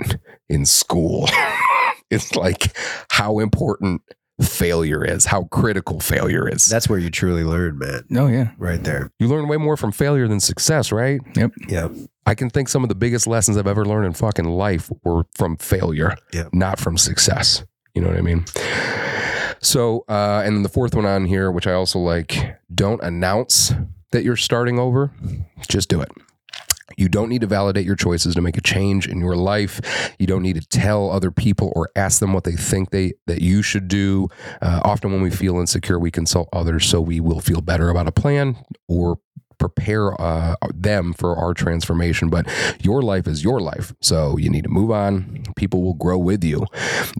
in 0.48 0.66
school. 0.66 1.28
it's 2.10 2.34
like 2.34 2.74
how 3.10 3.38
important 3.38 4.02
failure 4.42 5.04
is, 5.04 5.26
how 5.26 5.44
critical 5.44 6.00
failure 6.00 6.48
is. 6.48 6.66
That's 6.66 6.88
where 6.88 6.98
you 6.98 7.10
truly 7.10 7.44
learn, 7.44 7.78
man. 7.78 8.04
Oh 8.16 8.26
yeah. 8.26 8.52
Right 8.58 8.82
there. 8.82 9.10
you 9.18 9.28
learn 9.28 9.48
way 9.48 9.58
more 9.58 9.76
from 9.76 9.92
failure 9.92 10.26
than 10.28 10.40
success, 10.40 10.90
right? 10.92 11.20
Yep. 11.36 11.52
Yeah. 11.68 11.88
I 12.26 12.34
can 12.34 12.48
think 12.48 12.68
some 12.68 12.82
of 12.82 12.88
the 12.88 12.94
biggest 12.94 13.26
lessons 13.26 13.56
I've 13.56 13.66
ever 13.66 13.84
learned 13.84 14.06
in 14.06 14.12
fucking 14.14 14.44
life 14.46 14.90
were 15.04 15.24
from 15.34 15.56
failure, 15.56 16.16
Yeah. 16.32 16.48
not 16.52 16.78
from 16.78 16.96
success. 16.96 17.64
You 17.94 18.02
know 18.02 18.08
what 18.08 18.16
I 18.16 18.22
mean? 18.22 18.44
So, 19.62 20.04
uh, 20.08 20.42
and 20.44 20.56
then 20.56 20.62
the 20.62 20.68
fourth 20.68 20.94
one 20.94 21.06
on 21.06 21.26
here, 21.26 21.50
which 21.50 21.66
I 21.66 21.72
also 21.72 21.98
like, 21.98 22.56
don't 22.74 23.02
announce 23.02 23.72
that 24.12 24.24
you're 24.24 24.36
starting 24.36 24.78
over. 24.78 25.12
Just 25.68 25.88
do 25.88 26.00
it. 26.00 26.10
You 26.96 27.08
don't 27.08 27.28
need 27.28 27.40
to 27.42 27.46
validate 27.46 27.86
your 27.86 27.96
choices 27.96 28.34
to 28.34 28.42
make 28.42 28.56
a 28.56 28.60
change 28.60 29.06
in 29.06 29.20
your 29.20 29.36
life. 29.36 30.12
You 30.18 30.26
don't 30.26 30.42
need 30.42 30.60
to 30.60 30.66
tell 30.66 31.10
other 31.10 31.30
people 31.30 31.72
or 31.76 31.88
ask 31.96 32.20
them 32.20 32.32
what 32.32 32.44
they 32.44 32.52
think 32.52 32.90
they 32.90 33.12
that 33.26 33.40
you 33.40 33.62
should 33.62 33.88
do. 33.88 34.28
Uh, 34.60 34.80
often, 34.84 35.12
when 35.12 35.22
we 35.22 35.30
feel 35.30 35.58
insecure, 35.58 35.98
we 35.98 36.10
consult 36.10 36.48
others 36.52 36.86
so 36.86 37.00
we 37.00 37.20
will 37.20 37.40
feel 37.40 37.60
better 37.60 37.90
about 37.90 38.08
a 38.08 38.12
plan 38.12 38.56
or 38.88 39.18
prepare 39.60 40.20
uh, 40.20 40.56
them 40.74 41.12
for 41.12 41.36
our 41.36 41.54
transformation. 41.54 42.28
But 42.28 42.48
your 42.82 43.02
life 43.02 43.28
is 43.28 43.44
your 43.44 43.60
life, 43.60 43.94
so 44.00 44.36
you 44.36 44.50
need 44.50 44.64
to 44.64 44.70
move 44.70 44.90
on. 44.90 45.44
People 45.54 45.82
will 45.82 45.94
grow 45.94 46.18
with 46.18 46.42
you. 46.42 46.66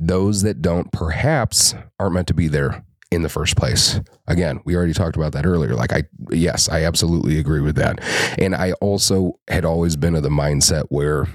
Those 0.01 0.43
that 0.43 0.61
don't, 0.61 0.91
perhaps, 0.91 1.74
aren't 2.01 2.14
meant 2.14 2.28
to 2.28 2.34
be 2.34 2.49
there 2.49 2.84
in 3.12 3.22
the 3.22 3.28
first 3.28 3.57
place. 3.57 4.01
Again, 4.26 4.61
we 4.64 4.76
already 4.76 4.93
talked 4.93 5.16
about 5.16 5.32
that 5.32 5.47
earlier. 5.47 5.74
Like 5.74 5.93
I 5.93 6.05
yes, 6.30 6.68
I 6.68 6.84
absolutely 6.84 7.38
agree 7.38 7.61
with 7.61 7.76
that. 7.76 8.01
And 8.38 8.55
I 8.55 8.72
also 8.74 9.38
had 9.49 9.64
always 9.64 9.97
been 9.97 10.14
of 10.14 10.22
the 10.22 10.28
mindset 10.28 10.84
where 10.88 11.26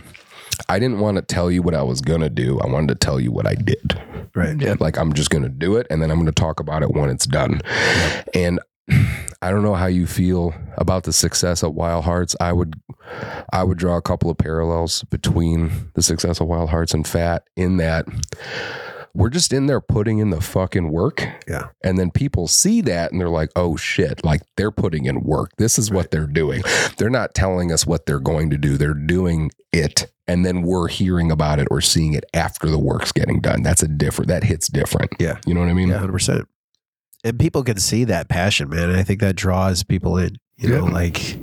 I 0.70 0.80
didn't 0.80 1.00
want 1.00 1.18
to 1.18 1.22
tell 1.22 1.52
you 1.52 1.62
what 1.62 1.76
I 1.76 1.84
was 1.84 2.02
going 2.02 2.22
to 2.22 2.30
do. 2.30 2.60
I 2.62 2.68
wanted 2.68 2.88
to 2.88 2.96
tell 2.96 3.20
you 3.20 3.32
what 3.32 3.46
I 3.46 3.56
did. 3.56 4.02
Right. 4.34 4.60
Yeah. 4.60 4.76
Like 4.80 4.98
I'm 4.98 5.14
just 5.14 5.30
going 5.30 5.44
to 5.44 5.50
do 5.50 5.76
it 5.76 5.88
and 5.90 6.02
then 6.02 6.12
I'm 6.12 6.18
going 6.18 6.28
to 6.28 6.32
talk 6.32 6.62
about 6.62 6.82
it 6.82 6.92
when 6.92 7.10
it's 7.10 7.26
done. 7.26 7.62
And 8.34 8.60
I 9.42 9.52
don't 9.52 9.64
know 9.64 9.76
how 9.76 9.88
you 9.88 10.08
feel 10.08 10.54
about 10.78 11.04
the 11.04 11.14
success 11.14 11.64
of 11.64 11.74
Wild 11.74 12.06
Harts. 12.06 12.36
I 12.40 12.54
would 12.54 12.76
I 13.54 13.64
would 13.64 13.78
draw 13.78 13.98
a 13.98 14.02
couple 14.02 14.30
of 14.30 14.38
parallels 14.38 15.04
between 15.04 15.92
the 15.94 16.02
success 16.02 16.40
of 16.40 16.48
Wild 16.48 16.70
Harts 16.70 16.94
and 16.94 17.06
PHAT 17.06 17.44
in 17.56 17.78
that 17.78 18.08
we're 19.16 19.30
just 19.30 19.54
in 19.54 19.68
there 19.68 19.80
putting 19.80 20.20
in 20.20 20.30
the 20.30 20.42
fucking 20.42 20.92
work. 20.92 21.26
Yeah. 21.48 21.70
And 21.84 21.98
then 21.98 22.12
people 22.12 22.48
see 22.48 22.82
that 22.82 23.12
and 23.12 23.22
they're 23.22 23.30
like, 23.30 23.50
oh 23.56 23.78
shit, 23.78 24.24
like 24.26 24.42
they're 24.58 24.72
putting 24.72 25.06
in 25.06 25.22
work. 25.24 25.52
This 25.58 25.80
is 25.80 25.90
what 25.90 26.12
they're 26.12 26.28
doing. 26.28 26.64
They're 26.98 27.10
not 27.10 27.34
telling 27.34 27.72
us 27.72 27.88
what 27.88 28.06
they're 28.06 28.20
going 28.20 28.50
to 28.50 28.58
do. 28.58 28.78
They're 28.78 28.94
doing 28.94 29.52
it. 29.72 30.12
And 30.28 30.46
then 30.46 30.64
we're 30.64 30.90
hearing 30.90 31.32
about 31.32 31.60
it 31.60 31.68
or 31.72 31.80
seeing 31.80 32.14
it 32.14 32.26
after 32.34 32.70
the 32.70 32.80
work's 32.80 33.14
getting 33.14 33.40
done. 33.40 33.64
That's 33.64 33.84
a 33.84 33.88
different, 33.88 34.28
that 34.28 34.44
hits 34.44 34.68
different. 34.68 35.14
Yeah. 35.18 35.40
You 35.46 35.54
know 35.54 35.62
what 35.62 35.70
I 35.70 35.74
mean? 35.74 35.90
Yeah, 35.90 36.00
hundred 36.00 36.14
percent. 36.14 36.48
And 37.26 37.38
people 37.40 37.64
can 37.64 37.78
see 37.80 38.06
that 38.06 38.30
passion, 38.30 38.70
man. 38.70 38.90
And 38.90 38.98
I 38.98 39.04
think 39.04 39.20
that 39.20 39.36
draws 39.36 39.84
people 39.84 40.18
in. 40.18 40.38
You 40.58 40.70
know, 40.70 40.86
Yeah. 40.88 40.94
like 40.94 41.38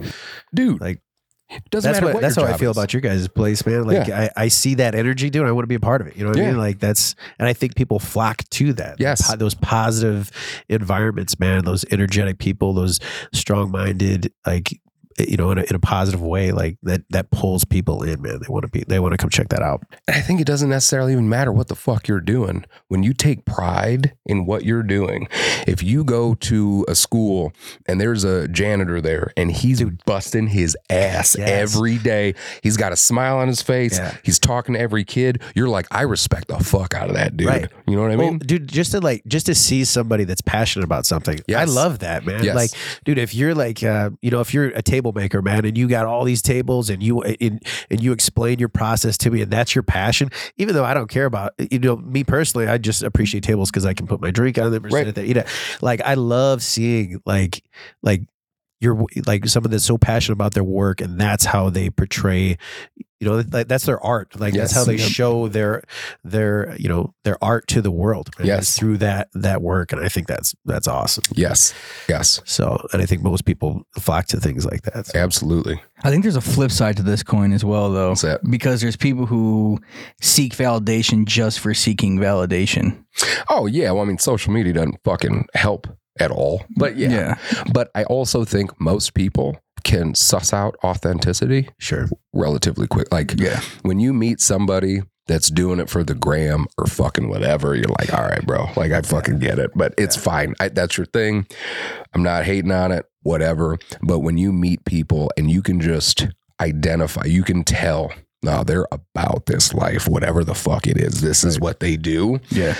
Dude, 0.54 0.80
Like, 0.80 1.02
it 1.50 1.62
doesn't 1.68 1.86
that's 1.90 1.96
matter 1.96 2.06
what, 2.06 2.14
what, 2.14 2.20
that's 2.22 2.36
how 2.36 2.44
I 2.44 2.56
feel 2.56 2.70
is. 2.70 2.78
about 2.78 2.94
your 2.94 3.02
guys' 3.02 3.28
place, 3.28 3.66
man. 3.66 3.84
Like 3.84 4.08
I, 4.08 4.30
I 4.34 4.48
see 4.48 4.76
that 4.76 4.94
energy, 4.94 5.28
dude. 5.28 5.46
I 5.46 5.52
want 5.52 5.64
to 5.64 5.68
be 5.68 5.74
a 5.74 5.80
part 5.80 6.00
of 6.00 6.06
it. 6.06 6.16
You 6.16 6.24
know 6.24 6.30
what 6.30 6.38
I 6.40 6.46
mean? 6.46 6.56
Like 6.56 6.78
that's 6.78 7.14
and 7.38 7.46
I 7.46 7.52
think 7.52 7.74
people 7.76 7.98
flock 7.98 8.42
to 8.52 8.72
that. 8.72 8.96
Yes. 8.98 9.28
Po- 9.30 9.36
those 9.36 9.52
positive 9.54 10.30
environments, 10.70 11.38
man. 11.38 11.64
Those 11.66 11.84
energetic 11.90 12.38
people, 12.38 12.72
those 12.72 13.00
strong 13.34 13.70
minded, 13.70 14.32
like 14.46 14.80
you 15.18 15.36
know, 15.36 15.50
in 15.50 15.58
a, 15.58 15.62
in 15.62 15.74
a 15.74 15.78
positive 15.78 16.22
way, 16.22 16.52
like 16.52 16.78
that 16.82 17.02
that 17.10 17.30
pulls 17.30 17.64
people 17.64 18.02
in, 18.02 18.22
man. 18.22 18.40
They 18.40 18.48
want 18.48 18.64
to 18.64 18.68
be 18.70 18.84
they 18.86 18.98
want 19.00 19.12
to 19.12 19.18
come 19.18 19.30
check 19.30 19.48
that 19.48 19.62
out. 19.62 19.82
And 20.08 20.16
I 20.16 20.20
think 20.20 20.40
it 20.40 20.46
doesn't 20.46 20.68
necessarily 20.68 21.12
even 21.12 21.28
matter 21.28 21.52
what 21.52 21.68
the 21.68 21.74
fuck 21.76 22.08
you're 22.08 22.20
doing. 22.20 22.64
When 22.88 23.02
you 23.02 23.12
take 23.12 23.44
pride 23.44 24.14
in 24.26 24.46
what 24.46 24.64
you're 24.64 24.82
doing, 24.82 25.28
if 25.66 25.82
you 25.82 26.04
go 26.04 26.34
to 26.34 26.84
a 26.88 26.94
school 26.94 27.52
and 27.86 28.00
there's 28.00 28.24
a 28.24 28.48
janitor 28.48 29.00
there 29.00 29.32
and 29.36 29.50
he's 29.50 29.82
busting 30.06 30.48
his 30.48 30.76
ass 30.90 31.36
Yes. 31.38 31.48
every 31.48 31.98
day, 31.98 32.34
he's 32.62 32.76
got 32.76 32.92
a 32.92 32.96
smile 32.96 33.38
on 33.38 33.48
his 33.48 33.62
face, 33.62 33.98
Yeah. 33.98 34.14
he's 34.22 34.38
talking 34.38 34.74
to 34.74 34.80
every 34.80 35.04
kid, 35.04 35.42
you're 35.54 35.68
like, 35.68 35.86
I 35.90 36.02
respect 36.02 36.48
the 36.48 36.58
fuck 36.58 36.94
out 36.94 37.08
of 37.08 37.14
that 37.16 37.36
dude. 37.36 37.48
Right. 37.48 37.68
You 37.86 37.96
know 37.96 38.02
what 38.02 38.10
I 38.12 38.16
well, 38.16 38.30
mean? 38.30 38.38
dude, 38.38 38.68
just 38.68 38.92
to 38.92 39.00
like, 39.00 39.22
just 39.26 39.46
to 39.46 39.54
see 39.54 39.84
somebody 39.84 40.24
that's 40.24 40.40
passionate 40.42 40.84
about 40.84 41.06
something, 41.06 41.40
I 41.54 41.64
love 41.64 42.00
that, 42.00 42.24
man. 42.24 42.44
Yes. 42.44 42.54
Like, 42.54 42.70
dude, 43.04 43.18
if 43.18 43.34
you're 43.34 43.54
like, 43.54 43.82
uh, 43.82 44.10
you 44.20 44.30
know, 44.30 44.40
if 44.40 44.54
you're 44.54 44.66
a 44.66 44.82
table 44.82 45.01
maker, 45.10 45.42
man, 45.42 45.64
and 45.64 45.76
you 45.76 45.88
got 45.88 46.06
all 46.06 46.22
these 46.22 46.40
tables, 46.42 46.88
and 46.88 47.02
you 47.02 47.22
and, 47.22 47.60
and 47.90 48.00
you 48.00 48.12
explain 48.12 48.60
your 48.60 48.68
process 48.68 49.18
to 49.18 49.30
me, 49.32 49.42
and 49.42 49.50
that's 49.50 49.74
your 49.74 49.82
passion, 49.82 50.28
even 50.58 50.76
though 50.76 50.84
I 50.84 50.94
don't 50.94 51.10
care 51.10 51.26
about, 51.26 51.54
you 51.58 51.80
know, 51.80 51.96
me 51.96 52.22
personally, 52.22 52.68
I 52.68 52.78
just 52.78 53.02
appreciate 53.02 53.42
tables 53.42 53.70
because 53.70 53.84
I 53.84 53.94
can 53.94 54.06
put 54.06 54.20
my 54.20 54.30
drink 54.30 54.58
on 54.58 54.70
them, 54.70 54.86
or 54.86 54.90
Right. 54.90 55.18
you 55.18 55.34
know, 55.34 55.44
like 55.80 56.00
I 56.02 56.14
love 56.14 56.62
seeing 56.62 57.20
like, 57.26 57.64
like. 58.04 58.22
You're 58.80 59.06
like 59.28 59.46
someone 59.46 59.70
that's 59.70 59.84
so 59.84 59.96
passionate 59.96 60.32
about 60.32 60.54
their 60.54 60.64
work, 60.64 61.00
and 61.00 61.16
that's 61.16 61.44
how 61.44 61.70
they 61.70 61.88
portray. 61.88 62.58
You 63.22 63.28
know, 63.28 63.44
like 63.52 63.68
that's 63.68 63.86
their 63.86 64.00
art. 64.04 64.38
Like 64.40 64.52
that's 64.52 64.72
how 64.74 64.82
they 64.82 64.96
Yep. 64.96 65.08
show 65.08 65.46
their 65.46 65.84
their 66.24 66.74
you 66.76 66.88
know 66.88 67.14
their 67.22 67.36
art 67.42 67.68
to 67.68 67.80
the 67.80 67.92
world. 67.92 68.30
man, 68.36 68.48
Yes. 68.48 68.62
is 68.70 68.76
through 68.76 68.98
that 68.98 69.28
that 69.34 69.62
work, 69.62 69.92
and 69.92 70.04
I 70.04 70.08
think 70.08 70.26
that's 70.26 70.56
that's 70.64 70.88
awesome. 70.88 71.22
yes. 71.36 71.72
Yes. 72.08 72.40
So, 72.44 72.84
and 72.92 73.00
I 73.00 73.06
think 73.06 73.22
most 73.22 73.44
people 73.44 73.82
flock 74.00 74.26
to 74.26 74.40
things 74.40 74.66
like 74.66 74.82
that. 74.82 75.06
So, 75.06 75.18
Absolutely. 75.20 75.80
I 76.02 76.10
think 76.10 76.24
there's 76.24 76.34
a 76.34 76.40
flip 76.40 76.72
side 76.72 76.96
to 76.96 77.04
this 77.04 77.22
coin 77.22 77.52
as 77.52 77.64
well, 77.64 77.92
though, 77.92 78.08
What's 78.08 78.22
that? 78.22 78.40
because 78.50 78.80
there's 78.80 78.96
people 78.96 79.26
who 79.26 79.78
seek 80.20 80.54
validation 80.56 81.24
just 81.24 81.60
for 81.60 81.74
seeking 81.74 82.18
validation. 82.18 83.04
Oh 83.48 83.66
yeah. 83.66 83.92
Well, 83.92 84.02
I 84.02 84.06
mean, 84.06 84.18
social 84.18 84.52
media 84.52 84.72
doesn't 84.72 84.98
fucking 85.04 85.46
help 85.54 85.86
at 86.18 86.32
all. 86.32 86.64
But 86.76 86.96
yeah. 86.96 87.36
But 87.72 87.90
I 87.94 88.02
also 88.04 88.44
think 88.44 88.80
most 88.80 89.14
people 89.14 89.56
can 89.84 90.14
suss 90.14 90.52
out 90.52 90.76
authenticity 90.84 91.68
sure. 91.78 92.08
relatively 92.32 92.86
quick. 92.86 93.12
Like 93.12 93.38
yeah, 93.38 93.60
when 93.82 94.00
you 94.00 94.12
meet 94.12 94.40
somebody 94.40 95.02
that's 95.26 95.50
doing 95.50 95.78
it 95.78 95.88
for 95.88 96.02
the 96.02 96.14
gram 96.14 96.66
or 96.78 96.86
fucking 96.86 97.28
whatever, 97.28 97.74
you're 97.74 97.94
like, 97.98 98.12
all 98.12 98.24
right, 98.24 98.44
bro, 98.44 98.66
like 98.76 98.92
I 98.92 99.02
fucking 99.02 99.38
get 99.38 99.58
it, 99.58 99.70
but 99.74 99.94
it's 99.96 100.16
fine. 100.16 100.54
I, 100.60 100.68
that's 100.68 100.96
your 100.96 101.06
thing. 101.06 101.46
I'm 102.12 102.22
not 102.22 102.44
hating 102.44 102.72
on 102.72 102.92
it, 102.92 103.06
whatever. 103.22 103.78
But 104.02 104.20
when 104.20 104.36
you 104.36 104.52
meet 104.52 104.84
people 104.84 105.30
and 105.36 105.50
you 105.50 105.62
can 105.62 105.80
just 105.80 106.26
identify, 106.60 107.24
you 107.24 107.42
can 107.42 107.64
tell. 107.64 108.12
No, 108.44 108.64
they're 108.64 108.86
about 108.90 109.46
this 109.46 109.72
life, 109.72 110.08
whatever 110.08 110.42
the 110.42 110.54
fuck 110.54 110.88
it 110.88 110.98
is. 110.98 111.20
This 111.20 111.44
is 111.44 111.60
what 111.60 111.78
they 111.78 111.96
do. 111.96 112.40
yeah, 112.50 112.74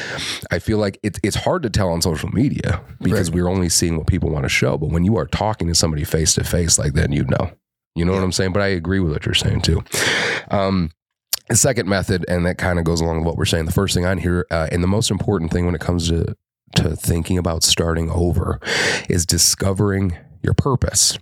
I 0.51 0.59
feel 0.59 0.79
like 0.79 0.99
it's 1.05 1.21
it's 1.23 1.37
hard 1.37 1.63
to 1.63 1.71
tell 1.71 1.91
on 1.91 2.03
social 2.03 2.31
media 2.31 2.83
because 3.01 3.31
we're 3.31 3.49
only 3.49 3.69
seeing 3.69 3.97
what 3.97 4.09
people 4.09 4.31
want 4.31 4.45
to 4.45 4.49
show. 4.49 4.77
But 4.77 4.91
when 4.91 5.05
you 5.05 5.17
are 5.19 5.27
talking 5.27 5.69
to 5.69 5.75
somebody 5.75 6.03
face 6.05 6.35
to 6.35 6.43
face, 6.45 6.79
like 6.79 6.95
then 6.95 7.13
you 7.13 7.25
know, 7.25 7.53
you 7.95 8.05
know 8.05 8.13
what 8.13 8.25
I'm 8.25 8.33
saying. 8.33 8.53
But 8.53 8.63
I 8.63 8.69
agree 8.69 8.99
with 8.99 9.13
what 9.13 9.25
you're 9.25 9.35
saying 9.35 9.61
too. 9.63 9.85
Um, 10.51 10.91
the 11.49 11.57
second 11.57 11.89
method, 11.89 12.25
and 12.29 12.45
that 12.47 12.59
kind 12.59 12.79
of 12.79 12.85
goes 12.85 13.01
along 13.01 13.19
with 13.19 13.27
what 13.27 13.37
we're 13.37 13.45
saying. 13.45 13.67
The 13.67 13.73
first 13.73 13.95
thing 13.95 14.07
on 14.07 14.19
here, 14.19 14.47
uh, 14.51 14.69
and 14.73 14.83
the 14.83 14.89
most 14.89 15.11
important 15.11 15.53
thing 15.53 15.65
when 15.67 15.75
it 15.75 15.81
comes 15.81 16.09
to 16.09 16.37
to 16.75 16.97
thinking 16.97 17.39
about 17.39 17.63
starting 17.63 18.11
over, 18.11 18.59
is 19.09 19.27
discovering 19.27 20.17
your 20.43 20.55
purpose. 20.55 21.19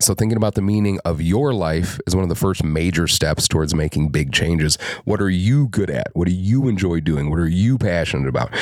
So, 0.00 0.12
thinking 0.12 0.36
about 0.36 0.54
the 0.54 0.62
meaning 0.62 0.98
of 1.04 1.22
your 1.22 1.54
life 1.54 2.00
is 2.06 2.16
one 2.16 2.24
of 2.24 2.28
the 2.28 2.34
first 2.34 2.64
major 2.64 3.06
steps 3.06 3.46
towards 3.46 3.74
making 3.74 4.08
big 4.08 4.32
changes. 4.32 4.76
What 5.04 5.20
are 5.20 5.30
you 5.30 5.68
good 5.68 5.88
at? 5.88 6.08
What 6.14 6.26
do 6.26 6.34
you 6.34 6.68
enjoy 6.68 7.00
doing? 7.00 7.30
What 7.30 7.38
are 7.38 7.48
you 7.48 7.78
passionate 7.78 8.28
about? 8.28 8.54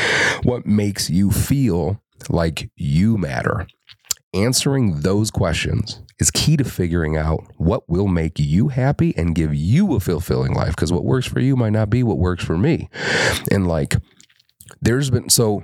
What 0.43 0.67
makes 0.67 1.09
you 1.09 1.31
feel 1.31 2.03
like 2.29 2.71
you 2.77 3.17
matter? 3.17 3.67
Answering 4.35 5.01
those 5.01 5.31
questions 5.31 6.03
is 6.19 6.31
key 6.31 6.57
to 6.57 6.65
figuring 6.65 7.17
out 7.17 7.45
what 7.57 7.89
will 7.89 8.09
make 8.09 8.39
you 8.39 8.69
happy 8.69 9.15
and 9.17 9.35
give 9.35 9.55
you 9.55 9.95
a 9.95 10.01
fulfilling 10.01 10.55
life. 10.55 10.77
Because 10.77 10.93
what 10.93 11.05
works 11.05 11.27
for 11.27 11.41
you 11.41 11.57
might 11.57 11.73
not 11.73 11.91
be 11.91 12.03
what 12.03 12.19
works 12.19 12.45
for 12.45 12.57
me. 12.57 12.89
And 13.51 13.67
like, 13.67 13.97
there's 14.81 15.11
been 15.11 15.31
so 15.31 15.63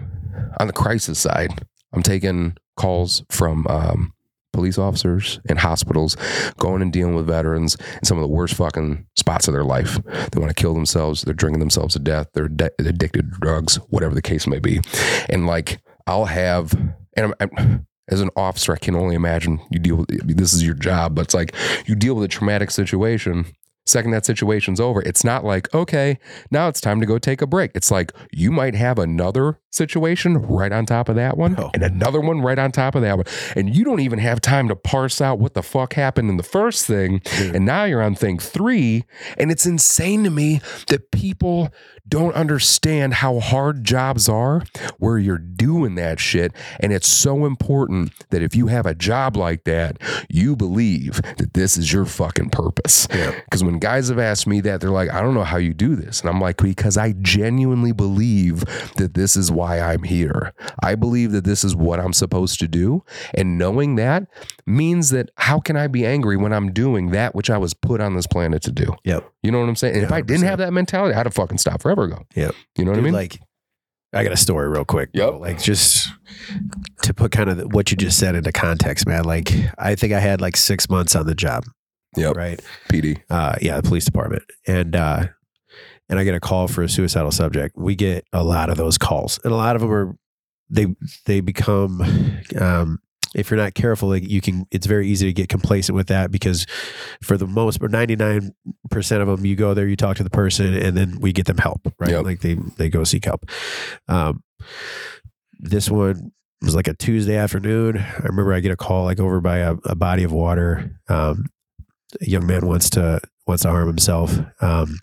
on 0.58 0.66
the 0.66 0.72
crisis 0.72 1.18
side, 1.18 1.66
I'm 1.92 2.02
taking 2.02 2.56
calls 2.76 3.22
from 3.30 3.66
um, 3.68 4.12
police 4.58 4.76
officers 4.76 5.38
and 5.48 5.56
hospitals 5.60 6.16
going 6.58 6.82
and 6.82 6.92
dealing 6.92 7.14
with 7.14 7.28
veterans 7.28 7.76
in 7.98 8.04
some 8.04 8.18
of 8.18 8.22
the 8.22 8.34
worst 8.34 8.54
fucking 8.54 9.06
spots 9.14 9.46
of 9.46 9.54
their 9.54 9.62
life. 9.62 9.98
They 10.32 10.40
want 10.40 10.50
to 10.50 10.60
kill 10.60 10.74
themselves. 10.74 11.22
They're 11.22 11.32
drinking 11.32 11.60
themselves 11.60 11.94
to 11.94 12.00
death. 12.00 12.26
They're 12.34 12.48
de- 12.48 12.72
addicted 12.80 13.32
to 13.32 13.38
drugs, 13.40 13.76
whatever 13.90 14.16
the 14.16 14.22
case 14.22 14.48
may 14.48 14.58
be. 14.58 14.80
And 15.28 15.46
like, 15.46 15.80
I'll 16.08 16.24
have, 16.24 16.72
and 17.16 17.26
I'm, 17.26 17.34
I'm 17.40 17.86
as 18.08 18.20
an 18.20 18.30
officer, 18.34 18.72
I 18.72 18.78
can 18.78 18.96
only 18.96 19.14
imagine 19.14 19.60
you 19.70 19.78
deal 19.78 19.96
with 19.96 20.10
I 20.10 20.24
mean, 20.24 20.36
this 20.36 20.52
is 20.52 20.64
your 20.64 20.74
job, 20.74 21.14
but 21.14 21.22
it's 21.22 21.34
like 21.34 21.54
you 21.86 21.94
deal 21.94 22.14
with 22.14 22.24
a 22.24 22.28
traumatic 22.28 22.72
situation. 22.72 23.46
second 23.86 24.10
that 24.10 24.26
situation's 24.26 24.80
over, 24.80 25.02
it's 25.02 25.22
not 25.22 25.44
like, 25.44 25.72
okay, 25.72 26.18
now 26.50 26.66
it's 26.66 26.80
time 26.80 26.98
to 27.00 27.06
go 27.06 27.18
take 27.18 27.40
a 27.42 27.46
break. 27.46 27.70
It's 27.76 27.92
like 27.92 28.12
you 28.32 28.50
might 28.50 28.74
have 28.74 28.98
another 28.98 29.60
situation 29.70 30.38
right 30.38 30.72
on 30.72 30.86
top 30.86 31.08
of 31.08 31.16
that 31.16 31.36
one 31.36 31.54
Oh. 31.58 31.70
and 31.74 31.82
another 31.82 32.20
one 32.20 32.40
right 32.40 32.58
on 32.58 32.72
top 32.72 32.94
of 32.94 33.02
that 33.02 33.16
one. 33.16 33.26
And 33.56 33.74
you 33.74 33.84
don't 33.84 34.00
even 34.00 34.18
have 34.18 34.40
time 34.40 34.68
to 34.68 34.76
parse 34.76 35.20
out 35.20 35.38
what 35.38 35.54
the 35.54 35.62
fuck 35.62 35.94
happened 35.94 36.30
in 36.30 36.36
the 36.36 36.42
first 36.42 36.86
thing. 36.86 37.20
And 37.38 37.64
now 37.66 37.84
you're 37.84 38.02
on 38.02 38.14
thing 38.14 38.38
three. 38.38 39.04
And 39.36 39.50
it's 39.50 39.66
insane 39.66 40.24
to 40.24 40.30
me 40.30 40.60
that 40.88 41.10
people 41.10 41.70
don't 42.08 42.34
understand 42.34 43.12
how 43.14 43.38
hard 43.38 43.84
jobs 43.84 44.28
are 44.30 44.62
where 44.98 45.18
you're 45.18 45.36
doing 45.36 45.94
that 45.96 46.18
shit. 46.18 46.52
And 46.80 46.90
it's 46.92 47.06
so 47.08 47.44
important 47.44 48.12
that 48.30 48.40
if 48.42 48.56
you 48.56 48.68
have 48.68 48.86
a 48.86 48.94
job 48.94 49.36
like 49.36 49.64
that, 49.64 49.98
you 50.30 50.56
believe 50.56 51.20
that 51.36 51.52
this 51.52 51.76
is 51.76 51.92
your 51.92 52.06
fucking 52.06 52.48
purpose. 52.50 53.06
Because 53.08 53.62
when 53.62 53.78
guys 53.78 54.08
have 54.08 54.18
asked 54.18 54.46
me 54.46 54.62
that, 54.62 54.80
they're 54.80 54.88
like, 54.90 55.10
I 55.12 55.20
don't 55.20 55.34
know 55.34 55.44
how 55.44 55.58
you 55.58 55.74
do 55.74 55.96
this. 55.96 56.20
And 56.22 56.30
I'm 56.30 56.40
like, 56.40 56.56
because 56.56 56.96
I 56.96 57.12
genuinely 57.20 57.92
believe 57.92 58.60
that 58.96 59.12
this 59.12 59.36
is 59.36 59.52
why 59.58 59.80
I'm 59.80 60.04
here. 60.04 60.54
I 60.82 60.94
believe 60.94 61.32
that 61.32 61.44
this 61.44 61.64
is 61.64 61.74
what 61.74 61.98
I'm 61.98 62.12
supposed 62.12 62.60
to 62.60 62.68
do. 62.68 63.04
And 63.34 63.58
knowing 63.58 63.96
that 63.96 64.28
means 64.66 65.10
that 65.10 65.30
how 65.36 65.58
can 65.58 65.76
I 65.76 65.88
be 65.88 66.06
angry 66.06 66.36
when 66.36 66.52
I'm 66.52 66.72
doing 66.72 67.10
that 67.10 67.34
which 67.34 67.50
I 67.50 67.58
was 67.58 67.74
put 67.74 68.00
on 68.00 68.14
this 68.14 68.26
planet 68.26 68.62
to 68.62 68.72
do? 68.72 68.94
Yep. 69.04 69.28
You 69.42 69.50
know 69.50 69.58
what 69.58 69.68
I'm 69.68 69.76
saying? 69.76 69.96
And 69.96 70.04
if 70.04 70.12
I 70.12 70.20
didn't 70.20 70.46
have 70.46 70.58
that 70.58 70.72
mentality, 70.72 71.14
I'd 71.14 71.26
have 71.26 71.34
fucking 71.34 71.58
stopped 71.58 71.82
forever 71.82 72.04
ago. 72.04 72.24
Yep. 72.36 72.54
You 72.76 72.84
know 72.84 72.92
what 72.92 72.96
Dude, 72.96 73.02
I 73.02 73.06
mean? 73.06 73.14
Like, 73.14 73.40
I 74.12 74.22
got 74.22 74.32
a 74.32 74.36
story 74.36 74.68
real 74.68 74.84
quick. 74.84 75.12
bro. 75.12 75.32
Yep. 75.32 75.40
Like, 75.40 75.62
just 75.62 76.08
to 77.02 77.12
put 77.12 77.32
kind 77.32 77.50
of 77.50 77.74
what 77.74 77.90
you 77.90 77.96
just 77.96 78.18
said 78.18 78.36
into 78.36 78.52
context, 78.52 79.06
man. 79.06 79.24
Like, 79.24 79.52
I 79.76 79.96
think 79.96 80.12
I 80.12 80.20
had 80.20 80.40
like 80.40 80.56
six 80.56 80.88
months 80.88 81.16
on 81.16 81.26
the 81.26 81.34
job. 81.34 81.64
Yep. 82.16 82.36
Right. 82.36 82.60
PD. 82.88 83.20
Uh, 83.28 83.56
yeah, 83.60 83.76
the 83.76 83.82
police 83.82 84.04
department, 84.04 84.44
and 84.66 84.96
uh, 84.96 85.26
and 86.08 86.18
I 86.18 86.24
get 86.24 86.34
a 86.34 86.40
call 86.40 86.68
for 86.68 86.82
a 86.82 86.88
suicidal 86.88 87.30
subject. 87.30 87.76
We 87.76 87.94
get 87.94 88.24
a 88.32 88.42
lot 88.42 88.70
of 88.70 88.76
those 88.76 88.98
calls, 88.98 89.38
and 89.44 89.52
a 89.52 89.56
lot 89.56 89.76
of 89.76 89.82
them 89.82 89.92
are 89.92 90.16
they 90.70 90.86
they 91.26 91.40
become. 91.40 92.02
Um, 92.58 93.00
if 93.34 93.50
you're 93.50 93.58
not 93.58 93.74
careful, 93.74 94.08
like 94.08 94.28
you 94.28 94.40
can, 94.40 94.66
it's 94.70 94.86
very 94.86 95.06
easy 95.06 95.26
to 95.26 95.34
get 95.34 95.50
complacent 95.50 95.94
with 95.94 96.08
that 96.08 96.30
because, 96.30 96.66
for 97.22 97.36
the 97.36 97.46
most, 97.46 97.78
or 97.82 97.88
99 97.88 98.52
percent 98.90 99.20
of 99.20 99.28
them, 99.28 99.44
you 99.44 99.54
go 99.54 99.74
there, 99.74 99.86
you 99.86 99.96
talk 99.96 100.16
to 100.16 100.24
the 100.24 100.30
person, 100.30 100.74
and 100.74 100.96
then 100.96 101.20
we 101.20 101.32
get 101.32 101.46
them 101.46 101.58
help, 101.58 101.92
right? 101.98 102.10
Yep. 102.10 102.24
Like 102.24 102.40
they 102.40 102.54
they 102.54 102.88
go 102.88 103.04
seek 103.04 103.26
help. 103.26 103.44
Um, 104.08 104.42
this 105.60 105.90
one 105.90 106.32
was 106.62 106.74
like 106.74 106.88
a 106.88 106.94
Tuesday 106.94 107.36
afternoon. 107.36 107.98
I 107.98 108.22
remember 108.24 108.52
I 108.52 108.60
get 108.60 108.72
a 108.72 108.76
call 108.76 109.04
like 109.04 109.20
over 109.20 109.40
by 109.40 109.58
a, 109.58 109.74
a 109.84 109.94
body 109.94 110.24
of 110.24 110.32
water. 110.32 110.98
Um, 111.08 111.46
a 112.20 112.24
young 112.24 112.46
man 112.46 112.66
wants 112.66 112.90
to 112.90 113.20
wants 113.46 113.62
to 113.64 113.70
harm 113.70 113.88
himself. 113.88 114.38
Um, 114.60 114.98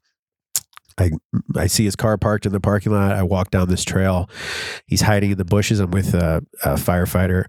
I 0.98 1.12
I 1.56 1.68
see 1.68 1.84
his 1.86 1.96
car 1.96 2.18
parked 2.18 2.46
in 2.46 2.52
the 2.54 2.60
parking 2.60 2.92
lot. 2.94 3.12
I 3.12 3.24
walk 3.24 3.52
down 3.52 3.68
this 3.70 3.84
trail. 3.84 4.30
He's 4.88 5.02
hiding 5.02 5.32
in 5.32 5.38
the 5.38 5.46
bushes. 5.46 5.80
I'm 5.80 5.92
with 5.92 6.14
a, 6.14 6.42
a 6.64 6.76
firefighter 6.76 7.46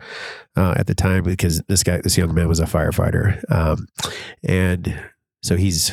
uh, 0.56 0.74
at 0.76 0.86
the 0.86 0.94
time 0.94 1.22
because 1.24 1.62
this 1.68 1.82
guy, 1.82 2.00
this 2.00 2.18
young 2.18 2.34
man, 2.34 2.48
was 2.48 2.60
a 2.60 2.64
firefighter, 2.66 3.40
um, 3.52 3.86
and 4.42 4.98
so 5.42 5.56
he's 5.56 5.92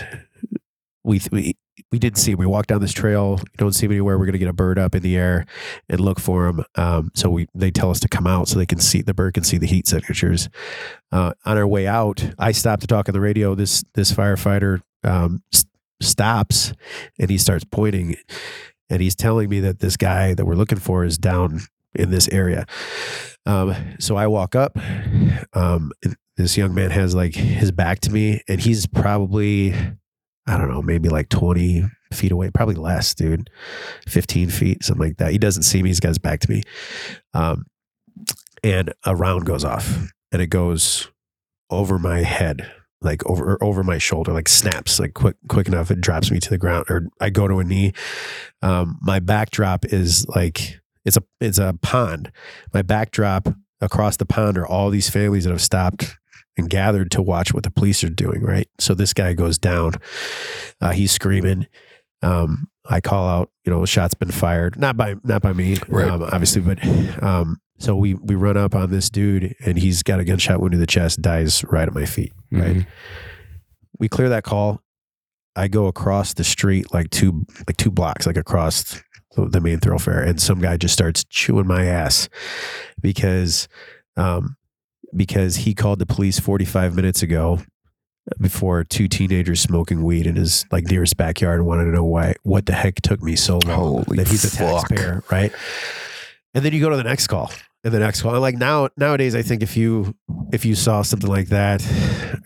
we 1.03 1.21
we 1.31 1.55
we 1.91 1.99
didn't 1.99 2.17
see 2.17 2.31
him. 2.31 2.39
We 2.39 2.45
walk 2.45 2.67
down 2.67 2.81
this 2.81 2.93
trail. 2.93 3.39
Don't 3.57 3.73
see 3.73 3.85
him 3.85 3.91
anywhere. 3.91 4.17
We're 4.17 4.25
gonna 4.25 4.37
get 4.39 4.47
a 4.47 4.53
bird 4.53 4.79
up 4.79 4.95
in 4.95 5.03
the 5.03 5.15
air 5.15 5.45
and 5.89 5.99
look 5.99 6.19
for 6.19 6.47
him. 6.47 6.63
Um, 6.75 7.11
so 7.13 7.29
we 7.29 7.47
they 7.53 7.69
tell 7.71 7.91
us 7.91 7.99
to 8.01 8.07
come 8.07 8.25
out 8.25 8.47
so 8.47 8.57
they 8.57 8.65
can 8.65 8.79
see 8.79 9.01
the 9.01 9.13
bird 9.13 9.35
can 9.35 9.43
see 9.43 9.57
the 9.59 9.67
heat 9.67 9.87
signatures. 9.87 10.49
Uh, 11.11 11.33
on 11.45 11.57
our 11.57 11.67
way 11.67 11.85
out, 11.85 12.27
I 12.39 12.51
stopped 12.51 12.81
to 12.81 12.87
talk 12.87 13.09
on 13.09 13.13
the 13.13 13.21
radio. 13.21 13.53
This 13.53 13.83
this 13.93 14.11
firefighter 14.11 14.81
um, 15.03 15.43
s- 15.53 15.65
stops 16.03 16.73
and 17.19 17.29
he 17.29 17.37
starts 17.37 17.63
pointing, 17.63 18.15
and 18.89 19.01
he's 19.01 19.15
telling 19.15 19.49
me 19.49 19.59
that 19.61 19.79
this 19.79 19.97
guy 19.97 20.33
that 20.33 20.45
we're 20.45 20.55
looking 20.55 20.79
for 20.79 21.03
is 21.03 21.17
down 21.17 21.61
in 21.95 22.09
this 22.11 22.27
area. 22.29 22.65
Um, 23.45 23.75
so 23.99 24.15
I 24.15 24.27
walk 24.27 24.55
up. 24.55 24.77
Um, 25.53 25.91
this 26.37 26.57
young 26.57 26.73
man 26.73 26.91
has 26.91 27.13
like 27.13 27.35
his 27.35 27.71
back 27.71 27.99
to 28.01 28.11
me, 28.11 28.41
and 28.47 28.59
he's 28.59 28.87
probably 28.87 29.73
I 30.45 30.57
don't 30.57 30.69
know, 30.69 30.81
maybe 30.81 31.09
like 31.09 31.29
20 31.29 31.83
feet 32.11 32.31
away, 32.31 32.51
probably 32.51 32.75
less, 32.75 33.13
dude. 33.13 33.49
15 34.07 34.49
feet, 34.49 34.83
something 34.83 35.07
like 35.07 35.17
that. 35.17 35.31
He 35.31 35.37
doesn't 35.37 35.63
see 35.63 35.81
me. 35.81 35.89
He's 35.89 35.99
got 35.99 36.09
his 36.09 36.19
back 36.19 36.41
to 36.41 36.51
me. 36.51 36.63
Um, 37.33 37.65
and 38.61 38.93
a 39.05 39.15
round 39.15 39.45
goes 39.45 39.63
off 39.63 40.07
and 40.31 40.41
it 40.41 40.47
goes 40.47 41.09
over 41.69 41.97
my 41.97 42.19
head, 42.23 42.69
like 43.03 43.25
over 43.25 43.53
or 43.53 43.63
over 43.63 43.83
my 43.83 43.97
shoulder, 43.97 44.31
like 44.33 44.47
snaps, 44.49 44.99
like 44.99 45.13
quick, 45.13 45.35
quick 45.49 45.67
enough. 45.67 45.91
It 45.91 46.01
drops 46.01 46.31
me 46.31 46.39
to 46.39 46.49
the 46.49 46.57
ground 46.57 46.85
or 46.89 47.07
I 47.19 47.29
go 47.29 47.47
to 47.47 47.59
a 47.59 47.63
knee. 47.63 47.93
Um, 48.61 48.97
my 49.01 49.19
backdrop 49.19 49.85
is 49.85 50.25
like, 50.29 50.79
it's 51.05 51.17
a, 51.17 51.23
it's 51.41 51.57
a 51.57 51.77
pond. 51.81 52.31
My 52.73 52.81
backdrop 52.81 53.49
across 53.81 54.17
the 54.17 54.25
pond 54.25 54.57
are 54.57 54.65
all 54.67 54.89
these 54.89 55.09
families 55.09 55.43
that 55.43 55.51
have 55.51 55.61
stopped 55.61 56.17
and 56.57 56.69
gathered 56.69 57.11
to 57.11 57.21
watch 57.21 57.53
what 57.53 57.63
the 57.63 57.71
police 57.71 58.03
are 58.03 58.09
doing. 58.09 58.41
Right. 58.41 58.69
So 58.79 58.93
this 58.93 59.13
guy 59.13 59.33
goes 59.33 59.57
down. 59.57 59.93
Uh, 60.79 60.91
he's 60.91 61.11
screaming. 61.11 61.67
Um, 62.21 62.69
I 62.89 63.01
call 63.01 63.27
out, 63.27 63.49
you 63.65 63.71
know, 63.71 63.85
shots 63.85 64.13
been 64.13 64.31
fired, 64.31 64.79
not 64.79 64.95
by 64.95 65.15
not 65.23 65.41
by 65.41 65.51
me, 65.51 65.77
Right. 65.89 66.07
um, 66.09 66.23
obviously, 66.23 66.61
but 66.61 66.79
um, 67.23 67.59
so 67.79 67.95
we 67.95 68.13
we 68.13 68.35
run 68.35 68.57
up 68.57 68.75
on 68.75 68.91
this 68.91 69.09
dude, 69.09 69.55
and 69.65 69.77
he's 69.77 70.03
got 70.03 70.19
a 70.19 70.23
gunshot 70.23 70.59
wound 70.59 70.71
to 70.73 70.77
the 70.77 70.87
chest, 70.87 71.21
dies 71.21 71.63
right 71.65 71.87
at 71.87 71.93
my 71.93 72.05
feet. 72.05 72.33
Right. 72.51 72.77
Mhm. 72.77 72.87
We 73.99 74.07
clear 74.09 74.29
that 74.29 74.43
call. 74.43 74.81
I 75.55 75.67
go 75.67 75.85
across 75.87 76.33
the 76.33 76.43
street 76.43 76.93
like 76.93 77.09
two 77.09 77.45
like 77.67 77.77
two 77.77 77.91
blocks, 77.91 78.25
like 78.25 78.37
across 78.37 79.01
the 79.35 79.47
the 79.47 79.61
main 79.61 79.79
thoroughfare, 79.79 80.21
and 80.21 80.41
some 80.41 80.59
guy 80.59 80.77
just 80.77 80.93
starts 80.93 81.23
chewing 81.25 81.67
my 81.67 81.85
ass 81.85 82.29
because 83.01 83.67
um, 84.17 84.55
because 85.15 85.57
he 85.57 85.73
called 85.73 85.99
the 85.99 86.05
police 86.05 86.39
45 86.39 86.95
minutes 86.95 87.21
ago 87.21 87.59
before 88.39 88.83
two 88.83 89.07
teenagers 89.07 89.59
smoking 89.59 90.03
weed 90.03 90.25
in 90.25 90.35
his 90.37 90.65
like 90.71 90.85
nearest 90.85 91.17
backyard 91.17 91.59
and 91.59 91.67
wanted 91.67 91.85
to 91.85 91.91
know 91.91 92.03
why 92.05 92.33
what 92.43 92.65
the 92.65 92.73
heck 92.73 92.95
took 93.01 93.21
me 93.21 93.35
so 93.35 93.59
long 93.65 94.03
Holy 94.05 94.17
that 94.17 94.27
he's 94.29 94.45
a 94.45 94.49
fuck. 94.49 94.87
taxpayer 94.87 95.23
right 95.29 95.51
and 96.53 96.63
then 96.63 96.73
you 96.73 96.79
go 96.79 96.89
to 96.89 96.97
the 96.97 97.03
next 97.03 97.27
call 97.27 97.51
and 97.83 97.93
the 97.93 97.99
next 97.99 98.21
call 98.21 98.31
and 98.33 98.41
like 98.41 98.55
now 98.57 98.89
nowadays 98.97 99.35
i 99.35 99.41
think 99.41 99.61
if 99.63 99.75
you 99.77 100.15
if 100.51 100.65
you 100.65 100.75
saw 100.75 101.01
something 101.01 101.29
like 101.29 101.47
that 101.49 101.81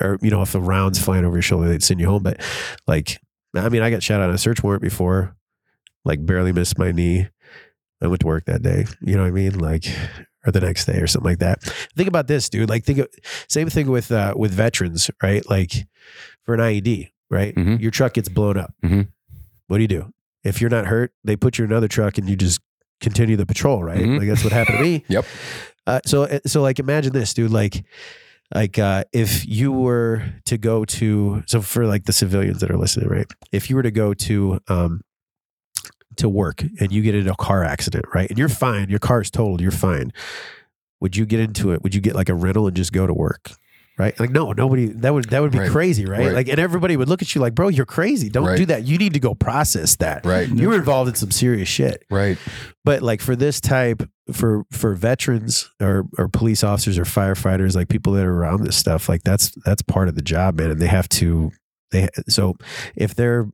or 0.02 0.18
you 0.22 0.30
know 0.32 0.42
if 0.42 0.52
the 0.52 0.62
rounds 0.62 1.00
flying 1.00 1.26
over 1.26 1.36
your 1.36 1.42
shoulder 1.42 1.68
they'd 1.68 1.84
send 1.84 2.00
you 2.00 2.08
home. 2.08 2.24
But 2.24 2.42
like 2.88 3.20
i 3.56 3.70
mean 3.70 3.82
i 3.82 3.90
got 3.90 4.04
shot 4.04 4.22
on 4.22 4.30
a 4.30 4.38
search 4.38 4.64
warrant 4.64 4.82
before 4.82 5.36
like 6.06 6.26
barely 6.26 6.52
missed 6.54 6.78
my 6.78 6.92
knee. 6.92 7.28
I 8.02 8.08
went 8.08 8.22
to 8.22 8.28
work 8.28 8.46
that 8.46 8.62
day 8.62 8.86
you 9.02 9.16
know 9.16 9.24
what 9.24 9.28
i 9.30 9.32
mean? 9.32 9.58
Like 9.60 9.86
or 10.46 10.52
the 10.52 10.62
next 10.62 10.86
day 10.86 11.00
or 11.00 11.08
something 11.08 11.30
like 11.30 11.40
that. 11.40 11.62
Think 11.96 12.08
about 12.08 12.28
this 12.28 12.48
dude. 12.50 12.70
Like 12.70 12.86
think 12.86 13.00
of 13.00 13.08
same 13.50 13.70
thing 13.70 13.90
with 13.92 14.12
uh 14.12 14.34
with 14.38 14.52
veterans 14.52 15.10
right? 15.22 15.48
Like 15.50 15.72
for 16.44 16.54
an 16.54 16.62
ied 16.62 17.10
right? 17.30 17.54
Mhm. 17.56 17.82
your 17.82 17.92
truck 17.92 18.14
gets 18.14 18.30
blown 18.30 18.58
up. 18.58 18.74
Mhm. 18.86 19.10
what 19.68 19.78
do 19.78 19.82
you 19.82 19.88
do? 19.90 20.14
If 20.44 20.62
you're 20.62 20.70
not 20.70 20.86
hurt 20.86 21.12
they 21.24 21.36
put 21.36 21.58
you 21.58 21.66
in 21.66 21.72
another 21.72 21.88
truck 21.90 22.18
and 22.18 22.30
you 22.30 22.36
just 22.36 22.62
continue 23.02 23.36
the 23.38 23.46
patrol 23.46 23.84
right? 23.84 24.00
Mhm. 24.02 24.20
like 24.20 24.28
that's 24.28 24.44
what 24.44 24.54
happened 24.54 24.78
to 24.80 24.84
me. 24.84 25.04
Yep. 25.10 25.26
uh, 25.86 26.00
so 26.06 26.40
so 26.46 26.62
like 26.62 26.80
imagine 26.80 27.14
this 27.14 27.34
dude 27.34 27.52
like 27.52 27.84
like 28.56 28.80
uh, 28.80 29.04
if 29.12 29.46
you 29.48 29.72
were 29.72 30.24
to 30.46 30.58
go 30.58 30.86
to 30.86 31.44
so 31.48 31.62
for 31.62 31.86
like 31.86 32.06
the 32.06 32.14
civilians 32.14 32.60
that 32.62 32.72
are 32.72 32.78
listening 32.78 33.10
right? 33.10 33.28
If 33.52 33.70
you 33.70 33.76
were 33.76 33.84
to 33.84 33.92
go 33.92 34.14
to 34.14 34.60
um 34.68 35.02
to 36.18 36.28
work 36.30 36.64
and 36.80 36.92
you 36.92 37.02
get 37.04 37.14
in 37.14 37.28
a 37.28 37.36
car 37.36 37.64
accident 37.64 38.06
right? 38.16 38.30
And 38.30 38.40
you're 38.40 38.50
fine. 38.50 38.90
Your 38.90 39.00
car's 39.00 39.30
totaled. 39.30 39.62
You're 39.62 39.72
fine. 39.72 40.12
Would 41.00 41.16
you 41.16 41.26
get 41.28 41.40
into 41.40 41.72
it? 41.74 41.84
Would 41.84 41.94
you 41.94 42.02
get 42.02 42.16
like 42.16 42.30
a 42.30 42.34
rental 42.34 42.66
and 42.68 42.76
just 42.76 42.92
go 42.92 43.06
to 43.06 43.14
work 43.14 43.52
right 43.98 44.20
like 44.20 44.30
no 44.30 44.52
nobody 44.52 44.88
that 44.88 45.14
would 45.14 45.26
that 45.30 45.42
would 45.42 45.52
be 45.52 45.60
Right. 45.60 45.70
crazy 45.72 46.06
right? 46.06 46.20
Right. 46.20 46.34
like 46.34 46.48
and 46.50 46.60
everybody 46.60 46.96
would 46.98 47.10
look 47.10 47.22
at 47.22 47.34
you 47.34 47.42
like 47.42 47.56
bro 47.56 47.68
you're 47.70 47.86
crazy 47.86 48.30
don't 48.30 48.46
Right. 48.46 48.58
do 48.58 48.66
that 48.68 48.86
you 48.86 48.98
need 48.98 49.14
to 49.14 49.20
go 49.20 49.34
process 49.36 49.96
that 49.98 50.26
Right. 50.26 50.48
you 50.50 50.70
were 50.70 50.76
involved 50.76 51.10
in 51.10 51.16
some 51.16 51.32
serious 51.32 51.68
shit 51.68 52.04
Right. 52.12 52.38
but 52.86 53.02
like 53.02 53.22
for 53.22 53.36
this 53.36 53.60
type 53.62 54.04
for 54.34 54.64
for 54.72 54.94
veterans 54.94 55.70
or 55.82 56.06
or 56.18 56.28
police 56.28 56.64
officers 56.64 56.98
or 56.98 57.04
firefighters 57.06 57.76
like 57.76 57.88
people 57.90 58.14
that 58.14 58.26
are 58.26 58.34
around 58.36 58.64
this 58.64 58.76
stuff 58.76 59.08
like 59.10 59.24
that's 59.24 59.52
that's 59.66 59.82
part 59.82 60.08
of 60.10 60.16
the 60.16 60.22
job 60.22 60.60
man 60.60 60.70
and 60.72 60.80
they 60.82 60.88
have 60.88 61.10
to 61.10 61.52
they 61.92 62.08
so 62.28 62.56
if 62.96 63.16
they're 63.16 63.48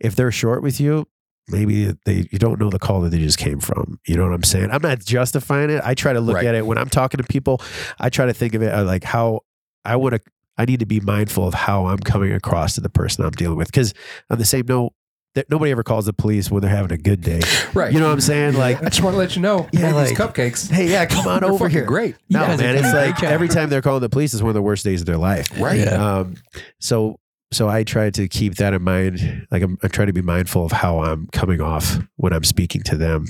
if 0.00 0.14
they're 0.16 0.32
short 0.32 0.62
with 0.62 0.80
you 0.80 1.06
maybe 1.48 1.94
they 2.04 2.26
you 2.32 2.38
don't 2.40 2.58
know 2.58 2.68
the 2.70 2.78
call 2.80 3.00
that 3.02 3.10
they 3.10 3.18
just 3.18 3.38
came 3.38 3.60
from 3.60 4.00
you 4.04 4.16
know 4.16 4.24
what 4.24 4.32
i'm 4.32 4.42
saying 4.42 4.68
i'm 4.72 4.82
not 4.82 4.98
justifying 4.98 5.70
it 5.70 5.80
i 5.84 5.94
try 5.94 6.12
to 6.12 6.20
look 6.20 6.34
Right. 6.34 6.46
at 6.46 6.56
it 6.56 6.66
when 6.66 6.76
i'm 6.76 6.88
talking 6.88 7.18
to 7.18 7.24
people 7.24 7.62
i 8.00 8.08
try 8.10 8.26
to 8.26 8.34
think 8.34 8.54
of 8.54 8.62
it 8.62 8.74
uh, 8.74 8.82
like 8.82 9.04
how 9.04 9.42
i 9.86 9.96
want 9.96 10.14
to 10.14 10.20
i 10.58 10.64
need 10.64 10.80
to 10.80 10.86
be 10.86 11.00
mindful 11.00 11.46
of 11.48 11.54
how 11.54 11.86
i'm 11.86 11.98
coming 11.98 12.32
across 12.32 12.74
to 12.74 12.80
the 12.80 12.88
person 12.90 13.24
i'm 13.24 13.30
dealing 13.32 13.56
with 13.56 13.68
because 13.68 13.94
on 14.30 14.38
the 14.38 14.44
same 14.44 14.64
note 14.66 14.92
that 15.34 15.50
nobody 15.50 15.70
ever 15.70 15.82
calls 15.82 16.06
the 16.06 16.12
police 16.14 16.50
when 16.50 16.62
they're 16.62 16.70
having 16.70 16.92
a 16.92 16.96
good 16.96 17.20
day 17.20 17.40
Right. 17.74 17.92
you 17.92 18.00
know 18.00 18.06
what 18.06 18.12
i'm 18.14 18.20
saying 18.20 18.54
like 18.54 18.78
I 18.82 18.88
just 18.88 19.02
want 19.02 19.14
to 19.14 19.18
let 19.18 19.36
you 19.36 19.42
know. 19.42 19.68
Yeah, 19.72 19.80
Yeah, 19.92 20.04
these 20.04 20.18
like- 20.18 20.34
cupcakes. 20.34 20.70
hey, 20.70 20.88
yeah, 20.90 21.04
come 21.04 21.26
on 21.28 21.44
over 21.44 21.68
here. 21.68 21.84
Great. 21.84 22.16
No, 22.30 22.40
You 22.40 22.46
guys 22.46 22.60
are 22.60 22.62
man, 22.62 22.76
it's 22.76 22.94
like 22.94 23.22
every 23.22 23.48
time 23.48 23.68
they're 23.68 23.82
calling 23.82 24.00
the 24.00 24.08
police 24.08 24.32
is 24.32 24.42
one 24.42 24.48
of 24.48 24.54
the 24.54 24.62
worst 24.62 24.82
days 24.84 25.00
of 25.02 25.06
their 25.06 25.18
life. 25.18 25.48
Right. 25.60 25.80
Yeah. 25.80 26.18
Um, 26.18 26.36
so 26.80 27.18
so 27.52 27.68
I 27.68 27.84
try 27.84 28.08
to 28.10 28.28
keep 28.28 28.54
that 28.56 28.72
in 28.72 28.82
mind. 28.82 29.46
Like 29.50 29.62
I'm, 29.62 29.76
I 29.82 29.88
try 29.88 30.04
to 30.06 30.12
be 30.12 30.22
mindful 30.22 30.64
of 30.64 30.72
how 30.72 31.00
I'm 31.02 31.26
coming 31.32 31.60
off 31.60 31.98
when 32.16 32.32
I'm 32.32 32.44
speaking 32.44 32.82
to 32.84 32.96
them. 32.96 33.26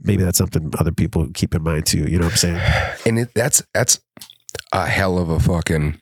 Maybe 0.00 0.22
that's 0.22 0.38
something 0.38 0.70
other 0.78 0.92
people 0.92 1.26
keep 1.34 1.54
in 1.54 1.62
mind 1.62 1.86
too. 1.86 2.04
You 2.08 2.18
know 2.18 2.26
what 2.26 2.32
I'm 2.32 2.36
saying? 2.36 2.60
and 3.06 3.18
it, 3.20 3.30
that's 3.34 3.62
that's 3.72 4.00
a 4.72 4.86
hell 4.86 5.18
of 5.18 5.30
a 5.30 5.40
fucking 5.40 6.00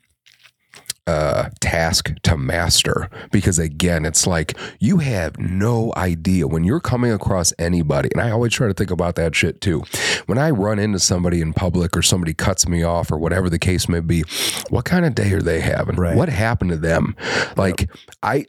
uh, 1.07 1.49
task 1.61 2.11
to 2.21 2.35
master 2.35 3.09
because 3.31 3.57
again 3.57 4.05
it's 4.05 4.27
like 4.27 4.57
you 4.81 4.97
have 4.97 5.39
no 5.39 5.93
idea 5.95 6.45
when 6.45 6.65
you're 6.65 6.81
coming 6.81 7.13
across 7.13 7.53
anybody 7.57 8.09
and 8.11 8.21
i 8.21 8.29
always 8.29 8.51
try 8.51 8.67
to 8.67 8.73
think 8.73 8.91
about 8.91 9.15
that 9.15 9.33
shit 9.33 9.61
too. 9.61 9.83
When 10.25 10.37
i 10.37 10.49
run 10.49 10.79
into 10.79 10.99
somebody 10.99 11.39
in 11.39 11.53
public 11.53 11.95
or 11.95 12.01
somebody 12.01 12.33
cuts 12.33 12.67
me 12.67 12.83
off 12.83 13.09
or 13.09 13.17
whatever 13.17 13.49
the 13.49 13.57
case 13.57 13.87
may 13.87 14.01
be 14.01 14.23
what 14.69 14.83
kind 14.83 15.05
of 15.05 15.15
day 15.15 15.31
are 15.31 15.41
they 15.41 15.61
having? 15.61 15.95
Right. 15.95 16.15
what 16.15 16.27
happened 16.27 16.71
to 16.71 16.77
them? 16.77 17.15
Like 17.55 17.89
i 18.21 18.45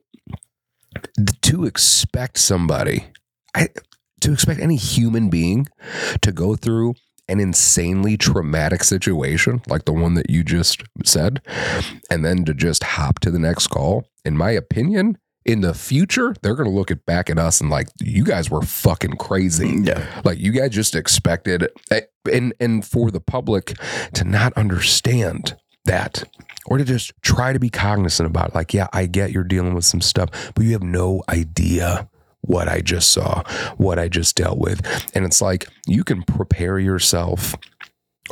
to 1.43 1.65
expect 1.65 2.39
somebody 2.39 3.07
I, 3.55 3.69
to 4.20 4.33
expect 4.33 4.59
any 4.59 4.77
human 4.77 5.31
being 5.31 5.69
to 6.23 6.33
go 6.33 6.57
through 6.57 6.97
an 7.28 7.40
insanely 7.40 8.16
traumatic 8.16 8.82
situation 8.84 9.60
like 9.66 9.84
the 9.84 9.92
one 9.92 10.14
that 10.14 10.30
you 10.30 10.42
just 10.42 10.82
said 11.05 11.40
and 12.10 12.24
then 12.24 12.44
to 12.44 12.55
just 12.55 12.82
hop 12.82 13.18
to 13.20 13.30
the 13.30 13.38
next 13.38 13.66
call 13.68 14.06
in 14.24 14.36
my 14.36 14.50
opinion 14.50 15.18
in 15.44 15.60
the 15.60 15.72
future 15.74 16.34
they're 16.42 16.55
going 16.55 16.68
to 16.68 16.74
look 16.74 16.90
at 16.90 17.05
back 17.06 17.30
at 17.30 17.38
us 17.38 17.60
and 17.60 17.70
like 17.70 17.88
you 18.00 18.24
guys 18.24 18.50
were 18.50 18.62
fucking 18.62 19.12
crazy 19.16 19.76
Yeah. 19.82 20.05
like 20.24 20.38
you 20.38 20.52
guys 20.52 20.70
just 20.70 20.94
expected 20.94 21.68
eh, 21.90 22.02
and 22.32 22.52
and 22.60 22.84
for 22.84 23.10
the 23.10 23.20
public 23.20 23.74
to 24.14 24.24
not 24.24 24.52
understand 24.55 25.56
that 25.84 26.24
or 26.66 26.76
to 26.76 26.84
just 26.84 27.12
try 27.22 27.52
to 27.55 27.59
be 27.59 27.70
cognizant 27.70 28.26
about 28.28 28.50
it. 28.50 28.55
like 28.55 28.74
yeah 28.74 28.88
i 28.92 29.06
get 29.06 29.32
you're 29.32 29.44
dealing 29.44 29.72
with 29.74 29.84
some 29.86 30.00
stuff 30.02 30.28
but 30.55 30.64
you 30.64 30.72
have 30.72 30.82
no 30.82 31.22
idea 31.30 32.09
what 32.43 32.69
i 32.69 32.81
just 32.81 33.10
saw 33.10 33.43
what 33.77 33.98
i 33.98 34.09
just 34.09 34.36
dealt 34.36 34.59
with. 34.59 34.81
And 35.15 35.24
it's 35.24 35.43
like 35.43 35.66
you 35.86 36.05
can 36.05 36.23
prepare 36.23 36.78
yourself 36.78 37.55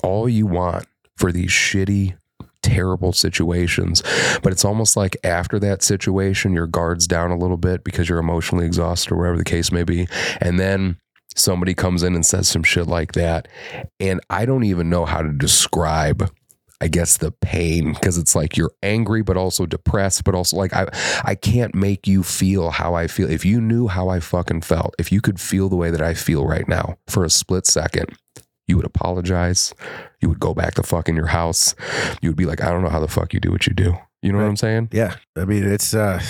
all 0.02 0.28
you 0.28 0.46
want 0.46 0.86
for 1.16 1.32
these 1.32 1.50
shitty 1.50 2.16
terrible 2.62 3.12
situations 3.12 4.02
but 4.42 4.52
it's 4.52 4.64
almost 4.64 4.96
like 4.96 5.16
after 5.22 5.58
that 5.60 5.82
situation 5.82 6.52
your 6.52 6.66
guards 6.66 7.06
down 7.06 7.30
a 7.30 7.36
little 7.36 7.56
bit 7.56 7.84
because 7.84 8.08
you're 8.08 8.18
emotionally 8.18 8.66
exhausted 8.66 9.12
or 9.12 9.16
whatever 9.16 9.38
the 9.38 9.44
case 9.44 9.70
may 9.70 9.84
be. 9.84 10.08
And 10.40 10.58
then 10.58 10.96
somebody 11.36 11.74
comes 11.74 12.02
in 12.02 12.14
and 12.14 12.24
says 12.24 12.48
some 12.48 12.62
shit 12.62 12.86
like 12.86 13.12
that. 13.12 13.48
And 14.00 14.20
i 14.30 14.44
don't 14.46 14.64
even 14.64 14.90
know 14.90 15.04
how 15.04 15.22
to 15.22 15.32
describe 15.32 16.30
I 16.80 16.88
guess 16.88 17.16
the 17.16 17.30
pain 17.32 17.94
because 17.94 18.18
it's 18.18 18.34
like 18.36 18.56
you're 18.56 18.72
angry 18.82 19.22
but 19.22 19.36
also 19.36 19.64
depressed 19.66 20.24
but 20.24 20.34
also 20.34 20.56
like 20.56 20.74
I 20.74 20.86
I 21.24 21.34
can't 21.34 21.74
make 21.74 22.06
you 22.06 22.22
feel 22.22 22.70
how 22.70 22.94
I 22.94 23.06
feel. 23.06 23.30
If 23.30 23.44
you 23.44 23.60
knew 23.60 23.86
how 23.88 24.08
I 24.08 24.20
fucking 24.20 24.60
felt, 24.62 24.94
if 24.98 25.10
you 25.10 25.20
could 25.20 25.40
feel 25.40 25.68
the 25.68 25.76
way 25.76 25.90
that 25.90 26.02
I 26.02 26.14
feel 26.14 26.46
right 26.46 26.68
now 26.68 26.96
for 27.06 27.24
a 27.24 27.30
split 27.30 27.66
second, 27.66 28.10
you 28.68 28.76
would 28.76 28.84
apologize. 28.86 29.72
You 30.20 30.28
would 30.28 30.40
go 30.40 30.52
back 30.54 30.74
to 30.74 30.82
fucking 30.82 31.16
your 31.16 31.28
house. 31.28 31.74
You 32.20 32.28
would 32.30 32.36
be 32.36 32.46
like, 32.46 32.62
I 32.62 32.70
don't 32.70 32.82
know 32.82 32.88
how 32.90 33.00
the 33.00 33.08
fuck 33.08 33.32
you 33.32 33.40
do 33.40 33.50
what 33.50 33.66
you 33.66 33.72
do. 33.72 33.94
You 34.22 34.32
know 34.32 34.38
what 34.38 34.46
I'm 34.48 34.56
saying? 34.56 34.88
Yeah. 34.92 35.16
I 35.36 35.44
mean, 35.44 35.62
it's 35.64 35.94
uh, 35.94 36.20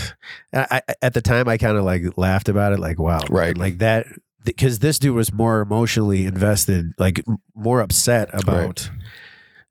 I, 0.53 0.83
at 1.01 1.15
the 1.15 1.23
time 1.23 1.49
I 1.49 1.57
kind 1.57 1.79
of 1.79 1.85
like 1.85 2.03
laughed 2.19 2.49
about 2.49 2.73
it, 2.73 2.79
like 2.79 2.99
wow, 2.99 3.21
Right. 3.31 3.57
like 3.57 3.79
that, 3.79 4.07
because 4.45 4.81
this 4.81 4.99
dude 4.99 5.15
was 5.15 5.33
more 5.33 5.61
emotionally 5.63 6.27
invested, 6.27 6.93
like 6.99 7.25
more 7.55 7.81
upset 7.81 8.29
about. 8.33 8.91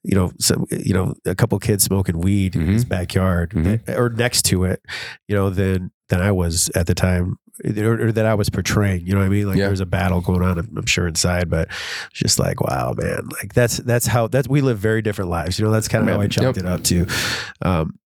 You 0.05 0.15
know, 0.15 0.31
some 0.39 0.65
you 0.71 0.93
know, 0.93 1.15
a 1.25 1.35
couple 1.35 1.57
kids 1.59 1.83
smoking 1.83 2.19
weed 2.19 2.55
in 2.55 2.67
his 2.67 2.85
backyard 2.85 3.51
Mhm. 3.51 3.97
or 3.97 4.09
next 4.09 4.43
to 4.45 4.63
it, 4.65 4.81
you 5.27 5.35
know, 5.35 5.49
than 5.49 5.91
than 6.09 6.21
I 6.21 6.31
was 6.31 6.69
at 6.75 6.85
the 6.85 6.93
time, 6.93 7.37
or, 7.65 7.99
or 8.07 8.11
that 8.11 8.27
I 8.27 8.35
was 8.35 8.49
portraying. 8.51 9.07
You 9.07 9.13
know 9.13 9.19
what 9.21 9.25
I 9.25 9.29
mean? 9.29 9.47
Like 9.47 9.57
Yeah. 9.57 9.63
there 9.63 9.71
was 9.71 9.79
a 9.79 9.85
battle 9.87 10.21
going 10.21 10.43
on, 10.43 10.59
I'm, 10.59 10.85
sure 10.85 11.07
inside, 11.07 11.49
but 11.49 11.67
it's 12.11 12.19
just 12.19 12.37
like, 12.37 12.61
wow, 12.61 12.93
man, 12.95 13.21
like 13.41 13.53
that's 13.55 13.77
that's 13.77 14.05
how 14.05 14.27
that's 14.27 14.47
we 14.47 14.61
live 14.61 14.77
very 14.77 15.01
different 15.01 15.31
lives. 15.31 15.57
You 15.57 15.65
know, 15.65 15.71
that's 15.71 15.87
kind 15.87 16.07
of 16.07 16.13
how 16.15 16.21
I 16.21 16.25
Yep. 16.29 16.57
it 16.57 16.65
up 16.67 16.83
too. 16.83 17.07
Um, 17.63 17.97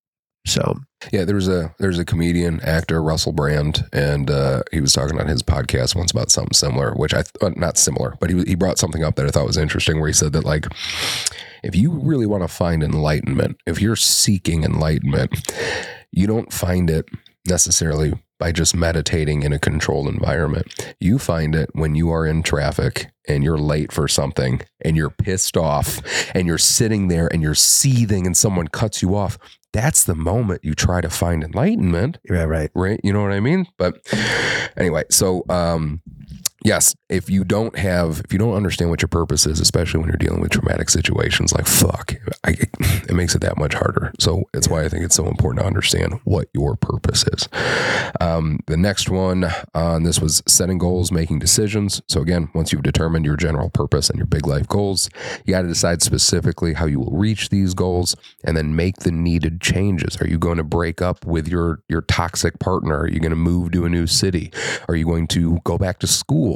so 0.48 0.80
Yeah, 1.12 1.26
there 1.26 1.36
was 1.36 1.50
a 1.50 1.76
there's 1.80 2.00
a 2.00 2.06
comedian 2.06 2.62
actor 2.62 3.04
Russell 3.04 3.34
Brand, 3.34 3.84
and 3.92 4.32
uh, 4.32 4.64
he 4.72 4.80
was 4.80 4.94
talking 4.94 5.20
on 5.20 5.28
his 5.28 5.44
podcast 5.44 5.96
once 5.96 6.12
about 6.12 6.32
something 6.32 6.54
similar, 6.54 6.94
which 6.94 7.14
I 7.14 7.24
uh, 7.42 7.50
not 7.58 7.78
similar, 7.78 8.16
but 8.22 8.30
he 8.30 8.42
he 8.48 8.56
brought 8.56 8.78
something 8.80 9.04
up 9.04 9.16
that 9.16 9.26
I 9.26 9.30
thought 9.30 9.46
was 9.46 9.58
interesting, 9.58 10.00
where 10.00 10.08
he 10.08 10.14
said 10.14 10.32
that 10.34 10.46
like 10.46 10.66
if 11.64 11.76
you 11.76 11.92
really 11.92 12.26
want 12.26 12.44
to 12.44 12.48
find 12.48 12.84
enlightenment, 12.84 13.58
if 13.66 13.82
you're 13.82 13.96
seeking 13.96 14.64
enlightenment, 14.64 15.52
you 16.12 16.28
don't 16.28 16.52
find 16.54 16.90
it 16.90 17.06
necessarily 17.48 18.14
by 18.40 18.52
just 18.54 18.74
meditating 18.74 19.44
in 19.44 19.52
a 19.52 19.60
controlled 19.60 20.08
environment. 20.08 20.96
You 21.00 21.20
find 21.20 21.54
it 21.54 21.70
when 21.74 21.94
you 21.94 22.10
are 22.10 22.26
in 22.26 22.42
traffic 22.42 23.12
and 23.28 23.44
you're 23.44 23.58
late 23.58 23.92
for 23.92 24.08
something 24.08 24.62
and 24.82 24.96
you're 24.96 25.10
pissed 25.10 25.58
off 25.58 26.02
and 26.34 26.48
you're 26.48 26.58
sitting 26.58 27.10
there 27.10 27.28
and 27.32 27.44
you're 27.44 27.54
seething 27.54 28.26
and 28.26 28.36
someone 28.36 28.70
cuts 28.70 29.02
you 29.02 29.16
off. 29.16 29.38
That's 29.74 30.06
the 30.06 30.16
moment 30.16 30.64
you 30.64 30.74
try 30.74 31.02
to 31.02 31.10
find 31.10 31.44
enlightenment, 31.44 32.18
yeah, 32.28 32.44
right. 32.44 32.72
right? 32.74 33.00
You 33.04 33.14
know 33.14 33.22
what 33.22 33.34
I 33.34 33.40
mean? 33.40 33.68
But 33.78 33.98
anyway, 34.78 35.04
so 35.12 35.44
um 35.50 36.02
yes, 36.64 36.96
if 37.10 37.30
you 37.30 37.44
don't 37.44 37.78
have 37.78 38.22
if 38.26 38.34
you 38.34 38.40
don't 38.40 38.56
understand 38.56 38.90
what 38.90 39.02
your 39.02 39.10
purpose 39.10 39.46
is, 39.46 39.60
especially 39.60 40.00
when 40.00 40.10
you're 40.10 40.18
dealing 40.18 40.42
with 40.42 40.52
traumatic 40.52 40.90
situations 40.90 41.54
like 41.54 41.68
fuck, 41.68 42.14
I, 42.44 42.56
it 42.80 43.14
makes 43.14 43.36
it 43.36 43.42
that 43.42 43.58
much 43.58 43.74
harder. 43.74 44.14
So 44.20 44.44
it's 44.54 44.68
why 44.68 44.84
I 44.84 44.90
think 44.90 45.04
it's 45.04 45.16
so 45.16 45.28
important 45.28 45.62
to 45.62 45.68
understand 45.68 46.20
what 46.24 46.48
your 46.54 46.76
purpose 46.76 47.26
is. 47.28 47.48
Um, 48.20 48.60
the 48.68 48.78
next 48.78 49.10
one 49.10 49.46
on 49.74 50.04
this 50.04 50.20
was 50.20 50.44
setting 50.48 50.78
goals, 50.78 51.12
making 51.12 51.40
decisions. 51.40 52.02
So 52.08 52.22
again, 52.22 52.50
once 52.54 52.72
you've 52.72 52.84
determined 52.84 53.26
your 53.26 53.38
general 53.38 53.70
purpose 53.70 54.10
and 54.10 54.18
your 54.18 54.28
big 54.28 54.46
life 54.46 54.68
goals, 54.68 55.10
you 55.46 55.54
got 55.54 55.62
to 55.62 55.68
decide 55.68 56.02
specifically 56.02 56.74
how 56.74 56.86
you 56.86 57.00
will 57.00 57.18
reach 57.18 57.50
these 57.50 57.74
goals 57.74 58.16
and 58.44 58.56
then 58.56 58.76
make 58.76 58.98
the 58.98 59.12
needed 59.12 59.62
changes. 59.62 60.20
Are 60.22 60.28
you 60.28 60.38
going 60.38 60.58
to 60.58 60.64
break 60.64 61.02
up 61.02 61.26
with 61.26 61.48
your 61.48 61.82
your 61.88 62.02
toxic 62.02 62.60
partner? 62.60 63.00
Are 63.00 63.10
you 63.10 63.20
going 63.20 63.32
to 63.32 63.36
move 63.36 63.72
to 63.72 63.86
a 63.86 63.90
new 63.90 64.08
city? 64.08 64.52
Are 64.88 64.96
you 64.96 65.06
going 65.06 65.28
to 65.28 65.60
go 65.64 65.78
back 65.78 66.00
to 66.00 66.08
school? 66.08 66.49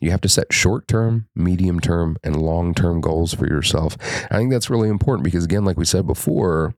You 0.00 0.10
have 0.10 0.20
to 0.22 0.28
set 0.28 0.52
short-term, 0.52 1.28
medium-term, 1.34 2.16
and 2.22 2.40
long-term 2.40 3.00
goals 3.00 3.34
for 3.34 3.46
yourself. 3.46 3.96
I 4.30 4.36
think 4.36 4.50
that's 4.50 4.70
really 4.70 4.88
important 4.88 5.24
because 5.24 5.44
again, 5.44 5.64
like 5.64 5.76
we 5.76 5.84
said 5.84 6.06
before, 6.06 6.74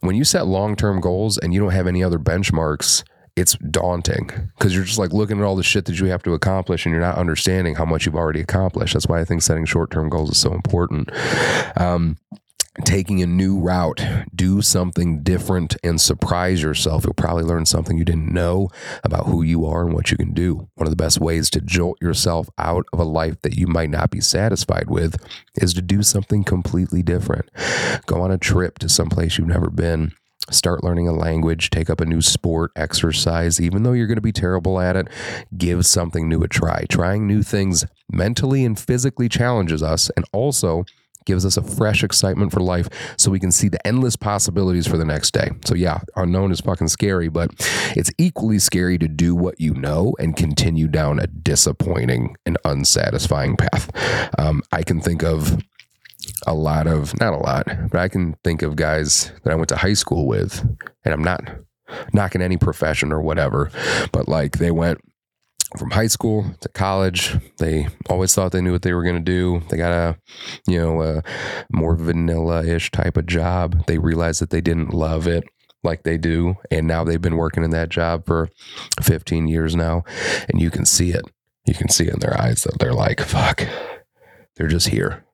when 0.00 0.16
you 0.16 0.24
set 0.24 0.46
long-term 0.46 1.00
goals 1.00 1.38
and 1.38 1.52
you 1.52 1.60
don't 1.60 1.72
have 1.72 1.86
any 1.86 2.02
other 2.02 2.18
benchmarks, 2.18 3.04
it's 3.36 3.56
daunting 3.70 4.30
because 4.58 4.74
you're 4.74 4.84
just 4.84 4.98
like 4.98 5.12
looking 5.12 5.38
at 5.38 5.44
all 5.44 5.56
the 5.56 5.62
shit 5.62 5.84
that 5.86 5.98
you 5.98 6.06
have 6.06 6.22
to 6.24 6.34
accomplish 6.34 6.84
and 6.84 6.92
you're 6.92 7.00
not 7.00 7.16
understanding 7.16 7.74
how 7.74 7.84
much 7.84 8.04
you've 8.04 8.16
already 8.16 8.40
accomplished. 8.40 8.94
That's 8.94 9.06
why 9.06 9.20
I 9.20 9.24
think 9.24 9.42
setting 9.42 9.64
short 9.64 9.90
term 9.90 10.08
goals 10.08 10.30
is 10.30 10.38
so 10.38 10.52
important. 10.52 11.10
Um, 11.76 12.16
taking 12.80 13.22
a 13.22 13.26
new 13.26 13.58
route, 13.58 14.02
do 14.34 14.62
something 14.62 15.22
different 15.22 15.76
and 15.82 16.00
surprise 16.00 16.62
yourself. 16.62 17.04
You'll 17.04 17.14
probably 17.14 17.44
learn 17.44 17.66
something 17.66 17.96
you 17.96 18.04
didn't 18.04 18.32
know 18.32 18.68
about 19.04 19.26
who 19.26 19.42
you 19.42 19.66
are 19.66 19.84
and 19.84 19.94
what 19.94 20.10
you 20.10 20.16
can 20.16 20.32
do. 20.32 20.68
One 20.74 20.86
of 20.86 20.90
the 20.90 20.96
best 20.96 21.20
ways 21.20 21.50
to 21.50 21.60
jolt 21.60 21.98
yourself 22.00 22.48
out 22.58 22.86
of 22.92 22.98
a 22.98 23.04
life 23.04 23.40
that 23.42 23.56
you 23.56 23.66
might 23.66 23.90
not 23.90 24.10
be 24.10 24.20
satisfied 24.20 24.90
with 24.90 25.16
is 25.56 25.74
to 25.74 25.82
do 25.82 26.02
something 26.02 26.44
completely 26.44 27.02
different. 27.02 27.50
Go 28.06 28.20
on 28.20 28.30
a 28.30 28.38
trip 28.38 28.78
to 28.78 28.88
someplace 28.88 29.38
you've 29.38 29.48
never 29.48 29.70
been 29.70 30.12
start 30.50 30.82
learning 30.82 31.08
a 31.08 31.12
language, 31.12 31.70
take 31.70 31.88
up 31.88 32.00
a 32.00 32.06
new 32.06 32.20
sport, 32.20 32.72
exercise, 32.76 33.60
even 33.60 33.82
though 33.82 33.92
you're 33.92 34.06
going 34.06 34.16
to 34.16 34.22
be 34.22 34.32
terrible 34.32 34.80
at 34.80 34.96
it, 34.96 35.08
give 35.56 35.86
something 35.86 36.28
new 36.28 36.42
a 36.42 36.48
try. 36.48 36.84
Trying 36.88 37.26
new 37.26 37.42
things 37.42 37.86
mentally 38.10 38.64
and 38.64 38.78
physically 38.78 39.28
challenges 39.28 39.82
us 39.82 40.10
and 40.16 40.24
also 40.32 40.84
gives 41.26 41.44
us 41.44 41.56
a 41.56 41.62
fresh 41.62 42.02
excitement 42.02 42.52
for 42.52 42.60
life 42.60 42.88
so 43.16 43.30
we 43.30 43.40
can 43.40 43.52
see 43.52 43.68
the 43.68 43.84
endless 43.86 44.16
possibilities 44.16 44.86
for 44.86 44.96
the 44.96 45.04
next 45.04 45.32
day. 45.32 45.50
So 45.64 45.74
yeah, 45.74 46.00
unknown 46.16 46.52
is 46.52 46.60
fucking 46.60 46.88
scary, 46.88 47.28
but 47.28 47.50
it's 47.96 48.10
equally 48.18 48.58
scary 48.58 48.98
to 48.98 49.08
do 49.08 49.34
what 49.34 49.60
you 49.60 49.74
know 49.74 50.14
and 50.18 50.36
continue 50.36 50.88
down 50.88 51.18
a 51.18 51.26
disappointing 51.26 52.36
and 52.46 52.58
unsatisfying 52.64 53.56
path. 53.56 53.90
Um, 54.38 54.62
I 54.72 54.82
can 54.82 55.00
think 55.00 55.22
of 55.22 55.62
a 56.46 56.54
lot 56.54 56.86
of 56.86 57.18
not 57.20 57.32
a 57.32 57.38
lot, 57.38 57.66
but 57.90 58.00
I 58.00 58.08
can 58.08 58.34
think 58.44 58.62
of 58.62 58.76
guys 58.76 59.32
that 59.42 59.52
I 59.52 59.56
went 59.56 59.68
to 59.70 59.76
high 59.76 59.94
school 59.94 60.26
with, 60.26 60.60
and 61.04 61.14
I'm 61.14 61.24
not 61.24 61.42
knocking 62.12 62.42
any 62.42 62.56
profession 62.56 63.12
or 63.12 63.20
whatever, 63.20 63.70
but 64.12 64.28
like 64.28 64.58
they 64.58 64.70
went 64.70 65.00
from 65.78 65.90
high 65.90 66.06
school 66.06 66.44
to 66.60 66.68
college. 66.68 67.36
They 67.58 67.88
always 68.08 68.34
thought 68.34 68.52
they 68.52 68.60
knew 68.60 68.72
what 68.72 68.82
they 68.82 68.92
were 68.92 69.02
going 69.04 69.16
to 69.16 69.20
do. 69.20 69.62
They 69.68 69.76
got 69.76 69.92
a, 69.92 70.18
you 70.66 70.78
know, 70.78 71.02
a 71.02 71.22
more 71.72 71.96
vanilla 71.96 72.64
ish 72.64 72.90
type 72.90 73.16
of 73.16 73.26
job. 73.26 73.86
They 73.86 73.98
realized 73.98 74.40
that 74.40 74.50
they 74.50 74.60
didn't 74.60 74.92
love 74.92 75.26
it 75.26 75.44
like 75.82 76.02
they 76.02 76.18
do. 76.18 76.56
And 76.70 76.86
now 76.86 77.04
they've 77.04 77.20
been 77.20 77.36
working 77.36 77.64
in 77.64 77.70
that 77.70 77.88
job 77.88 78.26
for 78.26 78.48
15 79.02 79.48
years 79.48 79.74
now. 79.74 80.04
And 80.48 80.60
you 80.60 80.70
can 80.70 80.84
see 80.84 81.10
it. 81.10 81.22
You 81.66 81.74
can 81.74 81.88
see 81.88 82.04
it 82.04 82.14
in 82.14 82.20
their 82.20 82.40
eyes 82.40 82.64
that 82.64 82.78
they're 82.78 82.94
like, 82.94 83.20
fuck, 83.20 83.66
they're 84.56 84.66
just 84.66 84.88
here. 84.88 85.24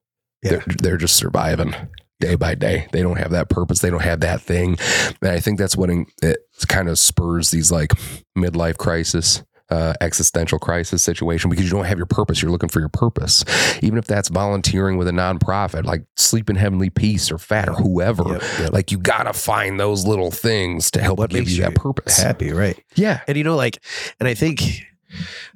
Yeah. 0.43 0.51
They're, 0.51 0.65
they're 0.79 0.97
just 0.97 1.17
surviving. 1.17 1.75
day 2.21 2.35
by 2.35 2.55
day. 2.55 2.87
They 2.93 3.03
don't 3.03 3.19
have 3.19 3.33
that 3.33 3.49
purpose. 3.49 3.81
They 3.81 3.91
don't 3.91 4.03
have 4.03 4.21
that 4.21 4.41
thing. 4.41 4.77
And 5.21 5.31
I 5.31 5.41
think 5.41 5.59
that's 5.59 5.77
what 5.77 5.91
in, 5.91 6.07
it 6.23 6.39
kind 6.69 6.89
of 6.89 6.99
spurs 6.99 7.51
these 7.51 7.71
like 7.71 7.91
midlife 8.37 8.79
crisis. 8.79 9.43
Uh, 9.69 9.93
existential 10.01 10.61
crisis 10.61 11.03
situation 11.03 11.51
because 11.51 11.65
you 11.65 11.71
don't 11.73 11.87
have 11.87 11.99
your 11.99 12.07
purpose. 12.07 12.41
You're 12.41 12.53
looking 12.53 12.69
for 12.69 12.79
your 12.79 12.89
purpose, 12.89 13.45
even 13.83 13.99
if 13.99 14.07
that's 14.07 14.29
volunteering 14.29 14.97
with 14.97 15.09
a 15.09 15.11
nonprofit 15.11 15.85
like 15.85 16.05
Sleep 16.17 16.49
in 16.49 16.55
Heavenly 16.55 16.89
Peace 16.89 17.33
or 17.33 17.39
PHAT 17.39 17.71
or 17.71 17.73
whoever. 17.73 18.23
Yep, 18.29 18.43
yep. 18.61 18.73
Like 18.73 18.93
you 18.93 18.99
gotta 18.99 19.33
find 19.33 19.81
those 19.81 20.07
little 20.07 20.31
things 20.31 20.93
to 20.93 21.01
help 21.03 21.19
What 21.19 21.31
give 21.31 21.49
you 21.51 21.63
that 21.63 21.75
purpose. 21.75 22.17
happy, 22.17 22.53
right? 22.53 22.81
Yeah, 22.95 23.23
And 23.27 23.37
you 23.37 23.43
know, 23.43 23.57
like, 23.57 23.83
and 24.21 24.29
I 24.29 24.35
think, 24.35 24.61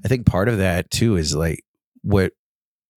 I 0.05 0.09
think 0.09 0.27
part 0.27 0.49
of 0.49 0.59
that 0.59 0.91
too 0.91 1.17
is 1.17 1.37
like 1.37 1.63
what 2.03 2.33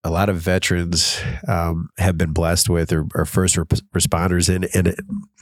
a 0.03 0.09
lot 0.09 0.29
of 0.29 0.37
veterans 0.37 1.21
um, 1.47 1.89
have 1.99 2.17
been 2.17 2.31
blessed 2.33 2.69
with, 2.69 2.91
or, 2.91 3.05
or 3.13 3.25
first 3.25 3.55
responders, 3.55 4.49
in 4.49 4.67
and 4.73 4.95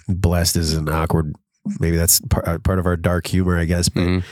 blessed 0.09 0.57
is 0.57 0.73
an 0.73 0.89
awkward. 0.89 1.33
Maybe 1.79 1.95
that's 1.95 2.19
part, 2.21 2.63
part 2.63 2.79
of 2.79 2.85
our 2.85 2.97
dark 2.97 3.27
humor, 3.27 3.57
I 3.57 3.65
guess. 3.65 3.87
But 3.89 4.01
Mhm. 4.03 4.23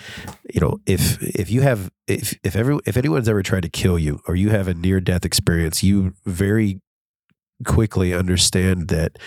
you 0.54 0.60
know, 0.62 0.80
if 0.86 1.22
if 1.22 1.52
you 1.52 1.62
have 1.62 1.92
if 2.08 2.34
if 2.44 2.56
every 2.56 2.80
if 2.86 2.98
anyone's 2.98 3.30
ever 3.30 3.44
tried 3.44 3.64
to 3.64 3.70
kill 3.70 4.00
you, 4.00 4.20
or 4.28 4.36
you 4.36 4.50
have 4.50 4.68
a 4.68 4.74
near 4.74 5.00
death 5.00 5.26
experience, 5.26 5.84
you 5.84 6.14
very 6.26 6.82
quickly 7.66 8.14
understand 8.14 8.88
that 8.88 9.18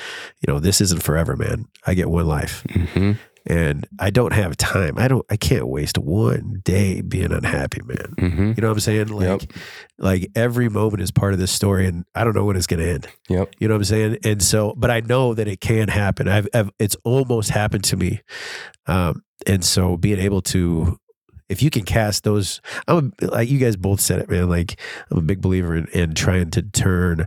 you 0.40 0.52
know 0.52 0.58
this 0.58 0.80
isn't 0.80 1.02
forever, 1.02 1.36
man. 1.36 1.66
I 1.86 1.94
get 1.94 2.10
one 2.10 2.26
life 2.26 2.64
Mhm. 2.70 3.18
And 3.46 3.86
I 3.98 4.10
don't 4.10 4.32
have 4.32 4.56
time. 4.56 4.94
I 4.98 5.08
don't. 5.08 5.24
I 5.30 5.36
can't 5.36 5.66
waste 5.68 5.98
one 5.98 6.60
day 6.64 7.00
being 7.00 7.32
unhappy, 7.32 7.80
man. 7.84 8.14
Mhm. 8.18 8.56
You 8.56 8.60
know 8.62 8.68
what 8.68 8.74
I'm 8.74 8.80
saying? 8.80 9.08
Like, 9.08 9.52
like 9.98 10.30
every 10.36 10.68
moment 10.68 11.02
is 11.02 11.10
part 11.10 11.32
of 11.32 11.38
this 11.38 11.50
story, 11.50 11.86
and 11.86 12.04
I 12.14 12.24
don't 12.24 12.34
know 12.34 12.44
when 12.44 12.56
it's 12.56 12.66
going 12.66 12.80
to 12.80 12.88
end. 12.88 13.08
Yep. 13.28 13.54
You 13.58 13.68
know 13.68 13.74
what 13.74 13.80
I'm 13.80 13.84
saying? 13.84 14.18
And 14.24 14.42
so, 14.42 14.74
but 14.76 14.90
I 14.90 15.00
know 15.00 15.34
that 15.34 15.48
it 15.48 15.60
can 15.60 15.88
happen. 15.88 16.28
I've, 16.28 16.48
I've 16.54 16.70
it's 16.78 16.96
almost 17.04 17.50
happened 17.50 17.84
to 17.84 17.96
me, 17.96 18.20
um, 18.86 19.22
and 19.46 19.64
so 19.64 19.96
being 19.96 20.18
able 20.18 20.42
to. 20.42 20.98
If 21.48 21.62
you 21.62 21.70
can 21.70 21.84
cast 21.84 22.24
those, 22.24 22.60
I'm 22.88 23.12
a, 23.20 23.26
like 23.26 23.48
you 23.50 23.58
guys 23.58 23.76
both 23.76 24.00
said 24.00 24.20
it, 24.20 24.30
man. 24.30 24.48
Like 24.48 24.80
I'm 25.10 25.18
a 25.18 25.22
big 25.22 25.40
believer 25.40 25.76
in, 25.76 25.86
in 25.88 26.14
trying 26.14 26.50
to 26.52 26.62
turn, 26.62 27.18
you 27.20 27.24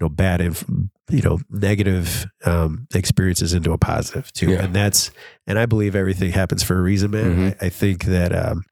know, 0.00 0.08
bad 0.08 0.40
inf- 0.40 0.64
you 1.10 1.22
know, 1.22 1.38
negative 1.50 2.26
um, 2.44 2.86
experiences 2.94 3.54
into 3.54 3.72
a 3.72 3.78
positive 3.78 4.32
too, 4.32 4.50
Yeah. 4.50 4.64
and 4.64 4.74
that's 4.74 5.10
and 5.46 5.58
I 5.58 5.66
believe 5.66 5.94
everything 5.96 6.32
happens 6.32 6.62
for 6.62 6.78
a 6.78 6.82
reason, 6.82 7.10
man. 7.10 7.36
Mhm. 7.36 7.56
I, 7.62 7.66
I 7.66 7.68
think 7.70 8.04
that 8.04 8.34
um, 8.34 8.64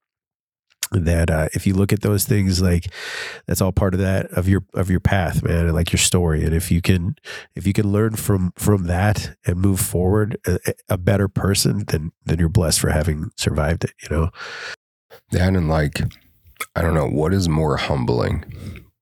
that 0.93 1.31
uh, 1.31 1.49
if 1.53 1.67
you 1.67 1.75
look 1.75 1.93
at 1.93 2.03
those 2.03 2.25
things, 2.25 2.63
like 2.63 2.93
that's 3.47 3.61
all 3.61 3.73
part 3.73 3.95
of 3.95 4.01
that 4.01 4.27
of 4.33 4.49
your 4.49 4.65
of 4.75 4.91
your 4.91 5.01
path, 5.01 5.43
man, 5.43 5.67
and 5.67 5.75
like 5.75 5.93
your 5.93 5.99
story. 5.99 6.45
And 6.45 6.55
if 6.55 6.71
you 6.71 6.81
can 6.81 7.17
if 7.55 7.67
you 7.67 7.73
can 7.73 7.91
learn 7.91 8.17
from 8.17 8.53
from 8.57 8.85
that 8.85 9.37
and 9.47 9.61
move 9.61 9.81
forward 9.81 10.39
a, 10.47 10.59
a 10.89 10.99
better 10.99 11.29
person, 11.29 11.85
then 11.89 12.13
then 12.25 12.39
you're 12.39 12.49
blessed 12.49 12.81
for 12.81 12.91
having 12.91 13.31
survived 13.37 13.85
it. 13.85 13.93
You 14.03 14.17
know, 14.17 14.31
That 15.33 15.55
and 15.57 15.69
like, 15.69 16.01
I 16.75 16.83
don't 16.83 16.95
know, 16.95 17.09
what 17.09 17.35
is 17.35 17.49
more 17.49 17.77
humbling 17.77 18.45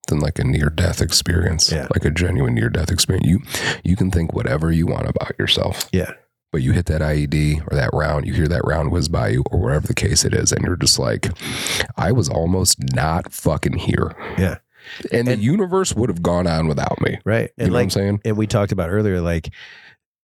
than 0.07 0.19
like 0.19 0.39
a 0.39 0.43
near 0.43 0.69
death 0.69 1.01
experience? 1.01 1.71
Yeah. 1.71 1.87
Like 1.93 2.05
a 2.05 2.11
genuine 2.11 2.55
near 2.55 2.69
death 2.69 2.91
experience. 2.91 3.27
You 3.27 3.41
you 3.83 3.95
can 3.95 4.11
think 4.11 4.33
whatever 4.33 4.71
you 4.71 4.87
want 4.87 5.07
about 5.07 5.37
yourself. 5.37 5.87
Yeah. 5.91 6.11
But 6.55 6.61
you 6.61 6.71
hit 6.71 6.85
that 6.85 7.01
IED 7.01 7.69
or 7.69 7.75
that 7.75 7.89
round, 7.91 8.25
you 8.25 8.33
hear 8.33 8.47
that 8.47 8.61
round 8.63 8.89
whiz 8.89 9.09
by 9.09 9.27
you 9.27 9.43
or 9.51 9.59
whatever 9.59 9.87
the 9.87 9.93
case 9.93 10.23
it 10.23 10.33
is, 10.33 10.53
and 10.53 10.63
you're 10.63 10.77
just 10.77 10.97
like, 10.97 11.27
I 11.97 12.13
was 12.13 12.29
almost 12.29 12.77
not 12.93 13.33
fucking 13.33 13.73
here. 13.73 14.15
Yeah. 14.37 14.59
And, 15.11 15.27
the 15.27 15.35
universe 15.35 15.93
would 15.93 16.07
have 16.07 16.21
gone 16.23 16.47
on 16.47 16.69
without 16.69 17.01
me. 17.01 17.19
right? 17.25 17.51
You 17.57 17.63
And 17.65 17.67
know 17.71 17.73
what 17.73 17.81
I'm 17.81 17.89
saying? 17.89 18.21
and 18.23 18.37
we 18.37 18.47
talked 18.47 18.71
about 18.71 18.89
earlier, 18.89 19.19
like, 19.19 19.49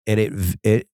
and 0.06 0.20
it 0.20 0.32
it 0.62 0.88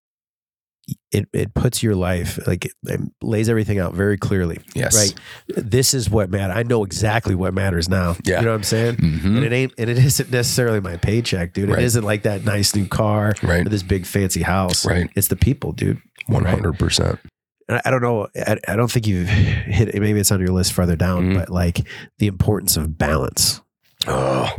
it 1.11 1.27
it 1.33 1.53
puts 1.53 1.81
your 1.81 1.95
life 1.95 2.39
like 2.47 2.65
it 2.65 2.99
lays 3.21 3.49
everything 3.49 3.79
out 3.79 3.93
very 3.93 4.17
clearly. 4.17 4.59
Yes. 4.75 4.95
Right. 4.95 5.13
This 5.47 5.93
is 5.93 6.09
what 6.09 6.29
matters. 6.29 6.55
I 6.57 6.63
know 6.63 6.83
exactly 6.83 7.33
what 7.35 7.53
matters 7.53 7.89
now. 7.89 8.15
Yeah. 8.23 8.39
You 8.39 8.45
know 8.45 8.51
what 8.51 8.57
I'm 8.57 8.63
saying? 8.63 8.95
Mhm. 8.97 9.23
And 9.25 9.43
it 9.43 9.51
ain't 9.53 9.73
and 9.77 9.89
it 9.89 9.97
isn't 10.05 10.31
necessarily 10.31 10.79
my 10.81 10.97
paycheck, 10.97 11.53
dude. 11.53 11.69
Right. 11.69 11.79
It 11.79 11.85
isn't 11.85 12.03
like 12.03 12.23
that 12.23 12.43
nice 12.43 12.75
new 12.75 12.87
car 12.87 13.33
Right. 13.41 13.65
or 13.65 13.69
this 13.69 13.83
big 13.83 14.05
fancy 14.05 14.41
house. 14.43 14.85
Right. 14.85 15.09
It's 15.15 15.27
the 15.29 15.35
people, 15.35 15.71
dude. 15.71 15.99
Hundred 16.29 16.77
percent. 16.79 17.19
I, 17.67 17.89
don't 17.89 18.01
know. 18.03 18.27
I, 18.35 18.57
I 18.67 18.75
don't 18.75 18.91
think 18.91 19.07
you've 19.07 19.27
hit. 19.27 19.99
Maybe 19.99 20.19
it's 20.19 20.31
on 20.31 20.39
your 20.39 20.49
list 20.49 20.73
farther 20.73 20.95
down, 20.95 21.31
Mhm. 21.31 21.39
but 21.39 21.49
like 21.49 21.81
the 22.19 22.27
importance 22.27 22.77
of 22.77 22.95
balance, 22.97 23.59
Oh, 24.07 24.49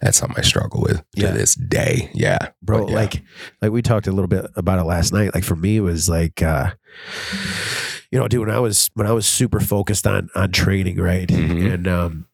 that's 0.00 0.18
something 0.18 0.38
I 0.38 0.42
struggle 0.42 0.80
with 0.82 1.02
Yeah. 1.14 1.30
to 1.32 1.38
this 1.38 1.54
day. 1.54 2.10
Yeah. 2.14 2.38
bro. 2.62 2.88
Yeah. 2.88 2.94
Like, 2.94 3.22
like 3.62 3.70
we 3.72 3.82
talked 3.82 4.06
a 4.06 4.12
little 4.12 4.28
bit 4.28 4.46
about 4.56 4.78
it 4.78 4.84
last 4.84 5.12
night. 5.12 5.34
Like 5.34 5.44
for 5.44 5.56
me, 5.56 5.76
it 5.76 5.80
was 5.80 6.08
like, 6.08 6.42
uh, 6.42 6.70
you 8.10 8.18
know, 8.18 8.28
dude, 8.28 8.46
when 8.46 8.54
I 8.56 8.60
was 8.60 8.90
when 8.94 9.06
I 9.06 9.12
was 9.12 9.26
super 9.26 9.60
focused 9.60 10.06
on 10.06 10.28
on 10.34 10.52
training, 10.52 10.96
right, 10.98 11.28
Mhm. 11.28 11.72
and 11.74 11.88
um, 11.88 12.26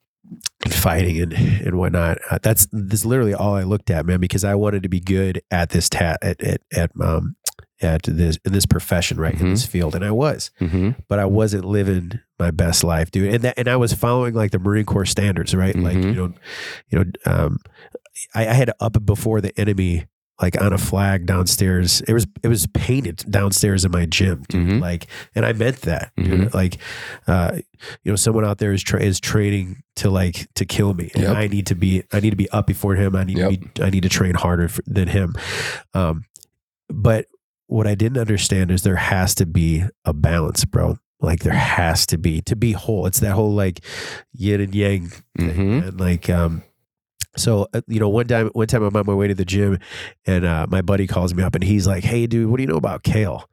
and 0.64 0.72
fighting 0.74 1.20
and 1.20 1.32
and 1.32 1.78
whatnot. 1.78 2.18
Uh, 2.30 2.38
that's 2.42 2.66
this 2.72 3.04
literally 3.04 3.34
all 3.34 3.54
I 3.54 3.62
looked 3.64 3.90
at, 3.90 4.06
man, 4.06 4.20
because 4.20 4.44
I 4.44 4.54
wanted 4.54 4.82
to 4.84 4.88
be 4.88 5.00
good 5.00 5.42
at 5.50 5.70
this 5.70 5.88
tat 5.88 6.18
at 6.22 6.42
at 6.42 6.60
at 6.72 6.90
um 7.00 7.36
at 7.82 8.02
this 8.04 8.38
in 8.44 8.52
this 8.52 8.66
profession, 8.66 9.18
right, 9.18 9.34
in 9.34 9.40
Mhm. 9.46 9.50
this 9.50 9.66
field, 9.66 9.94
and 9.94 10.04
I 10.04 10.10
was. 10.10 10.50
hmm 10.59 10.90
but 11.09 11.18
I 11.18 11.24
wasn't 11.24 11.64
living 11.64 12.20
my 12.38 12.50
best 12.50 12.82
life, 12.84 13.10
dude. 13.10 13.34
And 13.34 13.42
that, 13.44 13.59
and 13.59 13.68
I 13.68 13.76
was 13.76 13.92
following 13.92 14.34
like 14.34 14.50
the 14.50 14.59
Marine 14.59 14.84
Corps 14.86 15.04
standards, 15.06 15.54
right? 15.54 15.76
Like 15.76 15.96
Mhm. 15.96 16.04
you 16.04 16.14
know, 16.14 16.32
you 16.90 16.98
know, 16.98 17.04
um, 17.26 17.59
I, 18.34 18.46
I 18.48 18.52
had 18.52 18.70
up 18.80 19.04
before 19.04 19.40
the 19.40 19.59
enemy, 19.60 20.06
like 20.40 20.60
on 20.60 20.72
a 20.72 20.78
flag 20.78 21.26
downstairs. 21.26 22.00
It 22.02 22.12
was 22.14 22.26
it 22.42 22.48
was 22.48 22.66
painted 22.68 23.24
downstairs 23.30 23.84
in 23.84 23.90
my 23.92 24.06
gym, 24.06 24.42
dude. 24.48 24.66
Mhm. 24.66 24.80
Like, 24.80 25.06
and 25.34 25.44
I 25.46 25.52
meant 25.52 25.82
that, 25.82 26.10
dude. 26.16 26.48
Mhm. 26.50 26.54
Like, 26.54 26.78
uh, 27.26 27.59
you 28.02 28.10
know, 28.12 28.16
someone 28.16 28.44
out 28.44 28.59
there 28.59 28.72
is 28.72 28.82
tra- 28.82 29.00
is 29.02 29.20
training 29.20 29.82
to 29.96 30.10
like 30.10 30.48
to 30.54 30.64
kill 30.64 30.94
me, 30.94 31.10
and 31.14 31.24
Yep. 31.24 31.36
I 31.36 31.46
need 31.48 31.66
to 31.66 31.74
be 31.74 32.02
I 32.12 32.20
need 32.20 32.30
to 32.30 32.36
be 32.36 32.50
up 32.50 32.66
before 32.66 32.94
him. 32.96 33.14
I 33.14 33.24
need 33.24 33.38
Yep. 33.38 33.50
to 33.50 33.59
be 33.59 33.82
I 33.82 33.90
need 33.90 34.02
to 34.02 34.09
train 34.09 34.34
harder 34.34 34.68
for, 34.68 34.82
than 34.86 35.09
him. 35.09 35.34
Um, 35.94 36.24
but 36.88 37.26
what 37.72 37.86
I 37.86 37.94
didn't 37.94 38.18
understand 38.18 38.70
is 38.70 38.82
there 38.82 38.96
has 38.96 39.34
to 39.36 39.46
be 39.46 39.84
a 40.04 40.12
balance, 40.12 40.64
bro. 40.64 40.98
Like 41.20 41.40
there 41.40 41.52
has 41.54 42.04
to 42.06 42.18
be 42.18 42.42
to 42.42 42.56
be 42.56 42.72
whole. 42.72 43.06
It's 43.06 43.20
that 43.20 43.32
whole 43.32 43.52
like 43.54 43.80
yin 44.32 44.60
and 44.60 44.74
yang 44.74 45.08
thing, 45.08 45.22
Mhm. 45.38 45.88
and 45.88 46.00
like 46.00 46.28
um. 46.28 46.62
So 47.36 47.66
uh, 47.72 47.80
you 47.88 47.98
know, 47.98 48.10
one 48.10 48.26
time, 48.26 48.50
one 48.52 48.66
time 48.66 48.82
I'm 48.82 48.94
on 48.94 49.06
my 49.06 49.14
way 49.14 49.28
to 49.28 49.34
the 49.34 49.44
gym, 49.46 49.78
and 50.26 50.44
uh, 50.44 50.66
my 50.68 50.82
buddy 50.82 51.06
calls 51.06 51.32
me 51.34 51.42
up, 51.42 51.54
and 51.54 51.64
he's 51.64 51.86
like, 51.86 52.04
"Hey, 52.04 52.26
dude, 52.26 52.50
what 52.50 52.58
do 52.58 52.62
you 52.62 52.68
know 52.68 52.76
about 52.76 53.04
kale?" 53.04 53.48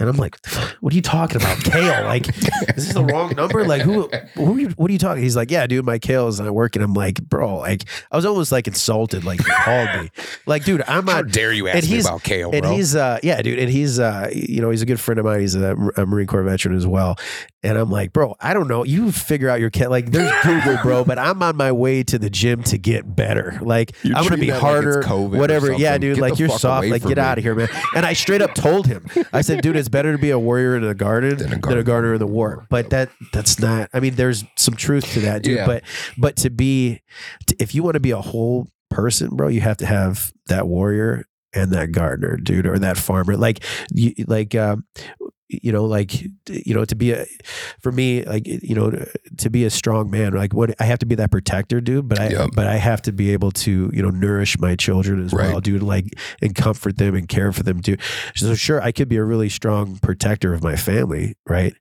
And 0.00 0.08
I'm 0.08 0.16
like, 0.16 0.38
"What 0.80 0.92
are 0.92 0.96
you 0.96 1.02
talking 1.02 1.38
about, 1.38 1.62
kale? 1.64 2.04
Like, 2.04 2.28
is 2.76 2.86
this 2.86 2.92
the 2.94 3.04
wrong 3.04 3.34
number? 3.34 3.64
Like, 3.66 3.82
who, 3.82 4.08
who 4.36 4.54
are 4.54 4.60
you, 4.60 4.68
what 4.70 4.88
are 4.90 4.92
you 4.92 4.98
talking?" 4.98 5.22
He's 5.22 5.34
like, 5.36 5.50
"Yeah, 5.50 5.66
dude, 5.66 5.84
my 5.84 5.98
kale 5.98 6.28
is 6.28 6.38
not 6.38 6.54
working." 6.54 6.82
I'm 6.82 6.94
like, 6.94 7.20
"Bro, 7.22 7.56
like, 7.58 7.84
I 8.12 8.16
was 8.16 8.24
almost 8.24 8.52
like 8.52 8.68
insulted, 8.68 9.24
like 9.24 9.40
you 9.40 9.52
called 9.52 9.88
me, 10.00 10.10
like, 10.46 10.64
dude, 10.64 10.82
I'm 10.86 11.04
not. 11.04 11.12
How 11.14 11.20
not." 11.22 11.32
dare 11.32 11.52
you 11.52 11.66
ask 11.66 11.90
me 11.90 11.98
about 12.00 12.22
kale, 12.22 12.50
And 12.52 12.62
bro? 12.62 12.72
he's, 12.76 12.94
uh, 12.94 13.18
yeah, 13.24 13.42
dude, 13.42 13.58
and 13.58 13.68
he's, 13.68 13.98
uh, 13.98 14.30
you 14.32 14.60
know, 14.60 14.70
he's 14.70 14.82
a 14.82 14.86
good 14.86 15.00
friend 15.00 15.18
of 15.18 15.24
mine. 15.24 15.40
He's 15.40 15.56
a, 15.56 15.74
a 15.96 16.06
Marine 16.06 16.26
Corps 16.28 16.44
veteran 16.44 16.76
as 16.76 16.86
well. 16.86 17.18
And 17.64 17.76
I'm 17.76 17.90
like, 17.90 18.12
bro, 18.12 18.36
I 18.40 18.54
don't 18.54 18.68
know. 18.68 18.84
You 18.84 19.10
figure 19.10 19.48
out 19.48 19.58
your 19.58 19.70
kale. 19.70 19.90
Like, 19.90 20.12
there's 20.12 20.30
Google, 20.44 20.78
bro, 20.80 21.04
but 21.04 21.18
I'm 21.18 21.42
on 21.42 21.56
my 21.56 21.72
way 21.72 22.04
to 22.04 22.16
the 22.16 22.30
gym 22.30 22.62
to 22.64 22.78
get 22.78 23.16
better. 23.16 23.58
Like, 23.60 23.96
You're 24.04 24.16
I'm 24.16 24.22
gonna 24.22 24.36
be 24.36 24.52
like 24.52 24.60
harder, 24.60 25.02
COVID 25.02 25.36
whatever. 25.38 25.72
Yeah, 25.72 25.98
dude, 25.98 26.16
Get 26.16 26.22
like 26.22 26.38
you're 26.38 26.50
soft. 26.50 26.86
Like, 26.86 27.02
get 27.02 27.16
me. 27.16 27.22
out 27.22 27.36
of 27.38 27.42
here, 27.44 27.56
man. 27.56 27.68
And 27.96 28.06
I 28.06 28.12
straight 28.12 28.42
up 28.42 28.54
told 28.54 28.86
him, 28.86 29.06
I 29.32 29.40
said, 29.40 29.60
dude, 29.62 29.74
it's 29.74 29.88
better 29.88 30.12
to 30.12 30.18
be 30.18 30.30
a 30.30 30.38
warrior 30.38 30.76
in 30.76 30.84
a 30.84 30.94
garden 30.94 31.30
Than 31.36 31.46
a 31.46 31.50
than 31.50 31.58
a 31.58 31.60
gardener. 31.60 31.82
gardener 31.82 32.12
in 32.14 32.18
the 32.20 32.26
war. 32.28 32.64
But 32.70 32.90
that 32.90 33.10
that's 33.32 33.58
not. 33.58 33.90
I 33.92 33.98
mean, 33.98 34.14
there's 34.14 34.44
some 34.56 34.74
truth 34.74 35.12
to 35.14 35.20
that, 35.20 35.42
dude. 35.42 35.56
Yeah. 35.56 35.66
But 35.66 35.82
but 36.16 36.36
to 36.36 36.50
be, 36.50 37.00
if 37.58 37.74
you 37.74 37.82
want 37.82 37.94
to 37.94 38.00
be 38.00 38.12
a 38.12 38.20
whole 38.20 38.68
person, 38.88 39.30
bro, 39.34 39.48
you 39.48 39.62
have 39.62 39.78
to 39.78 39.86
have 39.86 40.32
that 40.46 40.68
warrior 40.68 41.24
and 41.54 41.72
that 41.72 41.90
gardener, 41.92 42.36
dude, 42.36 42.66
or 42.66 42.78
that 42.78 42.96
farmer. 42.98 43.36
Like 43.36 43.64
you, 43.92 44.12
like 44.28 44.54
um, 44.54 44.84
you 45.48 45.72
know, 45.72 45.84
like 45.84 46.22
you 46.48 46.74
know, 46.74 46.84
to 46.84 46.94
be 46.94 47.12
a 47.12 47.24
for 47.80 47.90
me, 47.90 48.22
like 48.24 48.46
you 48.46 48.74
know, 48.74 48.90
to 49.38 49.50
be 49.50 49.64
a 49.64 49.70
strong 49.70 50.10
man, 50.10 50.32
like 50.34 50.52
what 50.52 50.74
I 50.80 50.84
have 50.84 50.98
to 51.00 51.06
be 51.06 51.14
that 51.16 51.30
protector, 51.30 51.80
dude. 51.80 52.08
But 52.08 52.18
I 52.20 52.28
Yep. 52.28 52.50
but 52.54 52.66
I 52.66 52.76
have 52.76 53.00
to 53.02 53.12
be 53.12 53.32
able 53.32 53.50
to 53.52 53.90
you 53.92 54.02
know 54.02 54.10
nourish 54.10 54.58
my 54.58 54.76
children 54.76 55.24
as 55.24 55.32
well, 55.32 55.54
Right. 55.54 55.62
dude. 55.62 55.82
Like 55.82 56.04
and 56.42 56.54
comfort 56.54 56.98
them 56.98 57.14
and 57.14 57.28
care 57.28 57.52
for 57.52 57.62
them 57.62 57.80
too. 57.80 57.96
So 58.34 58.54
sure, 58.54 58.82
I 58.82 58.92
could 58.92 59.08
be 59.08 59.16
a 59.16 59.24
really 59.24 59.48
strong 59.48 59.96
protector 60.02 60.52
of 60.52 60.62
my 60.62 60.76
family, 60.76 61.34
right? 61.48 61.72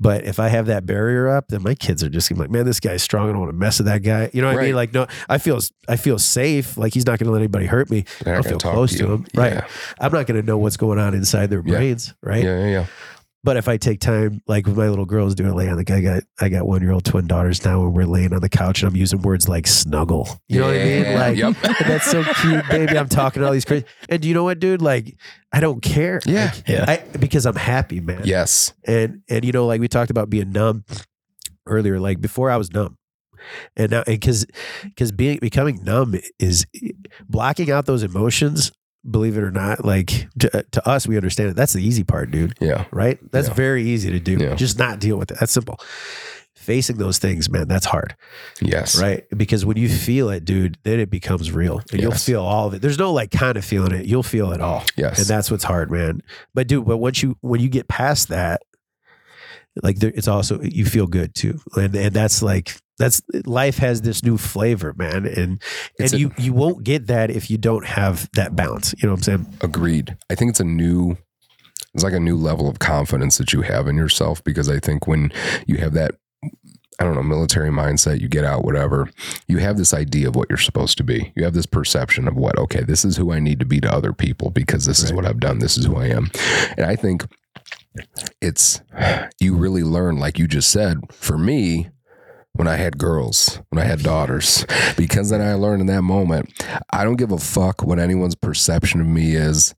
But 0.00 0.24
if 0.24 0.40
I 0.40 0.48
have 0.48 0.66
that 0.66 0.86
barrier 0.86 1.28
up, 1.28 1.48
then 1.48 1.62
my 1.62 1.74
kids 1.74 2.02
are 2.02 2.08
just 2.08 2.28
gonna 2.30 2.38
be 2.38 2.42
like, 2.44 2.50
man, 2.50 2.64
this 2.64 2.80
guy's 2.80 3.02
strong. 3.02 3.28
I 3.28 3.32
don't 3.32 3.40
want 3.40 3.52
to 3.52 3.56
mess 3.58 3.78
with 3.78 3.86
that 3.86 4.02
guy. 4.02 4.30
You 4.32 4.40
know 4.40 4.48
what 4.52 4.58
I 4.58 4.62
mean? 4.62 4.74
Like, 4.74 4.94
no, 4.94 5.06
I 5.28 5.36
feel 5.38 5.60
I 5.88 5.96
feel 5.96 6.18
safe. 6.18 6.78
Like 6.78 6.94
he's 6.94 7.04
not 7.06 7.18
gonna 7.18 7.30
let 7.32 7.38
anybody 7.38 7.66
hurt 7.66 7.90
me. 7.90 8.04
I 8.22 8.30
don't 8.32 8.44
feel 8.46 8.58
close 8.58 8.92
to 8.92 8.98
to, 8.98 9.12
him. 9.12 9.26
Right. 9.34 9.52
Yeah. 9.52 9.66
I'm 10.00 10.10
not 10.12 10.26
gonna 10.26 10.42
know 10.42 10.56
what's 10.58 10.78
going 10.78 10.98
on 10.98 11.12
inside 11.14 11.50
their 11.50 11.62
Yeah. 11.64 11.76
brains. 11.76 12.14
Right. 12.22 12.42
Yeah, 12.42 12.58
yeah, 12.60 12.70
yeah. 12.70 12.86
But 13.42 13.56
if 13.56 13.68
I 13.68 13.78
take 13.78 14.00
time, 14.00 14.42
like 14.46 14.66
with 14.66 14.76
my 14.76 14.88
little 14.90 15.06
girls 15.06 15.34
doing 15.34 15.54
lay 15.54 15.68
on 15.68 15.82
the, 15.82 15.94
I 15.94 16.00
got 16.02 16.22
I 16.40 16.48
got 16.50 16.66
one 16.66 16.82
year 16.82 16.92
old 16.92 17.04
twin 17.04 17.26
daughters 17.26 17.64
now, 17.64 17.82
and 17.82 17.94
we're 17.94 18.04
laying 18.04 18.34
on 18.34 18.40
the 18.40 18.50
couch, 18.50 18.82
and 18.82 18.88
I'm 18.88 18.96
using 18.96 19.22
words 19.22 19.48
like 19.48 19.66
snuggle. 19.66 20.28
You 20.48 20.60
know 20.60 20.66
what 20.66 20.76
I 20.76 20.84
mean? 20.84 21.14
Like 21.14 21.36
yep. 21.38 21.56
that's 21.80 22.10
so 22.10 22.22
cute, 22.22 22.68
baby. 22.68 22.98
I'm 22.98 23.08
talking 23.08 23.42
all 23.42 23.52
these 23.52 23.64
crazy. 23.64 23.86
And 24.10 24.22
you 24.24 24.34
know 24.34 24.44
what, 24.44 24.60
dude? 24.60 24.82
Like 24.82 25.16
I 25.52 25.60
don't 25.60 25.80
care. 25.80 26.20
Yeah. 26.26 26.52
Like, 26.54 26.68
Yeah. 26.68 26.84
I, 26.86 27.16
because 27.16 27.46
I'm 27.46 27.56
happy, 27.56 28.00
man. 28.00 28.22
Yes. 28.24 28.74
And 28.84 29.22
and 29.30 29.42
you 29.42 29.52
know, 29.52 29.66
like 29.66 29.80
we 29.80 29.88
talked 29.88 30.10
about 30.10 30.28
being 30.28 30.52
numb 30.52 30.84
earlier. 31.66 31.98
Like 31.98 32.20
before, 32.20 32.50
I 32.50 32.58
was 32.58 32.70
numb, 32.72 32.98
and 33.74 33.90
now 33.90 34.02
because 34.06 34.44
because 34.84 35.12
being 35.12 35.38
becoming 35.38 35.82
numb 35.82 36.14
is 36.38 36.66
blocking 37.26 37.70
out 37.70 37.86
those 37.86 38.02
emotions. 38.02 38.70
Believe 39.08 39.36
it 39.38 39.42
or 39.42 39.50
not, 39.50 39.84
like 39.84 40.28
to, 40.40 40.64
to 40.72 40.88
us, 40.88 41.06
we 41.06 41.16
understand 41.16 41.50
it. 41.50 41.56
That's 41.56 41.72
the 41.72 41.82
easy 41.82 42.04
part, 42.04 42.30
dude. 42.30 42.54
Yeah. 42.60 42.84
Right? 42.90 43.18
That's 43.32 43.48
Yeah. 43.48 43.54
very 43.54 43.84
easy 43.88 44.10
to 44.10 44.20
do. 44.20 44.36
Yeah. 44.38 44.54
Just 44.54 44.78
not 44.78 44.98
deal 45.00 45.16
with 45.16 45.30
it. 45.30 45.38
That's 45.40 45.52
simple. 45.52 45.80
Facing 46.54 46.98
those 46.98 47.16
things, 47.18 47.48
man, 47.48 47.68
that's 47.68 47.86
hard, 47.86 48.14
Yes. 48.60 49.00
right? 49.00 49.24
Because 49.34 49.64
when 49.64 49.78
you 49.78 49.88
feel 49.88 50.28
it, 50.28 50.44
dude, 50.44 50.76
then 50.82 51.00
it 51.00 51.08
becomes 51.08 51.50
real, 51.50 51.80
and 51.90 52.02
you'll 52.02 52.12
feel 52.12 52.42
all 52.42 52.66
of 52.66 52.74
it. 52.74 52.82
There's 52.82 52.98
no 52.98 53.10
like 53.14 53.30
kind 53.30 53.56
of 53.56 53.64
feeling 53.64 53.92
it. 53.92 54.04
You'll 54.04 54.22
feel 54.22 54.52
it 54.52 54.60
all 54.60 54.84
Yes. 54.96 55.18
and 55.18 55.26
that's 55.26 55.50
what's 55.50 55.64
hard 55.64 55.90
man 55.90 56.20
but 56.52 56.66
dude 56.66 56.84
but 56.84 56.98
once 56.98 57.22
you 57.22 57.38
when 57.40 57.60
you 57.62 57.70
get 57.70 57.88
past 57.88 58.28
that 58.28 58.60
like 59.82 59.98
there, 60.00 60.12
it's 60.14 60.28
also 60.28 60.60
you 60.60 60.84
feel 60.84 61.06
good 61.06 61.34
too 61.34 61.58
and 61.76 61.94
and 61.96 62.12
that's 62.14 62.42
like 62.42 62.76
that's 63.00 63.20
life 63.46 63.78
has 63.78 64.02
this 64.02 64.22
new 64.22 64.36
flavor 64.38 64.94
man 64.96 65.26
and 65.26 65.60
It's 65.98 66.12
and 66.12 66.14
a- 66.14 66.18
you 66.22 66.32
you 66.38 66.52
won't 66.52 66.84
get 66.84 67.08
that 67.08 67.30
if 67.30 67.50
you 67.50 67.58
don't 67.58 67.86
have 67.86 68.28
that 68.34 68.54
balance 68.54 68.94
you 68.98 69.08
know 69.08 69.14
what 69.14 69.26
i'm 69.26 69.42
saying 69.44 69.58
Agreed. 69.62 70.16
I 70.30 70.36
think 70.36 70.50
it's 70.50 70.60
a 70.60 70.64
new 70.64 71.16
it's 71.94 72.04
like 72.04 72.12
a 72.12 72.20
new 72.20 72.36
level 72.36 72.68
of 72.68 72.78
confidence 72.78 73.38
that 73.38 73.52
you 73.52 73.62
have 73.62 73.88
in 73.88 73.96
yourself 73.96 74.44
because 74.44 74.68
I 74.68 74.78
think 74.78 75.08
when 75.08 75.32
you 75.66 75.78
have 75.78 75.92
that 75.94 76.12
I 77.00 77.04
don't 77.04 77.14
know, 77.14 77.22
military 77.22 77.70
mindset, 77.70 78.20
you 78.20 78.28
get 78.28 78.44
out, 78.44 78.62
whatever, 78.62 79.08
you 79.48 79.56
have 79.56 79.78
this 79.78 79.94
idea 79.94 80.28
of 80.28 80.36
what 80.36 80.50
you're 80.50 80.58
supposed 80.58 80.98
to 80.98 81.02
be. 81.02 81.32
You 81.34 81.44
have 81.44 81.54
this 81.54 81.64
perception 81.64 82.28
of 82.28 82.36
what, 82.36 82.58
okay, 82.58 82.82
this 82.82 83.06
is 83.06 83.16
who 83.16 83.32
I 83.32 83.40
need 83.40 83.58
to 83.60 83.64
be 83.64 83.80
to 83.80 83.90
other 83.90 84.12
people 84.12 84.50
because 84.50 84.84
this 84.84 85.02
is 85.02 85.10
what 85.10 85.24
I've 85.24 85.40
done. 85.40 85.60
This 85.60 85.78
is 85.78 85.86
who 85.86 85.96
I 85.96 86.08
am. 86.08 86.30
And 86.76 86.84
I 86.84 86.96
think 86.96 87.24
it's, 88.42 88.82
you 89.40 89.56
really 89.56 89.82
learn, 89.82 90.18
like 90.18 90.38
you 90.38 90.46
just 90.46 90.70
said, 90.70 90.98
for 91.10 91.38
me, 91.38 91.88
when 92.54 92.68
I 92.68 92.76
had 92.76 92.98
girls, 92.98 93.60
when 93.70 93.82
I 93.82 93.86
had 93.86 94.02
daughters, 94.02 94.66
because 94.96 95.30
then 95.30 95.40
I 95.40 95.54
learned 95.54 95.80
in 95.80 95.86
that 95.86 96.02
moment, 96.02 96.52
I 96.90 97.04
don't 97.04 97.16
give 97.16 97.32
a 97.32 97.38
fuck 97.38 97.82
what 97.82 97.98
anyone's 97.98 98.34
perception 98.34 99.00
of 99.00 99.06
me 99.06 99.34
is 99.34 99.74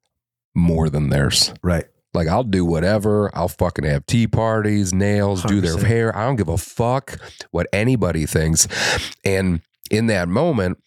more 0.55 0.89
than 0.89 1.09
theirs. 1.09 1.53
right 1.62 1.85
Like 2.15 2.28
I'll 2.28 2.44
do 2.44 2.65
whatever. 2.65 3.31
I'll 3.35 3.49
fucking 3.49 3.85
have 3.85 4.07
tea 4.07 4.27
parties, 4.27 4.93
nails, 4.93 5.43
do 5.44 5.61
their 5.61 5.78
hair. 5.78 6.16
I 6.16 6.27
don't 6.27 6.36
give 6.36 6.49
a 6.49 6.59
fuck 6.59 7.19
what 7.51 7.66
anybody 7.73 8.27
thinks. 8.27 8.69
And 9.24 9.61
in 9.90 10.07
that 10.07 10.28
moment, 10.28 10.82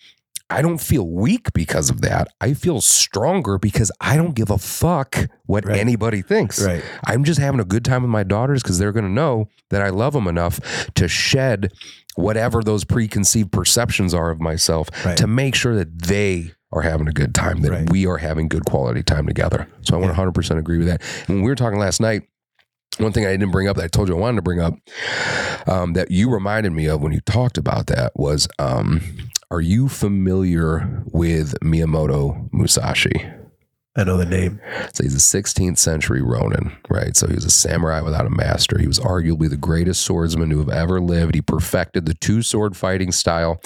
I 0.50 0.62
don't 0.62 0.78
feel 0.80 1.08
weak 1.10 1.52
because 1.54 1.90
of 1.90 2.02
that. 2.02 2.28
I 2.40 2.54
feel 2.54 2.80
stronger 2.80 3.58
because 3.58 3.92
I 4.00 4.16
don't 4.16 4.36
give 4.36 4.52
a 4.52 4.58
fuck 4.60 5.18
what 5.48 5.66
Right. 5.66 5.80
anybody 5.80 6.22
thinks. 6.22 6.62
right 6.64 6.84
I'm 7.08 7.24
just 7.24 7.40
having 7.40 7.60
a 7.60 7.66
good 7.66 7.84
time 7.84 8.04
with 8.04 8.12
my 8.12 8.24
daughters 8.24 8.62
because 8.62 8.78
they're 8.78 8.92
going 8.92 9.06
to 9.06 9.12
know 9.12 9.48
that 9.72 9.82
I 9.82 9.90
love 9.90 10.14
them 10.14 10.28
enough 10.28 10.60
to 10.96 11.08
shed 11.08 11.72
whatever 12.16 12.62
those 12.62 12.84
preconceived 12.84 13.52
perceptions 13.52 14.14
are 14.14 14.30
of 14.30 14.40
myself 14.40 14.90
Right. 15.06 15.18
to 15.18 15.26
make 15.28 15.56
sure 15.56 15.76
that 15.76 16.04
they 16.04 16.52
are 16.72 16.82
having 16.82 17.08
a 17.08 17.12
good 17.12 17.34
time, 17.34 17.62
that 17.62 17.72
Right. 17.72 17.90
we 17.90 18.06
are 18.06 18.18
having 18.18 18.48
good 18.48 18.66
quality 18.66 19.02
time 19.02 19.26
together. 19.28 19.68
So 19.82 19.96
I 19.96 20.00
want 20.00 20.12
100% 20.12 20.60
agree 20.60 20.78
with 20.78 20.88
that. 20.88 21.02
And 21.28 21.38
when 21.38 21.44
we 21.44 21.50
were 21.50 21.56
talking 21.56 21.80
last 21.80 22.00
night, 22.00 22.22
one 22.98 23.12
thing 23.12 23.26
I 23.26 23.32
didn't 23.32 23.52
bring 23.52 23.68
up 23.68 23.76
that 23.78 23.84
I 23.84 23.88
told 23.88 24.08
you 24.10 24.16
I 24.16 24.20
wanted 24.20 24.38
to 24.38 24.42
bring 24.42 24.60
up 24.62 24.76
um, 25.68 25.94
that 25.94 26.12
you 26.12 26.30
reminded 26.30 26.72
me 26.72 26.86
of 26.88 27.02
when 27.02 27.12
you 27.14 27.20
talked 27.22 27.58
about 27.58 27.88
that 27.88 28.14
was 28.16 28.48
um, 28.60 29.02
are 29.52 29.62
you 29.62 29.88
familiar 29.88 31.04
with 31.06 31.60
Miyamoto 31.62 32.50
Musashi? 32.52 33.26
i 33.98 34.04
know 34.04 34.18
the 34.18 34.26
name 34.26 34.60
So 34.94 35.04
he's 35.04 35.16
a 35.16 35.18
16th 35.40 35.78
century 35.78 36.22
Ronin, 36.22 36.76
right? 36.90 37.16
So 37.16 37.28
he 37.28 37.36
was 37.36 37.46
a 37.46 37.50
samurai 37.50 38.02
without 38.02 38.26
a 38.26 38.30
master. 38.30 38.78
He 38.78 38.88
was 38.88 39.00
arguably 39.00 39.50
the 39.50 39.56
greatest 39.56 40.02
swordsman 40.02 40.50
to 40.50 40.60
have 40.60 40.70
ever 40.70 41.00
lived. 41.00 41.34
He 41.36 41.42
perfected 41.42 42.06
the 42.06 42.14
two 42.14 42.42
sword 42.42 42.76
fighting 42.76 43.14
style. 43.14 43.62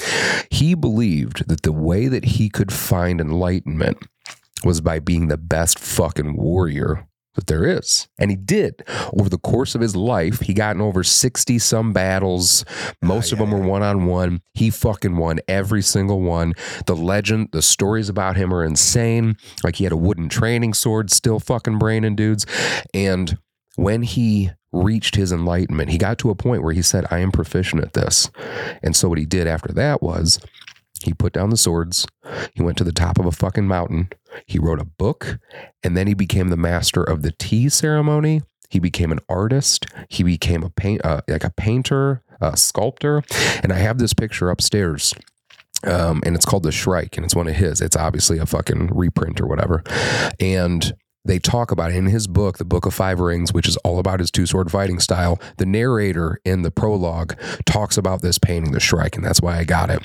He 0.51 0.75
believed 0.75 1.47
that 1.47 1.63
the 1.63 1.71
way 1.71 2.07
that 2.07 2.25
he 2.25 2.49
could 2.49 2.71
find 2.71 3.19
enlightenment 3.19 3.97
was 4.63 4.81
by 4.81 4.99
being 4.99 5.29
the 5.29 5.37
best 5.37 5.79
fucking 5.79 6.35
warrior 6.37 7.07
that 7.39 7.47
there 7.47 7.65
is. 7.65 8.07
And 8.17 8.29
he 8.29 8.37
did. 8.37 8.83
Over 9.17 9.29
the 9.29 9.37
course 9.37 9.75
of 9.75 9.81
his 9.81 9.95
life, 9.95 10.41
he 10.41 10.53
got 10.53 10.75
in 10.75 10.81
over 10.81 11.03
60 11.03 11.57
some 11.59 11.93
battles. 11.93 12.65
Most 13.01 13.31
of 13.31 13.39
yeah, 13.39 13.45
them 13.45 13.53
were 13.53 13.65
one 13.65 13.81
on 13.81 14.05
one. 14.05 14.41
He 14.53 14.69
fucking 14.69 15.15
won 15.15 15.39
every 15.47 15.81
single 15.81 16.21
one. 16.21 16.53
The 16.85 16.95
legend, 16.95 17.49
the 17.51 17.61
stories 17.61 18.09
about 18.09 18.35
him 18.35 18.53
are 18.53 18.63
insane. 18.63 19.37
Like 19.63 19.77
he 19.77 19.85
had 19.85 19.93
a 19.93 19.97
wooden 19.97 20.27
training 20.27 20.73
sword, 20.73 21.11
still 21.11 21.39
fucking 21.39 21.79
braining 21.79 22.15
dudes. 22.15 22.45
And 22.93 23.37
when 23.75 24.03
he 24.03 24.51
reached 24.71 25.15
his 25.15 25.31
enlightenment, 25.31 25.89
he 25.89 25.97
got 25.97 26.17
to 26.19 26.29
a 26.29 26.35
point 26.35 26.61
where 26.61 26.73
he 26.73 26.81
said, 26.81 27.05
I 27.09 27.19
am 27.19 27.31
proficient 27.31 27.81
at 27.81 27.93
this. 27.93 28.29
And 28.83 28.95
so 28.95 29.07
what 29.07 29.17
he 29.17 29.25
did 29.25 29.47
after 29.47 29.71
that 29.73 30.03
was 30.03 30.39
he 31.03 31.13
put 31.13 31.33
down 31.33 31.49
the 31.49 31.57
swords, 31.57 32.07
he 32.53 32.61
went 32.61 32.77
to 32.77 32.83
the 32.83 32.91
top 32.91 33.19
of 33.19 33.25
a 33.25 33.31
fucking 33.31 33.67
mountain, 33.67 34.09
he 34.45 34.59
wrote 34.59 34.79
a 34.79 34.85
book, 34.85 35.39
and 35.83 35.95
then 35.95 36.07
he 36.07 36.13
became 36.13 36.49
the 36.49 36.57
master 36.57 37.03
of 37.03 37.21
the 37.21 37.31
tea 37.31 37.69
ceremony. 37.69 38.41
He 38.69 38.79
became 38.79 39.11
an 39.11 39.19
artist. 39.27 39.87
He 40.09 40.21
became 40.21 40.61
a 40.61 40.69
paint, 40.69 41.03
uh, 41.03 41.21
like 41.27 41.43
a 41.43 41.49
painter, 41.49 42.21
a 42.39 42.55
sculptor. 42.55 43.23
And 43.63 43.73
I 43.73 43.77
have 43.77 43.97
this 43.97 44.13
picture 44.13 44.51
upstairs 44.51 45.15
um, 45.83 46.21
and 46.25 46.35
it's 46.35 46.45
called 46.45 46.63
the 46.63 46.71
Shrike, 46.71 47.15
and 47.15 47.25
it's 47.25 47.35
one 47.35 47.47
of 47.47 47.55
his. 47.55 47.81
It's 47.81 47.95
obviously 47.95 48.37
a 48.37 48.45
fucking 48.45 48.87
reprint 48.93 49.39
or 49.39 49.47
whatever. 49.47 49.83
And 50.39 50.93
they 51.29 51.39
talk 51.39 51.71
about 51.71 51.91
in 51.91 52.07
his 52.07 52.27
book, 52.27 52.57
The 52.57 52.65
Book 52.65 52.85
of 52.85 52.93
Five 52.93 53.19
Rings, 53.19 53.53
which 53.53 53.67
is 53.67 53.77
all 53.77 53.99
about 53.99 54.19
his 54.19 54.31
two 54.31 54.45
sword 54.45 54.71
fighting 54.71 54.99
style. 54.99 55.39
The 55.57 55.65
narrator 55.65 56.39
in 56.43 56.63
the 56.63 56.71
prologue 56.71 57.39
talks 57.65 57.97
about 57.97 58.21
this 58.21 58.37
painting, 58.37 58.71
the 58.71 58.79
Shrike, 58.79 59.15
and 59.15 59.23
that's 59.23 59.41
why 59.41 59.57
I 59.57 59.63
got 59.63 59.89
it. 59.89 60.01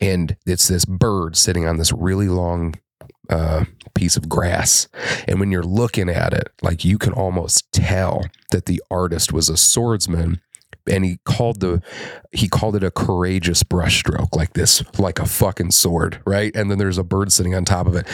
And 0.00 0.36
it's 0.46 0.68
this 0.68 0.84
bird 0.84 1.36
sitting 1.36 1.66
on 1.66 1.78
this 1.78 1.92
really 1.92 2.28
long 2.28 2.74
uh, 3.30 3.64
piece 3.94 4.16
of 4.16 4.28
grass. 4.28 4.88
And 5.26 5.40
when 5.40 5.50
you're 5.50 5.62
looking 5.62 6.08
at 6.08 6.32
it, 6.32 6.48
like 6.62 6.84
you 6.84 6.98
can 6.98 7.12
almost 7.12 7.72
tell 7.72 8.26
that 8.50 8.66
the 8.66 8.82
artist 8.90 9.32
was 9.32 9.48
a 9.48 9.56
swordsman 9.56 10.40
and 10.90 11.04
he 11.04 11.18
called 11.24 11.60
the 11.60 11.82
he 12.32 12.48
called 12.48 12.76
it 12.76 12.84
a 12.84 12.90
courageous 12.90 13.62
brushstroke 13.62 14.34
like 14.34 14.52
this 14.52 14.82
like 14.98 15.18
a 15.18 15.26
fucking 15.26 15.70
sword 15.70 16.20
right? 16.26 16.54
And 16.54 16.70
then 16.70 16.78
there's 16.78 16.98
a 16.98 17.04
bird 17.04 17.32
sitting 17.32 17.54
on 17.54 17.64
top 17.64 17.86
of 17.86 17.94
it. 17.94 18.06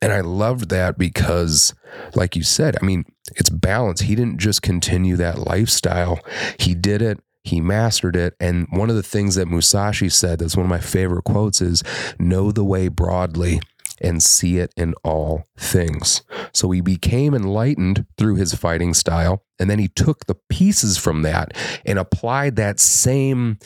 And 0.00 0.12
i 0.12 0.20
loved 0.20 0.70
that 0.70 0.98
because 0.98 1.74
like 2.14 2.36
you 2.36 2.42
said 2.42 2.76
i 2.80 2.84
mean 2.84 3.04
it's 3.36 3.50
balance. 3.50 4.02
He 4.02 4.14
didn't 4.14 4.38
just 4.38 4.62
continue 4.62 5.16
that 5.16 5.38
lifestyle. 5.38 6.20
He 6.58 6.74
did 6.74 7.02
it. 7.02 7.20
He 7.42 7.60
mastered 7.60 8.16
it. 8.16 8.34
And 8.40 8.66
one 8.70 8.90
of 8.90 8.96
the 8.96 9.02
things 9.02 9.34
that 9.34 9.48
musashi 9.48 10.08
said 10.08 10.38
that's 10.38 10.56
one 10.56 10.66
of 10.66 10.70
my 10.70 10.80
favorite 10.80 11.24
quotes 11.24 11.60
is 11.60 11.82
know 12.18 12.52
the 12.52 12.64
way 12.64 12.88
broadly 12.88 13.60
and 14.00 14.22
see 14.22 14.58
it 14.58 14.72
in 14.76 14.94
all 15.04 15.44
things. 15.56 16.22
So 16.52 16.70
he 16.70 16.80
became 16.80 17.34
enlightened 17.34 18.06
through 18.18 18.36
his 18.36 18.54
fighting 18.54 18.94
style. 18.94 19.43
And 19.58 19.70
then 19.70 19.78
he 19.78 19.88
took 19.88 20.26
the 20.26 20.34
pieces 20.48 20.98
from 20.98 21.22
that 21.22 21.56
and 21.84 21.98
applied 21.98 22.56
that 22.56 22.80
same 22.80 23.58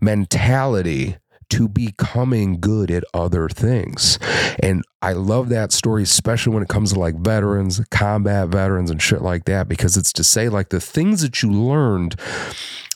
mentality 0.00 1.16
to 1.48 1.68
becoming 1.68 2.58
good 2.60 2.90
at 2.90 3.04
other 3.14 3.48
things. 3.48 4.18
And 4.60 4.82
I 5.00 5.12
love 5.12 5.48
that 5.50 5.70
story, 5.70 6.02
especially 6.02 6.52
when 6.52 6.62
it 6.62 6.68
comes 6.68 6.92
to 6.92 6.98
like 6.98 7.14
veterans, 7.16 7.80
combat 7.90 8.48
veterans, 8.48 8.90
and 8.90 9.00
shit 9.00 9.22
like 9.22 9.44
that, 9.44 9.68
because 9.68 9.96
it's 9.96 10.12
to 10.14 10.24
say, 10.24 10.48
like, 10.48 10.70
the 10.70 10.80
things 10.80 11.22
that 11.22 11.42
you 11.42 11.52
learned, 11.52 12.16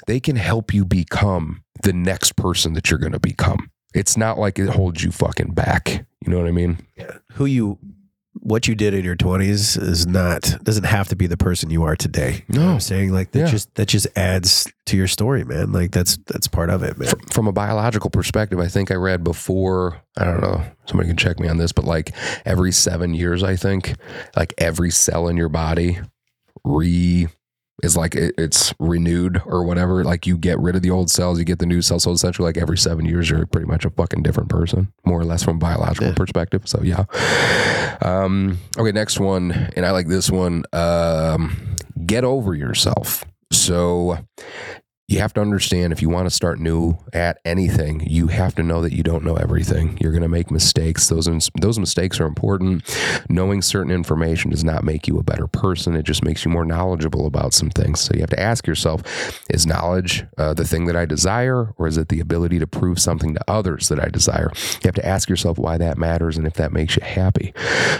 they 0.08 0.18
can 0.18 0.34
help 0.34 0.74
you 0.74 0.84
become 0.84 1.62
the 1.84 1.92
next 1.92 2.34
person 2.34 2.72
that 2.72 2.90
you're 2.90 2.98
going 2.98 3.12
to 3.12 3.20
become. 3.20 3.70
It's 3.94 4.16
not 4.16 4.38
like 4.38 4.58
it 4.58 4.68
holds 4.68 5.04
you 5.04 5.12
fucking 5.12 5.52
back. 5.52 6.04
You 6.20 6.32
know 6.32 6.38
what 6.38 6.48
I 6.48 6.52
mean? 6.52 6.78
Yeah. 6.96 7.18
who 7.32 7.46
you 7.46 7.78
what 8.34 8.68
you 8.68 8.74
did 8.76 8.94
in 8.94 9.04
your 9.04 9.16
20s 9.16 9.80
is 9.80 10.06
not 10.06 10.42
doesn't 10.62 10.84
have 10.84 11.08
to 11.08 11.16
be 11.16 11.26
the 11.26 11.36
person 11.36 11.68
you 11.68 11.82
are 11.82 11.96
today 11.96 12.44
you 12.48 12.58
know 12.58 12.66
No. 12.66 12.72
i'm 12.74 12.80
saying 12.80 13.12
like 13.12 13.32
that 13.32 13.40
Yeah. 13.40 13.46
just 13.46 13.74
that 13.74 13.86
just 13.86 14.06
adds 14.16 14.70
to 14.86 14.96
your 14.96 15.08
story 15.08 15.42
man 15.44 15.72
like 15.72 15.90
that's 15.90 16.16
that's 16.26 16.46
part 16.46 16.70
of 16.70 16.82
it 16.84 16.96
man 16.96 17.08
Fr- 17.08 17.32
from 17.32 17.48
a 17.48 17.52
biological 17.52 18.08
perspective, 18.08 18.58
I 18.60 18.68
think 18.68 18.90
I 18.92 18.94
read 18.94 19.24
before, 19.24 20.00
I 20.16 20.24
don't 20.24 20.40
know, 20.40 20.62
somebody 20.86 21.08
can 21.08 21.16
check 21.16 21.38
me 21.40 21.48
on 21.48 21.58
this, 21.58 21.72
but 21.72 21.84
like 21.84 22.12
every 22.44 22.70
seven 22.72 23.14
years, 23.14 23.42
I 23.42 23.56
think, 23.56 23.94
like 24.36 24.54
every 24.58 24.90
cell 24.90 25.26
in 25.28 25.36
your 25.36 25.48
body 25.48 25.98
re 26.64 27.28
is 27.82 27.96
like 27.96 28.14
it, 28.14 28.34
it's 28.38 28.74
renewed 28.78 29.40
or 29.46 29.64
whatever. 29.64 30.04
Like 30.04 30.26
you 30.26 30.36
get 30.38 30.58
rid 30.58 30.76
of 30.76 30.82
the 30.82 30.90
old 30.90 31.10
cells, 31.10 31.38
you 31.38 31.44
get 31.44 31.58
the 31.58 31.66
new 31.66 31.82
cells. 31.82 32.04
So 32.04 32.12
essentially, 32.12 32.46
like 32.46 32.56
every 32.56 32.78
seven 32.78 33.04
years, 33.04 33.28
you're 33.30 33.46
pretty 33.46 33.66
much 33.66 33.84
a 33.84 33.90
fucking 33.90 34.22
different 34.22 34.48
person, 34.48 34.92
more 35.04 35.20
or 35.20 35.24
less 35.24 35.42
from 35.42 35.56
a 35.56 35.58
biological 35.60 36.08
Yeah. 36.08 36.14
perspective. 36.14 36.62
So 36.66 36.80
yeah. 36.82 37.04
Um, 38.02 38.58
okay, 38.78 38.92
next 38.92 39.20
one, 39.20 39.52
and 39.76 39.84
I 39.84 39.90
like 39.90 40.08
this 40.08 40.30
one. 40.30 40.64
Um, 40.72 41.56
get 42.06 42.24
over 42.24 42.54
yourself. 42.54 43.24
So 43.52 44.18
you 45.10 45.18
have 45.18 45.34
to 45.34 45.40
understand 45.40 45.92
if 45.92 46.00
you 46.00 46.08
want 46.08 46.26
to 46.26 46.30
start 46.30 46.60
new 46.60 46.96
at 47.12 47.40
anything, 47.44 48.00
you 48.08 48.28
have 48.28 48.54
to 48.54 48.62
know 48.62 48.80
that 48.80 48.92
you 48.92 49.02
don't 49.02 49.24
know 49.24 49.34
everything. 49.34 49.98
You're 50.00 50.12
going 50.12 50.22
to 50.22 50.28
make 50.28 50.52
mistakes. 50.52 51.08
Those 51.08 51.28
those 51.60 51.80
mistakes 51.80 52.20
are 52.20 52.26
important. 52.26 52.84
Knowing 53.28 53.60
certain 53.60 53.90
information 53.90 54.52
does 54.52 54.62
not 54.62 54.84
make 54.84 55.08
you 55.08 55.18
a 55.18 55.24
better 55.24 55.48
person. 55.48 55.96
It 55.96 56.04
just 56.04 56.22
makes 56.22 56.44
you 56.44 56.50
more 56.52 56.64
knowledgeable 56.64 57.26
about 57.26 57.54
some 57.54 57.70
things. 57.70 57.98
So 58.00 58.12
you 58.14 58.20
have 58.20 58.30
to 58.30 58.40
ask 58.40 58.68
yourself: 58.68 59.02
Is 59.50 59.66
knowledge 59.66 60.24
uh, 60.38 60.54
the 60.54 60.64
thing 60.64 60.86
that 60.86 60.94
I 60.96 61.06
desire, 61.06 61.74
or 61.76 61.88
is 61.88 61.98
it 61.98 62.08
the 62.08 62.20
ability 62.20 62.60
to 62.60 62.68
prove 62.68 63.00
something 63.00 63.34
to 63.34 63.40
others 63.48 63.88
that 63.88 63.98
I 63.98 64.10
desire? 64.10 64.52
You 64.54 64.80
have 64.84 64.94
to 64.94 65.06
ask 65.06 65.28
yourself 65.28 65.58
why 65.58 65.76
that 65.78 65.98
matters 65.98 66.38
and 66.38 66.46
if 66.46 66.54
that 66.54 66.72
makes 66.72 66.96
you 66.96 67.02
happy. 67.02 67.52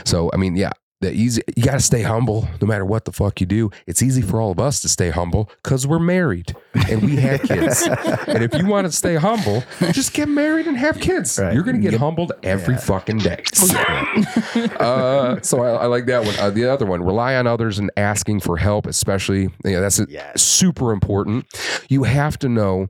So 0.04 0.30
I 0.32 0.36
mean, 0.36 0.54
yeah, 0.54 0.70
that 1.00 1.14
easy 1.14 1.40
you 1.56 1.62
got 1.64 1.72
to 1.72 1.80
stay 1.80 2.02
humble 2.02 2.46
no 2.60 2.66
matter 2.66 2.84
what 2.84 3.04
the 3.06 3.12
fuck 3.12 3.40
you 3.40 3.46
do. 3.46 3.70
It's 3.86 4.02
easy 4.02 4.20
for 4.22 4.40
all 4.40 4.50
of 4.50 4.58
us 4.60 4.82
to 4.82 4.88
stay 4.88 5.10
humble 5.10 5.50
because 5.62 5.86
we're 5.86 5.98
married 5.98 6.54
and 6.90 7.02
we 7.02 7.16
have 7.16 7.40
kids. 7.44 7.82
And 8.26 8.42
if 8.44 8.52
you 8.54 8.66
want 8.66 8.86
to 8.86 8.92
stay 8.92 9.14
humble 9.16 9.62
just 9.92 10.12
get 10.12 10.28
married 10.28 10.66
and 10.66 10.76
have 10.76 11.00
kids. 11.00 11.38
Right. 11.38 11.54
you're 11.54 11.62
gonna 11.62 11.78
get 11.78 11.94
humbled 11.94 12.32
every 12.42 12.76
fucking 12.76 13.18
day. 13.18 13.42
Uh, 14.80 15.40
so 15.42 15.62
I, 15.62 15.82
I 15.82 15.86
like 15.86 16.06
that 16.06 16.24
one. 16.24 16.34
Uh, 16.38 16.50
the 16.50 16.66
other 16.66 16.86
one 16.86 17.02
rely 17.02 17.34
on 17.36 17.46
others 17.46 17.78
and 17.78 17.90
asking 17.96 18.40
for 18.40 18.56
help 18.56 18.86
especially 18.86 19.42
you 19.64 19.72
know, 19.72 19.80
that's 19.80 20.00
Yes. 20.08 20.42
super 20.42 20.92
important. 20.92 21.46
You 21.88 22.04
have 22.04 22.38
to 22.40 22.48
know 22.48 22.88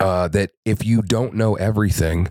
uh, 0.00 0.28
that 0.28 0.50
if 0.64 0.84
you 0.84 1.02
don't 1.02 1.34
know 1.34 1.54
everything 1.54 2.28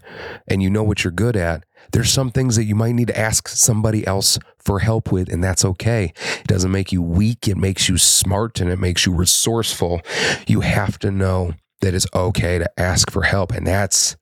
and 0.47 0.61
you 0.61 0.69
know 0.69 0.83
what 0.83 1.03
you're 1.03 1.11
good 1.11 1.35
at, 1.35 1.63
there's 1.91 2.11
some 2.11 2.31
things 2.31 2.55
that 2.55 2.63
you 2.63 2.75
might 2.75 2.93
need 2.93 3.07
to 3.07 3.17
ask 3.19 3.47
somebody 3.47 4.05
else 4.07 4.39
for 4.57 4.79
help 4.79 5.11
with, 5.11 5.31
and 5.31 5.43
that's 5.43 5.65
okay. 5.65 6.13
It 6.39 6.47
doesn't 6.47 6.71
make 6.71 6.91
you 6.91 7.01
weak, 7.01 7.47
it 7.47 7.57
makes 7.57 7.89
you 7.89 7.97
smart 7.97 8.59
and 8.59 8.71
it 8.71 8.79
makes 8.79 9.05
you 9.05 9.13
resourceful. 9.13 10.01
You 10.47 10.61
have 10.61 10.97
to 10.99 11.11
know 11.11 11.53
that 11.81 11.93
it's 11.93 12.07
okay 12.15 12.59
to 12.59 12.79
ask 12.79 13.11
for 13.11 13.23
help, 13.23 13.51
and 13.51 13.67
that's 13.67 14.15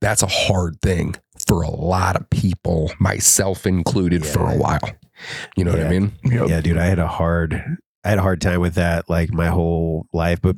that's 0.00 0.22
a 0.22 0.26
hard 0.28 0.80
thing 0.82 1.14
for 1.46 1.62
a 1.62 1.70
lot 1.70 2.14
of 2.16 2.28
people, 2.30 2.90
myself 3.00 3.66
included, 3.66 4.24
for 4.26 4.48
a 4.50 4.56
while. 4.56 4.80
You 5.56 5.64
know 5.64 5.72
what 5.72 5.80
I 5.80 5.84
Yeah. 5.84 5.88
mean? 5.90 6.12
Yeah, 6.24 6.60
dude, 6.60 6.76
I 6.76 6.84
had 6.86 6.98
a 7.00 7.08
hard, 7.08 7.54
I 8.04 8.08
had 8.10 8.18
a 8.18 8.22
hard 8.22 8.40
time 8.40 8.60
with 8.60 8.74
that, 8.74 9.08
like 9.08 9.32
my 9.32 9.48
whole 9.48 10.06
life. 10.12 10.40
But 10.40 10.56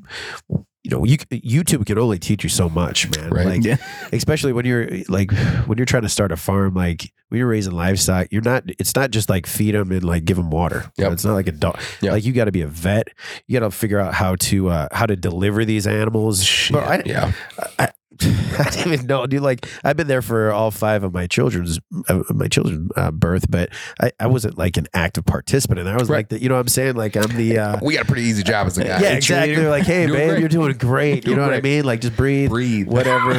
you 0.82 0.90
know, 0.90 1.04
you 1.04 1.18
YouTube 1.18 1.84
can 1.86 1.98
only 1.98 2.18
teach 2.18 2.42
you 2.42 2.48
so 2.48 2.68
much, 2.68 3.14
man. 3.16 3.30
Right. 3.30 3.46
Like, 3.46 3.64
Yeah. 3.64 3.76
especially 4.12 4.52
when 4.52 4.64
you're 4.64 4.88
like 5.08 5.30
when 5.66 5.76
you're 5.78 5.84
trying 5.86 6.02
to 6.04 6.08
start 6.08 6.32
a 6.32 6.36
farm, 6.36 6.74
like 6.74 7.12
when 7.28 7.38
you're 7.38 7.48
raising 7.48 7.72
livestock, 7.74 8.28
you're 8.30 8.42
not. 8.42 8.64
It's 8.78 8.94
not 8.94 9.10
just 9.10 9.28
like 9.28 9.46
feed 9.46 9.74
them 9.74 9.92
and 9.92 10.02
like 10.02 10.24
give 10.24 10.36
them 10.36 10.50
water. 10.50 10.90
Yep. 10.96 11.12
It's 11.12 11.24
not 11.24 11.34
like 11.34 11.46
a 11.48 11.52
dog. 11.52 11.78
Yep. 12.00 12.12
Like 12.12 12.24
you 12.24 12.32
got 12.32 12.46
to 12.46 12.52
be 12.52 12.62
a 12.62 12.66
vet. 12.66 13.08
You 13.46 13.60
got 13.60 13.66
to 13.66 13.70
figure 13.70 13.98
out 14.00 14.14
how 14.14 14.36
to 14.36 14.68
uh, 14.70 14.88
how 14.90 15.06
to 15.06 15.16
deliver 15.16 15.64
these 15.64 15.86
animals. 15.86 16.68
Bro, 16.70 16.80
I, 16.80 17.02
yeah. 17.04 17.32
I, 17.78 17.90
I 18.58 18.70
didn't 18.70 18.92
even 18.92 19.06
know, 19.06 19.26
dude. 19.26 19.42
Like 19.42 19.66
I've 19.84 19.96
been 19.96 20.06
there 20.08 20.22
for 20.22 20.52
all 20.52 20.70
five 20.70 21.02
of 21.04 21.12
my 21.14 21.26
children's 21.26 21.78
uh, 22.08 22.22
my 22.30 22.48
children's 22.48 22.90
uh, 22.96 23.10
birth, 23.10 23.50
but 23.50 23.70
I, 24.00 24.12
I 24.20 24.26
wasn't 24.26 24.58
like 24.58 24.76
an 24.76 24.86
active 24.94 25.24
participant, 25.24 25.80
and 25.80 25.88
I 25.88 25.96
was 25.96 26.08
Right. 26.08 26.18
like 26.18 26.28
the, 26.28 26.42
you 26.42 26.48
know, 26.48 26.54
what 26.56 26.60
I'm 26.62 26.68
saying 26.68 26.96
like 26.96 27.16
I'm 27.16 27.34
the. 27.36 27.58
Uh, 27.58 27.78
We 27.82 27.94
got 27.94 28.02
a 28.04 28.06
pretty 28.06 28.22
easy 28.22 28.42
job 28.42 28.66
as 28.66 28.78
a 28.78 28.84
guy. 28.84 29.00
yeah, 29.00 29.10
exactly. 29.12 29.54
They're 29.56 29.70
like, 29.70 29.84
hey, 29.84 30.06
Doing 30.06 30.18
babe, 30.18 30.28
great. 30.30 30.40
you're 30.40 30.48
doing 30.48 30.72
great. 30.76 31.24
Doing 31.24 31.36
you 31.36 31.40
know 31.42 31.46
what 31.48 31.56
I 31.56 31.60
mean? 31.60 31.84
Like, 31.84 32.00
just 32.00 32.16
breathe, 32.16 32.50
Breathe. 32.50 32.86
whatever. 32.88 33.34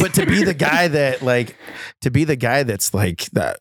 but 0.00 0.14
to 0.14 0.26
be 0.26 0.44
the 0.44 0.54
guy 0.54 0.88
that, 0.88 1.22
like, 1.22 1.56
to 2.02 2.10
be 2.10 2.24
the 2.24 2.36
guy 2.36 2.62
that's 2.62 2.92
like 2.94 3.26
that. 3.32 3.58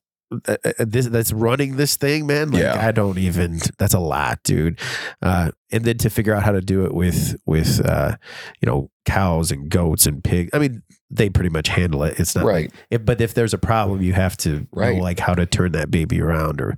Uh, 0.48 0.58
uh, 0.66 0.72
this 0.80 1.08
that's 1.08 1.32
running 1.32 1.78
this 1.78 1.96
thing, 1.96 2.28
man. 2.28 2.52
Like 2.52 2.62
Yeah. 2.64 2.86
I 2.86 2.92
don't 2.92 3.18
even. 3.18 3.60
That's 3.78 3.94
a 3.94 4.00
lot, 4.00 4.44
dude. 4.44 4.78
Uh, 5.22 5.52
and 5.72 5.86
then 5.86 5.98
to 6.00 6.10
figure 6.10 6.34
out 6.34 6.44
how 6.44 6.52
to 6.52 6.60
do 6.62 6.86
it 6.86 6.94
with 6.94 7.38
with 7.46 7.80
uh, 7.86 8.18
you 8.62 8.66
know 8.66 8.90
cows 9.06 9.52
and 9.52 9.70
goats 9.70 10.06
and 10.06 10.22
pigs. 10.24 10.50
I 10.54 10.60
mean, 10.60 10.84
they 11.10 11.30
pretty 11.30 11.50
much 11.50 11.70
handle 11.70 12.04
it. 12.04 12.20
It's 12.20 12.36
not 12.36 12.44
Right. 12.44 12.70
if, 12.90 13.06
but 13.06 13.22
if 13.22 13.34
there's 13.36 13.54
a 13.54 13.58
problem, 13.58 14.02
you 14.02 14.12
have 14.14 14.36
to 14.38 14.68
Right. 14.74 14.98
know 14.98 15.02
like 15.04 15.20
how 15.20 15.34
to 15.34 15.46
turn 15.46 15.72
that 15.72 15.90
baby 15.92 16.20
around 16.22 16.60
or 16.60 16.76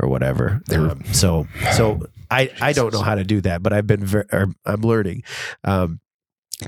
or 0.00 0.08
whatever. 0.08 0.62
Um, 0.72 1.02
so 1.12 1.48
so 1.72 2.06
I 2.30 2.50
I 2.60 2.72
don't 2.72 2.92
know 2.92 3.02
how 3.02 3.16
to 3.16 3.24
do 3.24 3.40
that, 3.40 3.62
but 3.64 3.72
I've 3.72 3.88
been 3.88 4.04
very 4.04 4.26
I'm 4.64 4.82
learning. 4.82 5.24
Um, 5.64 5.98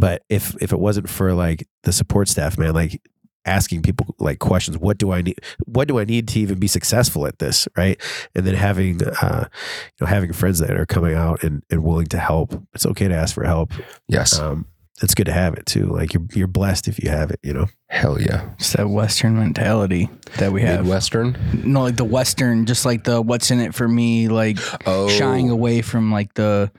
but 0.00 0.22
if 0.28 0.56
if 0.60 0.72
it 0.72 0.78
wasn't 0.80 1.08
for 1.08 1.32
like 1.32 1.66
the 1.84 1.92
support 1.92 2.28
staff, 2.28 2.58
man, 2.58 2.74
like 2.74 3.00
asking 3.44 3.82
people 3.82 4.14
like 4.18 4.38
questions, 4.38 4.76
what 4.78 4.98
do 4.98 5.12
I 5.12 5.22
need? 5.22 5.40
What 5.64 5.88
do 5.88 5.98
I 5.98 6.04
need 6.04 6.28
to 6.28 6.40
even 6.40 6.58
be 6.58 6.66
successful 6.66 7.26
at 7.26 7.38
this, 7.38 7.66
right? 7.76 8.00
And 8.34 8.46
then 8.46 8.54
having 8.54 9.02
uh, 9.02 9.48
you 9.48 9.96
know 10.00 10.06
having 10.06 10.32
friends 10.32 10.58
that 10.58 10.70
are 10.70 10.86
coming 10.86 11.14
out 11.14 11.42
and, 11.42 11.62
and 11.70 11.82
willing 11.82 12.06
to 12.08 12.18
help. 12.18 12.60
It's 12.74 12.86
okay 12.86 13.08
to 13.08 13.14
ask 13.14 13.34
for 13.34 13.44
help. 13.44 13.72
Yes. 14.08 14.38
Um, 14.38 14.66
it's 15.00 15.14
good 15.14 15.26
to 15.26 15.32
have 15.32 15.54
it 15.54 15.64
too. 15.64 15.86
Like 15.86 16.12
you're 16.12 16.24
you're 16.34 16.48
blessed 16.48 16.88
if 16.88 17.02
you 17.02 17.08
have 17.08 17.30
it. 17.30 17.38
You 17.44 17.52
know. 17.54 17.66
Hell 17.86 18.20
yeah. 18.20 18.50
It's 18.54 18.72
that 18.72 18.88
Western 18.90 19.36
mentality 19.38 20.10
that 20.38 20.50
we 20.52 20.60
have. 20.62 20.86
western 20.88 21.38
No, 21.64 21.82
like 21.82 21.96
the 21.96 22.04
Western, 22.04 22.66
just 22.66 22.84
like 22.84 23.04
the 23.04 23.22
what's 23.22 23.50
in 23.52 23.60
it 23.60 23.74
for 23.74 23.86
me, 23.88 24.26
like 24.28 24.58
Oh, 24.86 25.08
shying 25.08 25.48
away 25.50 25.82
from 25.82 26.10
like 26.12 26.34
the, 26.34 26.70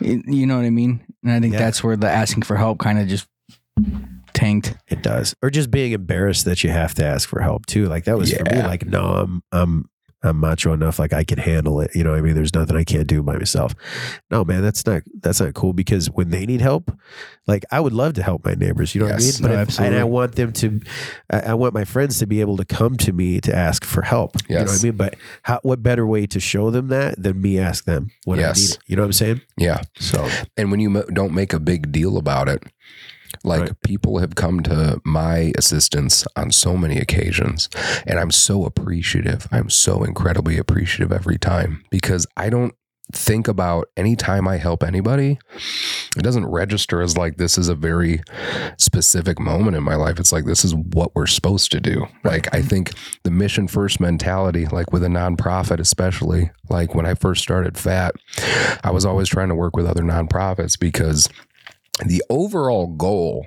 you 0.00 0.46
know 0.46 0.56
what 0.56 0.64
I 0.66 0.70
mean? 0.70 1.00
And 1.24 1.32
I 1.32 1.40
think 1.40 1.54
Yeah. 1.54 1.60
that's 1.60 1.82
where 1.82 1.96
the 1.96 2.08
asking 2.08 2.42
for 2.42 2.56
help 2.56 2.78
kind 2.78 2.98
of 3.00 3.08
just 3.08 3.26
tanked. 4.34 4.74
It 4.88 5.02
does. 5.02 5.34
Or 5.42 5.48
just 5.50 5.70
being 5.70 5.92
embarrassed 5.92 6.44
that 6.44 6.62
you 6.62 6.70
have 6.70 6.94
to 6.94 7.04
ask 7.04 7.28
for 7.28 7.40
help 7.40 7.66
too. 7.66 7.86
Like 7.86 8.04
that 8.04 8.18
was 8.18 8.32
for 8.32 8.44
me 8.44 8.62
like 8.62 8.84
no, 8.86 9.00
I'm 9.02 9.42
I'm 9.52 9.88
I'm 10.26 10.38
macho 10.38 10.72
enough 10.72 10.98
like 10.98 11.12
I 11.12 11.22
can 11.22 11.36
handle 11.36 11.82
it. 11.82 11.90
You 11.94 12.02
know 12.02 12.12
what 12.12 12.18
I 12.18 12.22
mean? 12.22 12.34
There's 12.34 12.54
nothing 12.54 12.76
I 12.76 12.84
can't 12.84 13.06
do 13.06 13.22
by 13.22 13.36
myself. 13.36 13.74
No, 14.30 14.42
man, 14.42 14.62
that's 14.62 14.86
not 14.86 15.02
that's 15.20 15.38
not 15.38 15.52
cool 15.52 15.74
because 15.74 16.06
when 16.10 16.30
they 16.30 16.46
need 16.46 16.62
help, 16.62 16.90
like 17.46 17.64
I 17.70 17.78
would 17.78 17.92
love 17.92 18.14
to 18.14 18.22
help 18.22 18.42
my 18.42 18.54
neighbors, 18.54 18.94
you 18.94 19.02
know 19.02 19.08
Yes. 19.08 19.40
what 19.42 19.50
I 19.50 19.56
mean? 19.56 19.58
No, 19.58 19.64
But 19.66 19.72
if, 19.74 19.80
and 19.80 19.94
I 19.96 20.04
want 20.04 20.34
them 20.36 20.52
to 20.54 20.80
I, 21.30 21.38
I 21.40 21.54
want 21.54 21.74
my 21.74 21.84
friends 21.84 22.18
to 22.20 22.26
be 22.26 22.40
able 22.40 22.56
to 22.56 22.64
come 22.64 22.96
to 22.98 23.12
me 23.12 23.38
to 23.42 23.54
ask 23.54 23.84
for 23.84 24.00
help. 24.00 24.36
Yes. 24.36 24.48
You 24.48 24.54
know 24.56 24.62
what 24.64 24.80
I 24.80 24.82
mean? 24.84 24.96
But 24.96 25.16
how 25.42 25.60
what 25.62 25.82
better 25.82 26.06
way 26.06 26.26
to 26.28 26.40
show 26.40 26.70
them 26.70 26.88
that 26.88 27.22
than 27.22 27.42
me 27.42 27.58
ask 27.58 27.84
them 27.84 28.10
when 28.24 28.38
I 28.38 28.42
Yes. 28.42 28.58
need 28.60 28.70
it? 28.70 28.78
You 28.86 28.96
know 28.96 29.02
what 29.02 29.06
I'm 29.08 29.12
saying? 29.12 29.42
Yeah. 29.58 29.82
So 29.98 30.26
And 30.56 30.70
when 30.70 30.80
you 30.80 31.02
don't 31.12 31.34
make 31.34 31.52
a 31.52 31.60
big 31.60 31.92
deal 31.92 32.16
about 32.16 32.48
it, 32.48 32.62
like 33.44 33.60
Right. 33.60 33.82
people 33.82 34.18
have 34.18 34.34
come 34.34 34.62
to 34.64 35.00
my 35.04 35.52
assistance 35.56 36.24
on 36.36 36.50
so 36.50 36.76
many 36.76 36.98
occasions, 36.98 37.68
and 38.06 38.18
I'm 38.18 38.30
so 38.30 38.64
appreciative. 38.64 39.46
I'm 39.52 39.70
so 39.70 40.02
incredibly 40.02 40.58
appreciative 40.58 41.12
every 41.12 41.38
time 41.38 41.84
because 41.90 42.26
I 42.36 42.50
don't 42.50 42.74
think 43.12 43.46
about 43.46 43.86
any 43.98 44.16
time 44.16 44.48
I 44.48 44.56
help 44.56 44.82
anybody, 44.82 45.38
it 46.16 46.22
doesn't 46.22 46.46
register 46.46 47.02
as 47.02 47.18
like 47.18 47.36
this 47.36 47.58
is 47.58 47.68
a 47.68 47.74
very 47.74 48.22
specific 48.78 49.38
moment 49.38 49.76
in 49.76 49.82
my 49.82 49.94
life. 49.94 50.18
It's 50.18 50.32
like 50.32 50.46
this 50.46 50.64
is 50.64 50.74
what 50.74 51.14
we're 51.14 51.26
supposed 51.26 51.70
to 51.72 51.80
do. 51.80 52.06
Like 52.24 52.52
I 52.54 52.62
think 52.62 52.92
the 53.22 53.30
mission 53.30 53.68
first 53.68 54.00
mentality, 54.00 54.66
like 54.66 54.90
with 54.92 55.04
a 55.04 55.08
nonprofit, 55.08 55.80
especially 55.80 56.50
like 56.70 56.94
when 56.94 57.04
I 57.04 57.14
first 57.14 57.42
started 57.42 57.76
PHAT, 57.76 58.14
I 58.82 58.90
was 58.90 59.04
always 59.04 59.28
trying 59.28 59.48
to 59.50 59.54
work 59.54 59.76
with 59.76 59.86
other 59.86 60.02
nonprofits 60.02 60.78
because 60.78 61.28
the 62.04 62.22
overall 62.28 62.88
goal 62.88 63.46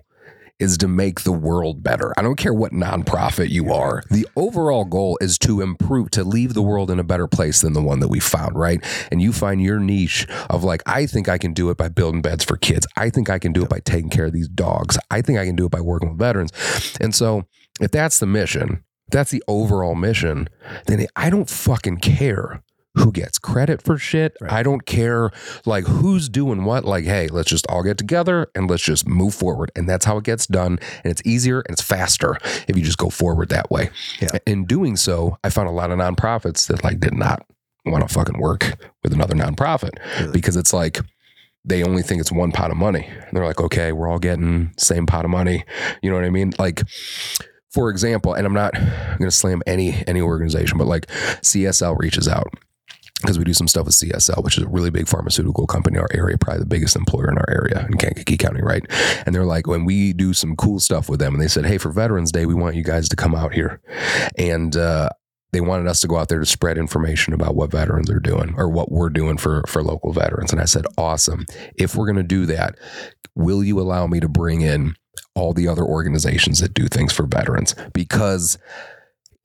is 0.60 0.78
to 0.80 0.88
make 0.88 1.22
the 1.22 1.32
world 1.32 1.84
better. 1.84 2.14
I 2.18 2.24
don't 2.24 2.36
care 2.36 2.54
what 2.54 2.72
nonprofit 2.72 3.50
you 3.50 3.72
are. 3.72 4.02
The 4.10 4.28
overall 4.36 4.86
goal 4.86 5.18
is 5.22 5.38
to 5.40 5.62
improve, 5.62 6.10
to 6.12 6.24
leave 6.24 6.54
the 6.54 6.64
world 6.64 6.90
in 6.90 7.00
a 7.00 7.04
better 7.04 7.28
place 7.28 7.62
than 7.62 7.74
the 7.74 7.82
one 7.82 8.00
that 8.00 8.08
we 8.08 8.20
found, 8.20 8.58
right? 8.58 8.84
And 9.12 9.22
you 9.22 9.32
find 9.32 9.62
your 9.62 9.80
niche 9.80 10.28
of 10.50 10.64
like, 10.64 10.82
I 10.88 11.06
think 11.06 11.30
I 11.30 11.38
can 11.38 11.54
do 11.54 11.70
it 11.70 11.78
by 11.78 11.90
building 11.90 12.22
beds 12.22 12.44
for 12.44 12.58
kids. 12.58 12.88
I 12.96 13.10
think 13.10 13.30
I 13.30 13.38
can 13.38 13.54
do 13.54 13.64
it 13.64 13.70
by 13.70 13.80
taking 13.82 14.10
care 14.10 14.26
of 14.26 14.34
these 14.34 14.48
dogs. 14.48 14.98
I 15.12 15.22
think 15.22 15.38
I 15.38 15.46
can 15.46 15.56
do 15.56 15.66
it 15.66 15.72
by 15.72 15.82
working 15.82 16.10
with 16.10 16.18
veterans. 16.18 16.52
And 17.00 17.14
so, 17.14 17.44
if 17.80 17.92
that's 17.92 18.18
the 18.18 18.26
mission, 18.26 18.84
that's 19.12 19.30
the 19.30 19.44
overall 19.48 19.94
mission, 19.94 20.50
then 20.88 21.06
I 21.16 21.30
don't 21.30 21.50
fucking 21.50 21.98
care 21.98 22.64
who 22.98 23.12
gets 23.12 23.38
credit 23.40 23.82
for 23.82 23.98
shit. 23.98 24.36
Right. 24.42 24.52
I 24.52 24.64
don't 24.64 24.86
care 24.86 25.32
like 25.66 25.86
who's 25.86 26.30
doing 26.30 26.64
what. 26.66 26.86
Like, 26.86 27.06
hey, 27.06 27.28
let's 27.28 27.50
just 27.50 27.68
all 27.68 27.84
get 27.84 27.98
together 27.98 28.50
and 28.56 28.70
let's 28.70 28.84
just 28.84 29.08
move 29.08 29.34
forward. 29.34 29.72
And 29.76 29.88
that's 29.88 30.06
how 30.06 30.18
it 30.18 30.24
gets 30.24 30.48
done. 30.48 30.80
And 31.04 31.12
it's 31.12 31.22
easier 31.26 31.60
and 31.62 31.74
it's 31.74 31.82
faster 31.82 32.38
if 32.68 32.76
you 32.78 32.84
just 32.84 32.98
go 32.98 33.10
forward 33.10 33.50
that 33.50 33.70
way. 33.72 33.90
Yeah. 34.20 34.30
In 34.46 34.66
doing 34.66 34.96
so, 34.98 35.38
I 35.44 35.50
found 35.50 35.68
a 35.68 35.72
lot 35.72 35.92
of 35.92 36.00
nonprofits 36.00 36.68
that 36.68 36.84
like 36.84 37.00
did 37.00 37.14
not 37.14 37.46
want 37.86 38.08
to 38.08 38.14
fucking 38.14 38.40
work 38.40 38.76
with 39.04 39.14
another 39.14 39.36
nonprofit 39.36 39.92
Really? 40.20 40.32
because 40.34 40.56
it's 40.58 40.74
like 40.74 41.00
they 41.64 41.84
only 41.84 42.02
think 42.02 42.22
it's 42.22 42.32
one 42.32 42.52
pot 42.52 42.72
of 42.72 42.78
money. 42.78 43.06
And 43.08 43.30
they're 43.34 43.46
like, 43.46 43.60
okay, 43.62 43.92
we're 43.92 44.08
all 44.10 44.20
getting 44.20 44.74
same 44.78 45.06
pot 45.06 45.26
of 45.26 45.32
money. 45.32 45.66
You 46.02 46.10
know 46.10 46.16
what 46.16 46.26
I 46.26 46.30
mean? 46.30 46.54
Like, 46.58 46.82
for 47.70 47.90
example, 47.90 48.34
and 48.34 48.46
I'm 48.48 48.54
not 48.54 48.74
going 48.74 49.20
to 49.30 49.32
slam 49.32 49.62
any 49.68 50.04
any 50.08 50.22
organization, 50.22 50.78
but 50.78 50.88
like 50.88 51.08
CSL 51.08 51.98
reaches 52.00 52.28
out 52.28 52.48
because 53.22 53.40
we 53.40 53.46
do 53.46 53.54
some 53.54 53.68
stuff 53.68 53.86
with 53.86 53.96
CSL, 53.96 54.44
which 54.44 54.58
is 54.58 54.64
a 54.64 54.68
really 54.68 54.92
big 54.92 55.08
pharmaceutical 55.08 55.66
company 55.66 55.98
in 55.98 56.02
our 56.02 56.10
area, 56.14 56.38
probably 56.38 56.60
the 56.60 56.68
biggest 56.68 56.96
employer 56.96 57.30
in 57.32 57.38
our 57.38 57.50
area 57.50 57.86
in 57.90 57.98
Kankakee 57.98 58.38
County, 58.38 58.62
right? 58.62 58.86
And 59.26 59.34
they're 59.34 59.46
like, 59.46 59.66
when 59.66 59.86
we 59.86 60.14
do 60.14 60.34
some 60.34 60.56
cool 60.56 60.80
stuff 60.80 61.10
with 61.10 61.20
them, 61.20 61.34
and 61.34 61.42
they 61.42 61.48
said, 61.48 61.66
hey, 61.66 61.80
for 61.80 61.90
Veterans 61.90 62.32
Day, 62.32 62.46
we 62.46 62.54
want 62.54 62.76
you 62.76 62.84
guys 62.84 63.10
to 63.10 63.16
come 63.16 63.34
out 63.34 63.54
here. 63.54 63.82
And 64.38 64.76
uh, 64.78 65.10
they 65.52 65.62
wanted 65.62 65.88
us 65.88 66.00
to 66.02 66.08
go 66.08 66.18
out 66.18 66.30
there 66.30 66.40
to 66.40 66.46
spread 66.46 66.78
information 66.78 67.34
about 67.34 67.56
what 67.56 67.72
veterans 67.72 68.12
are 68.12 68.20
doing 68.20 68.54
or 68.58 68.70
what 68.70 68.92
we're 68.92 69.10
doing 69.10 69.38
for 69.38 69.64
for 69.68 69.82
local 69.82 70.14
veterans. 70.14 70.52
And 70.52 70.62
I 70.62 70.66
said, 70.66 70.86
awesome. 70.98 71.46
If 71.76 71.96
we're 71.96 72.06
going 72.06 72.18
to 72.18 72.24
do 72.24 72.46
that, 72.48 72.78
will 73.34 73.64
you 73.64 73.80
allow 73.80 74.06
me 74.08 74.20
to 74.20 74.30
bring 74.30 74.62
in 74.62 74.96
all 75.34 75.54
the 75.54 75.68
other 75.68 75.84
organizations 75.84 76.60
that 76.60 76.74
do 76.74 76.88
things 76.88 77.14
for 77.14 77.26
veterans? 77.26 77.74
Because 77.94 78.58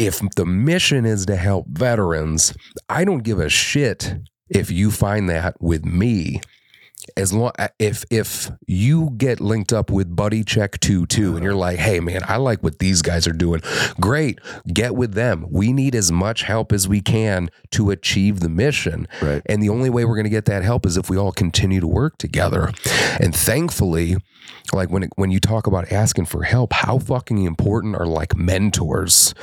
if 0.03 0.21
the 0.35 0.45
mission 0.45 1.07
is 1.07 1.27
to 1.27 1.37
help 1.37 1.67
veterans, 1.69 2.53
I 2.89 3.05
don't 3.05 3.23
give 3.23 3.39
a 3.39 3.49
shit 3.49 4.17
if 4.49 4.69
you 4.69 4.91
find 4.91 5.29
that 5.29 5.55
with 5.61 5.85
me 5.85 6.41
as 7.17 7.33
long 7.33 7.53
uh, 7.59 7.69
if 7.79 8.05
if 8.11 8.51
you 8.67 9.11
get 9.17 9.41
linked 9.41 9.73
up 9.73 9.91
with 9.91 10.15
buddy 10.15 10.45
check 10.45 10.79
2 10.81 11.07
too 11.07 11.35
and 11.35 11.45
you're 11.45 11.55
like 11.55 11.79
hey 11.79 12.01
man 12.01 12.23
i 12.29 12.37
like 12.37 12.63
what 12.63 12.79
these 12.79 13.03
guys 13.03 13.27
are 13.27 13.33
doing. 13.33 13.61
Great 14.01 14.39
get 14.73 14.95
with 14.95 15.15
them. 15.15 15.47
We 15.51 15.73
need 15.73 15.95
as 15.95 16.13
much 16.13 16.43
help 16.43 16.73
as 16.73 16.89
we 16.89 17.01
can 17.01 17.51
to 17.73 17.91
achieve 17.91 18.41
the 18.41 18.49
mission. 18.49 19.09
Right. 19.21 19.43
and 19.47 19.63
the 19.63 19.69
only 19.69 19.91
way 19.91 20.05
we're 20.05 20.17
going 20.17 20.25
to 20.25 20.31
get 20.31 20.47
that 20.47 20.63
help 20.63 20.87
is 20.87 20.97
if 20.97 21.09
we 21.09 21.17
all 21.17 21.33
continue 21.33 21.81
to 21.81 21.87
work 21.87 22.19
together. 22.19 22.73
And 23.21 23.35
thankfully 23.35 24.17
like 24.73 24.91
when 24.91 25.05
it, 25.05 25.11
when 25.17 25.31
you 25.31 25.41
talk 25.41 25.67
about 25.67 25.91
asking 25.93 26.27
for 26.27 26.45
help 26.45 26.73
how 26.73 26.99
fucking 26.99 27.43
important 27.43 27.97
are 27.97 28.07
like 28.07 28.37
mentors? 28.37 29.35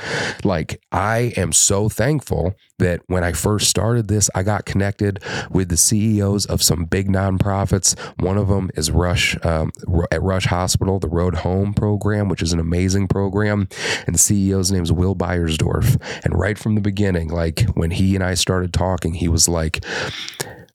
Like 0.44 0.80
i 0.92 1.32
am 1.36 1.52
so 1.52 1.88
thankful 1.88 2.54
that 2.80 3.00
when 3.06 3.22
i 3.22 3.32
first 3.32 3.68
started 3.68 4.08
this 4.08 4.28
i 4.34 4.42
got 4.42 4.64
connected 4.64 5.22
with 5.50 5.68
the 5.68 5.76
ceos 5.76 6.44
of 6.46 6.62
some 6.62 6.84
big 6.84 7.08
nonprofits 7.08 7.98
one 8.20 8.36
of 8.36 8.48
them 8.48 8.70
is 8.74 8.90
rush 8.90 9.36
um, 9.44 9.70
at 10.10 10.22
rush 10.22 10.46
hospital 10.46 10.98
the 10.98 11.08
road 11.08 11.36
home 11.36 11.72
program 11.72 12.28
which 12.28 12.42
is 12.42 12.52
an 12.52 12.58
amazing 12.58 13.06
program 13.06 13.68
and 14.06 14.14
the 14.14 14.18
ceo's 14.18 14.72
name 14.72 14.82
is 14.82 14.92
will 14.92 15.14
Beiersdorf. 15.14 15.96
and 16.24 16.38
right 16.38 16.58
from 16.58 16.74
the 16.74 16.80
beginning 16.80 17.28
like 17.28 17.62
when 17.74 17.90
he 17.90 18.14
and 18.14 18.24
i 18.24 18.34
started 18.34 18.72
talking 18.72 19.14
he 19.14 19.28
was 19.28 19.48
like 19.48 19.84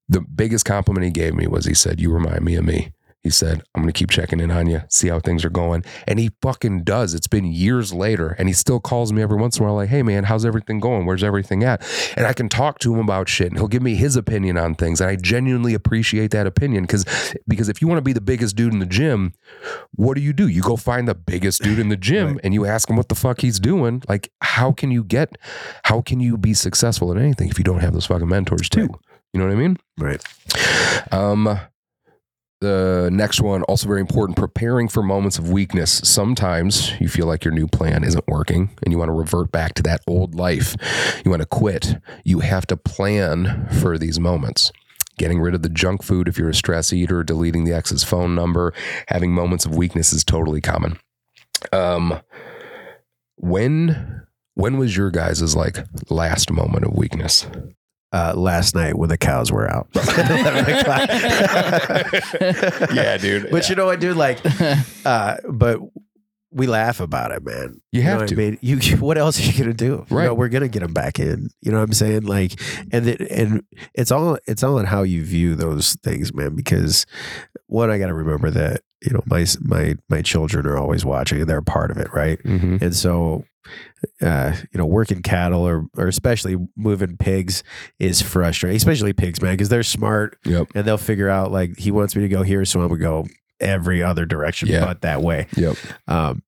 the 0.07 0.22
biggest 0.22 0.65
compliment 0.65 1.06
he 1.06 1.11
gave 1.11 1.34
me 1.34 1.48
was 1.48 1.65
he 1.65 1.73
said, 1.73 1.99
You 1.99 2.11
remind 2.11 2.44
me 2.44 2.56
of 2.56 2.65
me. 2.65 2.91
He 3.26 3.31
said, 3.31 3.64
I'm 3.73 3.81
going 3.81 3.91
to 3.91 3.97
keep 3.97 4.11
checking 4.11 4.39
in 4.39 4.52
on 4.52 4.68
you, 4.68 4.84
see 4.88 5.07
how 5.07 5.19
things 5.19 5.43
are 5.43 5.49
going. 5.49 5.84
And 6.07 6.19
he 6.19 6.30
fucking 6.43 6.84
does. 6.84 7.15
It's 7.15 7.26
been 7.26 7.43
years 7.43 7.91
later. 7.91 8.35
And 8.38 8.47
he 8.47 8.53
still 8.53 8.80
calls 8.80 9.11
me 9.11 9.23
every 9.23 9.38
once 9.38 9.57
in 9.57 9.64
a 9.64 9.65
while, 9.65 9.76
like, 9.76 9.89
Hey, 9.89 10.03
man, 10.03 10.26
how's 10.26 10.45
everything 10.45 10.80
going? 10.80 11.07
Where's 11.07 11.23
everything 11.23 11.64
at? 11.64 11.84
And 12.15 12.27
I 12.27 12.34
can 12.34 12.49
talk 12.49 12.77
to 12.80 12.93
him 12.93 12.99
about 12.99 13.27
shit 13.27 13.47
and 13.47 13.57
he'll 13.57 13.68
give 13.68 13.81
me 13.81 13.95
his 13.95 14.15
opinion 14.15 14.60
on 14.60 14.76
things. 14.76 15.02
And 15.02 15.10
I 15.10 15.15
genuinely 15.15 15.73
appreciate 15.73 16.30
that 16.31 16.45
opinion 16.45 16.84
because 16.84 17.03
because 17.47 17.68
if 17.68 17.81
you 17.81 17.88
want 17.88 17.97
to 17.97 18.03
be 18.03 18.14
the 18.14 18.22
biggest 18.22 18.56
dude 18.56 18.73
in 18.73 18.77
the 18.80 18.85
gym, 18.85 19.34
what 19.95 20.14
do 20.14 20.22
you 20.22 20.31
do? 20.31 20.47
You 20.47 20.61
go 20.61 20.76
find 20.76 21.07
the 21.07 21.15
biggest 21.15 21.64
dude 21.64 21.80
in 21.80 21.89
the 21.89 21.97
gym 22.10 22.34
Right. 22.34 22.39
and 22.43 22.53
you 22.53 22.65
ask 22.68 22.88
him 22.88 22.95
what 22.95 23.10
the 23.10 23.15
fuck 23.15 23.41
he's 23.41 23.60
doing. 23.60 24.03
Like, 24.07 24.31
how 24.41 24.72
can 24.72 24.91
you 24.91 25.03
get, 25.03 25.35
how 25.85 26.02
can 26.02 26.19
you 26.19 26.38
be 26.38 26.53
successful 26.53 27.11
in 27.11 27.18
anything 27.18 27.49
if 27.49 27.57
you 27.57 27.64
don't 27.64 27.80
have 27.80 27.93
those 27.93 28.06
fucking 28.06 28.30
mentors 28.30 28.69
too? 28.69 28.88
You 29.34 29.39
know 29.39 29.47
what 29.47 29.53
I 29.53 29.56
mean? 29.56 29.77
Right. 29.97 30.23
Um, 31.11 31.60
the 32.61 33.10
next 33.11 33.41
one, 33.41 33.64
also 33.64 33.88
very 33.88 34.02
important, 34.02 34.38
preparing 34.38 34.88
for 34.88 35.03
moments 35.03 35.38
of 35.38 35.49
weakness. 35.49 36.02
Sometimes 36.03 36.99
you 36.99 37.10
feel 37.10 37.27
like 37.27 37.44
your 37.44 37.53
new 37.53 37.68
plan 37.68 38.03
isn't 38.03 38.27
working 38.27 38.69
and 38.84 38.91
you 38.91 38.98
want 38.98 39.10
to 39.10 39.14
revert 39.14 39.52
back 39.52 39.73
to 39.76 39.84
that 39.84 40.02
old 40.07 40.36
life. 40.36 40.76
You 41.23 41.32
want 41.32 41.41
to 41.41 41.48
quit. 41.48 41.98
You 42.23 42.40
have 42.40 42.65
to 42.68 42.77
plan 42.77 43.68
for 43.82 43.98
these 43.98 44.19
moments. 44.19 44.72
Getting 45.18 45.40
rid 45.40 45.56
of 45.56 45.61
the 45.61 45.69
junk 45.69 46.03
food 46.03 46.27
if 46.27 46.38
you're 46.38 46.49
a 46.49 46.53
stress 46.53 46.91
eater, 46.91 47.23
deleting 47.23 47.64
the 47.64 47.73
ex's 47.73 48.03
phone 48.03 48.36
number, 48.36 48.73
having 49.07 49.32
moments 49.32 49.65
of 49.65 49.76
weakness 49.76 50.11
is 50.11 50.23
totally 50.23 50.61
common. 50.61 50.98
Um, 51.72 52.19
when 53.38 54.23
when 54.56 54.77
was 54.77 54.95
your 54.95 55.11
guys' 55.11 55.56
like 55.56 55.80
last 56.10 56.52
moment 56.52 56.86
of 56.86 56.94
weakness? 56.95 57.48
Uh, 58.14 58.34
last 58.34 58.76
night 58.76 58.98
when 58.98 59.10
the 59.10 59.18
cows 59.18 59.52
were 59.52 59.69
out. 59.69 59.88
Yeah, 62.94 63.18
dude. 63.18 63.49
But 63.52 63.69
you 63.69 63.76
know 63.76 63.86
what, 63.88 63.99
dude? 63.99 64.15
Like, 64.18 64.40
uh, 65.06 65.38
but 65.49 65.80
we 66.52 66.68
laugh 66.68 67.02
about 67.02 67.32
it, 67.32 67.44
man. 67.44 67.82
You 67.91 68.03
know 68.03 68.10
have 68.19 68.27
to. 68.27 68.36
I 68.36 68.38
mean? 68.38 68.57
You, 68.61 68.77
what 68.98 69.18
else 69.18 69.40
are 69.40 69.44
you 69.44 69.57
gonna 69.57 69.73
do? 69.73 70.06
You 70.10 70.15
Right. 70.18 70.26
know, 70.26 70.34
we're 70.34 70.48
gonna 70.49 70.69
get 70.69 70.80
them 70.82 70.94
back 70.94 71.19
in. 71.19 71.49
You 71.61 71.72
know 71.72 71.80
what 71.80 71.86
I'm 71.90 71.94
saying? 71.94 72.23
Like, 72.23 72.60
and 72.91 73.07
it, 73.07 73.19
and 73.30 73.64
it's 73.94 74.11
all 74.11 74.38
it's 74.48 74.64
all 74.64 74.77
in 74.80 74.86
how 74.86 75.03
you 75.03 75.23
view 75.26 75.56
those 75.56 75.98
things, 76.03 76.34
man. 76.34 76.56
Because 76.56 77.06
one, 77.68 77.90
I 77.91 77.98
got 77.98 78.07
to 78.07 78.14
remember 78.14 78.49
that 78.52 78.82
you 79.03 79.11
know 79.11 79.22
my 79.26 79.45
my 79.61 79.95
my 80.10 80.22
children 80.22 80.65
are 80.65 80.77
always 80.77 81.03
watching 81.03 81.41
and 81.41 81.49
they're 81.49 81.57
a 81.57 81.64
part 81.64 81.91
of 81.91 81.98
it, 81.98 82.07
right? 82.14 82.41
Mhm. 82.44 82.82
And 82.82 82.95
so, 82.95 83.44
uh, 84.21 84.53
you 84.71 84.77
know, 84.77 84.85
working 84.85 85.21
cattle 85.21 85.61
or 85.61 85.85
or 85.97 86.07
especially 86.07 86.57
moving 86.75 87.17
pigs 87.17 87.63
is 87.99 88.21
frustrating, 88.21 88.77
especially 88.77 89.13
pigs, 89.13 89.41
man, 89.41 89.53
because 89.53 89.69
they're 89.69 89.83
smart 89.83 90.37
Yep. 90.45 90.67
and 90.75 90.85
they'll 90.85 90.97
figure 90.97 91.29
out 91.29 91.51
like 91.51 91.77
he 91.77 91.91
wants 91.91 92.15
me 92.15 92.21
to 92.23 92.29
go 92.29 92.43
here, 92.43 92.65
so 92.65 92.81
I'm 92.81 92.87
gonna 92.89 92.99
go 92.99 93.25
every 93.59 94.03
other 94.03 94.25
direction 94.25 94.67
Yeah. 94.69 94.85
but 94.85 95.01
that 95.01 95.21
way. 95.21 95.47
Yep. 95.55 95.77
Um, 96.07 96.43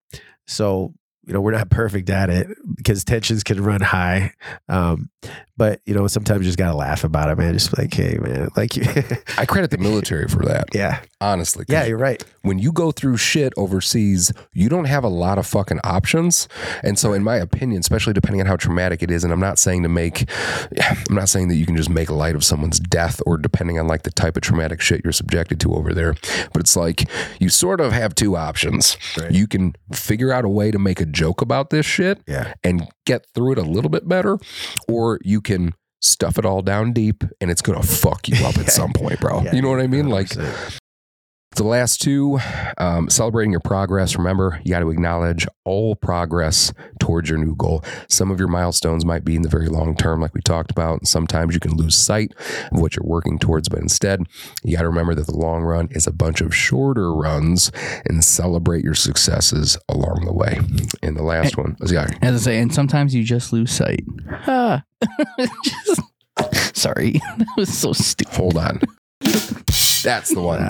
so 0.45 0.94
you 1.28 1.34
know 1.34 1.41
we're 1.41 1.52
not 1.52 1.70
perfect 1.70 2.10
at 2.10 2.30
it 2.30 2.48
because 2.76 3.04
tensions 3.04 3.44
can 3.44 3.62
run 3.64 3.82
high. 3.82 4.32
Um, 4.70 5.10
but 5.58 5.82
you 5.86 5.94
know 5.94 6.08
sometimes 6.08 6.40
you 6.40 6.45
just 6.45 6.58
gotta 6.58 6.76
laugh 6.76 7.04
about 7.04 7.30
it, 7.30 7.38
man. 7.38 7.54
Just 7.54 7.78
like 7.78 7.94
hey, 7.94 8.18
man, 8.20 8.49
like 8.56 8.76
you, 8.76 8.84
I 9.38 9.45
credit 9.45 9.72
the 9.72 9.78
military 9.78 10.28
for 10.28 10.45
that, 10.45 10.70
yeah, 10.74 11.02
honestly. 11.20 11.66
yeah, 11.68 11.86
you're 11.86 11.98
right. 11.98 12.24
when 12.44 12.60
you 12.60 12.72
go 12.72 12.91
through 12.91 13.18
shit 13.18 13.54
overseas, 13.58 14.32
you 14.54 14.70
don't 14.70 14.86
have 14.86 15.04
a 15.04 15.10
lot 15.10 15.38
of 15.38 15.45
fucking 15.48 15.80
options. 15.84 16.48
And 16.84 16.98
so, 16.98 17.14
in 17.14 17.24
my 17.24 17.36
opinion, 17.38 17.80
especially 17.80 18.14
depending 18.14 18.40
on 18.41 18.48
how 18.48 18.56
traumatic 18.56 19.02
it 19.02 19.12
is, 19.12 19.24
and 19.24 19.34
I'm 19.34 19.40
not 19.40 19.58
saying 19.58 19.84
to 19.84 19.90
make, 19.90 20.30
I'm 21.10 21.16
not 21.16 21.28
saying 21.28 21.48
that 21.49 21.56
you 21.56 21.66
can 21.66 21.76
just 21.76 21.90
make 21.90 22.10
light 22.10 22.36
of 22.36 22.44
someone's 22.44 22.80
death 22.80 23.20
or 23.26 23.38
depending 23.38 23.80
on 23.80 23.88
like 23.88 24.04
the 24.04 24.12
type 24.12 24.38
of 24.38 24.44
traumatic 24.44 24.80
shit 24.80 25.02
you're 25.04 25.12
subjected 25.12 25.60
to 25.62 25.74
over 25.74 25.94
there, 25.94 26.14
but 26.54 26.62
it's 26.62 26.76
like 26.76 27.10
you 27.40 27.49
sort 27.49 27.82
of 27.82 27.91
have 27.91 28.14
two 28.14 28.38
options. 28.38 28.95
Right. 29.18 29.32
You 29.32 29.48
can 29.48 29.76
figure 29.91 30.32
out 30.32 30.45
a 30.45 30.49
way 30.49 30.70
to 30.70 30.78
make 30.80 31.02
a 31.02 31.06
joke 31.18 31.41
about 31.41 31.69
this 31.69 31.85
shit 31.85 32.19
Yeah, 32.27 32.53
and 32.64 32.88
get 33.06 33.26
through 33.34 33.53
it 33.53 33.57
a 33.57 33.64
little 33.64 33.89
bit 33.89 34.07
better, 34.07 34.38
or 34.88 35.19
you 35.23 35.41
can 35.41 35.73
stuff 36.02 36.38
it 36.38 36.45
all 36.45 36.61
down 36.61 36.94
deep 36.94 37.23
and 37.41 37.49
it's 37.49 37.61
gonna 37.61 37.81
fuck 37.84 38.27
you 38.30 38.45
up 38.45 38.57
at 38.57 38.72
some 38.80 38.94
point, 38.94 39.19
bro. 39.19 39.41
Yeah, 39.41 39.56
you 39.56 39.61
know 39.61 39.69
what 39.69 39.80
I 39.81 39.88
mean? 39.88 40.10
Like 40.10 40.27
100%. 40.27 40.77
The 41.58 41.64
last 41.68 42.02
two, 42.02 42.40
um, 42.78 43.10
celebrating 43.10 43.52
your 43.52 43.60
progress. 43.60 44.16
Remember, 44.18 44.60
you 44.64 44.72
got 44.72 44.80
to 44.80 44.90
acknowledge 44.90 45.48
all 45.66 45.96
progress 45.96 46.72
towards 47.00 47.30
your 47.30 47.38
new 47.40 47.56
goal. 47.56 47.84
Some 48.10 48.32
of 48.32 48.40
your 48.40 48.48
milestones 48.48 49.04
might 49.06 49.26
be 49.26 49.36
in 49.36 49.42
the 49.42 49.50
very 49.50 49.68
long 49.68 49.96
term, 49.96 50.22
like 50.22 50.34
we 50.34 50.42
talked 50.42 50.72
about. 50.72 51.00
and 51.00 51.08
Sometimes 51.08 51.54
you 51.54 51.60
can 51.60 51.76
lose 51.76 51.96
sight 51.96 52.34
of 52.72 52.80
what 52.80 52.96
you're 52.96 53.06
working 53.06 53.40
towards, 53.40 53.70
but 53.70 53.80
instead, 53.80 54.22
you 54.64 54.76
got 54.76 54.84
to 54.84 54.90
remember 54.90 55.16
that 55.16 55.26
the 55.28 55.36
long 55.38 55.64
run 55.64 55.88
is 55.92 56.08
a 56.08 56.12
bunch 56.14 56.42
of 56.42 56.56
shorter 56.56 57.14
runs 57.14 57.72
and 58.06 58.24
celebrate 58.24 58.84
your 58.84 58.94
successes 58.96 59.78
along 59.90 60.26
the 60.26 60.34
way. 60.34 60.60
And 61.02 61.18
the 61.18 61.24
last 61.24 61.58
one 61.58 61.76
was 61.80 61.92
yeah, 61.92 62.08
As 62.22 62.36
I 62.36 62.52
say, 62.52 62.60
and 62.60 62.74
sometimes 62.74 63.14
you 63.16 63.24
just 63.24 63.52
lose 63.52 63.72
sight. 63.72 64.04
Ah. 64.48 64.84
Just- 65.64 66.02
sorry, 66.78 67.14
that 67.38 67.48
was 67.58 67.76
so 67.76 67.94
stupid. 67.94 68.34
hold 68.36 68.58
on. 68.58 68.80
That's 70.08 70.34
the 70.34 70.42
one. 70.42 70.62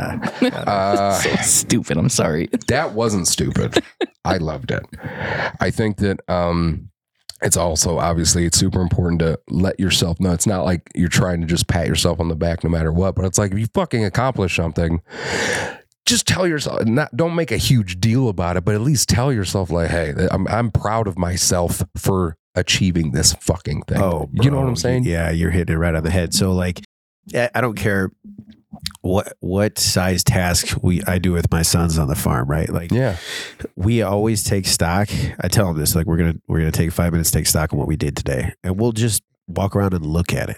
Uh, 0.67 1.11
so 1.13 1.35
stupid. 1.37 1.97
I'm 1.97 2.09
sorry. 2.09 2.49
that 2.67 2.93
wasn't 2.93 3.27
stupid. 3.27 3.83
I 4.25 4.37
loved 4.37 4.71
it. 4.71 4.83
I 5.59 5.69
think 5.69 5.97
that 5.97 6.19
um 6.27 6.89
it's 7.41 7.55
also 7.57 7.99
obviously 7.99 8.45
it's 8.45 8.57
super 8.57 8.81
important 8.81 9.19
to 9.19 9.39
let 9.49 9.79
yourself 9.79 10.19
know. 10.19 10.31
It's 10.31 10.47
not 10.47 10.63
like 10.63 10.89
you're 10.95 11.07
trying 11.09 11.41
to 11.41 11.47
just 11.47 11.67
pat 11.67 11.87
yourself 11.87 12.19
on 12.19 12.29
the 12.29 12.35
back 12.35 12.63
no 12.63 12.69
matter 12.69 12.91
what, 12.91 13.15
but 13.15 13.25
it's 13.25 13.37
like 13.37 13.51
if 13.51 13.59
you 13.59 13.67
fucking 13.73 14.03
accomplish 14.05 14.55
something, 14.55 15.01
just 16.05 16.27
tell 16.27 16.47
yourself 16.47 16.85
not 16.85 17.15
don't 17.15 17.35
make 17.35 17.51
a 17.51 17.57
huge 17.57 17.99
deal 17.99 18.29
about 18.29 18.57
it, 18.57 18.65
but 18.65 18.73
at 18.73 18.81
least 18.81 19.07
tell 19.07 19.31
yourself 19.31 19.69
like, 19.69 19.89
hey, 19.89 20.13
I'm 20.31 20.47
I'm 20.47 20.71
proud 20.71 21.07
of 21.07 21.17
myself 21.17 21.83
for 21.95 22.37
achieving 22.55 23.11
this 23.11 23.33
fucking 23.33 23.83
thing. 23.83 24.01
Oh, 24.01 24.29
you 24.33 24.49
know 24.49 24.59
what 24.59 24.67
I'm 24.67 24.75
saying? 24.75 25.03
Yeah, 25.03 25.29
you're 25.29 25.51
hitting 25.51 25.75
it 25.75 25.77
right 25.77 25.93
on 25.93 26.03
the 26.03 26.09
head. 26.11 26.33
So 26.33 26.53
like, 26.53 26.81
I 27.35 27.61
don't 27.61 27.77
care 27.77 28.09
what 29.07 29.33
what 29.39 29.79
size 29.79 30.23
task 30.23 30.77
we 30.83 31.01
I 31.03 31.17
do 31.17 31.31
with 31.31 31.49
my 31.51 31.61
sons 31.61 31.97
on 31.97 32.07
the 32.07 32.15
farm, 32.15 32.47
right? 32.49 32.69
Like 32.69 32.91
Yeah. 32.91 33.17
we 33.75 34.01
always 34.01 34.43
take 34.43 34.65
stock. 34.67 35.09
I 35.39 35.47
tell 35.47 35.67
them 35.67 35.77
this, 35.77 35.95
like 35.95 36.05
we're 36.05 36.17
gonna 36.17 36.35
we're 36.47 36.59
gonna 36.59 36.71
take 36.71 36.91
five 36.91 37.11
minutes, 37.13 37.31
take 37.31 37.47
stock 37.47 37.73
on 37.73 37.79
what 37.79 37.87
we 37.87 37.95
did 37.95 38.15
today, 38.17 38.53
and 38.63 38.79
we'll 38.79 38.91
just 38.91 39.23
walk 39.47 39.75
around 39.75 39.93
and 39.93 40.05
look 40.05 40.33
at 40.33 40.49
it. 40.49 40.57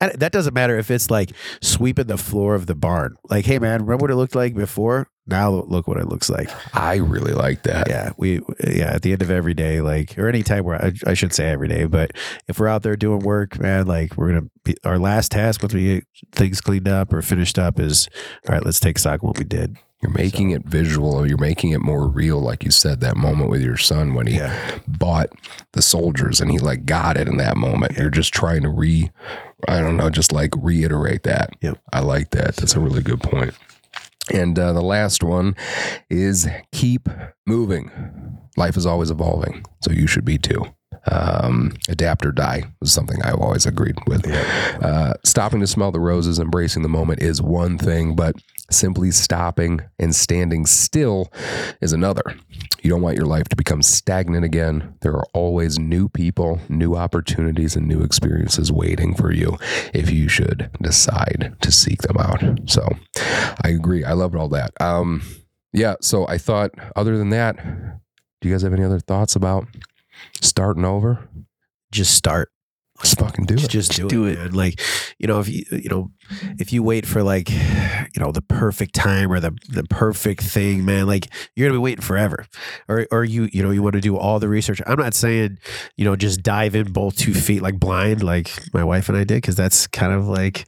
And 0.00 0.12
that 0.12 0.32
doesn't 0.32 0.54
matter 0.54 0.78
if 0.78 0.90
it's 0.90 1.10
like 1.10 1.32
sweeping 1.62 2.06
the 2.06 2.18
floor 2.18 2.54
of 2.54 2.66
the 2.66 2.74
barn. 2.74 3.16
Like, 3.28 3.44
hey 3.44 3.58
man, 3.58 3.82
remember 3.82 4.04
what 4.04 4.10
it 4.10 4.16
looked 4.16 4.34
like 4.34 4.54
before? 4.54 5.08
Now 5.26 5.50
look 5.50 5.86
what 5.86 5.98
it 5.98 6.08
looks 6.08 6.28
like. 6.28 6.50
I 6.76 6.96
really 6.96 7.32
like 7.32 7.62
that. 7.62 7.88
Yeah, 7.88 8.10
we 8.16 8.40
yeah 8.66 8.94
at 8.94 9.02
the 9.02 9.12
end 9.12 9.22
of 9.22 9.30
every 9.30 9.54
day, 9.54 9.80
like 9.80 10.18
or 10.18 10.28
any 10.28 10.42
time 10.42 10.64
where 10.64 10.84
I, 10.84 10.92
I 11.06 11.14
should 11.14 11.32
say 11.32 11.48
every 11.48 11.68
day, 11.68 11.84
but 11.84 12.12
if 12.48 12.58
we're 12.58 12.68
out 12.68 12.82
there 12.82 12.96
doing 12.96 13.20
work, 13.20 13.60
man, 13.60 13.86
like 13.86 14.16
we're 14.16 14.28
gonna 14.28 14.48
be 14.64 14.76
our 14.84 14.98
last 14.98 15.30
task 15.30 15.62
once 15.62 15.74
we 15.74 15.84
get 15.94 16.04
things 16.32 16.60
cleaned 16.60 16.88
up 16.88 17.12
or 17.12 17.22
finished 17.22 17.58
up 17.58 17.78
is 17.78 18.08
all 18.48 18.54
right. 18.54 18.64
Let's 18.64 18.80
take 18.80 18.98
stock 18.98 19.20
of 19.20 19.22
what 19.22 19.38
we 19.38 19.44
did. 19.44 19.76
You're 20.02 20.12
making 20.12 20.50
it 20.50 20.64
visual. 20.64 21.26
You're 21.26 21.36
making 21.38 21.72
it 21.72 21.80
more 21.82 22.08
real, 22.08 22.40
like 22.40 22.64
you 22.64 22.70
said. 22.70 23.00
That 23.00 23.16
moment 23.16 23.50
with 23.50 23.60
your 23.62 23.76
son 23.76 24.14
when 24.14 24.26
he 24.26 24.36
Yeah. 24.36 24.78
bought 24.88 25.28
the 25.72 25.82
soldiers 25.82 26.40
and 26.40 26.50
he 26.50 26.58
like 26.58 26.86
got 26.86 27.16
it 27.18 27.28
in 27.28 27.36
that 27.36 27.56
moment. 27.56 27.98
You're 27.98 28.08
just 28.10 28.32
trying 28.32 28.62
to 28.62 28.70
re, 28.70 29.10
I 29.68 29.80
don't 29.80 29.96
know, 29.98 30.08
just 30.08 30.32
like 30.32 30.52
reiterate 30.56 31.24
that. 31.24 31.50
Yep. 31.60 31.78
I 31.92 32.00
like 32.00 32.30
that. 32.30 32.56
That's 32.56 32.74
a 32.76 32.80
really 32.80 33.02
good 33.02 33.20
point. 33.22 33.52
And 34.32 34.58
uh, 34.58 34.72
the 34.72 34.82
last 34.82 35.22
one 35.22 35.54
is 36.08 36.48
keep 36.72 37.08
moving. 37.46 37.90
Life 38.56 38.76
is 38.76 38.86
always 38.86 39.10
evolving, 39.10 39.64
so 39.82 39.90
you 39.90 40.06
should 40.06 40.24
be 40.24 40.38
too. 40.38 40.64
Um, 41.06 41.74
adapt 41.88 42.26
or 42.26 42.32
die 42.32 42.64
was 42.80 42.92
something 42.92 43.22
I've 43.22 43.40
always 43.40 43.66
agreed 43.66 43.96
with. 44.06 44.26
Uh, 44.82 45.14
stopping 45.24 45.60
to 45.60 45.66
smell 45.66 45.90
the 45.90 46.00
roses, 46.00 46.38
embracing 46.38 46.82
the 46.82 46.88
moment 46.88 47.22
is 47.22 47.40
one 47.40 47.78
thing, 47.78 48.14
but 48.14 48.36
simply 48.70 49.10
stopping 49.10 49.80
and 49.98 50.14
standing 50.14 50.66
still 50.66 51.32
is 51.80 51.92
another. 51.92 52.22
You 52.82 52.90
don't 52.90 53.02
want 53.02 53.16
your 53.16 53.26
life 53.26 53.48
to 53.48 53.56
become 53.56 53.82
stagnant 53.82 54.44
again. 54.44 54.94
There 55.00 55.12
are 55.12 55.26
always 55.34 55.78
new 55.78 56.08
people, 56.08 56.60
new 56.68 56.94
opportunities, 56.94 57.76
and 57.76 57.86
new 57.86 58.02
experiences 58.02 58.72
waiting 58.72 59.14
for 59.14 59.32
you 59.32 59.58
if 59.92 60.10
you 60.10 60.28
should 60.28 60.70
decide 60.80 61.56
to 61.60 61.72
seek 61.72 62.02
them 62.02 62.16
out. 62.18 62.42
So 62.70 62.88
I 63.64 63.68
agree. 63.68 64.04
I 64.04 64.12
loved 64.12 64.36
all 64.36 64.48
that. 64.50 64.72
Um, 64.80 65.22
yeah. 65.72 65.96
So 66.00 66.26
I 66.28 66.38
thought, 66.38 66.72
other 66.96 67.18
than 67.18 67.30
that, 67.30 67.56
do 68.40 68.48
you 68.48 68.54
guys 68.54 68.62
have 68.62 68.72
any 68.72 68.84
other 68.84 69.00
thoughts 69.00 69.36
about 69.36 69.66
starting 70.40 70.84
over? 70.84 71.28
Just 71.92 72.14
start. 72.14 72.50
Let's 72.98 73.14
fucking 73.14 73.46
do 73.46 73.54
it. 73.54 73.68
Just 73.70 73.92
do, 73.92 74.08
do 74.08 74.26
it, 74.26 74.32
it. 74.32 74.38
man. 74.38 74.52
Like, 74.52 74.80
you 75.18 75.26
know, 75.26 75.40
if 75.40 75.48
you 75.48 75.64
you 75.70 75.88
know, 75.88 76.10
if 76.58 76.72
you 76.72 76.82
wait 76.82 77.06
for 77.06 77.22
like, 77.22 77.50
you 77.50 78.20
know, 78.20 78.32
the 78.32 78.42
perfect 78.42 78.94
time 78.94 79.32
or 79.32 79.40
the 79.40 79.56
the 79.68 79.84
perfect 79.84 80.42
thing, 80.42 80.84
man, 80.84 81.06
like 81.06 81.28
you're 81.54 81.68
gonna 81.68 81.78
be 81.78 81.82
waiting 81.82 82.02
forever. 82.02 82.46
Or 82.88 83.06
or 83.10 83.24
you 83.24 83.48
you 83.52 83.62
know 83.62 83.70
you 83.70 83.82
want 83.82 83.94
to 83.94 84.00
do 84.00 84.16
all 84.16 84.38
the 84.38 84.48
research. 84.48 84.80
I'm 84.86 84.98
not 84.98 85.14
saying 85.14 85.58
you 85.96 86.04
know 86.04 86.16
just 86.16 86.42
dive 86.42 86.74
in 86.74 86.92
both 86.92 87.16
two 87.16 87.34
feet 87.34 87.62
like 87.62 87.78
blind 87.78 88.22
like 88.22 88.50
my 88.72 88.84
wife 88.84 89.08
and 89.08 89.16
I 89.18 89.24
did 89.24 89.36
because 89.36 89.56
that's 89.56 89.86
kind 89.86 90.12
of 90.12 90.26
like 90.26 90.66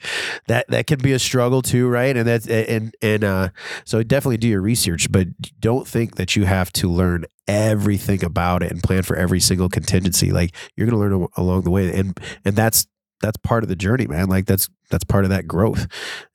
that 0.48 0.66
that 0.68 0.86
can 0.86 0.98
be 0.98 1.12
a 1.12 1.18
struggle 1.18 1.62
too, 1.62 1.88
right? 1.88 2.16
And 2.16 2.26
that's 2.26 2.46
and 2.48 2.94
and 3.02 3.24
uh, 3.24 3.48
so 3.84 4.02
definitely 4.02 4.38
do 4.38 4.48
your 4.48 4.62
research, 4.62 5.10
but 5.10 5.28
don't 5.60 5.86
think 5.86 6.16
that 6.16 6.36
you 6.36 6.44
have 6.44 6.72
to 6.74 6.90
learn 6.90 7.24
everything 7.48 8.24
about 8.24 8.62
it 8.62 8.70
and 8.70 8.82
plan 8.82 9.02
for 9.02 9.16
every 9.16 9.40
single 9.40 9.68
contingency. 9.68 10.30
Like 10.30 10.54
you're 10.76 10.86
gonna 10.86 10.98
learn 10.98 11.26
along 11.36 11.62
the 11.62 11.70
way, 11.70 11.92
and 11.92 12.18
and 12.44 12.56
that's 12.56 12.86
that's 13.22 13.38
part 13.38 13.62
of 13.62 13.68
the 13.68 13.76
journey, 13.76 14.06
man. 14.06 14.28
Like 14.28 14.44
that's 14.46 14.68
that's 14.90 15.04
part 15.04 15.24
of 15.24 15.30
that 15.30 15.48
growth 15.48 15.86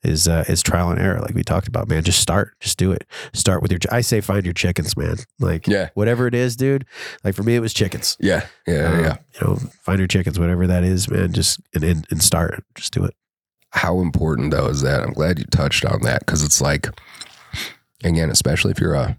is 0.03 0.27
uh, 0.27 0.43
is 0.47 0.63
trial 0.63 0.89
and 0.89 0.99
error, 0.99 1.19
like 1.21 1.35
we 1.35 1.43
talked 1.43 1.67
about, 1.67 1.87
man. 1.87 2.03
Just 2.03 2.19
start, 2.19 2.55
just 2.59 2.79
do 2.79 2.91
it. 2.91 3.05
Start 3.33 3.61
with 3.61 3.71
your. 3.71 3.79
I 3.91 4.01
say 4.01 4.19
find 4.21 4.45
your 4.45 4.53
chickens, 4.53 4.97
man. 4.97 5.17
Like 5.39 5.67
Yeah. 5.67 5.89
whatever 5.93 6.25
it 6.25 6.33
is, 6.33 6.55
dude. 6.55 6.85
Like 7.23 7.35
for 7.35 7.43
me, 7.43 7.55
it 7.55 7.59
was 7.59 7.73
chickens. 7.73 8.17
Yeah. 8.19 8.47
Yeah. 8.65 8.85
Um, 8.91 8.99
yeah. 9.03 9.17
You 9.35 9.47
know, 9.47 9.55
find 9.83 9.99
your 9.99 10.07
chickens, 10.07 10.39
whatever 10.39 10.65
that 10.65 10.83
is, 10.83 11.07
man. 11.09 11.33
Just 11.33 11.59
and 11.75 11.83
and, 11.83 12.07
and 12.09 12.23
start. 12.23 12.63
Just 12.75 12.93
do 12.93 13.03
it. 13.03 13.13
how 13.71 13.99
important 13.99 14.49
though 14.51 14.67
is 14.69 14.81
that? 14.81 15.03
I'm 15.03 15.13
glad 15.13 15.37
you 15.37 15.45
touched 15.45 15.85
on 15.85 16.01
that 16.01 16.21
because 16.25 16.43
it's 16.43 16.61
like, 16.61 16.87
again, 18.03 18.29
especially 18.29 18.71
if 18.71 18.79
you're 18.79 18.95
a, 18.95 19.17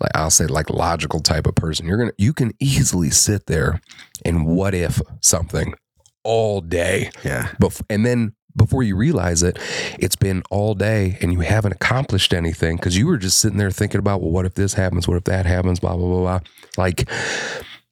like 0.00 0.10
I'll 0.14 0.30
say 0.30 0.46
like 0.46 0.68
logical 0.70 1.20
type 1.20 1.46
of 1.46 1.54
person, 1.54 1.86
you're 1.86 1.96
gonna 1.98 2.12
you 2.18 2.32
can 2.32 2.52
easily 2.60 3.10
sit 3.10 3.46
there 3.46 3.80
and 4.24 4.46
what 4.46 4.74
if 4.74 5.00
something 5.20 5.74
all 6.24 6.60
day, 6.60 7.10
Yeah. 7.24 7.48
bef- 7.60 7.82
and 7.90 8.04
then 8.06 8.34
before 8.54 8.82
you 8.82 8.96
realize 8.96 9.42
it, 9.42 9.58
it's 9.98 10.14
been 10.16 10.42
all 10.50 10.74
day 10.74 11.16
and 11.22 11.32
you 11.32 11.40
haven't 11.40 11.72
accomplished 11.72 12.34
anything 12.34 12.76
because 12.76 12.96
you 12.98 13.06
were 13.06 13.16
just 13.16 13.38
sitting 13.38 13.56
there 13.58 13.70
thinking 13.70 13.98
about, 13.98 14.20
well, 14.20 14.30
what 14.30 14.44
if 14.44 14.54
this 14.54 14.74
happens? 14.74 15.08
What 15.08 15.16
if 15.16 15.24
that 15.24 15.46
happens? 15.46 15.80
Blah 15.80 15.96
blah 15.96 16.06
blah 16.06 16.20
blah. 16.20 16.40
Like 16.76 17.08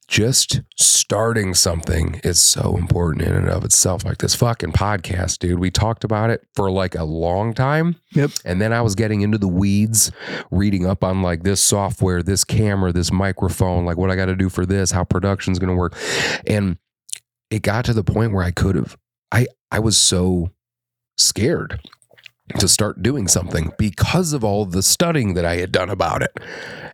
just 0.07 0.61
starting 0.77 1.53
something 1.53 2.19
is 2.23 2.37
so 2.39 2.75
important 2.77 3.25
in 3.25 3.33
and 3.33 3.49
of 3.49 3.63
itself. 3.63 4.03
Like 4.03 4.17
this 4.17 4.35
fucking 4.35 4.73
podcast, 4.73 5.39
dude. 5.39 5.57
We 5.57 5.71
talked 5.71 6.03
about 6.03 6.29
it 6.29 6.45
for 6.53 6.69
like 6.69 6.95
a 6.95 7.05
long 7.05 7.53
time. 7.53 7.95
Yep. 8.13 8.31
And 8.43 8.61
then 8.61 8.73
I 8.73 8.81
was 8.81 8.93
getting 8.93 9.21
into 9.21 9.37
the 9.37 9.47
weeds, 9.47 10.11
reading 10.51 10.85
up 10.85 11.03
on 11.03 11.21
like 11.21 11.43
this 11.43 11.61
software, 11.61 12.21
this 12.21 12.43
camera, 12.43 12.91
this 12.91 13.11
microphone, 13.11 13.85
like 13.85 13.95
what 13.97 14.11
I 14.11 14.15
got 14.17 14.25
to 14.25 14.35
do 14.35 14.49
for 14.49 14.65
this, 14.65 14.91
how 14.91 15.05
production's 15.05 15.59
going 15.59 15.69
to 15.69 15.75
work. 15.75 15.95
And 16.45 16.77
it 17.51 17.61
got 17.61 17.85
to 17.85 17.93
the 17.93 18.03
point 18.03 18.31
where 18.31 18.43
I 18.43 18.51
could 18.51 18.75
have, 18.75 18.97
I, 19.31 19.47
I 19.71 19.79
was 19.79 19.97
so 19.97 20.51
scared 21.17 21.79
to 22.57 22.67
start 22.67 23.01
doing 23.03 23.27
something 23.27 23.71
because 23.77 24.33
of 24.33 24.43
all 24.43 24.65
the 24.65 24.81
studying 24.81 25.35
that 25.35 25.45
I 25.45 25.57
had 25.57 25.71
done 25.71 25.89
about 25.89 26.21
it. 26.23 26.31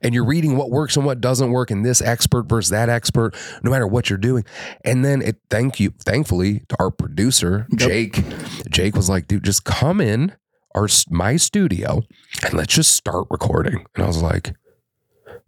And 0.02 0.14
you're 0.14 0.26
reading 0.26 0.58
what 0.58 0.70
works 0.70 0.96
and 0.98 1.06
what 1.06 1.22
doesn't 1.22 1.52
work, 1.52 1.72
and 1.72 1.84
this 1.84 2.02
expert 2.02 2.44
versus 2.44 2.70
that 2.70 2.90
expert, 2.90 3.36
no 3.64 3.72
matter 3.72 3.88
what 3.88 4.10
you're 4.10 4.18
doing. 4.18 4.46
And 4.84 5.04
then 5.04 5.22
it, 5.22 5.38
thank 5.50 5.80
you, 5.80 5.94
thankfully, 6.06 6.62
to 6.70 6.76
our 6.80 6.92
producer, 6.92 7.68
Jake. 7.76 8.24
Jake 8.70 8.96
was 8.96 9.10
like, 9.10 9.28
dude, 9.28 9.44
just 9.44 9.64
come 9.64 10.00
in 10.02 10.34
our 10.76 10.88
my 11.10 11.38
studio 11.38 12.04
and 12.44 12.54
let's 12.54 12.74
just 12.74 12.92
start 12.96 13.26
recording. 13.32 13.86
And 13.96 14.04
I 14.04 14.08
was 14.08 14.22
like, 14.22 14.54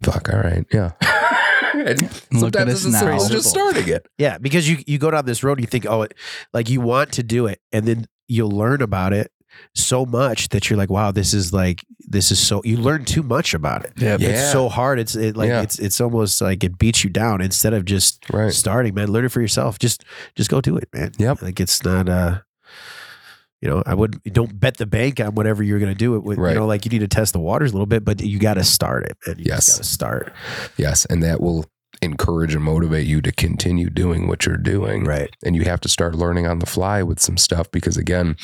fuck, 0.02 0.28
all 0.32 0.40
right, 0.40 0.66
yeah. 0.72 0.92
and 1.86 2.02
Look 2.02 2.12
at 2.12 2.68
sometimes 2.68 2.70
us 2.72 2.84
it's 2.84 2.94
as 2.94 2.98
simple 3.00 3.16
as 3.24 3.28
just 3.30 3.48
starting 3.50 3.88
it. 3.88 4.06
Yeah, 4.18 4.38
because 4.38 4.68
you 4.68 4.78
you 4.86 4.98
go 4.98 5.10
down 5.10 5.24
this 5.26 5.42
road, 5.42 5.58
and 5.58 5.60
you 5.62 5.66
think, 5.66 5.86
oh, 5.86 6.02
it, 6.02 6.14
like 6.52 6.68
you 6.68 6.80
want 6.80 7.12
to 7.12 7.22
do 7.22 7.46
it, 7.46 7.60
and 7.72 7.86
then 7.86 8.06
you'll 8.28 8.50
learn 8.50 8.82
about 8.82 9.12
it 9.12 9.32
so 9.74 10.06
much 10.06 10.48
that 10.50 10.70
you're 10.70 10.76
like, 10.76 10.90
wow, 10.90 11.10
this 11.10 11.34
is 11.34 11.52
like 11.52 11.84
this 11.98 12.30
is 12.30 12.38
so 12.38 12.62
you 12.64 12.76
learn 12.76 13.04
too 13.04 13.22
much 13.22 13.52
about 13.54 13.84
it. 13.84 13.92
Yeah. 13.96 14.16
Yeah. 14.20 14.28
It's 14.30 14.52
so 14.52 14.68
hard. 14.68 14.98
It's 15.00 15.16
it, 15.16 15.36
like 15.36 15.48
Yeah. 15.48 15.62
it's 15.62 15.78
it's 15.78 16.00
almost 16.00 16.40
like 16.40 16.62
it 16.62 16.78
beats 16.78 17.02
you 17.02 17.10
down 17.10 17.40
instead 17.40 17.72
of 17.74 17.84
just 17.84 18.24
Right. 18.32 18.52
starting, 18.52 18.94
man. 18.94 19.08
Learn 19.10 19.24
it 19.24 19.32
for 19.32 19.40
yourself. 19.40 19.78
Just 19.78 20.04
just 20.36 20.50
go 20.50 20.60
do 20.60 20.76
it, 20.76 20.88
man. 20.94 21.12
Yep. 21.18 21.42
Like 21.42 21.58
it's 21.60 21.84
not 21.84 22.08
uh 22.08 22.38
you 23.60 23.68
know, 23.68 23.82
I 23.86 23.94
would 23.94 24.22
don't 24.24 24.58
bet 24.58 24.76
the 24.78 24.86
bank 24.86 25.20
on 25.20 25.34
whatever 25.34 25.62
you're 25.62 25.78
going 25.78 25.92
to 25.92 25.98
do 25.98 26.14
it 26.16 26.22
with. 26.22 26.38
Right. 26.38 26.50
You 26.50 26.60
know, 26.60 26.66
like 26.66 26.84
you 26.84 26.90
need 26.90 27.00
to 27.00 27.08
test 27.08 27.32
the 27.34 27.40
waters 27.40 27.70
a 27.70 27.74
little 27.74 27.86
bit, 27.86 28.04
but 28.04 28.20
you 28.20 28.38
got 28.38 28.54
to 28.54 28.64
start 28.64 29.04
it. 29.04 29.16
Man. 29.26 29.38
You 29.38 29.44
Yes. 29.48 29.68
got 29.68 29.76
to 29.78 29.84
start. 29.84 30.32
Yes. 30.76 31.04
And 31.06 31.22
that 31.22 31.40
will 31.40 31.66
encourage 32.02 32.54
and 32.54 32.64
motivate 32.64 33.06
you 33.06 33.20
to 33.22 33.32
continue 33.32 33.90
doing 33.90 34.26
what 34.26 34.46
you're 34.46 34.56
doing. 34.56 35.04
Right. 35.04 35.30
And 35.44 35.54
you 35.54 35.62
have 35.64 35.80
to 35.80 35.88
start 35.88 36.14
learning 36.14 36.46
on 36.46 36.58
the 36.58 36.66
fly 36.66 37.02
with 37.02 37.20
some 37.20 37.36
stuff 37.36 37.70
because, 37.70 37.96
again, 37.96 38.36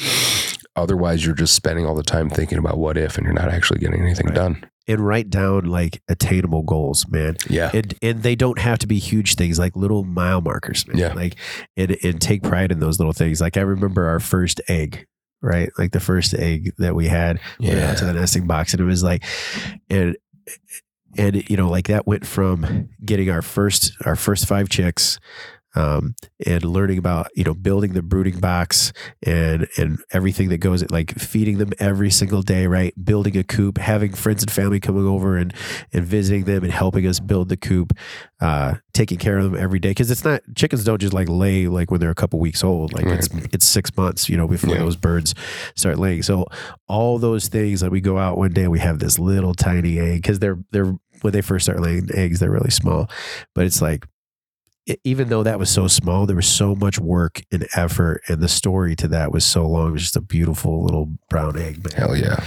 otherwise 0.74 1.24
you're 1.24 1.34
just 1.34 1.54
spending 1.54 1.86
all 1.86 1.94
the 1.94 2.02
time 2.02 2.28
thinking 2.28 2.58
about 2.58 2.78
what 2.78 2.96
if 2.96 3.16
and 3.16 3.24
you're 3.24 3.34
not 3.34 3.48
actually 3.48 3.78
getting 3.80 4.02
anything 4.02 4.26
Right. 4.26 4.34
done. 4.34 4.64
And 4.88 5.00
write 5.00 5.30
down 5.30 5.64
like 5.64 6.00
attainable 6.08 6.62
goals, 6.62 7.06
man. 7.08 7.38
Yeah. 7.50 7.70
and 7.74 7.92
and 8.02 8.22
they 8.22 8.36
don't 8.36 8.58
have 8.60 8.78
to 8.80 8.86
be 8.86 8.98
huge 9.00 9.34
things 9.34 9.58
like 9.58 9.74
little 9.74 10.04
mile 10.04 10.40
markers 10.40 10.86
man. 10.86 10.98
Yeah. 10.98 11.12
like 11.12 11.34
and, 11.76 11.96
and 12.04 12.20
take 12.20 12.42
pride 12.44 12.70
in 12.70 12.78
those 12.78 12.98
little 13.00 13.12
things 13.12 13.40
like 13.40 13.56
i 13.56 13.62
remember 13.62 14.06
our 14.06 14.20
first 14.20 14.60
egg 14.68 15.06
right 15.42 15.70
like 15.76 15.90
the 15.90 15.98
first 15.98 16.34
egg 16.34 16.72
that 16.78 16.94
we 16.94 17.08
had 17.08 17.40
we 17.58 17.66
went 17.68 17.80
out 17.80 17.96
to 17.96 18.04
the 18.04 18.12
nesting 18.12 18.46
box 18.46 18.74
and 18.74 18.80
it 18.80 18.84
was 18.84 19.02
like 19.02 19.24
and 19.90 20.16
and 21.18 21.48
you 21.50 21.56
know 21.56 21.68
like 21.68 21.86
that 21.88 22.06
went 22.06 22.26
from 22.26 22.88
getting 23.04 23.30
our 23.30 23.42
first 23.42 23.92
our 24.04 24.16
first 24.16 24.46
five 24.46 24.68
chicks 24.68 25.18
um, 25.74 26.14
and 26.46 26.64
learning 26.64 26.96
about 26.96 27.26
you 27.34 27.44
know 27.44 27.52
building 27.52 27.92
the 27.92 28.00
brooding 28.02 28.40
box 28.40 28.94
and 29.22 29.66
and 29.76 29.98
everything 30.10 30.48
that 30.48 30.56
goes 30.58 30.88
like 30.90 31.12
feeding 31.18 31.58
them 31.58 31.70
every 31.78 32.10
single 32.10 32.40
day 32.40 32.66
right? 32.66 32.94
Building 33.04 33.36
a 33.36 33.44
coop 33.44 33.76
having 33.76 34.14
friends 34.14 34.42
and 34.42 34.50
family 34.50 34.80
coming 34.80 35.06
over 35.06 35.36
and 35.36 35.52
and 35.92 36.02
visiting 36.02 36.44
them 36.44 36.64
and 36.64 36.72
helping 36.72 37.06
us 37.06 37.20
build 37.20 37.50
the 37.50 37.58
coop 37.58 37.92
uh 38.40 38.74
taking 38.94 39.18
care 39.18 39.36
of 39.36 39.44
them 39.44 39.54
every 39.62 39.78
day. 39.78 39.90
Because 39.90 40.10
it's 40.10 40.24
not 40.24 40.40
chickens 40.54 40.82
don't 40.82 40.98
just 41.00 41.12
like 41.12 41.28
lay 41.28 41.66
like 41.66 41.90
when 41.90 42.00
they're 42.00 42.08
a 42.10 42.14
couple 42.14 42.38
weeks 42.40 42.64
old. 42.64 42.94
Like 42.94 43.04
it's 43.04 43.28
it's 43.52 43.66
six 43.66 43.94
months 43.98 44.30
you 44.30 44.36
know 44.38 44.48
before 44.48 44.70
Yeah. 44.74 44.80
those 44.80 44.96
birds 44.96 45.34
start 45.74 45.98
laying. 45.98 46.22
So 46.22 46.46
all 46.88 47.18
those 47.18 47.48
things 47.48 47.80
that 47.80 47.90
we 47.90 48.00
go 48.00 48.16
out 48.16 48.38
one 48.38 48.52
day 48.54 48.62
and 48.62 48.70
we 48.72 48.78
have 48.78 48.98
this 48.98 49.18
little 49.18 49.52
tiny 49.52 49.98
egg 49.98 50.22
because 50.22 50.38
they're 50.38 50.56
they're 50.70 50.94
when 51.26 51.32
they 51.32 51.42
first 51.42 51.66
start 51.66 51.80
laying 51.80 52.08
eggs 52.14 52.40
they're 52.40 52.50
really 52.50 52.70
small 52.70 53.08
but 53.54 53.66
it's 53.66 53.82
like 53.82 54.06
even 55.02 55.28
though 55.28 55.42
that 55.42 55.58
was 55.58 55.70
so 55.70 55.88
small, 55.88 56.26
there 56.26 56.36
was 56.36 56.46
so 56.46 56.74
much 56.74 56.98
work 56.98 57.42
and 57.50 57.66
effort, 57.74 58.22
and 58.28 58.40
the 58.40 58.48
story 58.48 58.94
to 58.96 59.08
that 59.08 59.32
was 59.32 59.44
so 59.44 59.66
long. 59.66 59.88
It 59.88 59.92
was 59.92 60.02
just 60.02 60.16
a 60.16 60.20
beautiful 60.20 60.84
little 60.84 61.10
brown 61.28 61.58
egg. 61.58 61.82
Man. 61.84 61.92
Hell 61.96 62.16
yeah. 62.16 62.44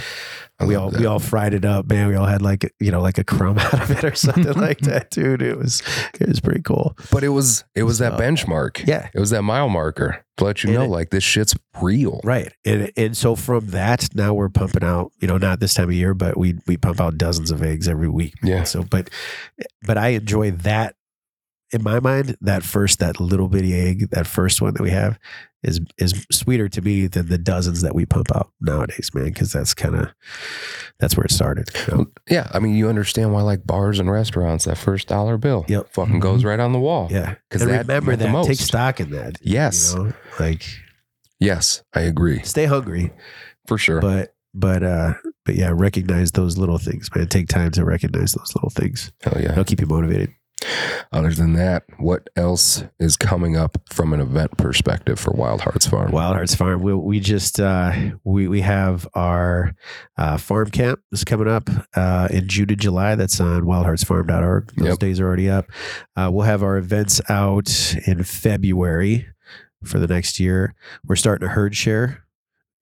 I 0.60 0.66
we 0.66 0.74
all 0.74 0.90
that. 0.90 1.00
we 1.00 1.06
all 1.06 1.18
fried 1.18 1.54
it 1.54 1.64
up, 1.64 1.86
man. 1.88 2.08
We 2.08 2.14
all 2.14 2.26
had 2.26 2.42
like 2.42 2.72
you 2.80 2.90
know 2.90 3.00
like 3.00 3.18
a 3.18 3.24
crumb 3.24 3.58
out 3.60 3.74
of 3.80 3.90
it 3.90 4.04
or 4.04 4.14
something 4.14 4.52
like 4.52 4.78
that, 4.82 5.10
dude. 5.10 5.42
It 5.42 5.56
was 5.58 5.82
it 6.20 6.28
was 6.28 6.40
pretty 6.40 6.62
cool. 6.62 6.96
But 7.10 7.24
it 7.24 7.28
was 7.30 7.64
it 7.74 7.84
was 7.84 7.98
that 7.98 8.12
benchmark. 8.18 8.86
Yeah. 8.86 9.08
It 9.14 9.18
was 9.20 9.30
that 9.30 9.42
mile 9.42 9.68
marker 9.68 10.24
to 10.36 10.44
let 10.44 10.62
you 10.62 10.70
And 10.70 10.78
know 10.78 10.84
it- 10.84 10.88
like 10.88 11.10
this 11.10 11.24
shit's 11.24 11.54
real. 11.80 12.20
Right. 12.24 12.52
And 12.64 12.92
and 12.96 13.16
so 13.16 13.34
from 13.36 13.68
that, 13.68 14.14
now 14.14 14.34
we're 14.34 14.48
pumping 14.50 14.84
out, 14.84 15.12
you 15.20 15.28
know, 15.28 15.38
not 15.38 15.60
this 15.60 15.74
time 15.74 15.88
of 15.88 15.94
year, 15.94 16.14
but 16.14 16.36
we 16.36 16.56
we 16.66 16.76
pump 16.76 17.00
out 17.00 17.16
dozens 17.18 17.50
of 17.50 17.62
eggs 17.62 17.88
every 17.88 18.08
week. 18.08 18.34
Yeah. 18.42 18.64
So 18.64 18.82
but 18.84 19.08
but 19.82 19.96
I 19.98 20.08
enjoy 20.08 20.50
that 20.52 20.94
in 21.72 21.84
my 21.84 22.00
mind, 22.00 22.36
that 22.40 22.64
first, 22.64 22.98
that 22.98 23.20
little 23.20 23.46
bitty 23.46 23.72
egg, 23.72 24.10
that 24.10 24.26
first 24.26 24.60
one 24.60 24.74
that 24.74 24.82
we 24.82 24.90
have 24.90 25.20
is, 25.62 25.80
is 25.98 26.26
sweeter 26.32 26.68
to 26.68 26.80
me 26.82 27.06
than 27.06 27.28
the 27.28 27.36
dozens 27.38 27.82
that 27.82 27.94
we 27.94 28.06
pump 28.06 28.34
out 28.34 28.50
nowadays, 28.60 29.10
man. 29.14 29.32
Cause 29.34 29.52
that's 29.52 29.74
kind 29.74 29.94
of, 29.94 30.08
that's 30.98 31.16
where 31.16 31.24
it 31.24 31.30
started. 31.30 31.68
you 31.88 31.94
know? 31.96 32.06
Yeah, 32.28 32.48
I 32.52 32.58
mean, 32.58 32.74
you 32.74 32.88
understand 32.88 33.32
why 33.32 33.42
like 33.42 33.66
bars 33.66 33.98
and 34.00 34.10
restaurants 34.10 34.64
that 34.64 34.78
first 34.78 35.08
dollar 35.08 35.36
bill, 35.36 35.64
Yep. 35.68 35.92
fucking 35.92 36.20
goes 36.20 36.44
right 36.44 36.60
on 36.60 36.72
the 36.72 36.78
wall. 36.80 37.08
Yeah, 37.10 37.34
because 37.48 37.66
that 37.66 37.86
remember 37.86 38.12
meant 38.12 38.20
the 38.22 38.26
that. 38.32 38.44
Take 38.46 38.58
stock 38.58 39.00
in 39.00 39.10
that. 39.10 39.38
Yes. 39.42 39.92
You 39.94 40.04
know? 40.04 40.12
Like 40.38 40.64
Yes, 41.38 41.82
I 41.94 42.00
agree 42.02 42.42
stay 42.42 42.66
hungry, 42.66 43.12
for 43.66 43.78
sure. 43.78 44.00
but, 44.00 44.34
but, 44.54 44.82
uh, 44.82 45.14
but 45.46 45.54
yeah, 45.54 45.70
recognize 45.74 46.32
those 46.32 46.58
little 46.58 46.78
things, 46.78 47.08
man. 47.14 47.28
Take 47.28 47.48
time 47.48 47.70
to 47.72 47.84
recognize 47.84 48.32
those 48.32 48.52
little 48.54 48.70
things. 48.70 49.10
oh 49.26 49.38
yeah. 49.38 49.52
It'll 49.52 49.64
keep 49.64 49.80
you 49.80 49.86
motivated. 49.86 50.32
Other 51.12 51.32
than 51.32 51.54
that, 51.54 51.84
what 51.98 52.28
else 52.36 52.84
is 52.98 53.16
coming 53.16 53.56
up 53.56 53.78
from 53.90 54.12
an 54.12 54.20
event 54.20 54.56
perspective 54.56 55.18
for 55.18 55.32
Wild 55.32 55.62
Harts 55.62 55.86
Farm? 55.86 56.10
Wild 56.12 56.34
Harts 56.36 56.54
Farm. 56.54 56.82
We, 56.82 56.94
we 56.94 57.20
just 57.20 57.58
uh, 57.60 57.92
we 58.24 58.46
we 58.48 58.60
have 58.60 59.08
our 59.14 59.74
uh, 60.16 60.36
farm 60.36 60.70
camp 60.70 61.00
is 61.12 61.24
coming 61.24 61.48
up 61.48 61.68
uh, 61.96 62.28
in 62.30 62.46
June 62.48 62.70
and 62.70 62.80
July. 62.80 63.14
That's 63.14 63.40
on 63.40 63.62
wildhartsfarm.org. 63.62 64.72
Those 64.76 64.88
Yep. 64.88 64.98
days 64.98 65.20
are 65.20 65.26
already 65.26 65.48
up. 65.50 65.66
Uh, 66.16 66.30
we'll 66.32 66.46
have 66.46 66.62
our 66.62 66.76
events 66.76 67.20
out 67.28 67.94
in 68.06 68.22
February 68.24 69.26
for 69.84 69.98
the 69.98 70.06
next 70.06 70.38
year. 70.40 70.74
We're 71.06 71.16
starting 71.16 71.48
a 71.48 71.50
herd 71.52 71.74
share. 71.74 72.24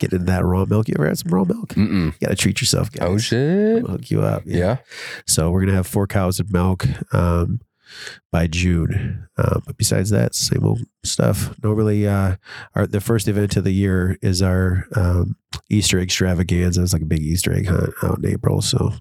Getting 0.01 0.21
into 0.21 0.31
that 0.31 0.45
raw 0.45 0.65
milk. 0.65 0.87
You 0.87 0.95
ever 0.97 1.09
had 1.09 1.19
some 1.19 1.35
raw 1.35 1.43
milk? 1.43 1.77
You 1.77 1.85
Mm-mm. 1.85 2.21
got 2.21 2.29
to 2.29 2.37
treat 2.37 2.61
yourself, 2.61 2.93
guys. 2.93 3.09
Oh 3.09 3.19
shit! 3.19 3.83
I'll 3.83 3.91
hook 3.91 4.13
you 4.13 4.23
up. 4.23 4.45
Yeah. 4.47 4.77
So 5.27 5.51
we're 5.51 5.61
gonna 5.63 5.73
have 5.75 5.89
four 5.89 6.07
cows 6.07 6.39
of 6.39 6.53
milk 6.53 6.87
um, 7.13 7.61
by 8.33 8.47
June. 8.47 9.29
Uh, 9.37 9.61
but 9.67 9.77
besides 9.77 10.11
that, 10.11 10.35
same 10.35 10.65
old 10.65 10.81
stuff. 11.05 11.55
Normally, 11.63 12.07
uh, 12.07 12.37
our 12.75 12.87
the 12.87 13.01
first 13.01 13.29
event 13.29 13.57
of 13.57 13.65
the 13.65 13.73
year 13.73 14.19
is 14.23 14.43
our 14.43 14.87
um, 14.95 15.37
Easter 15.71 15.99
extravaganza. 15.99 16.83
It's 16.83 16.93
like 16.93 17.03
a 17.03 17.07
big 17.07 17.23
Easter 17.23 17.53
egg 17.53 17.67
hunt 17.69 17.95
out 18.03 18.19
in 18.19 18.27
April. 18.27 18.61
So 18.63 18.93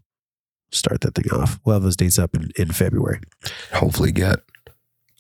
start 0.71 1.01
that 1.01 1.15
thing 1.15 1.31
off. 1.31 1.59
We'll 1.65 1.75
have 1.75 1.83
those 1.83 1.95
dates 1.97 2.19
up 2.19 2.35
in, 2.35 2.51
in 2.57 2.71
February. 2.71 3.19
Hopefully, 3.73 4.11
get 4.11 4.39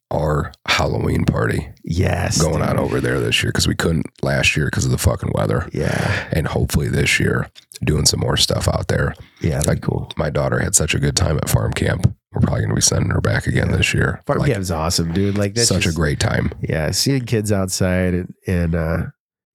our 0.09 0.53
Halloween 0.65 1.25
party 1.25 1.67
Yes, 1.83 2.41
going 2.41 2.61
on 2.61 2.79
over 2.79 3.01
there 3.01 3.19
this 3.19 3.43
year 3.43 3.51
because 3.51 3.67
we 3.67 3.75
couldn't 3.75 4.05
last 4.23 4.55
year 4.55 4.67
because 4.67 4.85
of 4.85 4.91
the 4.91 4.97
fucking 4.97 5.31
weather, 5.35 5.69
Yeah, 5.73 6.29
and 6.31 6.47
hopefully 6.47 6.87
this 6.87 7.19
year 7.19 7.49
doing 7.83 8.05
some 8.05 8.21
more 8.21 8.37
stuff 8.37 8.69
out 8.69 8.87
there. 8.87 9.13
yeah, 9.41 9.61
Like 9.65 9.81
cool. 9.81 10.09
my 10.15 10.29
daughter 10.29 10.59
had 10.59 10.75
such 10.75 10.93
a 10.95 10.99
good 10.99 11.17
time 11.17 11.35
at 11.37 11.49
farm 11.49 11.73
camp. 11.73 12.15
We're 12.37 12.41
probably 12.41 12.61
going 12.61 12.69
to 12.69 12.75
be 12.75 12.81
sending 12.81 13.09
her 13.11 13.21
back 13.21 13.47
again 13.47 13.71
this 13.71 13.93
year. 13.93 14.21
Farm 14.27 14.39
Like, 14.39 14.51
camp's 14.53 14.69
awesome, 14.71 15.11
dude. 15.13 15.37
Like 15.37 15.55
that's 15.55 15.67
such 15.69 15.83
just- 15.83 15.95
a 15.95 15.99
great 15.99 16.19
time. 16.19 16.51
yeah, 16.61 16.91
seeing 16.91 17.25
kids 17.25 17.51
outside 17.51 18.13
and 18.13 18.33
and 18.45 18.75
uh, 18.75 18.97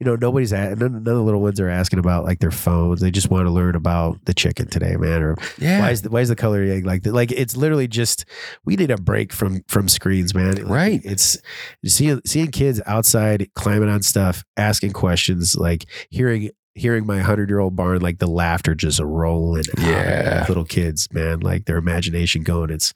you 0.01 0.07
know 0.07 0.17
nobody's 0.17 0.53
at, 0.53 0.77
none, 0.79 0.93
none 0.95 0.97
of 0.99 1.05
the 1.05 1.23
little 1.23 1.41
ones 1.41 1.61
are 1.61 1.69
asking 1.69 2.01
about 2.01 2.25
like 2.25 2.41
their 2.41 2.51
phones. 2.51 3.01
They 3.01 3.13
just 3.13 3.31
want 3.31 3.47
to 3.47 3.51
learn 3.51 3.77
about 3.77 4.19
the 4.25 4.35
chicken 4.35 4.67
today, 4.69 4.97
man, 4.97 5.23
or 5.23 5.37
Yeah. 5.59 5.79
why 5.79 5.91
is 5.93 6.03
the, 6.03 6.11
why 6.11 6.21
is 6.23 6.29
the 6.29 6.35
color 6.35 6.61
egg 6.65 6.85
like 6.85 7.05
that? 7.05 7.15
Like 7.15 7.31
it's 7.31 7.57
literally 7.57 7.87
just 7.87 8.25
we 8.65 8.75
need 8.75 8.91
a 8.91 8.97
break 8.97 9.33
from 9.33 9.63
from 9.69 9.89
screens, 9.89 10.35
man. 10.35 10.57
Like, 10.57 10.67
Right. 10.69 11.01
It's 11.05 11.39
seeing 11.87 12.21
seeing 12.27 12.51
kids 12.51 12.81
outside 12.85 13.49
climbing 13.55 13.89
on 13.91 14.03
stuff, 14.03 14.43
asking 14.57 14.91
questions, 14.93 15.55
like 15.55 15.85
hearing 16.11 16.51
hearing 16.75 17.07
my 17.07 17.21
hundred 17.21 17.49
year 17.51 17.61
old 17.61 17.77
barn, 17.77 18.01
like 18.01 18.19
the 18.19 18.27
laughter 18.27 18.75
just 18.75 19.01
rolling. 19.01 19.65
Yeah. 19.79 20.45
little 20.49 20.65
kids, 20.65 21.09
man, 21.13 21.41
like 21.41 21.67
their 21.67 21.77
imagination 21.77 22.43
going. 22.43 22.71
It's 22.71 22.93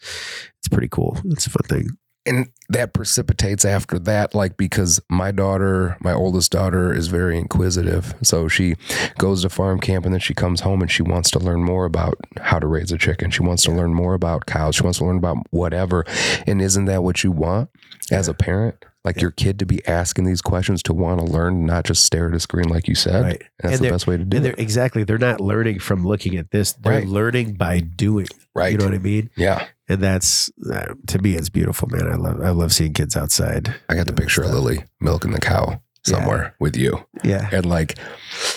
it's 0.58 0.68
pretty 0.70 0.88
cool. 0.88 1.18
It's 1.26 1.46
a 1.46 1.50
fun 1.50 1.62
thing. 1.68 1.88
and 2.26 2.48
that 2.68 2.92
precipitates 2.92 3.64
after 3.64 4.00
that 4.00 4.34
like 4.34 4.56
because 4.56 4.98
my 5.08 5.30
daughter 5.30 5.96
my 6.00 6.12
oldest 6.12 6.50
daughter 6.50 6.92
is 6.92 7.06
very 7.06 7.38
inquisitive 7.38 8.12
so 8.22 8.48
she 8.48 8.74
goes 9.18 9.42
to 9.42 9.48
farm 9.48 9.78
camp 9.78 10.04
and 10.04 10.12
then 10.12 10.20
she 10.20 10.34
comes 10.34 10.60
home 10.62 10.82
and 10.82 10.90
she 10.90 11.02
wants 11.04 11.30
to 11.30 11.38
learn 11.38 11.62
more 11.62 11.84
about 11.84 12.18
how 12.40 12.58
to 12.58 12.66
raise 12.66 12.90
a 12.90 12.98
chicken 12.98 13.30
she 13.30 13.42
wants 13.44 13.62
to 13.62 13.70
learn 13.70 13.94
more 13.94 14.14
about 14.14 14.46
cows 14.46 14.74
she 14.74 14.82
wants 14.82 14.98
to 14.98 15.04
learn 15.04 15.18
about 15.18 15.36
whatever 15.50 16.04
and 16.48 16.60
isn't 16.60 16.86
that 16.86 17.04
what 17.04 17.22
you 17.22 17.30
want 17.30 17.70
as 18.10 18.26
a 18.26 18.34
parent 18.34 18.84
like 19.06 19.20
your 19.22 19.30
kid 19.30 19.58
to 19.60 19.64
be 19.66 19.80
asking 19.86 20.24
these 20.26 20.42
questions 20.42 20.82
to 20.82 20.92
want 20.92 21.20
to 21.20 21.24
learn 21.24 21.64
not 21.64 21.84
just 21.84 22.04
stare 22.04 22.28
at 22.28 22.34
a 22.34 22.40
screen 22.40 22.68
like 22.68 22.88
you 22.88 22.94
said 22.94 23.22
Right. 23.22 23.42
that's 23.60 23.76
And 23.76 23.84
the 23.86 23.90
best 23.90 24.06
way 24.06 24.18
to 24.18 24.24
do 24.24 24.36
And 24.36 24.44
it 24.46 24.58
exactly 24.58 25.04
they're 25.04 25.16
not 25.16 25.40
learning 25.40 25.78
from 25.78 26.04
looking 26.06 26.36
at 26.36 26.50
this. 26.50 26.72
They're 26.74 26.92
Right. 26.92 27.06
learning 27.06 27.54
by 27.54 27.80
doing. 27.80 28.26
right 28.54 28.72
You 28.72 28.78
know 28.78 28.84
what 28.84 28.94
I 28.94 28.98
mean? 28.98 29.30
yeah 29.36 29.66
And 29.88 30.02
that's 30.02 30.50
uh, 30.70 30.94
to 31.06 31.18
me, 31.20 31.34
it's 31.36 31.48
beautiful, 31.48 31.88
man. 31.88 32.08
I 32.08 32.16
love 32.16 32.40
I 32.42 32.50
love 32.50 32.72
seeing 32.72 32.92
kids 32.92 33.16
outside. 33.16 33.72
i 33.88 33.94
got 33.94 34.06
the 34.06 34.12
picture 34.12 34.42
of 34.42 34.50
lily 34.50 34.84
milking 35.00 35.30
the 35.30 35.40
cow 35.40 35.80
somewhere 36.06 36.54
with 36.60 36.76
you 36.76 37.04
Yeah, 37.24 37.48
And 37.52 37.66
like, 37.66 37.98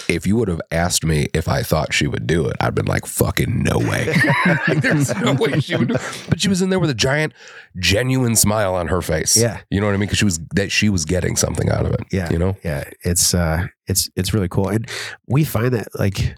if 0.07 0.25
you 0.27 0.35
would 0.37 0.47
have 0.47 0.61
asked 0.71 1.03
me 1.03 1.27
if 1.33 1.47
I 1.47 1.63
thought 1.63 1.93
she 1.93 2.07
would 2.07 2.27
do 2.27 2.47
it, 2.47 2.55
I'd 2.59 2.75
been 2.75 2.85
like, 2.85 3.05
fucking 3.05 3.63
no 3.63 3.77
way. 3.77 4.13
Like, 4.67 4.81
There's 4.81 5.13
no 5.15 5.33
way 5.33 5.59
she 5.59 5.75
would 5.75 5.89
do 5.89 5.95
it. 5.95 6.25
But 6.29 6.39
she 6.39 6.49
was 6.49 6.61
in 6.61 6.69
there 6.69 6.79
with 6.79 6.89
a 6.89 6.95
giant, 6.95 7.33
genuine 7.77 8.35
smile 8.35 8.75
on 8.75 8.87
her 8.87 9.01
face. 9.01 9.35
Yeah. 9.37 9.61
You 9.69 9.79
know 9.79 9.87
what 9.87 9.93
I 9.93 9.97
mean? 9.97 10.07
Because 10.07 10.17
she 10.19 10.25
was 10.25 10.39
that 10.55 10.71
she 10.71 10.89
was 10.89 11.05
getting 11.05 11.35
something 11.35 11.69
out 11.69 11.85
of 11.85 11.93
it. 11.93 12.01
Yeah. 12.11 12.29
You 12.31 12.39
know? 12.39 12.55
yeah. 12.63 12.83
It's 13.01 13.33
uh, 13.33 13.67
it's 13.87 14.09
it's 14.15 14.33
really 14.33 14.47
cool, 14.47 14.69
and 14.69 14.87
we 15.27 15.43
find 15.43 15.73
that 15.73 15.87
like 15.97 16.35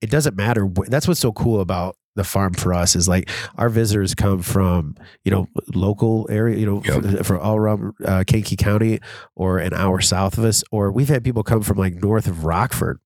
it 0.00 0.10
doesn't 0.10 0.36
matter. 0.36 0.68
That's 0.88 1.06
what's 1.08 1.20
so 1.20 1.32
cool 1.32 1.60
about 1.60 1.96
the 2.16 2.24
farm 2.24 2.52
for 2.54 2.74
us 2.74 2.96
is 2.96 3.06
like 3.08 3.30
our 3.56 3.68
visitors 3.68 4.14
come 4.14 4.42
from 4.42 4.96
you 5.24 5.30
know 5.30 5.46
local 5.74 6.26
area 6.30 6.56
you 6.58 6.66
know 6.66 6.82
Yep. 6.84 7.02
from, 7.02 7.24
from 7.24 7.38
all 7.40 7.56
around 7.56 7.92
uh, 8.04 8.24
Kankakee 8.26 8.56
County 8.56 8.98
or 9.36 9.58
an 9.58 9.72
hour 9.74 10.00
south 10.00 10.36
of 10.38 10.44
us 10.44 10.64
or 10.72 10.90
we've 10.90 11.08
had 11.08 11.22
people 11.24 11.42
come 11.42 11.62
from 11.62 11.78
like 11.78 11.94
north 12.02 12.26
of 12.26 12.44
Rockford 12.44 12.98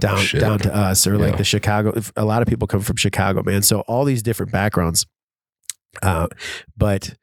down 0.00 0.18
Oh, 0.34 0.38
down 0.38 0.58
to 0.60 0.74
us 0.74 1.06
or 1.06 1.14
Yeah. 1.16 1.26
like 1.26 1.36
the 1.36 1.44
Chicago 1.44 1.92
a 2.16 2.24
lot 2.24 2.42
of 2.42 2.48
people 2.48 2.68
come 2.68 2.80
from 2.82 2.96
Chicago 2.96 3.42
man 3.42 3.62
so 3.62 3.80
all 3.82 4.04
these 4.04 4.22
different 4.22 4.52
backgrounds 4.52 5.04
uh 6.02 6.28
but 6.76 7.14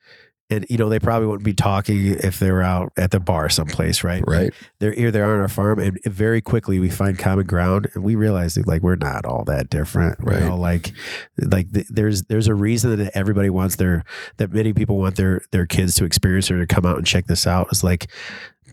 and 0.51 0.65
you 0.69 0.77
know 0.77 0.89
they 0.89 0.99
probably 0.99 1.27
wouldn't 1.27 1.43
be 1.45 1.53
talking 1.53 2.07
if 2.23 2.39
they 2.39 2.51
were 2.51 2.61
out 2.63 2.91
at 2.97 3.11
the 3.11 3.19
bar 3.19 3.49
someplace 3.49 4.03
right 4.03 4.23
Right. 4.27 4.53
they're 4.79 4.91
here 4.91 5.11
they 5.11 5.21
are 5.21 5.33
on 5.35 5.39
our 5.41 5.47
farm 5.47 5.79
and 5.79 5.99
very 6.05 6.41
quickly 6.41 6.79
we 6.79 6.89
find 6.89 7.17
common 7.19 7.45
ground 7.45 7.87
and 7.93 8.03
we 8.03 8.15
realize 8.15 8.55
that 8.55 8.67
like 8.67 8.81
we're 8.81 8.95
not 8.95 9.25
all 9.25 9.43
that 9.45 9.69
different 9.69 10.17
Right. 10.19 10.41
we're 10.41 10.49
all 10.49 10.57
like 10.57 10.91
like 11.37 11.71
th- 11.71 11.87
there's 11.89 12.23
there's 12.23 12.47
a 12.47 12.55
reason 12.55 12.95
that 12.97 13.11
everybody 13.15 13.49
wants 13.49 13.75
their 13.75 14.03
that 14.37 14.51
many 14.51 14.73
people 14.73 14.97
want 14.97 15.15
their 15.15 15.41
their 15.51 15.65
kids 15.65 15.95
to 15.95 16.05
experience 16.05 16.49
or 16.49 16.59
to 16.59 16.67
come 16.67 16.85
out 16.85 16.97
and 16.97 17.05
check 17.05 17.27
this 17.27 17.45
out 17.47 17.67
it's 17.71 17.83
like 17.83 18.09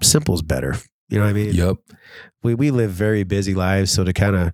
simple's 0.03 0.43
better 0.43 0.77
you 1.09 1.19
know 1.19 1.24
what 1.24 1.31
i 1.31 1.35
mean 1.35 1.53
Yep. 1.55 1.77
we 2.43 2.55
we 2.55 2.70
live 2.70 2.90
very 2.90 3.23
busy 3.23 3.55
lives 3.55 3.90
so 3.93 4.03
to 4.05 4.12
kind 4.12 4.36
of 4.36 4.53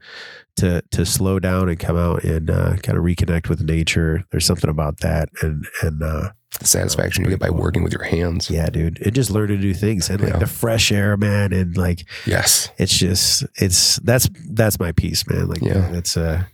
to 0.56 0.82
to 0.90 1.06
slow 1.06 1.38
down 1.38 1.68
and 1.68 1.78
come 1.78 1.96
out 1.96 2.24
and 2.24 2.50
uh, 2.50 2.76
kind 2.82 2.98
of 2.98 3.04
reconnect 3.04 3.48
with 3.48 3.62
nature 3.62 4.24
there's 4.30 4.44
something 4.44 4.68
about 4.70 5.00
that 5.00 5.28
and 5.40 5.66
and 5.82 6.02
uh 6.02 6.30
The 6.60 6.66
satisfaction 6.66 7.24
you 7.24 7.30
get 7.30 7.40
by 7.40 7.50
working 7.50 7.82
with 7.82 7.92
your 7.92 8.02
hands. 8.04 8.50
yeah 8.50 8.68
dude 8.68 9.00
and 9.00 9.14
just 9.14 9.30
learn 9.30 9.48
to 9.48 9.56
do 9.56 9.72
things 9.74 10.08
and 10.10 10.20
like 10.20 10.34
Yeah. 10.34 10.38
the 10.38 10.46
fresh 10.46 10.92
air 10.92 11.16
man 11.16 11.52
and 11.52 11.76
like 11.76 12.04
Yes. 12.26 12.70
it's 12.78 12.96
just 12.96 13.44
it's 13.56 13.96
that's 14.00 14.28
that's 14.50 14.78
my 14.78 14.92
piece 14.92 15.26
man 15.28 15.48
like 15.48 15.62
Yeah. 15.62 15.90
it's 15.92 16.16
uh 16.16 16.44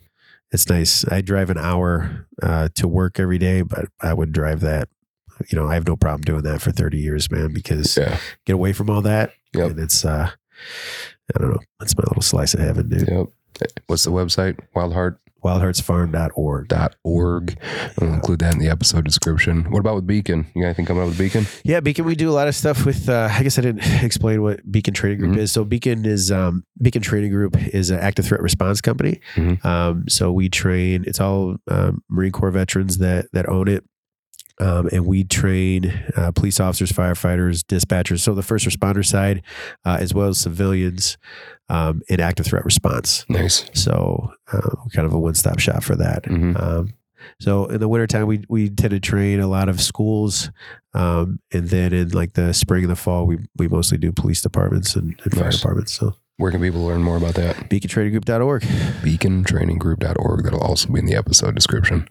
it's 0.52 0.68
nice 0.70 1.04
i 1.10 1.20
drive 1.20 1.50
an 1.50 1.58
hour 1.58 2.26
uh 2.42 2.68
to 2.76 2.88
work 2.88 3.18
every 3.20 3.38
day 3.38 3.60
but 3.62 3.86
i 4.00 4.14
would 4.14 4.32
drive 4.32 4.60
that 4.60 4.88
you 5.50 5.58
know 5.58 5.66
i 5.68 5.74
have 5.74 5.86
no 5.86 5.96
problem 5.96 6.22
doing 6.22 6.42
that 6.42 6.62
for 6.62 6.70
30 6.72 6.96
years 6.98 7.30
man 7.30 7.52
because 7.52 7.96
Yeah. 7.98 8.18
get 8.46 8.54
away 8.54 8.72
from 8.72 8.88
all 8.88 9.02
that 9.02 9.32
Yep. 9.52 9.70
and 9.72 9.80
it's 9.80 10.04
uh 10.04 10.30
i 11.34 11.38
don't 11.38 11.50
know 11.50 11.60
it's 11.82 11.96
my 11.98 12.04
little 12.08 12.22
slice 12.22 12.54
of 12.54 12.60
heaven 12.60 12.88
dude 12.88 13.08
Yep. 13.08 13.26
What's 13.88 14.04
the 14.04 14.12
website? 14.12 14.60
Wildhart.org. 14.76 15.18
wildhartsfarm.org 15.44 17.58
I'll 18.00 18.12
include 18.12 18.38
that 18.40 18.54
in 18.54 18.60
the 18.60 18.68
episode 18.68 19.04
description. 19.04 19.64
What 19.70 19.80
about 19.80 19.96
with 19.96 20.06
Beacon? 20.06 20.46
You 20.54 20.62
got 20.62 20.68
anything 20.68 20.86
coming 20.86 21.02
up 21.02 21.08
with 21.08 21.18
Beacon? 21.18 21.46
Yeah, 21.64 21.80
Beacon. 21.80 22.04
We 22.04 22.14
do 22.14 22.30
a 22.30 22.32
lot 22.32 22.48
of 22.48 22.54
stuff 22.54 22.84
with. 22.84 23.08
Uh, 23.08 23.28
I 23.30 23.42
guess 23.42 23.58
I 23.58 23.62
didn't 23.62 23.84
explain 24.02 24.42
what 24.42 24.60
Beacon 24.70 24.94
Training 24.94 25.18
Group 25.18 25.32
Mhm. 25.34 25.38
is. 25.38 25.52
So 25.52 25.64
Beacon 25.64 26.04
is 26.04 26.30
um, 26.32 26.64
Beacon 26.80 27.02
Training 27.02 27.30
Group 27.32 27.56
is 27.74 27.90
an 27.90 27.98
active 27.98 28.26
threat 28.26 28.40
response 28.42 28.80
company. 28.80 29.20
Mhm. 29.36 29.64
Um, 29.64 30.04
so 30.08 30.32
we 30.32 30.48
train. 30.48 31.04
It's 31.06 31.20
all 31.20 31.56
um, 31.68 32.02
Marine 32.08 32.32
Corps 32.32 32.50
veterans 32.50 32.98
that 32.98 33.26
that 33.32 33.48
own 33.48 33.68
it. 33.68 33.84
Um, 34.60 34.88
and 34.92 35.06
we 35.06 35.24
train 35.24 35.92
uh, 36.16 36.32
police 36.32 36.58
officers, 36.60 36.90
firefighters, 36.90 37.60
dispatchers, 37.60 38.20
so 38.20 38.34
the 38.34 38.42
first 38.42 38.66
responder 38.66 39.06
side, 39.06 39.42
uh, 39.84 39.98
as 40.00 40.12
well 40.14 40.28
as 40.28 40.38
civilians 40.38 41.16
um, 41.68 42.02
in 42.08 42.20
active 42.20 42.46
threat 42.46 42.64
response. 42.64 43.24
Nice. 43.28 43.70
So, 43.74 44.32
uh, 44.52 44.70
kind 44.92 45.06
of 45.06 45.12
a 45.12 45.18
one 45.18 45.34
stop 45.34 45.58
shop 45.58 45.82
for 45.82 45.94
that. 45.96 46.24
Mhm. 46.24 46.60
Um, 46.60 46.94
so 47.40 47.66
in 47.66 47.80
the 47.80 47.88
wintertime, 47.88 48.26
we 48.26 48.44
we 48.48 48.70
tend 48.70 48.90
to 48.90 49.00
train 49.00 49.40
a 49.40 49.46
lot 49.48 49.68
of 49.68 49.80
schools, 49.80 50.50
um, 50.94 51.40
and 51.52 51.68
then 51.68 51.92
in 51.92 52.08
like 52.10 52.32
the 52.34 52.52
spring 52.54 52.84
and 52.84 52.90
the 52.90 52.96
fall, 52.96 53.26
we 53.26 53.38
we 53.56 53.68
mostly 53.68 53.98
do 53.98 54.12
police 54.12 54.40
departments 54.40 54.96
and, 54.96 55.20
and 55.24 55.34
fire 55.36 55.50
departments. 55.50 55.92
So 55.92 56.14
Where 56.38 56.52
can 56.52 56.60
people 56.60 56.84
learn 56.84 57.02
more 57.02 57.16
about 57.16 57.34
that? 57.34 57.56
BeaconTradingGroup.org. 57.68 58.62
beacontraininggroup.org. 58.62 60.44
That'll 60.44 60.60
also 60.60 60.88
be 60.92 61.00
in 61.00 61.06
the 61.06 61.16
episode 61.16 61.56
description. 61.56 62.08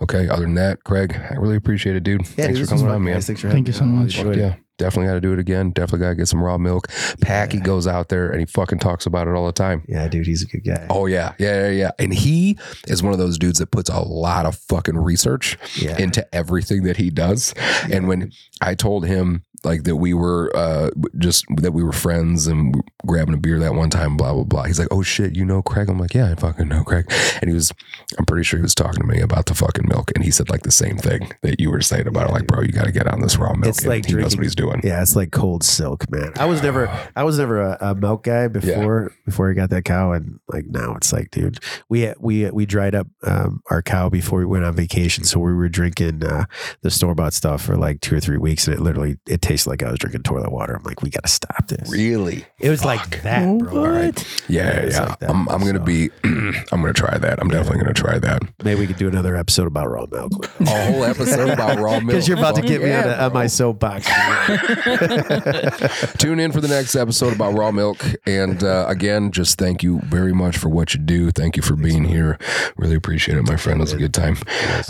Okay. 0.00 0.28
Other 0.30 0.42
than 0.44 0.54
that, 0.54 0.82
Craig, 0.84 1.14
I 1.30 1.34
really 1.34 1.56
appreciate 1.56 1.94
it, 1.94 2.02
dude. 2.02 2.22
Yeah, 2.22 2.26
Thanks 2.26 2.36
dude, 2.36 2.46
for 2.46 2.52
this 2.52 2.60
was 2.60 2.68
coming 2.70 2.86
fun, 2.86 2.94
on, 2.94 3.04
man. 3.04 3.14
guys. 3.16 3.26
Thanks 3.26 3.42
for 3.42 3.50
Thank 3.50 3.66
you 3.66 3.74
so 3.74 3.84
much. 3.84 4.16
Yeah, 4.16 4.54
definitely 4.78 5.08
got 5.08 5.14
to 5.14 5.20
do 5.20 5.34
it 5.34 5.38
again. 5.38 5.72
Definitely 5.72 5.98
got 6.06 6.08
to 6.08 6.14
get 6.14 6.28
some 6.28 6.42
raw 6.42 6.56
milk. 6.56 6.88
Packy 7.20 7.58
Yeah. 7.58 7.64
goes 7.64 7.86
out 7.86 8.08
there 8.08 8.30
and 8.30 8.40
he 8.40 8.46
fucking 8.46 8.78
talks 8.78 9.04
about 9.04 9.28
it 9.28 9.34
all 9.34 9.44
the 9.44 9.52
time. 9.52 9.82
Yeah, 9.86 10.08
dude, 10.08 10.26
he's 10.26 10.42
a 10.42 10.46
good 10.46 10.64
guy. 10.64 10.86
Oh 10.88 11.04
yeah, 11.04 11.34
yeah, 11.38 11.66
yeah, 11.66 11.70
yeah. 11.70 11.90
And 11.98 12.14
he 12.14 12.56
is 12.88 13.02
one 13.02 13.12
of 13.12 13.18
those 13.18 13.36
dudes 13.38 13.58
that 13.58 13.70
puts 13.70 13.90
a 13.90 14.00
lot 14.00 14.46
of 14.46 14.56
fucking 14.56 14.96
research 14.96 15.58
yeah. 15.76 15.98
into 15.98 16.26
everything 16.34 16.84
that 16.84 16.96
he 16.96 17.10
does. 17.10 17.52
And 17.92 18.08
when 18.08 18.32
I 18.62 18.74
told 18.74 19.04
him 19.04 19.44
like 19.64 19.84
that 19.84 19.96
we 19.96 20.14
were 20.14 20.50
uh 20.56 20.90
just 21.18 21.44
that 21.56 21.72
we 21.72 21.82
were 21.82 21.92
friends 21.92 22.46
and 22.46 22.74
grabbing 23.06 23.34
a 23.34 23.38
beer 23.38 23.58
that 23.58 23.74
one 23.74 23.90
time, 23.90 24.16
blah 24.16 24.32
blah 24.32 24.44
blah. 24.44 24.64
He's 24.64 24.78
like, 24.78 24.88
"Oh 24.90 25.02
shit, 25.02 25.36
you 25.36 25.44
know 25.44 25.62
Craig?" 25.62 25.88
I'm 25.88 25.98
like, 25.98 26.14
"Yeah, 26.14 26.30
I 26.30 26.34
fucking 26.34 26.68
know 26.68 26.82
Craig." 26.84 27.10
And 27.40 27.48
he 27.48 27.54
was, 27.54 27.72
I'm 28.18 28.24
pretty 28.24 28.44
sure 28.44 28.58
he 28.58 28.62
was 28.62 28.74
talking 28.74 29.00
to 29.00 29.06
me 29.06 29.20
about 29.20 29.46
the 29.46 29.54
fucking 29.54 29.86
milk, 29.88 30.10
and 30.14 30.24
he 30.24 30.30
said 30.30 30.50
like 30.50 30.62
the 30.62 30.70
same 30.70 30.96
thing 30.96 31.30
that 31.42 31.60
you 31.60 31.70
were 31.70 31.80
saying 31.80 32.06
about 32.06 32.28
it. 32.28 32.32
Like, 32.32 32.46
bro, 32.46 32.62
you 32.62 32.72
got 32.72 32.84
to 32.84 32.92
get 32.92 33.06
on 33.06 33.20
this 33.20 33.36
raw 33.36 33.52
milk. 33.54 33.66
It's 33.66 33.80
And 33.80 33.88
like 33.88 34.06
he 34.06 34.14
knows 34.14 34.36
what 34.36 34.42
he's 34.42 34.54
doing. 34.54 34.80
Yeah, 34.82 35.02
it's 35.02 35.16
like 35.16 35.30
cold 35.32 35.62
silk, 35.62 36.10
man. 36.10 36.32
I 36.36 36.46
was 36.46 36.62
never, 36.62 36.88
I 37.16 37.24
was 37.24 37.38
never 37.38 37.60
a, 37.60 37.78
a 37.80 37.94
milk 37.94 38.24
guy 38.24 38.48
before 38.48 39.12
before 39.24 39.50
I 39.50 39.54
got 39.54 39.70
that 39.70 39.84
cow, 39.84 40.12
and 40.12 40.40
like 40.48 40.66
now 40.66 40.94
it's 40.96 41.12
like, 41.12 41.30
dude, 41.30 41.58
we 41.88 42.12
we 42.18 42.50
we 42.50 42.66
dried 42.66 42.94
up 42.94 43.08
um, 43.22 43.62
our 43.70 43.82
cow 43.82 44.08
before 44.08 44.40
we 44.40 44.46
went 44.46 44.64
on 44.64 44.74
vacation, 44.74 45.24
so 45.24 45.40
we 45.40 45.54
were 45.54 45.68
drinking 45.68 46.24
uh, 46.24 46.44
the 46.82 46.90
store 46.90 47.14
bought 47.14 47.34
stuff 47.34 47.62
for 47.62 47.76
like 47.76 48.00
two 48.00 48.16
or 48.16 48.20
three 48.20 48.38
weeks, 48.38 48.66
and 48.66 48.76
it 48.76 48.80
literally 48.80 49.16
it 49.26 49.42
tasted 49.50 49.68
like 49.70 49.82
I 49.82 49.90
was 49.90 49.98
drinking 49.98 50.22
toilet 50.22 50.52
water. 50.52 50.74
I'm 50.76 50.82
like, 50.84 51.02
we 51.02 51.10
got 51.10 51.24
to 51.24 51.30
stop 51.30 51.66
this. 51.66 51.90
Really? 51.90 52.44
It 52.58 52.70
was 52.70 52.80
Fuck. 52.82 52.86
like 52.86 53.22
that, 53.22 53.58
bro. 53.58 53.74
What? 53.74 53.86
All 53.86 53.92
right. 53.92 54.42
Yeah, 54.48 54.84
Yeah, 54.84 54.90
yeah. 54.90 55.00
like 55.08 55.18
that. 55.18 55.30
I'm, 55.30 55.48
I'm 55.48 55.60
gonna 55.60 55.78
So- 55.78 55.84
be. 55.84 56.10
I'm 56.24 56.80
gonna 56.80 56.92
try 56.92 57.18
that. 57.18 57.38
I'm 57.40 57.48
definitely 57.48 57.80
gonna 57.80 57.94
try 57.94 58.18
that. 58.18 58.42
Maybe 58.62 58.80
we 58.80 58.86
could 58.86 58.96
do 58.98 59.08
another 59.08 59.36
episode 59.36 59.66
about 59.66 59.90
raw 59.90 60.06
milk 60.10 60.32
A 60.60 60.92
whole 60.92 61.04
episode 61.04 61.50
about 61.50 61.78
raw 61.78 61.92
milk. 62.00 62.06
because 62.06 62.28
you're 62.28 62.38
about 62.38 62.54
to 62.56 62.62
Fuck 62.62 62.68
get 62.68 62.82
me 62.82 62.92
on, 62.92 63.04
yeah, 63.04 63.20
a, 63.20 63.24
on 63.24 63.30
bro. 63.30 63.40
my 63.40 63.46
soapbox. 63.46 64.06
Tune 66.18 66.40
in 66.40 66.52
for 66.52 66.60
the 66.60 66.68
next 66.68 66.94
episode 66.96 67.32
about 67.34 67.54
raw 67.54 67.70
milk. 67.70 67.98
And 68.26 68.62
uh, 68.62 68.86
again, 68.88 69.30
just 69.32 69.58
thank 69.58 69.82
you 69.82 70.00
very 70.04 70.32
much 70.32 70.56
for 70.58 70.68
what 70.68 70.94
you 70.94 71.00
do. 71.00 71.30
Thank 71.30 71.56
you 71.56 71.62
for 71.62 71.76
being 71.76 72.04
here. 72.04 72.38
Really 72.76 72.96
appreciate 72.96 73.38
it, 73.38 73.46
my 73.46 73.56
friend. 73.56 73.80
It 73.80 73.82
was 73.82 73.92
a 73.92 73.96
good 73.98 74.14
time. 74.14 74.36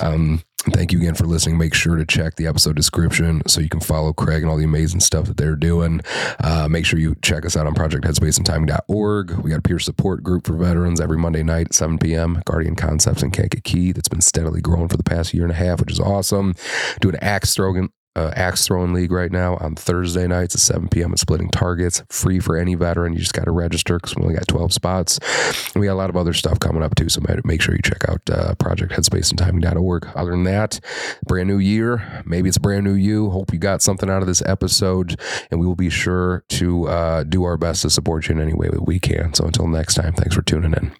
Um, 0.00 0.42
thank 0.62 0.92
you 0.92 0.98
again 0.98 1.14
for 1.14 1.24
listening. 1.24 1.58
Make 1.58 1.74
sure 1.74 1.96
to 1.96 2.04
check 2.04 2.36
the 2.36 2.46
episode 2.46 2.76
description 2.76 3.42
so 3.46 3.60
you 3.60 3.68
can 3.68 3.80
follow 3.80 4.12
Craig 4.12 4.42
and 4.42 4.50
all 4.50 4.56
the 4.56 4.64
amazing 4.64 5.00
stuff 5.00 5.26
that 5.26 5.36
they're 5.36 5.56
doing. 5.56 6.00
Uh, 6.42 6.68
make 6.68 6.86
sure 6.86 6.98
you 6.98 7.16
check 7.22 7.44
us 7.44 7.56
out 7.56 7.66
on 7.66 7.74
projectheadspaceandtiming.org. 7.74 9.38
We 9.38 9.50
got 9.50 9.58
a 9.58 9.62
peer 9.62 9.78
support 9.78 10.22
group 10.22 10.46
for 10.46 10.54
veterans 10.54 11.00
every 11.00 11.18
Monday 11.18 11.42
night 11.42 11.66
at 11.66 11.74
7 11.74 11.98
p.m. 11.98 12.42
Guardian 12.44 12.76
Concepts 12.76 13.22
in 13.22 13.30
Kankakee 13.30 13.92
that's 13.92 14.08
been 14.08 14.20
steadily 14.20 14.60
growing 14.60 14.88
for 14.88 14.96
the 14.96 15.04
past 15.04 15.34
year 15.34 15.44
and 15.44 15.52
a 15.52 15.56
half, 15.56 15.80
which 15.80 15.92
is 15.92 16.00
awesome. 16.00 16.54
Doing 17.00 17.16
axe 17.20 17.54
throwing 17.54 17.90
uh, 18.16 18.32
axe 18.34 18.66
throwing 18.66 18.92
league 18.92 19.12
right 19.12 19.30
now 19.30 19.56
on 19.56 19.74
Thursday 19.74 20.26
nights 20.26 20.54
at 20.54 20.60
7 20.60 20.88
p.m. 20.88 21.12
at 21.12 21.18
Splitting 21.18 21.50
Targets. 21.50 22.02
Free 22.08 22.40
for 22.40 22.56
any 22.56 22.74
veteran. 22.74 23.12
You 23.12 23.20
just 23.20 23.34
got 23.34 23.44
to 23.44 23.52
register 23.52 23.98
because 23.98 24.16
we 24.16 24.22
only 24.22 24.34
got 24.34 24.48
12 24.48 24.72
spots. 24.72 25.18
And 25.74 25.80
we 25.80 25.86
got 25.86 25.94
a 25.94 25.94
lot 25.94 26.10
of 26.10 26.16
other 26.16 26.32
stuff 26.32 26.58
coming 26.58 26.82
up 26.82 26.94
too. 26.94 27.08
So 27.08 27.20
make 27.44 27.62
sure 27.62 27.74
you 27.74 27.82
check 27.82 28.08
out 28.08 28.20
uh, 28.30 28.54
projectheadspaceandtiming.org. 28.56 30.08
Other 30.14 30.30
than 30.32 30.44
that, 30.44 30.80
brand 31.26 31.48
new 31.48 31.58
year. 31.58 32.22
Maybe 32.26 32.48
it's 32.48 32.58
brand 32.58 32.84
new 32.84 32.94
you. 32.94 33.30
Hope 33.30 33.52
you 33.52 33.58
got 33.58 33.82
something 33.82 34.10
out 34.10 34.22
of 34.22 34.26
this 34.26 34.42
episode. 34.42 35.18
And 35.50 35.60
we 35.60 35.66
will 35.66 35.76
be 35.76 35.90
sure 35.90 36.44
to 36.48 36.88
uh, 36.88 37.24
do 37.24 37.44
our 37.44 37.56
best 37.56 37.82
to 37.82 37.90
support 37.90 38.28
you 38.28 38.34
in 38.34 38.40
any 38.40 38.54
way 38.54 38.68
that 38.68 38.86
we 38.86 38.98
can. 38.98 39.34
So 39.34 39.44
until 39.44 39.68
next 39.68 39.94
time, 39.94 40.14
thanks 40.14 40.34
for 40.34 40.42
tuning 40.42 40.72
in. 40.72 40.92